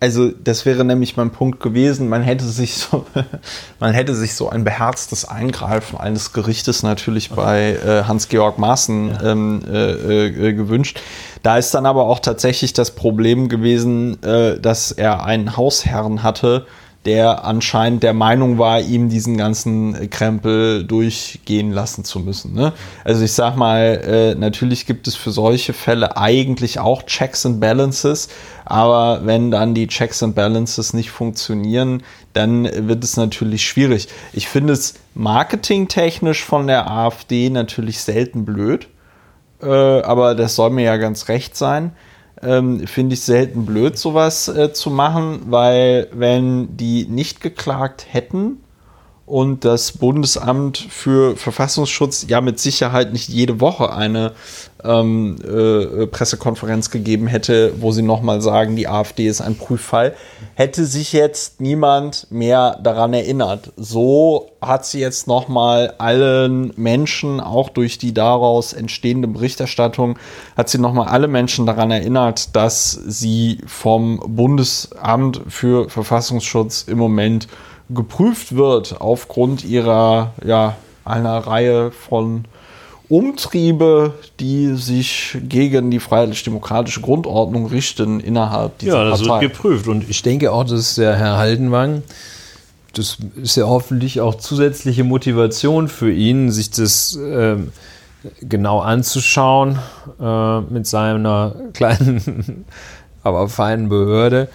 also 0.00 0.30
das 0.30 0.66
wäre 0.66 0.84
nämlich 0.84 1.16
mein 1.16 1.30
Punkt 1.30 1.60
gewesen, 1.60 2.08
man 2.08 2.22
hätte 2.22 2.44
sich 2.44 2.74
so, 2.74 3.06
man 3.78 3.92
hätte 3.92 4.14
sich 4.14 4.34
so 4.34 4.48
ein 4.48 4.64
beherztes 4.64 5.24
Eingreifen 5.24 5.96
eines 5.98 6.32
Gerichtes 6.32 6.82
natürlich 6.82 7.30
bei 7.30 7.74
äh, 7.74 8.02
Hans-Georg 8.04 8.58
Maaßen 8.58 9.18
ähm, 9.22 9.62
äh, 9.70 10.26
äh, 10.26 10.52
gewünscht. 10.54 10.98
Da 11.42 11.56
ist 11.56 11.72
dann 11.74 11.86
aber 11.86 12.06
auch 12.06 12.18
tatsächlich 12.18 12.72
das 12.72 12.92
Problem 12.92 13.48
gewesen, 13.48 14.22
äh, 14.24 14.58
dass 14.58 14.90
er 14.90 15.24
einen 15.24 15.56
Hausherrn 15.56 16.22
hatte, 16.22 16.66
der 17.04 17.44
anscheinend 17.44 18.02
der 18.02 18.14
Meinung 18.14 18.58
war, 18.58 18.80
ihm 18.80 19.08
diesen 19.08 19.36
ganzen 19.36 20.08
Krempel 20.10 20.84
durchgehen 20.84 21.72
lassen 21.72 22.04
zu 22.04 22.20
müssen. 22.20 22.54
Ne? 22.54 22.72
Also 23.04 23.24
ich 23.24 23.32
sag 23.32 23.56
mal, 23.56 24.00
äh, 24.06 24.34
natürlich 24.36 24.86
gibt 24.86 25.08
es 25.08 25.16
für 25.16 25.32
solche 25.32 25.72
Fälle 25.72 26.16
eigentlich 26.16 26.78
auch 26.78 27.02
Checks 27.02 27.44
and 27.44 27.60
Balances, 27.60 28.28
aber 28.64 29.22
wenn 29.24 29.50
dann 29.50 29.74
die 29.74 29.88
Checks 29.88 30.22
and 30.22 30.36
Balances 30.36 30.94
nicht 30.94 31.10
funktionieren, 31.10 32.04
dann 32.34 32.88
wird 32.88 33.02
es 33.02 33.16
natürlich 33.16 33.66
schwierig. 33.66 34.08
Ich 34.32 34.48
finde 34.48 34.72
es 34.72 34.94
marketingtechnisch 35.14 36.44
von 36.44 36.68
der 36.68 36.88
AfD 36.88 37.50
natürlich 37.50 38.00
selten 38.00 38.44
blöd, 38.44 38.86
äh, 39.60 39.66
aber 39.66 40.36
das 40.36 40.54
soll 40.54 40.70
mir 40.70 40.84
ja 40.84 40.96
ganz 40.98 41.28
recht 41.28 41.56
sein. 41.56 41.92
Ähm, 42.42 42.86
Finde 42.86 43.14
ich 43.14 43.20
selten 43.20 43.66
blöd, 43.66 43.96
sowas 43.96 44.48
äh, 44.48 44.72
zu 44.72 44.90
machen, 44.90 45.42
weil 45.46 46.08
wenn 46.12 46.76
die 46.76 47.06
nicht 47.06 47.40
geklagt 47.40 48.06
hätten 48.10 48.62
und 49.32 49.64
das 49.64 49.92
Bundesamt 49.92 50.76
für 50.76 51.38
Verfassungsschutz 51.38 52.26
ja 52.28 52.42
mit 52.42 52.60
Sicherheit 52.60 53.14
nicht 53.14 53.30
jede 53.30 53.60
Woche 53.62 53.90
eine 53.90 54.32
ähm, 54.84 55.38
äh, 55.42 56.06
Pressekonferenz 56.06 56.90
gegeben 56.90 57.28
hätte, 57.28 57.72
wo 57.80 57.92
sie 57.92 58.02
nochmal 58.02 58.42
sagen, 58.42 58.76
die 58.76 58.88
AfD 58.88 59.26
ist 59.26 59.40
ein 59.40 59.56
Prüffall, 59.56 60.14
hätte 60.52 60.84
sich 60.84 61.14
jetzt 61.14 61.62
niemand 61.62 62.26
mehr 62.30 62.78
daran 62.82 63.14
erinnert. 63.14 63.72
So 63.78 64.50
hat 64.60 64.84
sie 64.84 65.00
jetzt 65.00 65.28
nochmal 65.28 65.94
allen 65.96 66.74
Menschen, 66.76 67.40
auch 67.40 67.70
durch 67.70 67.96
die 67.96 68.12
daraus 68.12 68.74
entstehende 68.74 69.28
Berichterstattung, 69.28 70.18
hat 70.58 70.68
sie 70.68 70.78
nochmal 70.78 71.08
alle 71.08 71.26
Menschen 71.26 71.64
daran 71.64 71.90
erinnert, 71.90 72.54
dass 72.54 72.90
sie 72.90 73.62
vom 73.66 74.20
Bundesamt 74.26 75.40
für 75.48 75.88
Verfassungsschutz 75.88 76.84
im 76.86 76.98
Moment 76.98 77.48
geprüft 77.94 78.54
wird 78.56 79.00
aufgrund 79.00 79.64
ihrer, 79.64 80.32
ja, 80.44 80.76
einer 81.04 81.38
Reihe 81.38 81.90
von 81.90 82.44
Umtriebe, 83.08 84.14
die 84.40 84.74
sich 84.74 85.36
gegen 85.48 85.90
die 85.90 86.00
freiheitlich-demokratische 86.00 87.02
Grundordnung 87.02 87.66
richten 87.66 88.20
innerhalb 88.20 88.78
dieser 88.78 89.04
Ja, 89.04 89.10
das 89.10 89.20
wird 89.20 89.28
Partei. 89.28 89.46
geprüft. 89.48 89.88
Und 89.88 90.08
ich 90.08 90.22
denke 90.22 90.50
auch, 90.52 90.64
dass 90.64 90.94
der 90.94 91.16
Herr 91.16 91.36
Haldenwang, 91.36 92.02
das 92.94 93.18
ist 93.36 93.56
ja 93.56 93.66
hoffentlich 93.66 94.20
auch 94.20 94.36
zusätzliche 94.36 95.04
Motivation 95.04 95.88
für 95.88 96.10
ihn, 96.10 96.50
sich 96.50 96.70
das 96.70 97.18
ähm, 97.20 97.72
genau 98.40 98.80
anzuschauen 98.80 99.78
äh, 100.20 100.60
mit 100.60 100.86
seiner 100.86 101.54
kleinen, 101.74 102.64
aber 103.22 103.48
feinen 103.48 103.88
Behörde. 103.90 104.48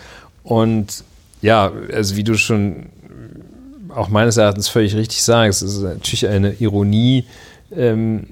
Und 0.44 1.04
ja, 1.42 1.72
also 1.94 2.16
wie 2.16 2.24
du 2.24 2.36
schon 2.36 2.88
auch 3.98 4.10
meines 4.10 4.38
Erachtens 4.38 4.68
völlig 4.68 4.96
richtig 4.96 5.24
sagst, 5.24 5.64
es 5.64 5.74
ist 5.74 5.82
natürlich 5.82 6.28
eine 6.28 6.54
Ironie, 6.54 7.26
ähm, 7.76 8.28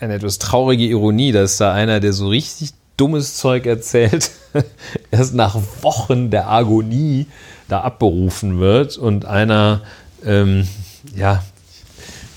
eine 0.00 0.14
etwas 0.14 0.38
traurige 0.38 0.84
Ironie, 0.84 1.30
dass 1.30 1.58
da 1.58 1.72
einer, 1.72 2.00
der 2.00 2.12
so 2.12 2.28
richtig 2.28 2.70
dummes 2.96 3.36
Zeug 3.36 3.66
erzählt, 3.66 4.30
erst 5.10 5.34
nach 5.34 5.58
Wochen 5.82 6.30
der 6.30 6.50
Agonie 6.50 7.26
da 7.68 7.82
abberufen 7.82 8.60
wird 8.60 8.96
und 8.96 9.26
einer, 9.26 9.82
ähm, 10.24 10.66
ja, 11.14 11.44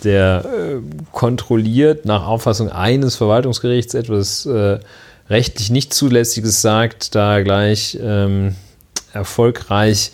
der 0.03 0.45
äh, 0.45 0.82
kontrolliert 1.12 2.06
nach 2.06 2.28
Auffassung 2.28 2.70
eines 2.70 3.16
Verwaltungsgerichts 3.16 3.94
etwas 3.94 4.45
äh, 4.45 4.80
rechtlich 5.30 5.72
nicht 5.72 5.94
zulässiges 5.94 6.62
sagt, 6.62 7.16
da 7.16 7.41
gleich 7.41 7.98
ähm, 7.99 8.56
erfolgreich 9.14 10.12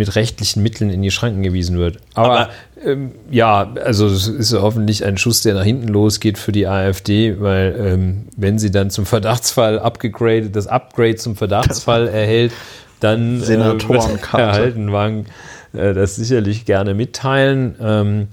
mit 0.00 0.16
rechtlichen 0.16 0.62
Mitteln 0.62 0.90
in 0.90 1.02
die 1.02 1.10
Schranken 1.10 1.42
gewiesen 1.42 1.78
wird. 1.78 1.98
Aber, 2.14 2.30
Aber- 2.40 2.48
ähm, 2.84 3.12
ja, 3.30 3.72
also 3.84 4.06
es 4.06 4.26
ist 4.26 4.52
hoffentlich 4.54 5.04
ein 5.04 5.18
Schuss, 5.18 5.42
der 5.42 5.54
nach 5.54 5.62
hinten 5.64 5.88
losgeht 5.88 6.38
für 6.38 6.50
die 6.52 6.66
AfD, 6.66 7.38
weil 7.38 7.76
ähm, 7.78 8.24
wenn 8.36 8.58
sie 8.58 8.70
dann 8.70 8.88
zum 8.90 9.04
Verdachtsfall 9.06 9.78
abgegradet, 9.78 10.56
das 10.56 10.66
Upgrade 10.66 11.16
zum 11.16 11.36
Verdachtsfall 11.36 12.08
erhält, 12.08 12.52
dann 13.00 13.40
äh, 13.40 13.44
Senatorenkarte. 13.44 14.36
Herr 14.38 14.52
Haldenwang 14.52 15.26
äh, 15.74 15.92
das 15.94 16.16
sicherlich 16.16 16.64
gerne 16.64 16.94
mitteilen. 16.94 17.76
Ähm, 17.80 18.28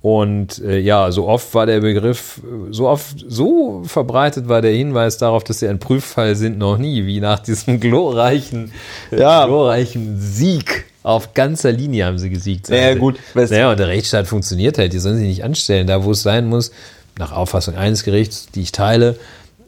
und 0.00 0.60
äh, 0.62 0.78
ja, 0.78 1.10
so 1.10 1.26
oft 1.26 1.52
war 1.54 1.66
der 1.66 1.80
Begriff, 1.80 2.38
äh, 2.44 2.72
so 2.72 2.86
oft, 2.88 3.24
so 3.26 3.82
verbreitet 3.84 4.48
war 4.48 4.62
der 4.62 4.70
Hinweis 4.72 5.18
darauf, 5.18 5.42
dass 5.44 5.58
sie 5.58 5.66
ein 5.68 5.80
Prüffall 5.80 6.36
sind, 6.36 6.56
noch 6.56 6.78
nie, 6.78 7.04
wie 7.06 7.18
nach 7.20 7.40
diesem 7.40 7.80
glorreichen, 7.80 8.70
äh, 9.10 9.18
Ja. 9.20 9.46
glorreichen 9.46 10.16
Sieg 10.20 10.84
Auf 11.08 11.32
ganzer 11.32 11.72
Linie 11.72 12.04
haben 12.04 12.18
sie 12.18 12.28
gesiegt. 12.28 12.68
Ja, 12.68 12.94
gut. 12.94 13.18
Naja, 13.34 13.70
und 13.70 13.78
der 13.78 13.88
Rechtsstaat 13.88 14.26
funktioniert 14.26 14.76
halt. 14.76 14.92
Die 14.92 14.98
sollen 14.98 15.16
sich 15.16 15.26
nicht 15.26 15.42
anstellen. 15.42 15.86
Da, 15.86 16.04
wo 16.04 16.10
es 16.10 16.22
sein 16.22 16.46
muss, 16.46 16.70
nach 17.18 17.32
Auffassung 17.32 17.76
eines 17.76 18.04
Gerichts, 18.04 18.48
die 18.54 18.60
ich 18.60 18.72
teile, 18.72 19.18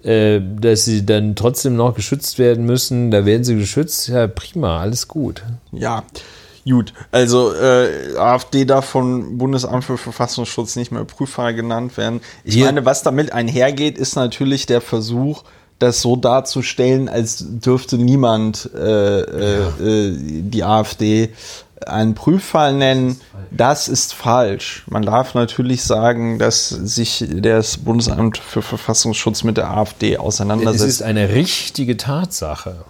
äh, 0.04 0.40
dass 0.60 0.84
sie 0.84 1.06
dann 1.06 1.36
trotzdem 1.36 1.76
noch 1.76 1.94
geschützt 1.94 2.38
werden 2.38 2.66
müssen. 2.66 3.10
Da 3.10 3.24
werden 3.24 3.44
sie 3.44 3.56
geschützt. 3.56 4.08
Ja, 4.08 4.26
prima, 4.26 4.80
alles 4.80 5.08
gut. 5.08 5.42
Ja, 5.72 6.02
gut. 6.68 6.92
Also 7.10 7.54
äh, 7.54 8.16
AfD 8.18 8.66
darf 8.66 8.84
von 8.84 9.38
Bundesamt 9.38 9.84
für 9.84 9.96
Verfassungsschutz 9.96 10.76
nicht 10.76 10.92
mehr 10.92 11.04
Prüffall 11.06 11.54
genannt 11.54 11.96
werden. 11.96 12.20
Ich 12.44 12.54
Hier- 12.54 12.66
meine, 12.66 12.84
was 12.84 13.02
damit 13.02 13.32
einhergeht, 13.32 13.96
ist 13.96 14.14
natürlich 14.14 14.66
der 14.66 14.82
Versuch, 14.82 15.42
das 15.80 16.02
so 16.02 16.14
darzustellen, 16.14 17.08
als 17.08 17.44
dürfte 17.48 17.98
niemand 17.98 18.70
äh, 18.74 19.20
äh, 19.20 19.58
äh, 19.80 20.16
die 20.42 20.62
AfD 20.62 21.30
einen 21.86 22.14
Prüffall 22.14 22.74
nennen. 22.74 23.18
Das 23.50 23.88
ist 23.88 24.12
falsch. 24.14 24.84
Man 24.88 25.02
darf 25.02 25.34
natürlich 25.34 25.82
sagen, 25.82 26.38
dass 26.38 26.68
sich 26.68 27.24
das 27.34 27.78
Bundesamt 27.78 28.38
für 28.38 28.62
Verfassungsschutz 28.62 29.42
mit 29.42 29.56
der 29.56 29.70
AfD 29.70 30.12
Es 30.14 30.20
auseinandersetzt 30.20 30.84
ist 30.84 31.02
eine 31.02 31.30
richtige 31.30 31.96
Tatsache. 31.96 32.84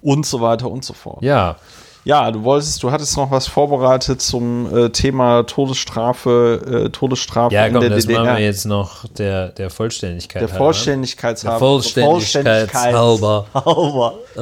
und 0.00 0.24
so 0.24 0.40
weiter 0.40 0.70
und 0.70 0.84
so 0.84 0.94
fort. 0.94 1.22
Ja, 1.22 1.56
Ja, 2.04 2.30
du 2.30 2.42
wolltest, 2.42 2.82
du 2.82 2.90
hattest 2.90 3.16
noch 3.16 3.30
was 3.30 3.46
vorbereitet 3.46 4.22
zum 4.22 4.74
äh, 4.74 4.88
Thema 4.90 5.42
Todesstrafe, 5.44 6.84
äh, 6.86 6.88
Todesstrafe 6.90 7.54
ja 7.54 7.66
in 7.66 7.72
komm, 7.74 7.80
der 7.82 7.90
das 7.90 8.06
DDR. 8.06 8.24
machen 8.24 8.36
wir 8.38 8.44
jetzt 8.44 8.64
noch 8.64 9.06
der, 9.08 9.48
der 9.50 9.68
Vollständigkeit 9.68 10.40
der 10.42 10.48
halber. 10.48 10.64
Vollständigkeit 10.64 11.42
Der 11.42 11.58
Vollständigkeitshalber. 11.58 13.46
halber. 13.54 14.14
Äh, 14.36 14.40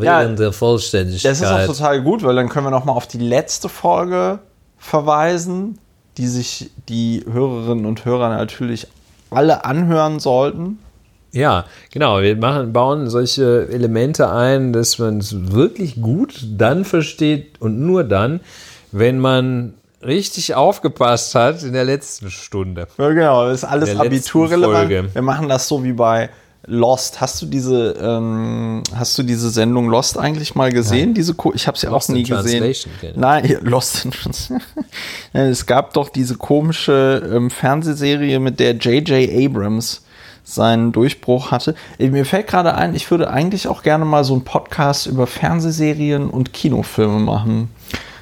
wegen 0.00 0.02
Ja, 0.04 0.24
der 0.26 0.52
Vollständigkeit. 0.52 1.30
Das 1.30 1.40
ist 1.40 1.46
auch 1.46 1.66
total 1.66 2.02
gut, 2.02 2.24
weil 2.24 2.34
dann 2.34 2.48
können 2.48 2.66
wir 2.66 2.70
noch 2.70 2.84
mal 2.84 2.92
auf 2.92 3.06
die 3.06 3.18
letzte 3.18 3.68
Folge 3.68 4.40
verweisen, 4.78 5.78
die 6.16 6.26
sich 6.26 6.70
die 6.88 7.24
Hörerinnen 7.30 7.86
und 7.86 8.04
Hörer 8.04 8.28
natürlich 8.30 8.86
alle 9.30 9.64
anhören 9.64 10.20
sollten. 10.20 10.78
Ja, 11.34 11.64
genau. 11.92 12.22
Wir 12.22 12.36
machen, 12.36 12.72
bauen 12.72 13.10
solche 13.10 13.68
Elemente 13.70 14.30
ein, 14.30 14.72
dass 14.72 14.98
man 14.98 15.18
es 15.18 15.52
wirklich 15.52 16.00
gut 16.00 16.46
dann 16.56 16.84
versteht 16.84 17.60
und 17.60 17.80
nur 17.80 18.04
dann, 18.04 18.40
wenn 18.92 19.18
man 19.18 19.74
richtig 20.00 20.54
aufgepasst 20.54 21.34
hat 21.34 21.62
in 21.64 21.72
der 21.72 21.84
letzten 21.84 22.30
Stunde. 22.30 22.86
Ja, 22.98 23.08
genau, 23.10 23.46
das 23.46 23.58
ist 23.58 23.64
alles 23.64 23.88
abiturrelevant. 24.06 24.90
Wir 25.14 25.22
machen 25.22 25.48
das 25.48 25.66
so 25.66 25.82
wie 25.82 25.92
bei 25.94 26.30
Lost. 26.66 27.20
Hast 27.20 27.42
du 27.42 27.46
diese, 27.46 27.94
ähm, 28.00 28.82
hast 28.94 29.18
du 29.18 29.22
diese 29.22 29.50
Sendung 29.50 29.88
Lost 29.88 30.16
eigentlich 30.18 30.54
mal 30.54 30.70
gesehen? 30.72 31.14
Diese, 31.14 31.34
Ko- 31.34 31.52
ich 31.54 31.66
habe 31.66 31.76
sie 31.76 31.88
auch 31.88 31.92
Lost 31.94 32.10
in 32.10 32.14
nie 32.16 32.22
gesehen. 32.22 32.62
Nein, 33.16 33.44
ja, 33.46 33.58
Lost 33.60 34.04
in. 34.04 34.12
Nein, 35.32 35.48
es 35.50 35.66
gab 35.66 35.92
doch 35.94 36.08
diese 36.10 36.36
komische 36.36 37.28
ähm, 37.34 37.50
Fernsehserie, 37.50 38.38
mit 38.40 38.60
der 38.60 38.76
J.J. 38.76 39.28
Abrams 39.46 40.03
seinen 40.44 40.92
Durchbruch 40.92 41.50
hatte. 41.50 41.74
Äh, 41.98 42.10
Mir 42.10 42.24
fällt 42.24 42.46
gerade 42.46 42.74
ein, 42.74 42.94
ich 42.94 43.10
würde 43.10 43.30
eigentlich 43.30 43.66
auch 43.66 43.82
gerne 43.82 44.04
mal 44.04 44.24
so 44.24 44.34
einen 44.34 44.44
Podcast 44.44 45.06
über 45.06 45.26
Fernsehserien 45.26 46.30
und 46.30 46.52
Kinofilme 46.52 47.18
machen. 47.18 47.70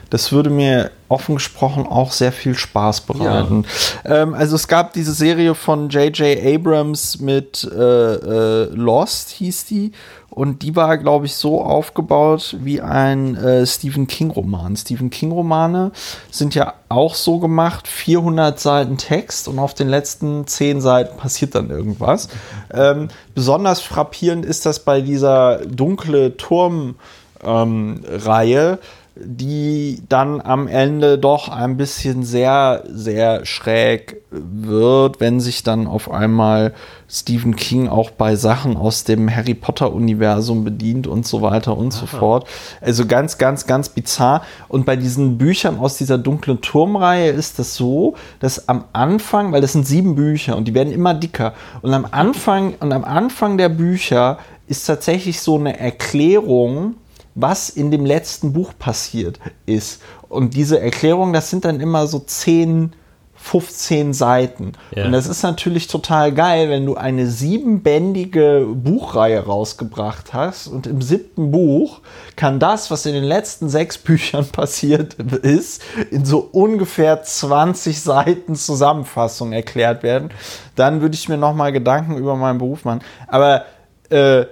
Das 0.08 0.30
würde 0.30 0.50
mir 0.50 0.90
offen 1.08 1.36
gesprochen 1.36 1.86
auch 1.86 2.12
sehr 2.12 2.32
viel 2.32 2.54
Spaß 2.54 3.02
bereiten. 3.02 3.64
Ähm, 4.04 4.34
also 4.34 4.56
es 4.56 4.68
gab 4.68 4.92
diese 4.92 5.14
Serie 5.14 5.54
von 5.54 5.88
J.J. 5.88 6.38
Abrams 6.44 7.18
mit 7.18 7.64
äh, 7.64 7.78
äh, 8.14 8.64
Lost, 8.74 9.30
hieß 9.30 9.64
die. 9.64 9.92
Und 10.34 10.62
die 10.62 10.74
war, 10.76 10.96
glaube 10.96 11.26
ich, 11.26 11.34
so 11.34 11.62
aufgebaut 11.62 12.56
wie 12.60 12.80
ein 12.80 13.36
äh, 13.36 13.66
Stephen 13.66 14.06
King-Roman. 14.06 14.74
Stephen 14.76 15.10
King-Romane 15.10 15.92
sind 16.30 16.54
ja 16.54 16.72
auch 16.88 17.14
so 17.14 17.38
gemacht, 17.38 17.86
400 17.86 18.58
Seiten 18.58 18.96
Text 18.96 19.46
und 19.46 19.58
auf 19.58 19.74
den 19.74 19.90
letzten 19.90 20.46
10 20.46 20.80
Seiten 20.80 21.18
passiert 21.18 21.54
dann 21.54 21.68
irgendwas. 21.68 22.30
Ähm, 22.72 23.08
besonders 23.34 23.82
frappierend 23.82 24.46
ist 24.46 24.64
das 24.64 24.78
bei 24.78 25.02
dieser 25.02 25.66
dunkle 25.66 26.38
Turm-Reihe, 26.38 28.78
die 29.14 30.02
dann 30.08 30.40
am 30.40 30.68
Ende 30.68 31.18
doch 31.18 31.48
ein 31.50 31.76
bisschen 31.76 32.24
sehr, 32.24 32.82
sehr 32.88 33.44
schräg 33.44 34.22
wird, 34.30 35.20
wenn 35.20 35.38
sich 35.38 35.62
dann 35.62 35.86
auf 35.86 36.10
einmal 36.10 36.72
Stephen 37.08 37.54
King 37.54 37.88
auch 37.88 38.10
bei 38.10 38.36
Sachen 38.36 38.74
aus 38.78 39.04
dem 39.04 39.28
Harry 39.34 39.52
Potter-Universum 39.52 40.64
bedient 40.64 41.06
und 41.06 41.26
so 41.26 41.42
weiter 41.42 41.76
und 41.76 41.92
so 41.92 42.06
fort. 42.06 42.48
Also 42.80 43.04
ganz, 43.04 43.36
ganz, 43.36 43.66
ganz 43.66 43.90
bizarr. 43.90 44.42
Und 44.68 44.86
bei 44.86 44.96
diesen 44.96 45.36
Büchern 45.36 45.78
aus 45.78 45.98
dieser 45.98 46.16
dunklen 46.16 46.62
Turmreihe 46.62 47.30
ist 47.30 47.58
das 47.58 47.74
so, 47.74 48.14
dass 48.40 48.66
am 48.70 48.84
Anfang, 48.94 49.52
weil 49.52 49.60
das 49.60 49.72
sind 49.72 49.86
sieben 49.86 50.14
Bücher 50.14 50.56
und 50.56 50.66
die 50.66 50.74
werden 50.74 50.92
immer 50.92 51.12
dicker, 51.12 51.52
und 51.82 51.92
am 51.92 52.06
Anfang, 52.10 52.74
und 52.80 52.92
am 52.92 53.04
Anfang 53.04 53.58
der 53.58 53.68
Bücher 53.68 54.38
ist 54.66 54.86
tatsächlich 54.86 55.42
so 55.42 55.58
eine 55.58 55.78
Erklärung, 55.78 56.94
was 57.34 57.70
in 57.70 57.90
dem 57.90 58.04
letzten 58.04 58.52
Buch 58.52 58.72
passiert 58.78 59.40
ist. 59.66 60.02
Und 60.28 60.54
diese 60.54 60.80
Erklärung, 60.80 61.32
das 61.32 61.50
sind 61.50 61.64
dann 61.64 61.80
immer 61.80 62.06
so 62.06 62.18
10, 62.18 62.92
15 63.42 64.12
Seiten. 64.14 64.72
Ja. 64.94 65.06
Und 65.06 65.12
das 65.12 65.26
ist 65.26 65.42
natürlich 65.42 65.88
total 65.88 66.32
geil, 66.32 66.70
wenn 66.70 66.86
du 66.86 66.94
eine 66.94 67.26
siebenbändige 67.26 68.68
Buchreihe 68.72 69.44
rausgebracht 69.44 70.32
hast 70.32 70.68
und 70.68 70.86
im 70.86 71.02
siebten 71.02 71.50
Buch 71.50 72.00
kann 72.36 72.60
das, 72.60 72.90
was 72.92 73.04
in 73.04 73.14
den 73.14 73.24
letzten 73.24 73.68
sechs 73.68 73.98
Büchern 73.98 74.46
passiert 74.52 75.14
ist, 75.14 75.82
in 76.10 76.24
so 76.24 76.48
ungefähr 76.52 77.22
20 77.22 78.00
Seiten 78.00 78.54
Zusammenfassung 78.54 79.52
erklärt 79.52 80.04
werden. 80.04 80.30
Dann 80.76 81.00
würde 81.00 81.16
ich 81.16 81.28
mir 81.28 81.36
nochmal 81.36 81.72
Gedanken 81.72 82.16
über 82.16 82.36
meinen 82.36 82.58
Beruf 82.58 82.84
machen. 82.84 83.00
Aber 83.26 83.64
äh, 84.08 84.44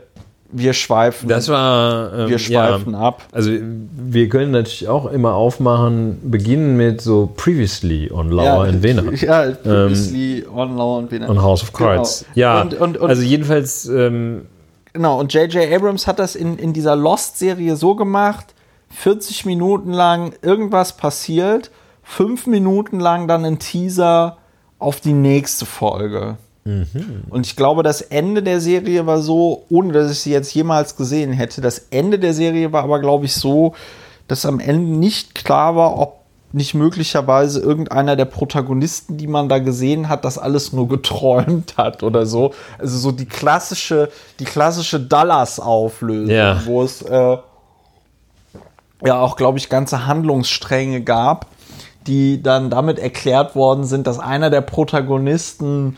wir 0.53 0.73
schweifen. 0.73 1.29
Das 1.29 1.49
war. 1.49 2.13
Ähm, 2.13 2.29
Wir 2.29 2.39
schweifen 2.39 2.95
ab. 2.95 3.23
Also, 3.33 3.51
wir 3.53 4.29
können 4.29 4.51
natürlich 4.51 4.89
auch 4.89 5.07
immer 5.07 5.35
aufmachen, 5.35 6.19
beginnen 6.31 6.77
mit 6.77 7.01
so 7.01 7.31
Previously 7.37 8.11
on 8.13 8.31
Lauer 8.31 8.67
in 8.67 8.83
Wiener. 8.83 9.13
Ja, 9.15 9.51
previously 9.63 10.45
on 10.53 10.77
Law 10.77 10.99
und 10.99 11.11
Wiener. 11.11 11.29
Und 11.29 11.43
House 11.43 11.63
of 11.63 11.73
Cards. 11.73 12.25
Genau. 12.35 12.41
Ja, 12.41 12.63
Und, 12.63 12.75
und, 12.75 12.99
und, 12.99 13.09
also 13.09 13.23
jedenfalls, 13.23 13.87
ähm, 13.87 14.47
genau, 14.93 15.21
und 15.21 15.33
J.J. 15.33 15.73
Abrams 15.73 16.07
hat 16.07 16.19
das 16.19 16.35
in, 16.35 16.59
in 16.59 16.73
dieser 16.73 16.97
Lost-Serie 16.97 17.77
so 17.77 17.95
gemacht, 17.95 18.55
40 18.91 19.47
Minuten 19.47 19.93
lang 19.93 20.33
irgendwas 20.43 20.97
passiert, 20.97 21.71
fünf 22.03 22.47
Minuten 22.47 22.99
lang 22.99 23.29
dann 23.29 23.45
ein 23.45 23.59
Teaser 23.59 24.39
auf 24.79 25.01
die 25.01 25.13
nächste 25.13 25.67
Folge. 25.67 26.39
Und 26.65 27.47
ich 27.47 27.57
glaube, 27.57 27.83
das 27.83 28.03
Ende 28.03 28.43
der 28.43 28.61
Serie 28.61 29.07
war 29.07 29.21
so, 29.23 29.65
ohne 29.71 29.93
dass 29.93 30.11
ich 30.13 30.21
sie 30.21 30.31
jetzt 30.33 30.53
jemals 30.55 30.95
gesehen 30.97 31.33
hätte, 31.33 31.61
das 31.61 31.87
Ende 31.91 32.19
der 32.19 32.35
Serie 32.35 32.71
war 32.73 32.85
aber, 32.85 33.01
glaube 33.01 33.25
ich, 33.25 33.35
so, 33.35 33.75
dass 34.29 34.45
am 34.45 34.61
Ende 34.61 34.91
nicht 34.99 35.35
klar 35.35 35.75
war, 35.75 35.99
ob 35.99 36.21
nicht 36.53 36.75
möglicherweise 36.75 37.61
irgendeiner 37.61 38.17
der 38.17 38.25
Protagonisten, 38.25 39.17
die 39.17 39.27
man 39.29 39.49
da 39.49 39.59
gesehen 39.59 40.09
hat, 40.09 40.25
das 40.25 40.37
alles 40.37 40.73
nur 40.73 40.89
geträumt 40.89 41.77
hat 41.77 42.03
oder 42.03 42.27
so. 42.27 42.53
Also 42.79 42.99
so 42.99 43.13
die 43.13 43.27
klassische, 43.27 44.11
die 44.41 44.45
klassische 44.45 45.01
Dallas-Auflösung, 45.01 46.35
Ja. 46.35 46.61
wo 46.67 46.83
es 46.83 47.03
äh, 47.03 47.37
ja 49.05 49.21
auch, 49.21 49.37
glaube 49.37 49.59
ich, 49.59 49.69
ganze 49.69 50.07
Handlungsstränge 50.07 51.03
gab, 51.03 51.47
die 52.07 52.43
dann 52.43 52.69
damit 52.71 52.99
erklärt 52.99 53.55
worden 53.55 53.85
sind, 53.85 54.07
dass 54.07 54.19
einer 54.19 54.51
der 54.51 54.61
Protagonisten 54.63 55.97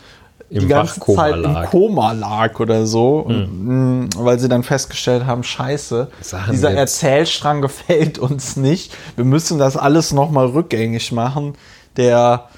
die 0.61 0.67
ganze 0.67 0.99
Zeit 0.99 1.35
im 1.35 1.41
lag. 1.41 1.69
Koma 1.69 2.11
lag 2.11 2.59
oder 2.59 2.85
so, 2.85 3.19
und, 3.19 4.07
mh, 4.07 4.09
weil 4.17 4.39
sie 4.39 4.49
dann 4.49 4.63
festgestellt 4.63 5.25
haben, 5.25 5.43
scheiße, 5.43 6.07
Sachen 6.21 6.51
dieser 6.51 6.69
jetzt. 6.69 6.79
Erzählstrang 7.03 7.61
gefällt 7.63 8.19
uns 8.19 8.55
nicht. 8.55 8.93
Wir 9.15 9.25
müssen 9.25 9.57
das 9.59 9.77
alles 9.77 10.13
nochmal 10.13 10.47
rückgängig 10.47 11.11
machen. 11.11 11.55
Der 11.97 12.49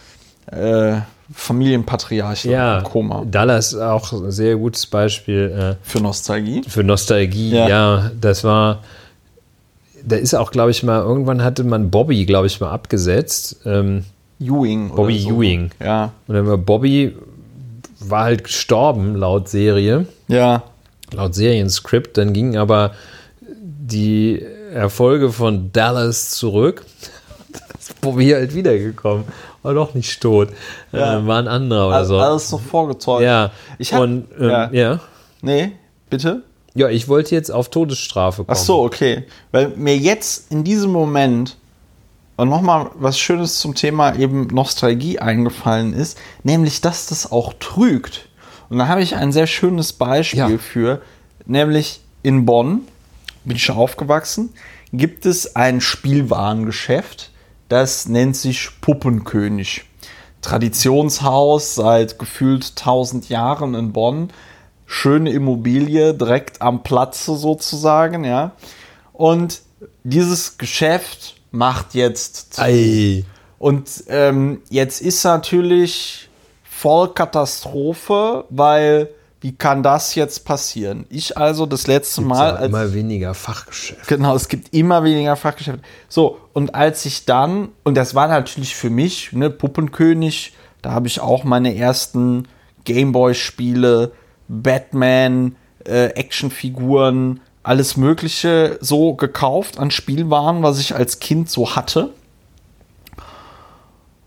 äh, 0.51 0.97
Familienpatriarch 1.33 2.45
ja, 2.45 2.77
im 2.79 2.83
Koma. 2.83 3.23
Dallas 3.25 3.75
auch 3.75 4.11
ein 4.13 4.31
sehr 4.31 4.55
gutes 4.57 4.85
Beispiel 4.85 5.77
Für 5.81 5.99
Nostalgie. 5.99 6.59
äh, 6.59 6.69
für 6.69 6.83
Nostalgie. 6.83 7.49
Ja. 7.51 7.67
Ja. 7.67 8.11
das 8.19 8.43
war. 8.43 8.83
Da 10.07 10.17
ist 10.17 10.35
auch, 10.35 10.51
glaube 10.51 10.69
ich, 10.69 10.83
mal, 10.83 11.01
irgendwann 11.01 11.43
hatte 11.43 11.63
man 11.63 11.89
Bobby, 11.89 12.25
glaube 12.27 12.45
ich, 12.45 12.59
mal 12.59 12.69
abgesetzt. 12.69 13.61
Ähm, 13.65 14.05
Ewing. 14.39 14.89
Bobby 14.93 15.17
so. 15.19 15.29
Ewing. 15.29 15.71
Ja. 15.83 16.11
und 16.27 16.35
dann 16.35 16.45
war 16.45 16.57
Bobby 16.59 17.15
war 17.99 18.23
halt 18.25 18.43
gestorben 18.43 19.15
laut 19.15 19.49
Serie. 19.49 20.05
Ja. 20.27 20.63
laut 21.13 21.35
Serienskript. 21.35 22.17
Dann 22.17 22.33
gingen 22.33 22.57
aber 22.57 22.91
die 23.41 24.41
Erfolge 24.73 25.31
von 25.31 25.71
Dallas 25.71 26.31
zurück. 26.31 26.85
Da 27.51 27.59
ist 27.79 28.01
Bobby 28.01 28.29
halt 28.31 28.53
wiedergekommen. 28.53 29.25
War 29.63 29.73
doch 29.73 29.93
nicht 29.93 30.21
tot. 30.21 30.49
Ja. 30.91 31.19
Äh, 31.19 31.27
war 31.27 31.39
ein 31.39 31.47
anderer 31.47 31.87
oder 31.87 32.05
so. 32.05 32.19
alles 32.19 32.49
so 32.49 32.57
vorgetäuscht. 32.57 33.23
ja. 33.23 33.51
Ich 33.79 33.93
hab, 33.93 34.01
Und 34.01 34.27
ähm, 34.39 34.49
ja. 34.49 34.69
ja. 34.71 34.99
Nee, 35.41 35.71
bitte? 36.09 36.43
Ja, 36.75 36.89
ich 36.89 37.07
wollte 37.07 37.33
jetzt 37.33 37.51
auf 37.51 37.69
Todesstrafe 37.69 38.43
kommen. 38.43 38.49
Ach 38.51 38.61
so, 38.61 38.83
okay. 38.83 39.23
Weil 39.51 39.69
mir 39.69 39.97
jetzt 39.97 40.51
in 40.51 40.63
diesem 40.63 40.91
Moment 40.91 41.55
nochmal 42.37 42.91
was 42.95 43.17
Schönes 43.17 43.59
zum 43.59 43.75
Thema 43.75 44.15
eben 44.15 44.47
Nostalgie 44.47 45.19
eingefallen 45.19 45.93
ist, 45.93 46.17
nämlich, 46.43 46.81
dass 46.81 47.07
das 47.07 47.31
auch 47.31 47.53
trügt. 47.59 48.27
Und 48.69 48.79
da 48.79 48.87
habe 48.87 49.01
ich 49.01 49.15
ein 49.15 49.31
sehr 49.31 49.47
schönes 49.47 49.93
Beispiel 49.93 50.39
Ja. 50.39 50.57
für, 50.57 51.01
nämlich 51.45 52.01
in 52.23 52.45
Bonn, 52.45 52.81
bin 53.45 53.55
ich 53.55 53.63
schon 53.63 53.77
aufgewachsen, 53.77 54.49
gibt 54.91 55.25
es 55.25 55.55
ein 55.55 55.79
Spielwarengeschäft, 55.81 57.31
das 57.69 58.07
nennt 58.07 58.35
sich 58.35 58.69
Puppenkönig. 58.81 59.85
Traditionshaus 60.41 61.75
seit 61.75 62.19
gefühlt 62.19 62.73
1000 62.75 63.29
Jahren 63.29 63.73
in 63.73 63.93
Bonn. 63.93 64.29
Schöne 64.85 65.31
Immobilie 65.31 66.13
direkt 66.13 66.61
am 66.61 66.83
Platze 66.83 67.35
sozusagen, 67.35 68.23
ja. 68.23 68.51
Und 69.13 69.61
dieses 70.03 70.59
Geschäft 70.59 71.34
macht 71.55 71.93
jetzt 71.93 72.55
zu. 72.55 72.61
Ei. 72.61 73.23
Und 73.57 74.03
ähm, 74.07 74.61
jetzt 74.69 75.01
ist 75.01 75.23
natürlich 75.23 76.29
voll 76.63 77.13
Katastrophe, 77.13 78.45
weil 78.49 79.09
wie 79.41 79.55
kann 79.55 79.83
das 79.83 80.15
jetzt 80.15 80.43
passieren? 80.43 81.05
Ich 81.09 81.37
also 81.37 81.65
das 81.67 81.85
letzte 81.85 82.21
Mal, 82.21 82.53
Mal 82.53 82.57
als 82.57 82.67
immer 82.67 82.93
weniger 82.93 83.33
Fachgeschäft. 83.33 84.07
Genau, 84.07 84.35
es 84.35 84.47
gibt 84.47 84.73
immer 84.73 85.03
weniger 85.03 85.35
Fachgeschäfte. 85.35 85.83
So, 86.09 86.39
und 86.53 86.73
als 86.73 87.05
ich 87.05 87.25
dann, 87.25 87.69
und 87.83 87.95
das 87.95 88.15
war 88.15 88.27
natürlich 88.27 88.75
für 88.75 88.89
mich, 88.89 89.33
ne, 89.33 89.51
Puppenkönig, 89.51 90.53
da 90.81 90.91
habe 90.91 91.07
ich 91.07 91.19
auch 91.19 91.43
meine 91.43 91.75
ersten 91.75 92.47
Gameboy-Spiele, 92.85 94.13
Batman, 94.47 95.55
äh, 95.85 96.07
Actionfiguren, 96.07 97.39
alles 97.65 97.97
Mögliche 97.97 98.77
so 98.79 99.15
gekauft 99.15 99.79
an 99.79 99.89
Spielwaren, 99.89 100.61
was 100.61 100.79
ich 100.79 100.95
als 100.95 101.19
Kind 101.19 101.49
so 101.49 101.75
hatte. 101.75 102.11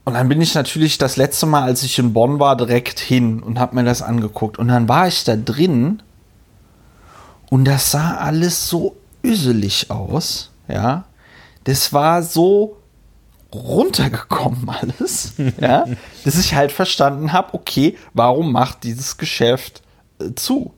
Und 0.05 0.15
dann 0.15 0.28
bin 0.28 0.40
ich 0.40 0.55
natürlich 0.55 0.98
das 0.98 1.16
letzte 1.16 1.47
Mal, 1.47 1.62
als 1.62 1.85
ich 1.85 1.98
in 1.98 2.12
Bonn 2.12 2.40
war, 2.40 2.56
direkt 2.56 2.98
hin 2.98 3.40
und 3.40 3.60
habe 3.60 3.77
mir 3.77 3.85
das 3.85 4.02
angeguckt. 4.02 4.59
Und 4.59 4.69
dann 4.69 4.89
war 4.89 5.06
ich 5.06 5.23
da 5.23 5.36
drin 5.36 6.02
und 7.48 7.65
das 7.65 7.93
sah 7.93 8.16
alles 8.16 8.69
so 8.69 8.97
üselig 9.23 9.90
aus, 9.90 10.51
ja. 10.66 11.05
Das 11.62 11.93
war 11.93 12.23
so 12.23 12.78
runtergekommen 13.55 14.69
alles, 14.81 15.35
ja, 15.60 15.85
dass 16.24 16.39
ich 16.39 16.55
halt 16.55 16.73
verstanden 16.73 17.32
habe, 17.32 17.55
okay, 17.55 17.97
warum 18.15 18.51
macht 18.51 18.82
dieses 18.82 19.16
Geschäft 19.16 19.82
äh, 20.20 20.35
zu, 20.35 20.73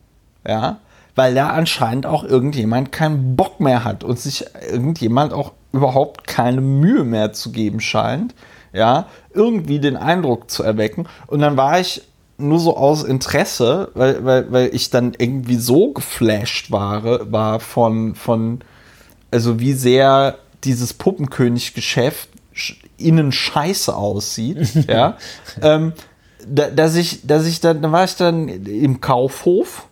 ja, 0.47 0.79
weil 1.15 1.35
da 1.35 1.49
anscheinend 1.51 2.07
auch 2.07 2.25
irgendjemand 2.25 2.93
keinen 2.93 3.37
Bock 3.37 3.61
mehr 3.61 3.85
hat 3.85 4.05
und 4.05 4.19
sich 4.19 4.45
irgendjemand 4.71 5.33
auch 5.33 5.53
überhaupt 5.73 6.27
keine 6.27 6.61
Mühe 6.61 7.05
mehr 7.05 7.33
zu 7.33 7.53
geben 7.53 7.81
scheint, 7.81 8.35
ja, 8.73 9.07
irgendwie 9.35 9.79
den 9.81 9.97
Eindruck 9.97 10.51
zu 10.51 10.63
erwecken. 10.63 11.07
Und 11.27 11.41
dann 11.41 11.57
war 11.57 11.81
ich 11.81 12.03
nur 12.39 12.59
so 12.59 12.77
aus 12.77 13.05
Interesse, 13.05 13.91
weil, 13.95 14.25
weil, 14.25 14.51
weil 14.53 14.75
ich 14.75 14.91
dann 14.91 15.13
irgendwie 15.19 15.57
so 15.57 15.93
geflasht 15.93 16.71
war, 16.71 17.31
war 17.31 17.61
von, 17.61 18.15
von, 18.15 18.61
also 19.31 19.61
wie 19.61 19.75
sehr 19.75 20.39
dieses 20.65 20.95
Puppenkönig-Geschäft 20.95 22.29
sch- 22.55 22.77
innen 22.97 23.33
scheiße 23.33 23.95
aussieht, 23.95 24.87
ja, 24.89 25.17
ähm, 25.63 25.93
da, 26.47 26.69
dass 26.71 26.97
ich, 26.97 27.27
dass 27.27 27.47
ich 27.47 27.61
dann, 27.61 27.83
da 27.83 27.93
war 27.93 28.05
ich 28.05 28.17
dann 28.17 28.49
im 28.49 29.01
Kaufhof 29.01 29.87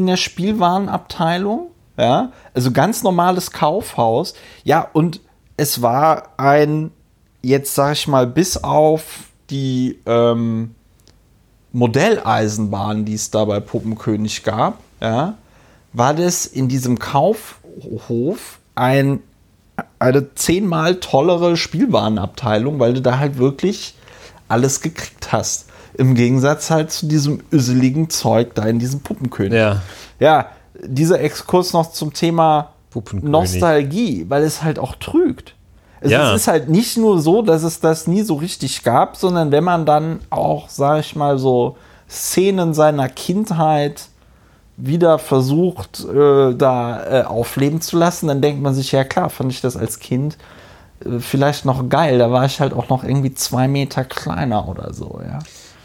in 0.00 0.06
der 0.06 0.16
Spielwarenabteilung, 0.16 1.70
ja, 1.96 2.32
also 2.54 2.72
ganz 2.72 3.02
normales 3.02 3.52
Kaufhaus, 3.52 4.34
ja, 4.64 4.88
und 4.92 5.20
es 5.56 5.82
war 5.82 6.30
ein, 6.38 6.90
jetzt 7.42 7.74
sag 7.74 7.92
ich 7.92 8.08
mal, 8.08 8.26
bis 8.26 8.56
auf 8.56 9.24
die 9.50 10.00
ähm, 10.06 10.74
Modelleisenbahn, 11.72 13.04
die 13.04 13.14
es 13.14 13.30
da 13.30 13.44
bei 13.44 13.60
Puppenkönig 13.60 14.42
gab, 14.42 14.78
ja, 15.00 15.34
war 15.92 16.14
das 16.14 16.46
in 16.46 16.68
diesem 16.68 16.98
Kaufhof 16.98 18.58
ein, 18.74 19.20
eine 19.98 20.34
zehnmal 20.34 20.96
tollere 20.96 21.56
Spielwarenabteilung, 21.56 22.78
weil 22.78 22.94
du 22.94 23.02
da 23.02 23.18
halt 23.18 23.38
wirklich 23.38 23.94
alles 24.48 24.80
gekriegt 24.80 25.32
hast. 25.32 25.69
Im 26.00 26.14
Gegensatz 26.14 26.70
halt 26.70 26.90
zu 26.90 27.04
diesem 27.06 27.42
üseligen 27.52 28.08
Zeug 28.08 28.54
da 28.54 28.62
in 28.64 28.78
diesem 28.78 29.00
Puppenkönig. 29.00 29.52
Ja. 29.52 29.82
Ja, 30.18 30.46
dieser 30.82 31.20
Exkurs 31.20 31.74
noch 31.74 31.92
zum 31.92 32.14
Thema 32.14 32.70
Puppenkönig. 32.88 33.30
Nostalgie, 33.30 34.24
weil 34.30 34.42
es 34.42 34.62
halt 34.62 34.78
auch 34.78 34.94
trügt. 34.94 35.54
Es 36.00 36.10
Ja. 36.10 36.32
ist 36.34 36.48
halt 36.48 36.70
nicht 36.70 36.96
nur 36.96 37.20
so, 37.20 37.42
dass 37.42 37.64
es 37.64 37.80
das 37.80 38.06
nie 38.06 38.22
so 38.22 38.36
richtig 38.36 38.82
gab, 38.82 39.16
sondern 39.18 39.52
wenn 39.52 39.62
man 39.62 39.84
dann 39.84 40.20
auch, 40.30 40.70
sag 40.70 41.00
ich 41.00 41.16
mal, 41.16 41.38
so 41.38 41.76
Szenen 42.08 42.72
seiner 42.72 43.10
Kindheit 43.10 44.04
wieder 44.78 45.18
versucht, 45.18 46.00
äh, 46.08 46.54
da 46.54 47.04
äh, 47.20 47.22
aufleben 47.24 47.82
zu 47.82 47.98
lassen, 47.98 48.26
dann 48.28 48.40
denkt 48.40 48.62
man 48.62 48.72
sich, 48.72 48.90
ja 48.92 49.04
klar, 49.04 49.28
fand 49.28 49.52
ich 49.52 49.60
das 49.60 49.76
als 49.76 49.98
Kind 49.98 50.38
äh, 51.04 51.18
vielleicht 51.18 51.66
noch 51.66 51.90
geil. 51.90 52.18
Da 52.18 52.30
war 52.32 52.46
ich 52.46 52.58
halt 52.58 52.72
auch 52.72 52.88
noch 52.88 53.04
irgendwie 53.04 53.34
zwei 53.34 53.68
Meter 53.68 54.04
kleiner 54.04 54.66
oder 54.66 54.94
so, 54.94 55.20
ja. 55.22 55.40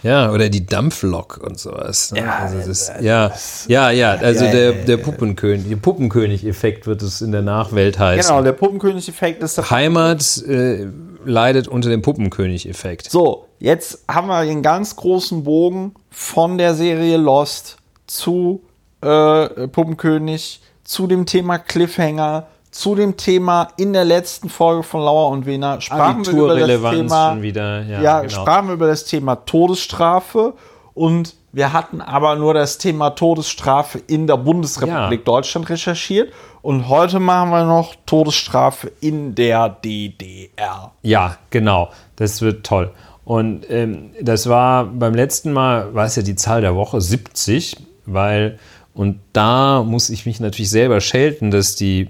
Ja, 0.05 0.31
oder 0.31 0.49
die 0.49 0.67
Dampflok 0.67 1.37
und 1.43 1.59
sowas. 1.59 2.11
ne? 2.11 2.19
Ja, 2.19 2.37
also 2.43 2.59
das, 2.67 2.91
ja, 3.01 3.31
ja, 3.67 3.89
ja, 3.89 4.11
also 4.11 4.45
der, 4.45 4.73
der 4.73 4.97
Puppenkönig, 4.97 5.67
der 5.67 5.77
Puppenkönig-Effekt 5.77 6.85
wird 6.85 7.01
es 7.01 7.21
in 7.21 7.31
der 7.31 7.41
Nachwelt 7.41 7.97
heißen. 7.97 8.29
Genau, 8.29 8.43
der 8.43 8.51
Puppenkönig-Effekt 8.51 9.41
ist 9.41 9.57
das 9.57 9.71
Heimat 9.71 10.43
äh, 10.47 10.85
leidet 11.25 11.67
unter 11.67 11.89
dem 11.89 12.03
Puppenkönig-Effekt. 12.03 13.09
So, 13.09 13.47
jetzt 13.57 14.03
haben 14.07 14.27
wir 14.27 14.45
den 14.45 14.61
ganz 14.61 14.95
großen 14.95 15.43
Bogen 15.43 15.95
von 16.11 16.59
der 16.59 16.75
Serie 16.75 17.17
Lost 17.17 17.77
zu 18.05 18.61
äh, 19.01 19.67
Puppenkönig, 19.67 20.61
zu 20.83 21.07
dem 21.07 21.25
Thema 21.25 21.57
Cliffhanger, 21.57 22.45
zu 22.75 22.93
dem 22.93 23.15
Thema 23.15 23.69
in 23.77 23.93
der 23.93 24.03
letzten 24.03 24.49
Folge 24.49 24.83
von 24.83 24.99
Lauer 24.99 25.29
und 25.29 25.45
Wiener 25.45 25.79
sprachen 25.79 26.25
wir 26.25 26.33
über 26.33 26.59
das 26.59 26.91
Thema, 26.91 27.29
schon 27.31 27.41
wieder. 27.41 27.81
Ja, 27.83 28.01
ja, 28.01 28.19
genau. 28.19 28.33
sprachen 28.33 28.67
wir 28.67 28.73
über 28.73 28.87
das 28.87 29.05
Thema 29.05 29.35
Todesstrafe 29.37 30.53
und 30.93 31.35
wir 31.53 31.71
hatten 31.71 32.01
aber 32.01 32.35
nur 32.35 32.53
das 32.53 32.77
Thema 32.77 33.11
Todesstrafe 33.11 33.99
in 34.07 34.27
der 34.27 34.35
Bundesrepublik 34.35 35.21
Ja. 35.21 35.25
Deutschland 35.25 35.69
recherchiert 35.69 36.33
und 36.61 36.89
heute 36.89 37.21
machen 37.21 37.49
wir 37.51 37.63
noch 37.63 37.95
Todesstrafe 38.05 38.91
in 38.99 39.35
der 39.35 39.69
DDR. 39.69 40.91
Ja, 41.01 41.37
genau. 41.51 41.89
Das 42.17 42.41
wird 42.41 42.65
toll. 42.65 42.91
Und 43.23 43.69
ähm, 43.69 44.11
das 44.21 44.49
war 44.49 44.83
beim 44.83 45.13
letzten 45.13 45.53
Mal, 45.53 45.95
war 45.95 46.05
es 46.05 46.17
ja 46.17 46.23
die 46.23 46.35
Zahl 46.35 46.59
der 46.59 46.75
Woche 46.75 46.99
70, 46.99 47.77
weil, 48.05 48.59
und 48.93 49.21
da 49.31 49.81
muss 49.81 50.09
ich 50.09 50.25
mich 50.25 50.41
natürlich 50.41 50.69
selber 50.69 50.99
schelten, 50.99 51.51
dass 51.51 51.77
die 51.77 52.09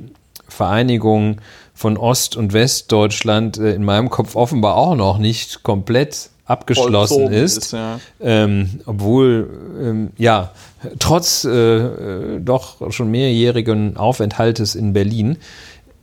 Vereinigung 0.56 1.38
von 1.74 1.98
Ost- 1.98 2.36
und 2.36 2.54
Westdeutschland 2.54 3.58
äh, 3.58 3.74
in 3.74 3.84
meinem 3.84 4.10
Kopf 4.10 4.36
offenbar 4.36 4.76
auch 4.76 4.96
noch 4.96 5.18
nicht 5.18 5.64
komplett 5.64 6.30
abgeschlossen 6.46 7.32
ist. 7.32 7.58
ist, 7.58 7.74
ja. 7.74 8.00
ähm, 8.22 8.80
obwohl, 8.86 9.50
ähm, 9.82 10.10
ja, 10.18 10.52
trotz 11.00 11.44
äh, 11.44 11.50
äh, 11.50 12.40
doch 12.40 12.92
schon 12.92 13.10
mehrjährigen 13.10 13.98
Aufenthaltes 13.98 14.76
in 14.76 14.94
Berlin. 14.94 15.38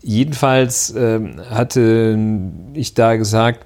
Jedenfalls 0.02 0.92
ähm, 0.96 1.40
hatte 1.48 2.18
ich 2.74 2.94
da 2.94 3.14
gesagt, 3.14 3.64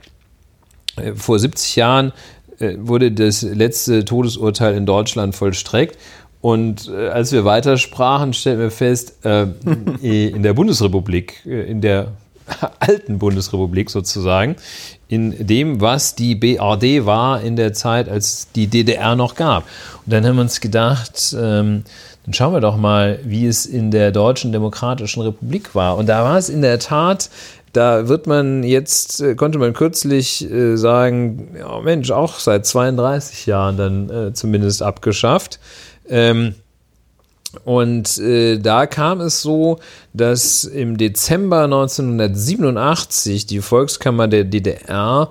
äh, 0.96 1.14
vor 1.14 1.38
70 1.38 1.76
Jahren 1.76 2.12
äh, 2.58 2.74
wurde 2.78 3.10
das 3.10 3.42
letzte 3.42 4.04
Todesurteil 4.04 4.74
in 4.74 4.84
Deutschland 4.84 5.34
vollstreckt. 5.34 5.98
Und 6.46 6.88
äh, 6.88 7.08
als 7.08 7.32
wir 7.32 7.44
weitersprachen, 7.44 8.32
stellten 8.32 8.60
wir 8.60 8.70
fest, 8.70 9.16
äh, 9.24 9.46
in 10.00 10.44
der 10.44 10.52
Bundesrepublik, 10.52 11.44
äh, 11.44 11.68
in 11.68 11.80
der 11.80 12.12
alten 12.78 13.18
Bundesrepublik 13.18 13.90
sozusagen, 13.90 14.54
in 15.08 15.44
dem, 15.44 15.80
was 15.80 16.14
die 16.14 16.36
BRD 16.36 17.04
war 17.04 17.40
in 17.40 17.56
der 17.56 17.72
Zeit, 17.72 18.08
als 18.08 18.52
die 18.52 18.68
DDR 18.68 19.16
noch 19.16 19.34
gab. 19.34 19.64
Und 20.04 20.12
dann 20.12 20.24
haben 20.24 20.36
wir 20.36 20.42
uns 20.42 20.60
gedacht, 20.60 21.34
ähm, 21.36 21.82
dann 22.24 22.32
schauen 22.32 22.52
wir 22.52 22.60
doch 22.60 22.76
mal, 22.76 23.18
wie 23.24 23.48
es 23.48 23.66
in 23.66 23.90
der 23.90 24.12
Deutschen 24.12 24.52
Demokratischen 24.52 25.22
Republik 25.22 25.74
war. 25.74 25.96
Und 25.96 26.08
da 26.08 26.22
war 26.22 26.38
es 26.38 26.48
in 26.48 26.62
der 26.62 26.78
Tat, 26.78 27.28
da 27.72 28.06
wird 28.06 28.28
man 28.28 28.62
jetzt, 28.62 29.20
äh, 29.20 29.34
konnte 29.34 29.58
man 29.58 29.72
kürzlich 29.72 30.48
äh, 30.48 30.76
sagen, 30.76 31.56
ja 31.58 31.80
Mensch, 31.80 32.12
auch 32.12 32.38
seit 32.38 32.66
32 32.66 33.46
Jahren 33.46 33.76
dann 33.76 34.32
zumindest 34.32 34.84
abgeschafft. 34.84 35.58
Ähm, 36.08 36.54
und 37.64 38.18
äh, 38.18 38.58
da 38.58 38.86
kam 38.86 39.20
es 39.20 39.42
so, 39.42 39.78
dass 40.12 40.64
im 40.64 40.96
Dezember 40.96 41.64
1987 41.64 43.46
die 43.46 43.60
Volkskammer 43.60 44.28
der 44.28 44.44
DDR 44.44 45.30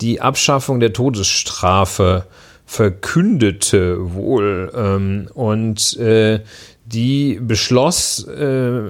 die 0.00 0.20
Abschaffung 0.20 0.80
der 0.80 0.92
Todesstrafe 0.92 2.24
verkündete 2.64 4.14
wohl. 4.14 4.72
Ähm, 4.74 5.28
und 5.34 5.96
äh, 5.98 6.40
die 6.84 7.38
beschloss 7.40 8.24
äh, 8.24 8.80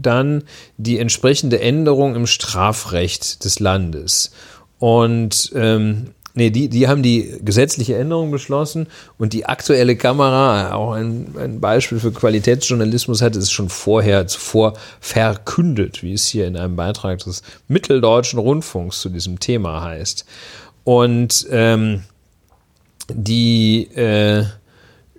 dann 0.00 0.42
die 0.76 0.98
entsprechende 0.98 1.60
Änderung 1.60 2.16
im 2.16 2.26
Strafrecht 2.26 3.44
des 3.44 3.60
Landes. 3.60 4.32
Und 4.78 5.52
ähm, 5.54 6.10
nee, 6.34 6.50
die, 6.50 6.68
die 6.68 6.88
haben 6.88 7.02
die 7.02 7.38
gesetzliche 7.42 7.96
Änderung 7.96 8.30
beschlossen 8.30 8.88
und 9.18 9.32
die 9.32 9.46
aktuelle 9.46 9.96
Kamera, 9.96 10.74
auch 10.74 10.92
ein, 10.92 11.34
ein 11.38 11.60
Beispiel 11.60 11.98
für 11.98 12.12
Qualitätsjournalismus, 12.12 13.22
hatte 13.22 13.38
es 13.38 13.50
schon 13.50 13.68
vorher 13.68 14.26
zuvor 14.26 14.74
verkündet, 15.00 16.02
wie 16.02 16.12
es 16.12 16.26
hier 16.26 16.46
in 16.46 16.56
einem 16.56 16.76
Beitrag 16.76 17.20
des 17.20 17.42
Mitteldeutschen 17.68 18.38
Rundfunks 18.38 19.00
zu 19.00 19.08
diesem 19.08 19.40
Thema 19.40 19.82
heißt. 19.82 20.26
Und 20.82 21.46
ähm, 21.50 22.02
die 23.08 23.84
äh, 23.94 24.44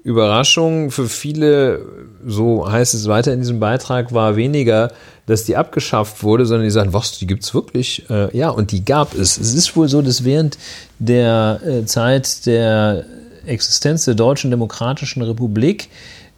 Überraschung 0.06 0.92
für 0.92 1.10
viele, 1.10 1.84
so 2.24 2.72
heißt 2.72 2.94
es 2.94 3.08
weiter 3.08 3.34
in 3.34 3.40
diesem 3.40 3.60
Beitrag, 3.60 4.14
war 4.14 4.36
weniger, 4.36 4.92
dass 5.26 5.46
die 5.46 5.58
abgeschafft 5.58 6.22
wurde, 6.22 6.46
sondern 6.46 6.66
die 6.66 6.72
sagen, 6.72 6.94
was, 6.94 7.18
die 7.18 7.26
gibt 7.26 7.44
es 7.44 7.56
wirklich? 7.56 8.08
Äh, 8.12 8.38
ja, 8.38 8.50
und 8.50 8.72
die 8.72 8.86
gab 8.86 9.16
es. 9.16 9.40
Es 9.40 9.56
ist 9.56 9.76
wohl 9.76 9.90
so, 9.90 10.04
dass 10.04 10.24
während 10.24 10.60
der 11.00 11.60
äh, 11.66 11.86
Zeit 11.86 12.46
der 12.46 13.04
Existenz 13.48 14.06
der 14.06 14.14
Deutschen 14.14 14.52
Demokratischen 14.52 15.24
Republik 15.24 15.90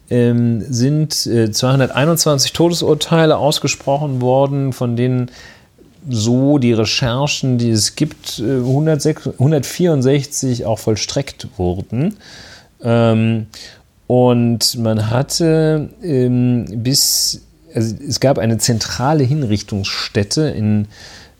ähm, 0.08 0.64
sind 0.72 1.26
äh, 1.26 1.50
221 1.50 2.54
Todesurteile 2.54 3.36
ausgesprochen 3.36 4.22
worden, 4.22 4.72
von 4.72 4.96
denen 4.96 5.30
so 6.08 6.56
die 6.56 6.72
Recherchen, 6.72 7.58
die 7.58 7.68
es 7.68 7.96
gibt, 7.96 8.40
106, 8.42 9.26
äh, 9.26 9.30
164 9.32 10.64
auch 10.64 10.78
vollstreckt 10.78 11.48
wurden. 11.58 12.16
Ähm, 12.82 13.46
und 14.06 14.78
man 14.78 15.10
hatte 15.10 15.90
ähm, 16.02 16.64
bis, 16.68 17.42
also 17.74 17.94
es 18.06 18.20
gab 18.20 18.38
eine 18.38 18.58
zentrale 18.58 19.22
Hinrichtungsstätte 19.24 20.48
in, 20.48 20.88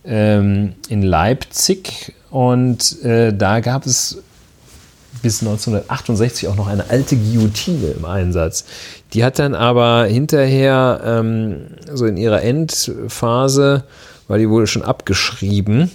ähm, 0.04 0.74
in 0.88 1.02
Leipzig 1.02 2.14
und 2.30 3.02
äh, 3.04 3.32
da 3.32 3.60
gab 3.60 3.86
es 3.86 4.22
bis 5.22 5.40
1968 5.40 6.48
auch 6.48 6.56
noch 6.56 6.68
eine 6.68 6.90
alte 6.90 7.16
Guillotine 7.16 7.88
im 7.88 8.04
Einsatz. 8.04 8.64
Die 9.14 9.24
hat 9.24 9.38
dann 9.38 9.54
aber 9.54 10.04
hinterher, 10.04 11.00
ähm, 11.04 11.68
so 11.92 12.06
in 12.06 12.16
ihrer 12.16 12.42
Endphase, 12.42 13.84
war 14.28 14.38
die 14.38 14.50
wohl 14.50 14.66
schon 14.66 14.82
abgeschrieben 14.82 15.90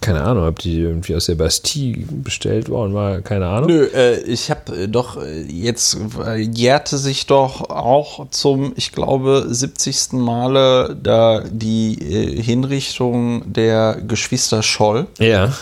keine 0.00 0.22
Ahnung, 0.22 0.46
ob 0.46 0.58
die 0.58 0.80
irgendwie 0.80 1.14
aus 1.14 1.26
der 1.26 1.34
Bastille 1.34 2.04
bestellt 2.08 2.68
worden 2.68 2.94
war, 2.94 3.20
keine 3.20 3.46
Ahnung. 3.46 3.70
Nö, 3.70 3.84
äh, 3.84 4.20
ich 4.20 4.50
habe 4.50 4.84
äh, 4.84 4.88
doch, 4.88 5.22
äh, 5.22 5.42
jetzt 5.42 5.96
äh, 6.24 6.36
jährte 6.36 6.98
sich 6.98 7.26
doch 7.26 7.70
auch 7.70 8.28
zum, 8.30 8.72
ich 8.76 8.92
glaube, 8.92 9.46
70. 9.48 10.12
Male 10.12 10.96
da 11.02 11.42
die 11.50 11.98
äh, 12.00 12.42
Hinrichtung 12.42 13.52
der 13.52 14.00
Geschwister 14.06 14.62
Scholl. 14.62 15.06
Ja. 15.18 15.52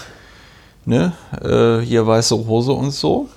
Ne? 0.84 1.12
Äh, 1.42 1.84
hier 1.84 2.06
weiße 2.06 2.36
Hose 2.46 2.72
und 2.72 2.92
so. 2.92 3.28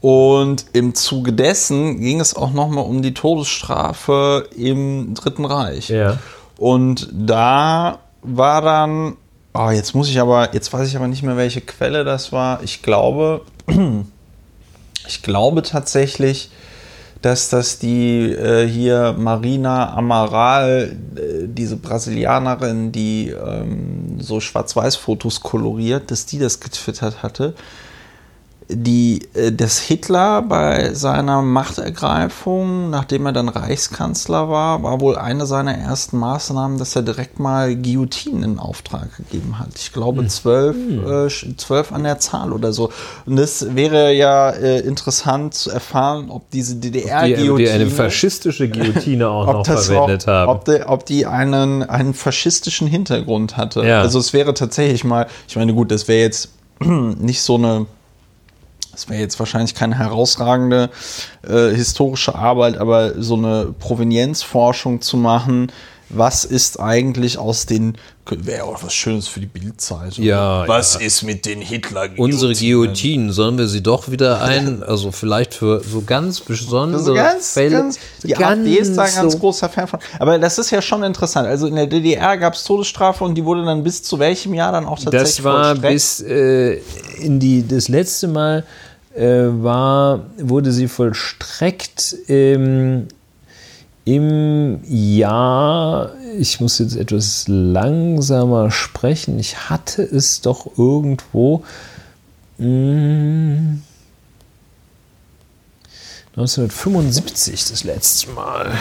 Und 0.00 0.66
im 0.74 0.94
Zuge 0.94 1.32
dessen 1.32 1.98
ging 1.98 2.20
es 2.20 2.36
auch 2.36 2.52
nochmal 2.52 2.84
um 2.84 3.00
die 3.00 3.14
Todesstrafe 3.14 4.48
im 4.54 5.14
Dritten 5.14 5.46
Reich. 5.46 5.88
Ja. 5.88 6.18
Und 6.58 7.08
da 7.12 8.00
war 8.22 8.62
dann 8.62 9.16
Oh, 9.56 9.70
jetzt 9.70 9.94
muss 9.94 10.08
ich 10.08 10.20
aber, 10.20 10.52
jetzt 10.52 10.72
weiß 10.72 10.88
ich 10.88 10.96
aber 10.96 11.06
nicht 11.06 11.22
mehr, 11.22 11.36
welche 11.36 11.60
Quelle 11.60 12.02
das 12.02 12.32
war. 12.32 12.60
Ich 12.64 12.82
glaube, 12.82 13.42
ich 15.06 15.22
glaube 15.22 15.62
tatsächlich, 15.62 16.50
dass 17.22 17.50
das 17.50 17.78
die 17.78 18.32
äh, 18.32 18.66
hier 18.66 19.14
Marina 19.16 19.94
Amaral, 19.94 20.96
äh, 21.14 21.46
diese 21.46 21.76
Brasilianerin, 21.76 22.90
die 22.90 23.28
ähm, 23.30 24.16
so 24.18 24.40
Schwarz-Weiß-Fotos 24.40 25.40
koloriert, 25.40 26.10
dass 26.10 26.26
die 26.26 26.40
das 26.40 26.58
getwittert 26.58 27.22
hatte 27.22 27.54
die, 28.68 29.20
äh, 29.34 29.52
dass 29.52 29.78
Hitler 29.78 30.42
bei 30.42 30.94
seiner 30.94 31.42
Machtergreifung, 31.42 32.88
nachdem 32.90 33.26
er 33.26 33.32
dann 33.32 33.48
Reichskanzler 33.48 34.48
war, 34.48 34.82
war 34.82 35.00
wohl 35.00 35.16
eine 35.16 35.46
seiner 35.46 35.74
ersten 35.74 36.18
Maßnahmen, 36.18 36.78
dass 36.78 36.96
er 36.96 37.02
direkt 37.02 37.38
mal 37.38 37.76
Guillotinen 37.76 38.42
in 38.42 38.58
Auftrag 38.58 39.16
gegeben 39.16 39.58
hat. 39.58 39.68
Ich 39.76 39.92
glaube 39.92 40.22
hm. 40.22 40.28
zwölf, 40.28 40.76
hm. 40.76 41.26
äh, 41.26 41.56
zwölf 41.56 41.92
an 41.92 42.04
der 42.04 42.18
Zahl 42.18 42.52
oder 42.52 42.72
so. 42.72 42.90
Und 43.26 43.36
das 43.36 43.74
wäre 43.74 44.14
ja 44.14 44.50
äh, 44.50 44.80
interessant 44.80 45.54
zu 45.54 45.70
erfahren, 45.70 46.30
ob 46.30 46.50
diese 46.50 46.76
DDR-Guillotine... 46.76 47.52
Ob 47.52 47.58
die 47.58 47.68
eine 47.68 47.86
faschistische 47.88 48.68
Guillotine 48.68 49.28
auch 49.28 49.46
noch 49.52 49.66
verwendet 49.66 50.24
auch, 50.24 50.32
haben. 50.32 50.48
Ob 50.50 50.64
die, 50.64 50.82
ob 50.86 51.06
die 51.06 51.26
einen, 51.26 51.82
einen 51.82 52.14
faschistischen 52.14 52.86
Hintergrund 52.86 53.58
hatte. 53.58 53.86
Ja. 53.86 54.00
Also 54.00 54.18
es 54.18 54.32
wäre 54.32 54.54
tatsächlich 54.54 55.04
mal, 55.04 55.26
ich 55.46 55.56
meine 55.56 55.74
gut, 55.74 55.90
das 55.90 56.08
wäre 56.08 56.22
jetzt 56.22 56.48
nicht 56.80 57.42
so 57.42 57.56
eine 57.56 57.86
das 58.94 59.08
wäre 59.08 59.20
jetzt 59.20 59.38
wahrscheinlich 59.38 59.74
keine 59.74 59.98
herausragende 59.98 60.90
äh, 61.42 61.70
historische 61.70 62.34
Arbeit, 62.34 62.78
aber 62.78 63.20
so 63.22 63.36
eine 63.36 63.74
Provenienzforschung 63.78 65.00
zu 65.00 65.16
machen, 65.16 65.70
was 66.08 66.44
ist 66.44 66.80
eigentlich 66.80 67.38
aus 67.38 67.66
den 67.66 67.96
wäre 68.30 68.64
auch 68.64 68.82
was 68.82 68.94
Schönes 68.94 69.28
für 69.28 69.40
die 69.40 69.46
Bildzeit. 69.46 70.16
Ja. 70.16 70.66
Was 70.66 70.94
ja. 70.94 71.00
ist 71.00 71.22
mit 71.22 71.44
den 71.44 71.60
Hitler 71.60 72.04
-Guillotinen? 72.04 72.20
Unsere 72.20 72.54
Guillotinen, 72.54 73.32
sollen 73.32 73.58
wir 73.58 73.66
sie 73.66 73.82
doch 73.82 74.10
wieder 74.10 74.42
ein, 74.42 74.82
also 74.82 75.12
vielleicht 75.12 75.54
für 75.54 75.80
so 75.80 76.02
ganz 76.02 76.40
besondere 76.40 77.00
also 77.00 77.14
ganz, 77.14 77.52
Fälle. 77.52 77.76
Ganz, 77.76 77.98
die 78.22 78.28
ganz 78.32 78.60
AfD 78.60 78.76
ist 78.76 78.96
da 78.96 79.02
ein 79.02 79.14
ganz 79.14 79.32
so 79.34 79.38
großer 79.38 79.68
Fan 79.68 79.86
von. 79.86 80.00
Aber 80.18 80.38
das 80.38 80.58
ist 80.58 80.70
ja 80.70 80.80
schon 80.80 81.02
interessant. 81.02 81.46
Also 81.46 81.66
in 81.66 81.76
der 81.76 81.86
DDR 81.86 82.38
gab 82.38 82.54
es 82.54 82.64
Todesstrafe 82.64 83.24
und 83.24 83.34
die 83.34 83.44
wurde 83.44 83.64
dann 83.64 83.84
bis 83.84 84.02
zu 84.02 84.18
welchem 84.18 84.54
Jahr 84.54 84.72
dann 84.72 84.86
auch 84.86 84.98
tatsächlich 84.98 85.36
Das 85.36 85.44
war 85.44 85.74
bis 85.74 86.20
äh, 86.22 86.80
in 87.18 87.40
die, 87.40 87.66
das 87.66 87.88
letzte 87.88 88.28
Mal 88.28 88.64
äh, 89.14 89.22
war, 89.22 90.20
wurde 90.38 90.72
sie 90.72 90.88
vollstreckt 90.88 92.16
ähm, 92.28 93.08
im 94.04 94.80
Jahr, 94.84 96.12
ich 96.38 96.60
muss 96.60 96.78
jetzt 96.78 96.96
etwas 96.96 97.44
langsamer 97.46 98.70
sprechen, 98.70 99.38
ich 99.38 99.70
hatte 99.70 100.02
es 100.02 100.40
doch 100.42 100.78
irgendwo. 100.78 101.64
Mh, 102.58 102.66
hm, 102.66 103.82
1975 106.36 107.68
das 107.68 107.84
letzte 107.84 108.30
Mal. 108.30 108.72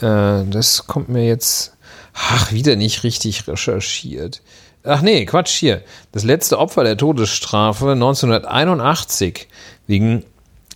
Äh, 0.00 0.50
das 0.50 0.86
kommt 0.86 1.10
mir 1.10 1.26
jetzt, 1.26 1.74
ach, 2.14 2.52
wieder 2.52 2.74
nicht 2.76 3.04
richtig 3.04 3.46
recherchiert. 3.46 4.40
Ach 4.82 5.02
nee, 5.02 5.26
Quatsch 5.26 5.50
hier. 5.50 5.82
Das 6.12 6.24
letzte 6.24 6.58
Opfer 6.58 6.84
der 6.84 6.96
Todesstrafe 6.96 7.92
1981 7.92 9.48
wegen 9.86 10.24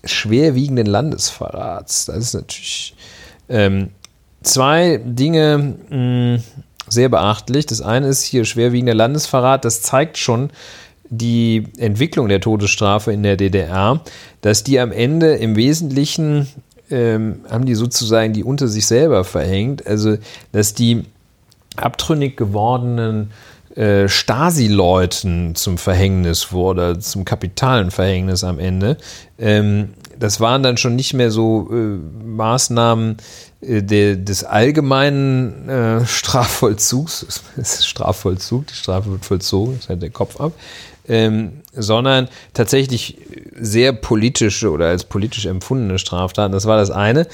schwerwiegenden 0.05 0.87
Landesverrats. 0.87 2.07
Das 2.07 2.16
ist 2.16 2.35
natürlich 2.35 2.95
ähm, 3.51 3.90
zwei 4.43 5.01
Dinge 5.05 5.77
mh, 5.90 5.97
hm, 5.97 6.43
sehr 6.89 7.09
beachtlich. 7.09 7.66
Das 7.66 7.82
eine 7.82 8.09
ist 8.09 8.24
hier 8.24 8.44
schwerwiegender 8.44 8.94
Landesverrat. 8.94 9.64
Das 9.64 9.82
zeigt 9.82 10.18
schon 10.18 10.51
die 11.09 11.64
Entwicklung 11.78 12.28
der 12.28 12.40
Todesstrafe 12.40 13.12
in 13.12 13.22
der 13.22 13.36
DDR, 13.36 14.01
dass 14.40 14.64
die 14.64 14.78
am 14.78 14.93
Ende 14.93 15.35
im 15.35 15.56
Wesentlichen 15.56 16.48
ähm, 16.90 17.44
haben 17.48 17.66
die 17.66 17.74
sozusagen 17.74 18.32
die 18.32 18.44
unter 18.44 18.68
sich 18.68 18.86
selber 18.86 19.24
verhängt. 19.24 19.86
Also, 19.86 20.16
dass 20.52 20.74
die 20.74 21.05
abtrünnig 21.77 22.36
gewordenen 22.36 23.31
äh, 23.77 24.09
Stasi-Leuten 24.09 25.55
zum 25.55 25.78
Verhängnis 25.78 26.52
wurde, 26.52 26.98
zum 26.98 27.24
kapitalen 27.24 27.90
Verhängnis 27.90 28.43
am 28.43 28.59
Ende. 28.59 28.97
Ähm, 29.39 29.90
das 30.20 30.40
waren 30.40 30.62
dann 30.62 30.76
schon 30.76 30.94
nicht 30.94 31.14
mehr 31.14 31.30
so 31.30 31.68
äh, 31.72 31.98
Maßnahmen 32.24 33.16
äh, 33.60 33.82
de, 33.82 34.16
des 34.16 34.44
allgemeinen 34.44 35.68
äh, 35.68 36.06
Strafvollzugs, 36.06 37.42
Strafvollzug, 37.82 38.66
die 38.68 38.74
Strafe 38.74 39.10
wird 39.10 39.24
vollzogen, 39.24 39.76
das 39.78 39.88
hat 39.88 40.02
der 40.02 40.10
Kopf 40.10 40.40
ab, 40.40 40.52
ähm, 41.09 41.62
sondern 41.72 42.28
tatsächlich 42.55 43.18
sehr 43.59 43.92
politische 43.92 44.70
oder 44.70 44.86
als 44.86 45.05
politisch 45.05 45.47
empfundene 45.47 45.98
Straftaten. 45.98 46.52
Das 46.52 46.66
war 46.66 46.76
das 46.76 46.90
eine. 46.90 47.26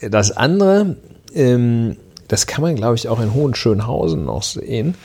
Das 0.00 0.32
andere, 0.32 0.96
ähm, 1.34 1.96
das 2.28 2.46
kann 2.46 2.62
man, 2.62 2.74
glaube 2.74 2.96
ich, 2.96 3.08
auch 3.08 3.20
in 3.20 3.32
Hohenschönhausen 3.32 4.24
noch 4.24 4.42
sehen 4.42 4.96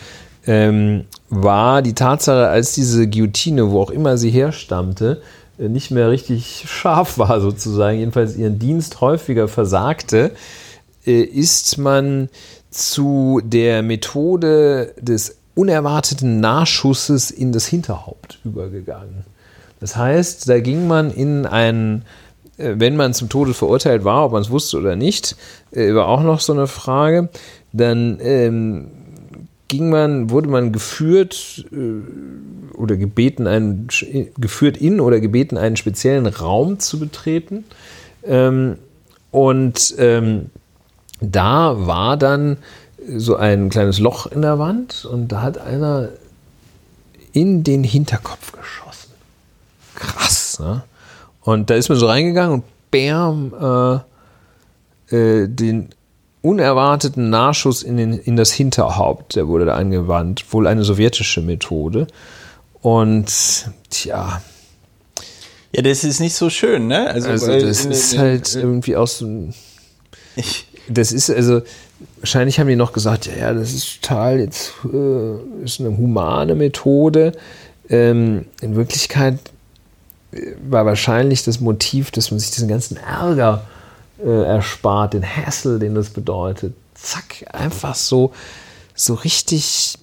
ähm, 0.48 1.04
war 1.30 1.82
die 1.82 1.94
Tatsache, 1.94 2.48
als 2.48 2.74
diese 2.74 3.08
Guillotine, 3.08 3.70
wo 3.70 3.82
auch 3.82 3.92
immer 3.92 4.18
sie 4.18 4.32
herstammte, 4.32 5.22
nicht 5.58 5.92
mehr 5.92 6.10
richtig 6.10 6.66
scharf 6.68 7.18
war, 7.18 7.42
sozusagen, 7.42 8.00
jedenfalls 8.00 8.36
ihren 8.36 8.60
Dienst 8.60 9.02
häufiger 9.02 9.48
versagte, 9.48 10.32
äh, 11.06 11.22
ist 11.22 11.78
man 11.78 12.30
zu 12.70 13.42
der 13.44 13.82
Methode 13.82 14.94
des 15.00 15.38
unerwarteten 15.56 16.40
Nachschusses 16.40 17.32
in 17.32 17.52
das 17.52 17.66
Hinterhaupt 17.66 18.40
übergegangen. 18.44 19.26
Das 19.80 19.96
heißt, 19.96 20.48
da 20.50 20.60
ging 20.60 20.88
man 20.88 21.12
in 21.12 21.46
einen 21.46 22.04
äh, 22.58 22.76
wenn 22.78 22.96
man 22.96 23.14
zum 23.14 23.30
Tode 23.30 23.54
verurteilt 23.54 24.04
war, 24.04 24.26
ob 24.26 24.32
man 24.34 24.42
es 24.42 24.50
wusste 24.50 24.78
oder 24.78 24.96
nicht, 24.96 25.36
äh, 25.72 25.94
war 25.94 26.08
auch 26.08 26.22
noch 26.22 26.40
so 26.40 26.54
eine 26.54 26.68
Frage. 26.68 27.30
Dann 27.74 28.20
ähm, 28.22 28.88
ging 29.68 29.90
man, 29.90 30.30
wurde 30.30 30.50
man 30.50 30.72
geführt 30.72 31.66
äh, 31.72 32.76
oder 32.76 32.96
gebeten, 32.98 33.48
einen, 33.48 33.88
geführt 34.38 34.78
in 34.78 35.00
oder 35.00 35.20
gebeten, 35.20 35.58
einen 35.58 35.78
speziellen 35.78 36.28
Raum 36.28 36.80
zu 36.80 37.00
betreten. 37.00 37.66
Ähm, 38.24 38.78
und 39.32 39.96
ähm, 39.98 40.50
da 41.20 41.88
war 41.88 42.18
dann 42.18 42.58
so 43.16 43.36
ein 43.36 43.70
kleines 43.70 44.00
Loch 44.00 44.28
in 44.28 44.42
der 44.42 44.60
Wand 44.60 45.06
und 45.06 45.30
da 45.30 45.42
hat 45.42 45.58
einer 45.58 46.10
in 47.32 47.64
den 47.64 47.84
Hinterkopf 47.84 48.52
geschossen. 48.52 49.12
Krass, 49.96 50.60
ne? 50.60 50.84
Und 51.42 51.70
da 51.70 51.76
ist 51.76 51.88
man 51.88 51.98
so 51.98 52.08
reingegangen 52.08 52.62
und 52.62 52.64
bam, 52.92 54.04
äh, 55.10 55.16
äh, 55.16 55.48
den 55.48 55.90
unerwarteten 56.48 57.30
Nachschuss 57.30 57.84
in, 57.84 57.98
den, 57.98 58.14
in 58.14 58.36
das 58.36 58.52
Hinterhaupt, 58.52 59.36
der 59.36 59.48
wurde 59.48 59.66
da 59.66 59.76
angewandt. 59.76 60.46
Wohl 60.52 60.68
eine 60.68 60.84
sowjetische 60.84 61.42
Methode. 61.42 62.08
Und 62.82 63.28
tja. 63.90 64.42
Ja, 65.74 65.82
das 65.82 66.04
ist 66.04 66.20
nicht 66.20 66.36
so 66.36 66.50
schön, 66.50 66.88
ne? 66.88 67.10
Also, 67.10 67.30
also 67.30 67.48
das 67.48 67.86
in, 67.86 67.92
ist 67.92 68.14
in, 68.14 68.20
halt 68.20 68.56
in, 68.56 68.62
irgendwie 68.62 68.96
aus 68.96 69.18
so 69.18 69.50
Das 70.88 71.12
ist 71.12 71.30
also, 71.30 71.62
wahrscheinlich 72.20 72.60
haben 72.60 72.68
die 72.68 72.78
noch 72.78 72.94
gesagt, 72.94 73.26
ja, 73.26 73.36
ja, 73.36 73.54
das 73.54 73.74
ist 73.74 74.02
total, 74.02 74.40
jetzt 74.40 74.72
äh, 74.86 75.64
ist 75.64 75.82
eine 75.82 75.98
humane 75.98 76.56
Methode. 76.56 77.34
Ähm, 77.90 78.46
in 78.62 78.76
Wirklichkeit 78.76 79.40
äh, 80.32 80.54
war 80.70 80.86
wahrscheinlich 80.86 81.44
das 81.44 81.60
Motiv, 81.60 82.12
dass 82.12 82.32
man 82.32 82.40
sich 82.40 82.52
diesen 82.52 82.70
ganzen 82.70 82.98
Ärger 82.98 83.66
äh, 84.24 84.44
erspart, 84.44 85.14
den 85.14 85.24
Hassel, 85.24 85.80
den 85.80 85.96
das 85.96 86.10
bedeutet. 86.10 86.74
Zack, 86.94 87.46
einfach 87.52 87.96
so, 87.96 88.34
so 88.96 89.14
richtig. 89.14 89.96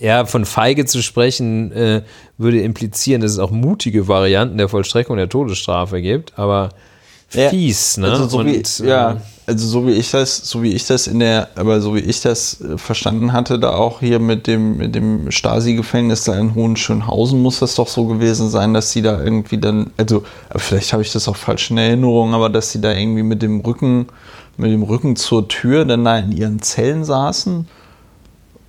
Ja, 0.00 0.26
von 0.26 0.44
feige 0.44 0.84
zu 0.84 1.02
sprechen, 1.02 1.72
äh, 1.72 2.02
würde 2.36 2.60
implizieren, 2.60 3.20
dass 3.20 3.32
es 3.32 3.40
auch 3.40 3.50
mutige 3.50 4.06
Varianten 4.06 4.56
der 4.56 4.68
Vollstreckung 4.68 5.16
der 5.16 5.28
Todesstrafe 5.28 6.00
gibt, 6.00 6.38
aber 6.38 6.68
fies, 7.28 7.96
ja, 7.96 8.02
ne? 8.02 8.10
Also 8.10 8.28
so 8.28 8.38
Und, 8.38 8.46
wie, 8.46 8.86
ja, 8.86 9.12
ähm, 9.12 9.16
also 9.46 9.66
so 9.66 9.86
wie 9.86 9.92
ich 9.92 10.10
das, 10.10 10.36
so 10.36 10.62
wie 10.62 10.72
ich 10.72 10.86
das 10.86 11.06
in 11.06 11.20
der, 11.20 11.48
aber 11.56 11.80
so 11.80 11.94
wie 11.94 12.00
ich 12.00 12.20
das 12.20 12.60
äh, 12.60 12.76
verstanden 12.78 13.32
hatte, 13.32 13.58
da 13.58 13.70
auch 13.70 14.00
hier 14.00 14.18
mit 14.18 14.46
dem, 14.46 14.76
mit 14.76 14.94
dem 14.94 15.30
Stasi-Gefängnis 15.30 16.24
da 16.24 16.38
in 16.38 16.54
Hohenschönhausen 16.54 17.40
muss 17.40 17.58
das 17.58 17.74
doch 17.74 17.88
so 17.88 18.06
gewesen 18.06 18.50
sein, 18.50 18.74
dass 18.74 18.92
sie 18.92 19.02
da 19.02 19.22
irgendwie 19.22 19.58
dann, 19.58 19.90
also 19.96 20.22
vielleicht 20.56 20.92
habe 20.92 21.02
ich 21.02 21.12
das 21.12 21.28
auch 21.28 21.36
falsch 21.36 21.70
in 21.70 21.78
Erinnerung, 21.78 22.34
aber 22.34 22.50
dass 22.50 22.72
sie 22.72 22.80
da 22.80 22.92
irgendwie 22.92 23.22
mit 23.22 23.42
dem 23.42 23.60
Rücken, 23.60 24.08
mit 24.56 24.70
dem 24.70 24.82
Rücken 24.82 25.16
zur 25.16 25.48
Tür 25.48 25.84
dann 25.84 26.04
da 26.04 26.18
in 26.18 26.32
ihren 26.32 26.62
Zellen 26.62 27.04
saßen 27.04 27.66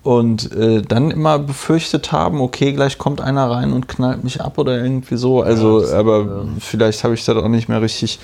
und 0.02 0.54
äh, 0.54 0.82
dann 0.82 1.12
immer 1.12 1.40
befürchtet 1.40 2.14
haben, 2.14 2.40
okay, 2.40 2.72
gleich 2.72 2.98
kommt 2.98 3.20
einer 3.20 3.52
rein 3.52 3.74
und 3.74 3.90
knallt 3.90 4.24
mich 4.24 4.40
ab 4.40 4.58
oder 4.58 4.82
irgendwie 4.82 5.18
so. 5.18 5.42
Also, 5.42 5.84
ja, 5.84 6.00
aber 6.00 6.20
ja. 6.20 6.46
vielleicht 6.60 7.04
habe 7.04 7.16
ich 7.16 7.26
das 7.26 7.36
auch 7.36 7.50
nicht 7.50 7.68
mehr 7.68 7.82
richtig, 7.82 8.20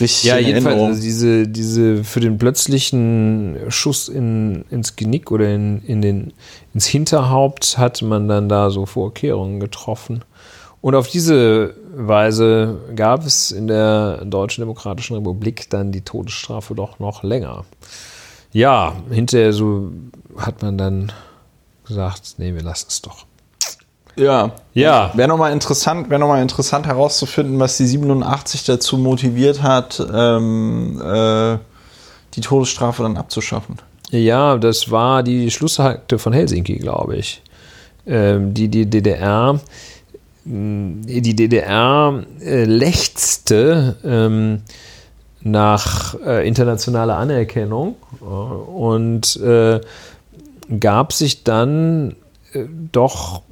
richtig 0.00 0.24
Ja, 0.24 0.38
jedenfalls 0.38 0.80
also 0.80 1.02
diese, 1.02 1.46
diese 1.46 2.02
für 2.02 2.20
den 2.20 2.38
plötzlichen 2.38 3.58
Schuss 3.68 4.08
in, 4.08 4.64
ins 4.70 4.96
Genick 4.96 5.30
oder 5.30 5.52
in, 5.52 5.82
in 5.82 6.00
den, 6.00 6.32
ins 6.72 6.86
Hinterhaupt 6.86 7.76
hat 7.76 8.00
man 8.00 8.26
dann 8.28 8.48
da 8.48 8.70
so 8.70 8.86
Vorkehrungen 8.86 9.60
getroffen. 9.60 10.24
Und 10.80 10.94
auf 10.94 11.08
diese 11.08 11.74
Weise 11.94 12.78
gab 12.94 13.26
es 13.26 13.50
in 13.50 13.66
der 13.66 14.24
Deutschen 14.24 14.62
Demokratischen 14.62 15.16
Republik 15.16 15.68
dann 15.68 15.92
die 15.92 16.02
Todesstrafe 16.02 16.74
doch 16.74 16.98
noch 17.00 17.22
länger. 17.22 17.64
Ja, 18.52 18.94
hinterher 19.10 19.52
so 19.52 19.90
hat 20.38 20.62
man 20.62 20.78
dann 20.78 21.12
gesagt, 21.86 22.34
nee, 22.38 22.54
wir 22.54 22.62
lassen 22.62 22.86
es 22.88 23.02
doch. 23.02 23.26
Ja. 24.16 24.52
Ja. 24.74 25.12
Wäre 25.14 25.28
nochmal 25.28 25.52
interessant, 25.52 26.10
wäre 26.10 26.20
noch 26.20 26.36
interessant 26.36 26.86
herauszufinden, 26.86 27.58
was 27.58 27.76
die 27.76 27.86
87 27.86 28.64
dazu 28.64 28.98
motiviert 28.98 29.62
hat, 29.62 30.04
ähm, 30.12 31.00
äh, 31.00 31.58
die 32.34 32.40
Todesstrafe 32.40 33.04
dann 33.04 33.16
abzuschaffen. 33.16 33.76
Ja, 34.10 34.56
das 34.56 34.90
war 34.90 35.22
die 35.22 35.50
Schlussakte 35.50 36.18
von 36.18 36.32
Helsinki, 36.32 36.78
glaube 36.78 37.16
ich. 37.16 37.42
Ähm, 38.06 38.54
die, 38.54 38.68
die 38.68 38.86
DDR, 38.86 39.60
die 40.44 41.36
DDR 41.36 42.24
äh, 42.40 42.64
lechzte 42.64 43.96
ähm, 44.02 44.62
nach 45.42 46.14
äh, 46.24 46.48
internationaler 46.48 47.18
Anerkennung 47.18 47.96
und 48.20 49.36
äh, 49.36 49.80
gab 50.80 51.12
sich 51.12 51.44
dann 51.44 52.16
äh, 52.52 52.64
doch 52.92 53.42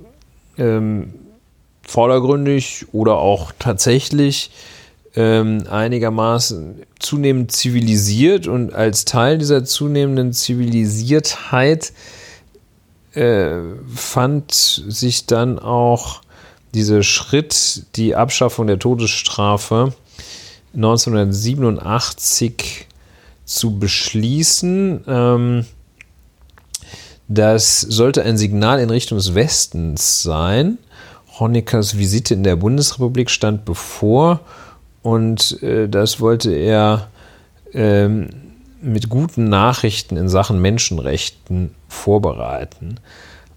ähm, 0.59 1.15
vordergründig 1.83 2.87
oder 2.93 3.17
auch 3.17 3.53
tatsächlich 3.59 4.51
ähm, 5.15 5.65
einigermaßen 5.71 6.83
zunehmend 6.99 7.53
zivilisiert 7.53 8.49
und 8.49 8.75
als 8.75 9.05
Teil 9.05 9.39
dieser 9.39 9.65
zunehmenden 9.65 10.33
Zivilisiertheit 10.33 11.93
äh, 13.15 13.59
fand 13.95 14.53
sich 14.53 15.27
dann 15.27 15.59
auch 15.59 16.23
dieser 16.75 17.03
Schritt, 17.03 17.87
die 17.97 18.15
Abschaffung 18.15 18.67
der 18.67 18.79
Todesstrafe 18.79 19.95
1987 20.75 22.87
zu 23.47 23.79
beschließen. 23.79 25.05
Ähm, 25.07 25.65
das 27.29 27.81
sollte 27.81 28.23
ein 28.23 28.37
Signal 28.37 28.81
in 28.81 28.91
Richtung 28.91 29.19
des 29.19 29.35
Westens 29.35 30.23
sein. 30.23 30.79
Honeckers 31.39 31.99
Visite 31.99 32.35
in 32.35 32.45
der 32.45 32.57
Bundesrepublik 32.57 33.31
stand 33.31 33.65
bevor 33.65 34.41
und 35.03 35.63
äh, 35.63 35.89
das 35.89 36.21
wollte 36.21 36.53
er 36.53 37.09
ähm, 37.73 38.31
mit 38.81 39.09
guten 39.09 39.49
Nachrichten 39.49 40.17
in 40.17 40.29
Sachen 40.29 40.61
Menschenrechten 40.61 41.75
vorbereiten. 41.89 43.01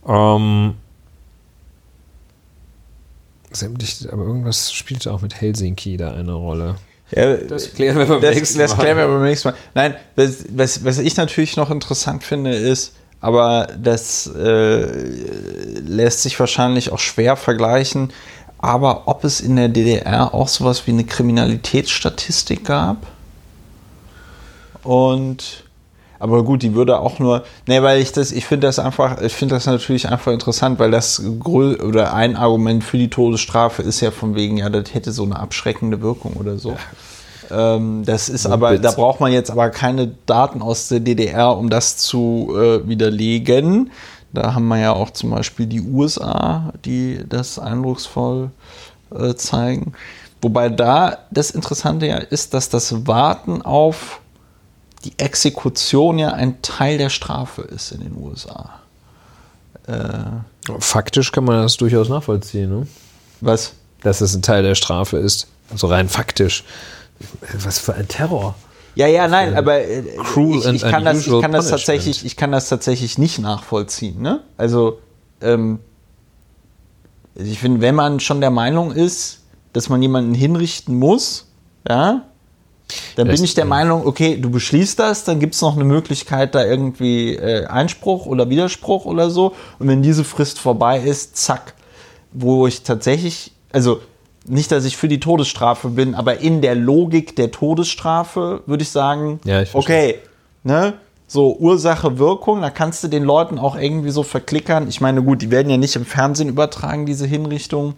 Ähm, 0.07 0.75
sämtlich, 3.51 4.07
aber 4.11 4.23
irgendwas 4.23 4.73
spielte 4.73 5.13
auch 5.13 5.21
mit 5.21 5.39
Helsinki 5.39 5.97
da 5.97 6.13
eine 6.13 6.33
Rolle. 6.33 6.75
Ja, 7.11 7.37
das 7.37 7.73
klären 7.73 7.97
wir 7.97 8.05
beim 8.05 8.21
das, 8.21 8.35
nächsten 8.35 8.57
Mal. 8.57 8.67
Das 8.67 8.77
klären 8.77 8.97
wir 8.97 9.07
beim 9.07 9.23
nächsten 9.23 9.49
Mal. 9.49 9.57
Nein, 9.73 9.95
was, 10.15 10.45
was, 10.51 10.83
was 10.83 10.97
ich 10.99 11.17
natürlich 11.17 11.57
noch 11.57 11.71
interessant 11.71 12.23
finde, 12.23 12.53
ist, 12.53 12.93
aber 13.21 13.67
das 13.81 14.27
äh, 14.27 14.85
lässt 15.85 16.21
sich 16.21 16.39
wahrscheinlich 16.39 16.91
auch 16.91 16.99
schwer 16.99 17.35
vergleichen. 17.35 18.11
Aber 18.57 19.07
ob 19.07 19.23
es 19.23 19.39
in 19.39 19.55
der 19.55 19.69
DDR 19.69 20.33
auch 20.33 20.47
sowas 20.47 20.85
wie 20.85 20.91
eine 20.91 21.05
Kriminalitätsstatistik 21.05 22.65
gab? 22.65 22.97
Und 24.83 25.63
aber 26.19 26.43
gut, 26.43 26.63
die 26.63 26.75
würde 26.75 26.99
auch 26.99 27.19
nur, 27.19 27.45
ne, 27.65 27.81
weil 27.81 28.01
ich 28.01 28.11
das, 28.11 28.33
ich 28.33 28.45
finde 28.45 28.67
das 28.67 28.77
einfach, 28.77 29.21
ich 29.21 29.33
finde 29.33 29.55
das 29.55 29.65
natürlich 29.65 30.09
einfach 30.09 30.33
interessant, 30.33 30.77
weil 30.77 30.91
das 30.91 31.21
oder 31.21 32.13
ein 32.13 32.35
Argument 32.35 32.83
für 32.83 32.97
die 32.97 33.09
Todesstrafe 33.09 33.81
ist 33.83 34.01
ja 34.01 34.11
von 34.11 34.35
wegen, 34.35 34.57
ja, 34.57 34.69
das 34.69 34.93
hätte 34.93 35.13
so 35.13 35.23
eine 35.23 35.39
abschreckende 35.39 36.01
Wirkung 36.01 36.33
oder 36.33 36.57
so. 36.57 36.71
Ja. 36.71 36.77
Ähm, 37.51 38.03
das 38.05 38.29
ist 38.29 38.45
aber, 38.45 38.77
da 38.77 38.91
braucht 38.91 39.19
man 39.19 39.31
jetzt 39.31 39.51
aber 39.51 39.69
keine 39.69 40.07
Daten 40.25 40.61
aus 40.61 40.87
der 40.87 40.99
DDR, 40.99 41.57
um 41.57 41.69
das 41.69 41.97
zu 41.97 42.53
äh, 42.55 42.87
widerlegen. 42.87 43.91
Da 44.31 44.53
haben 44.53 44.67
wir 44.67 44.77
ja 44.79 44.93
auch 44.93 45.09
zum 45.09 45.31
Beispiel 45.31 45.65
die 45.65 45.81
USA, 45.81 46.71
die 46.85 47.23
das 47.27 47.57
eindrucksvoll 47.57 48.51
äh, 49.15 49.33
zeigen. 49.33 49.93
Wobei 50.41 50.69
da 50.69 51.17
das 51.31 51.51
Interessante 51.51 52.05
ja 52.05 52.17
ist, 52.17 52.53
dass 52.53 52.69
das 52.69 53.07
Warten 53.07 53.61
auf 53.61 54.21
die 55.03 55.13
Exekution 55.17 56.19
ja 56.19 56.29
ein 56.29 56.61
Teil 56.61 56.97
der 56.97 57.09
Strafe 57.09 57.63
ist 57.63 57.91
in 57.91 58.01
den 58.01 58.15
USA. 58.15 58.69
Äh, 59.87 60.77
Faktisch 60.79 61.31
kann 61.31 61.45
man 61.45 61.63
das 61.63 61.77
durchaus 61.77 62.09
nachvollziehen, 62.09 62.69
ne? 62.69 62.87
Was? 63.41 63.73
Dass 64.01 64.21
es 64.21 64.35
ein 64.35 64.41
Teil 64.41 64.61
der 64.61 64.75
Strafe 64.75 65.17
ist. 65.17 65.47
Also 65.71 65.87
rein 65.87 66.09
faktisch. 66.09 66.63
Was 67.63 67.79
für 67.79 67.93
ein 67.93 68.07
Terror. 68.07 68.55
Ja, 68.95 69.07
ja, 69.07 69.27
nein, 69.27 69.55
aber 69.55 69.79
äh, 69.79 69.99
ich, 69.99 70.65
ich, 70.65 70.81
kann 70.81 71.05
das, 71.05 71.25
ich, 71.25 71.41
kann 71.41 71.51
das 71.51 71.69
tatsächlich, 71.69 72.25
ich 72.25 72.35
kann 72.35 72.51
das 72.51 72.69
tatsächlich 72.69 73.17
nicht 73.17 73.39
nachvollziehen. 73.39 74.21
Ne? 74.21 74.41
Also, 74.57 74.99
ähm, 75.41 75.79
ich 77.35 77.59
finde, 77.59 77.81
wenn 77.81 77.95
man 77.95 78.19
schon 78.19 78.41
der 78.41 78.51
Meinung 78.51 78.91
ist, 78.91 79.43
dass 79.73 79.89
man 79.89 80.01
jemanden 80.01 80.33
hinrichten 80.33 80.97
muss, 80.97 81.47
ja, 81.87 82.25
dann 83.15 83.27
das 83.27 83.35
bin 83.35 83.45
ich 83.45 83.53
der 83.53 83.65
Meinung, 83.65 84.05
okay, 84.05 84.37
du 84.37 84.49
beschließt 84.49 84.97
das, 84.99 85.23
dann 85.23 85.39
gibt 85.39 85.53
es 85.53 85.61
noch 85.61 85.75
eine 85.75 85.83
Möglichkeit, 85.83 86.55
da 86.55 86.65
irgendwie 86.65 87.35
äh, 87.35 87.65
Einspruch 87.67 88.25
oder 88.25 88.49
Widerspruch 88.49 89.05
oder 89.05 89.29
so. 89.29 89.53
Und 89.77 89.87
wenn 89.87 90.01
diese 90.01 90.23
Frist 90.23 90.59
vorbei 90.59 90.99
ist, 90.99 91.37
zack. 91.37 91.75
Wo 92.31 92.67
ich 92.67 92.83
tatsächlich, 92.83 93.53
also 93.71 94.01
nicht, 94.49 94.71
dass 94.71 94.85
ich 94.85 94.97
für 94.97 95.07
die 95.07 95.19
Todesstrafe 95.19 95.89
bin, 95.89 96.15
aber 96.15 96.39
in 96.39 96.61
der 96.61 96.75
Logik 96.75 97.35
der 97.35 97.51
Todesstrafe 97.51 98.63
würde 98.65 98.83
ich 98.83 98.89
sagen, 98.89 99.39
Ja, 99.45 99.61
ich 99.61 99.73
okay, 99.75 100.15
ne? 100.63 100.93
So 101.27 101.55
Ursache, 101.57 102.17
Wirkung, 102.17 102.61
da 102.61 102.71
kannst 102.71 103.03
du 103.03 103.07
den 103.07 103.23
Leuten 103.23 103.59
auch 103.59 103.75
irgendwie 103.75 104.09
so 104.09 104.23
verklickern. 104.23 104.87
Ich 104.89 104.99
meine, 104.99 105.21
gut, 105.21 105.43
die 105.43 105.51
werden 105.51 105.69
ja 105.69 105.77
nicht 105.77 105.95
im 105.95 106.05
Fernsehen 106.05 106.49
übertragen, 106.49 107.05
diese 107.05 107.27
Hinrichtungen. 107.27 107.93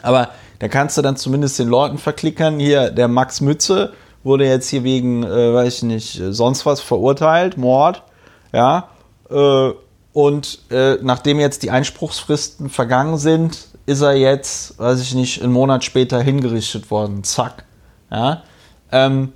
Aber 0.00 0.28
da 0.60 0.68
kannst 0.68 0.96
du 0.96 1.02
dann 1.02 1.16
zumindest 1.16 1.58
den 1.58 1.66
Leuten 1.66 1.98
verklickern. 1.98 2.60
Hier, 2.60 2.90
der 2.90 3.08
Max 3.08 3.40
Mütze 3.40 3.92
wurde 4.22 4.46
jetzt 4.46 4.68
hier 4.68 4.84
wegen, 4.84 5.24
äh, 5.24 5.54
weiß 5.54 5.78
ich 5.78 5.82
nicht, 5.82 6.20
äh, 6.20 6.32
sonst 6.32 6.64
was 6.64 6.80
verurteilt, 6.80 7.56
Mord. 7.56 8.04
Ja. 8.52 8.88
Äh, 9.28 9.70
und 10.12 10.58
äh, 10.70 10.98
nachdem 11.02 11.40
jetzt 11.40 11.64
die 11.64 11.72
Einspruchsfristen 11.72 12.68
vergangen 12.68 13.18
sind, 13.18 13.66
ist 13.86 14.00
er 14.00 14.14
jetzt, 14.14 14.78
weiß 14.78 15.00
ich 15.00 15.14
nicht, 15.14 15.42
einen 15.42 15.52
Monat 15.52 15.84
später 15.84 16.20
hingerichtet 16.22 16.90
worden. 16.90 17.24
Zack. 17.24 17.64
Ja. 18.10 18.42
Ähm, 18.90 19.32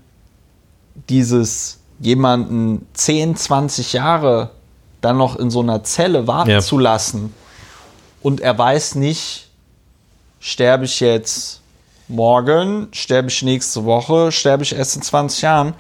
dieses 1.09 1.78
jemanden 1.98 2.86
10, 2.94 3.36
20 3.36 3.94
Jahre 3.94 4.51
dann 5.01 5.16
noch 5.18 5.36
in 5.36 5.51
so 5.51 5.60
einer 5.60 5.82
Zelle 5.85 6.27
warten 6.27 6.51
Ja. 6.51 6.60
zu 6.60 6.78
lassen 6.78 7.32
und 8.23 8.40
er 8.40 8.56
weiß 8.59 8.97
nicht, 8.97 9.48
sterbe 10.40 10.85
ich 10.85 11.01
jetzt 11.01 11.60
morgen, 12.09 12.89
sterbe 12.93 13.28
ich 13.28 13.43
nächste 13.43 13.85
Woche, 13.85 14.31
sterbe 14.32 14.62
ich 14.62 14.74
erst 14.74 14.97
in 14.97 15.02
20 15.02 15.43
Jahren, 15.43 15.74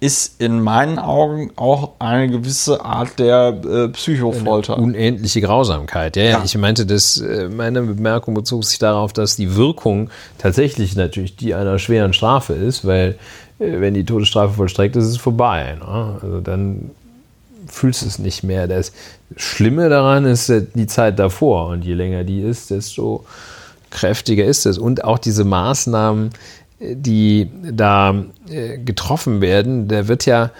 ist 0.00 0.40
in 0.40 0.60
meinen 0.62 0.98
Augen 0.98 1.50
auch 1.56 1.92
eine 1.98 2.28
gewisse 2.28 2.84
Art 2.84 3.18
der 3.18 3.48
äh, 3.64 3.88
Psychofolter. 3.88 4.78
Unendliche 4.78 5.40
Grausamkeit. 5.40 6.16
Ja, 6.16 6.22
ja, 6.22 6.30
Ja. 6.30 6.42
ich 6.44 6.56
meinte, 6.56 6.86
dass 6.86 7.20
äh, 7.20 7.48
meine 7.48 7.82
Bemerkung 7.82 8.34
bezog 8.34 8.64
sich 8.64 8.78
darauf, 8.78 9.12
dass 9.12 9.34
die 9.34 9.56
Wirkung 9.56 10.10
tatsächlich 10.38 10.94
natürlich 10.94 11.34
die 11.36 11.54
einer 11.54 11.80
schweren 11.80 12.12
Strafe 12.12 12.52
ist, 12.52 12.86
weil 12.86 13.18
äh, 13.58 13.80
wenn 13.80 13.94
die 13.94 14.04
Todesstrafe 14.04 14.54
vollstreckt 14.54 14.94
ist, 14.94 15.04
ist 15.04 15.10
es 15.10 15.16
vorbei. 15.16 15.76
Ne? 15.80 16.18
Also 16.22 16.40
dann 16.40 16.92
fühlst 17.66 18.02
du 18.02 18.06
es 18.06 18.20
nicht 18.20 18.44
mehr. 18.44 18.68
Das 18.68 18.92
Schlimme 19.36 19.88
daran 19.88 20.26
ist 20.26 20.48
äh, 20.48 20.64
die 20.74 20.86
Zeit 20.86 21.18
davor 21.18 21.70
und 21.70 21.84
je 21.84 21.94
länger 21.94 22.22
die 22.22 22.40
ist, 22.40 22.70
desto 22.70 23.24
kräftiger 23.90 24.44
ist 24.44 24.66
es. 24.66 24.78
Und 24.78 25.02
auch 25.04 25.18
diese 25.18 25.44
Maßnahmen, 25.44 26.30
die 26.80 27.50
da 27.72 28.24
äh, 28.48 28.78
getroffen 28.78 29.40
werden, 29.40 29.88
da 29.88 30.08
wird 30.08 30.26
ja 30.26 30.50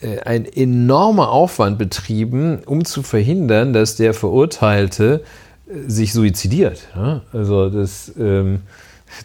äh, 0.00 0.20
ein 0.20 0.44
enormer 0.44 1.30
Aufwand 1.30 1.78
betrieben, 1.78 2.60
um 2.64 2.84
zu 2.84 3.02
verhindern, 3.02 3.72
dass 3.72 3.96
der 3.96 4.14
Verurteilte 4.14 5.22
äh, 5.68 5.88
sich 5.88 6.12
suizidiert. 6.12 6.88
Also 7.32 7.68
das, 7.68 8.12
ähm, 8.18 8.60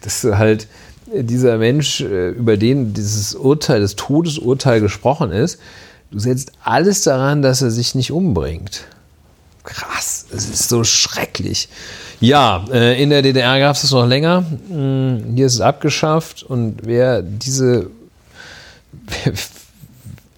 das 0.02 0.24
halt 0.24 0.68
dieser 1.14 1.58
Mensch, 1.58 2.00
über 2.00 2.56
den 2.56 2.94
dieses 2.94 3.34
Urteil, 3.34 3.80
das 3.80 3.96
Todesurteil 3.96 4.80
gesprochen 4.80 5.30
ist, 5.30 5.58
du 6.10 6.18
setzt 6.18 6.52
alles 6.62 7.02
daran, 7.02 7.42
dass 7.42 7.60
er 7.60 7.70
sich 7.70 7.94
nicht 7.94 8.12
umbringt. 8.12 8.84
Krass, 9.64 10.26
es 10.32 10.48
ist 10.48 10.68
so 10.68 10.84
schrecklich. 10.84 11.68
Ja, 12.22 12.64
äh, 12.72 13.02
in 13.02 13.10
der 13.10 13.20
DDR 13.22 13.58
gab 13.60 13.74
es 13.76 13.82
das 13.82 13.90
noch 13.92 14.06
länger. 14.06 14.44
Hm, 14.68 15.32
Hier 15.34 15.46
ist 15.46 15.54
es 15.54 15.60
abgeschafft 15.60 16.42
und 16.42 16.78
wer 16.84 17.20
diese 17.22 17.88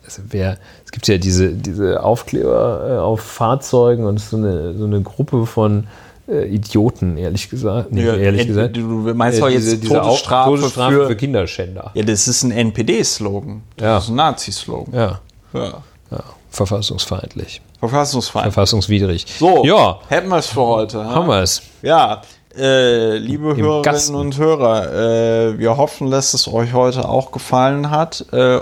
also 0.04 0.22
wer, 0.30 0.58
es 0.84 0.92
gibt 0.92 1.06
ja 1.08 1.18
diese, 1.18 1.50
diese 1.50 2.02
Aufkleber 2.02 2.86
äh, 2.88 2.98
auf 2.98 3.20
Fahrzeugen 3.20 4.04
und 4.04 4.18
so 4.20 4.36
eine, 4.36 4.74
so 4.74 4.84
eine 4.84 5.00
Gruppe 5.02 5.46
von 5.46 5.86
äh, 6.28 6.46
Idioten, 6.48 7.16
ehrlich 7.16 7.50
gesagt. 7.50 7.92
Nee, 7.92 8.04
Ja, 8.06 8.14
ehrlich 8.14 8.46
gesagt. 8.46 8.76
du 8.76 8.82
meinst 9.14 9.40
doch 9.40 9.48
jetzt 9.48 9.70
Todesstrafe 9.86 10.50
Au- 10.50 10.56
Todesstrafe 10.56 10.94
für- 10.94 11.06
für, 11.08 11.16
Kinderschänder. 11.16 11.90
Ja, 11.94 12.02
das 12.04 12.28
ist 12.28 12.42
ein 12.44 12.50
NPD-Slogan. 12.52 13.62
Das 13.76 13.84
Ja. 13.84 13.98
ist 13.98 14.08
ein 14.08 14.14
Nazi-Slogan. 14.16 14.94
Ja, 14.94 15.20
Ja. 15.52 15.82
ja, 16.10 16.24
verfassungsfeindlich, 16.54 17.60
Verfassungsfeind. 17.80 18.44
verfassungswidrig. 18.52 19.26
So, 19.38 19.64
ja, 19.64 19.98
hätten 20.08 20.28
wir 20.28 20.38
es 20.38 20.46
für 20.46 20.62
heute. 20.62 21.04
ha? 21.04 21.14
haben 21.14 21.28
wir 21.28 21.42
es. 21.42 21.62
Ja, 21.82 22.22
äh, 22.56 23.16
liebe 23.18 23.56
Hörerinnen 23.56 23.82
Gasten. 23.82 24.14
und 24.14 24.38
Hörer, 24.38 24.92
äh, 24.92 25.58
wir 25.58 25.76
hoffen, 25.76 26.12
dass 26.12 26.34
es 26.34 26.46
euch 26.46 26.72
heute 26.72 27.08
auch 27.08 27.32
gefallen 27.32 27.90
hat. 27.90 28.24
Äh, 28.32 28.60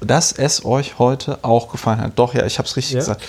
dass 0.00 0.32
es 0.32 0.64
euch 0.64 0.98
heute 0.98 1.38
auch 1.42 1.68
gefallen 1.70 2.00
hat. 2.00 2.12
Doch, 2.16 2.32
ja, 2.32 2.46
ich 2.46 2.56
habe 2.58 2.66
es 2.66 2.76
richtig 2.76 2.94
Ja, 2.94 3.00
gesagt. 3.00 3.22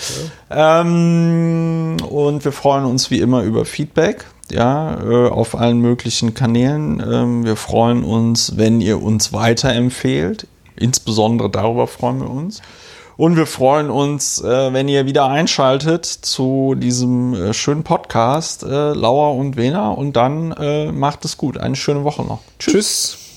Ähm, 0.50 1.96
und 2.08 2.44
wir 2.44 2.52
freuen 2.52 2.84
uns 2.84 3.10
wie 3.10 3.20
immer 3.20 3.42
über 3.42 3.64
Feedback. 3.64 4.24
Ja, 4.50 4.98
äh, 5.02 5.28
auf 5.28 5.54
allen 5.54 5.78
möglichen 5.78 6.32
Kanälen. 6.32 7.02
Ähm, 7.06 7.44
wir 7.44 7.56
freuen 7.56 8.02
uns, 8.02 8.56
wenn 8.56 8.80
ihr 8.80 9.02
uns 9.02 9.34
weiterempfehlt. 9.34 10.46
Insbesondere 10.76 11.50
darüber 11.50 11.86
freuen 11.86 12.20
wir 12.20 12.30
uns. 12.30 12.62
Und 13.18 13.36
wir 13.36 13.46
freuen 13.46 13.90
uns, 13.90 14.40
äh, 14.40 14.72
wenn 14.72 14.86
ihr 14.86 15.04
wieder 15.04 15.26
einschaltet 15.26 16.06
zu 16.06 16.76
diesem 16.76 17.34
äh, 17.34 17.52
schönen 17.52 17.82
Podcast, 17.82 18.62
äh, 18.62 18.92
Lauer 18.92 19.34
und 19.34 19.56
Wena. 19.56 19.90
Und 19.90 20.14
dann 20.14 20.52
äh, 20.52 20.92
macht 20.92 21.24
es 21.24 21.36
gut. 21.36 21.58
Eine 21.58 21.74
schöne 21.74 22.04
Woche 22.04 22.22
noch. 22.22 22.38
Tschüss. 22.60 22.74
Tschüss. 22.74 23.27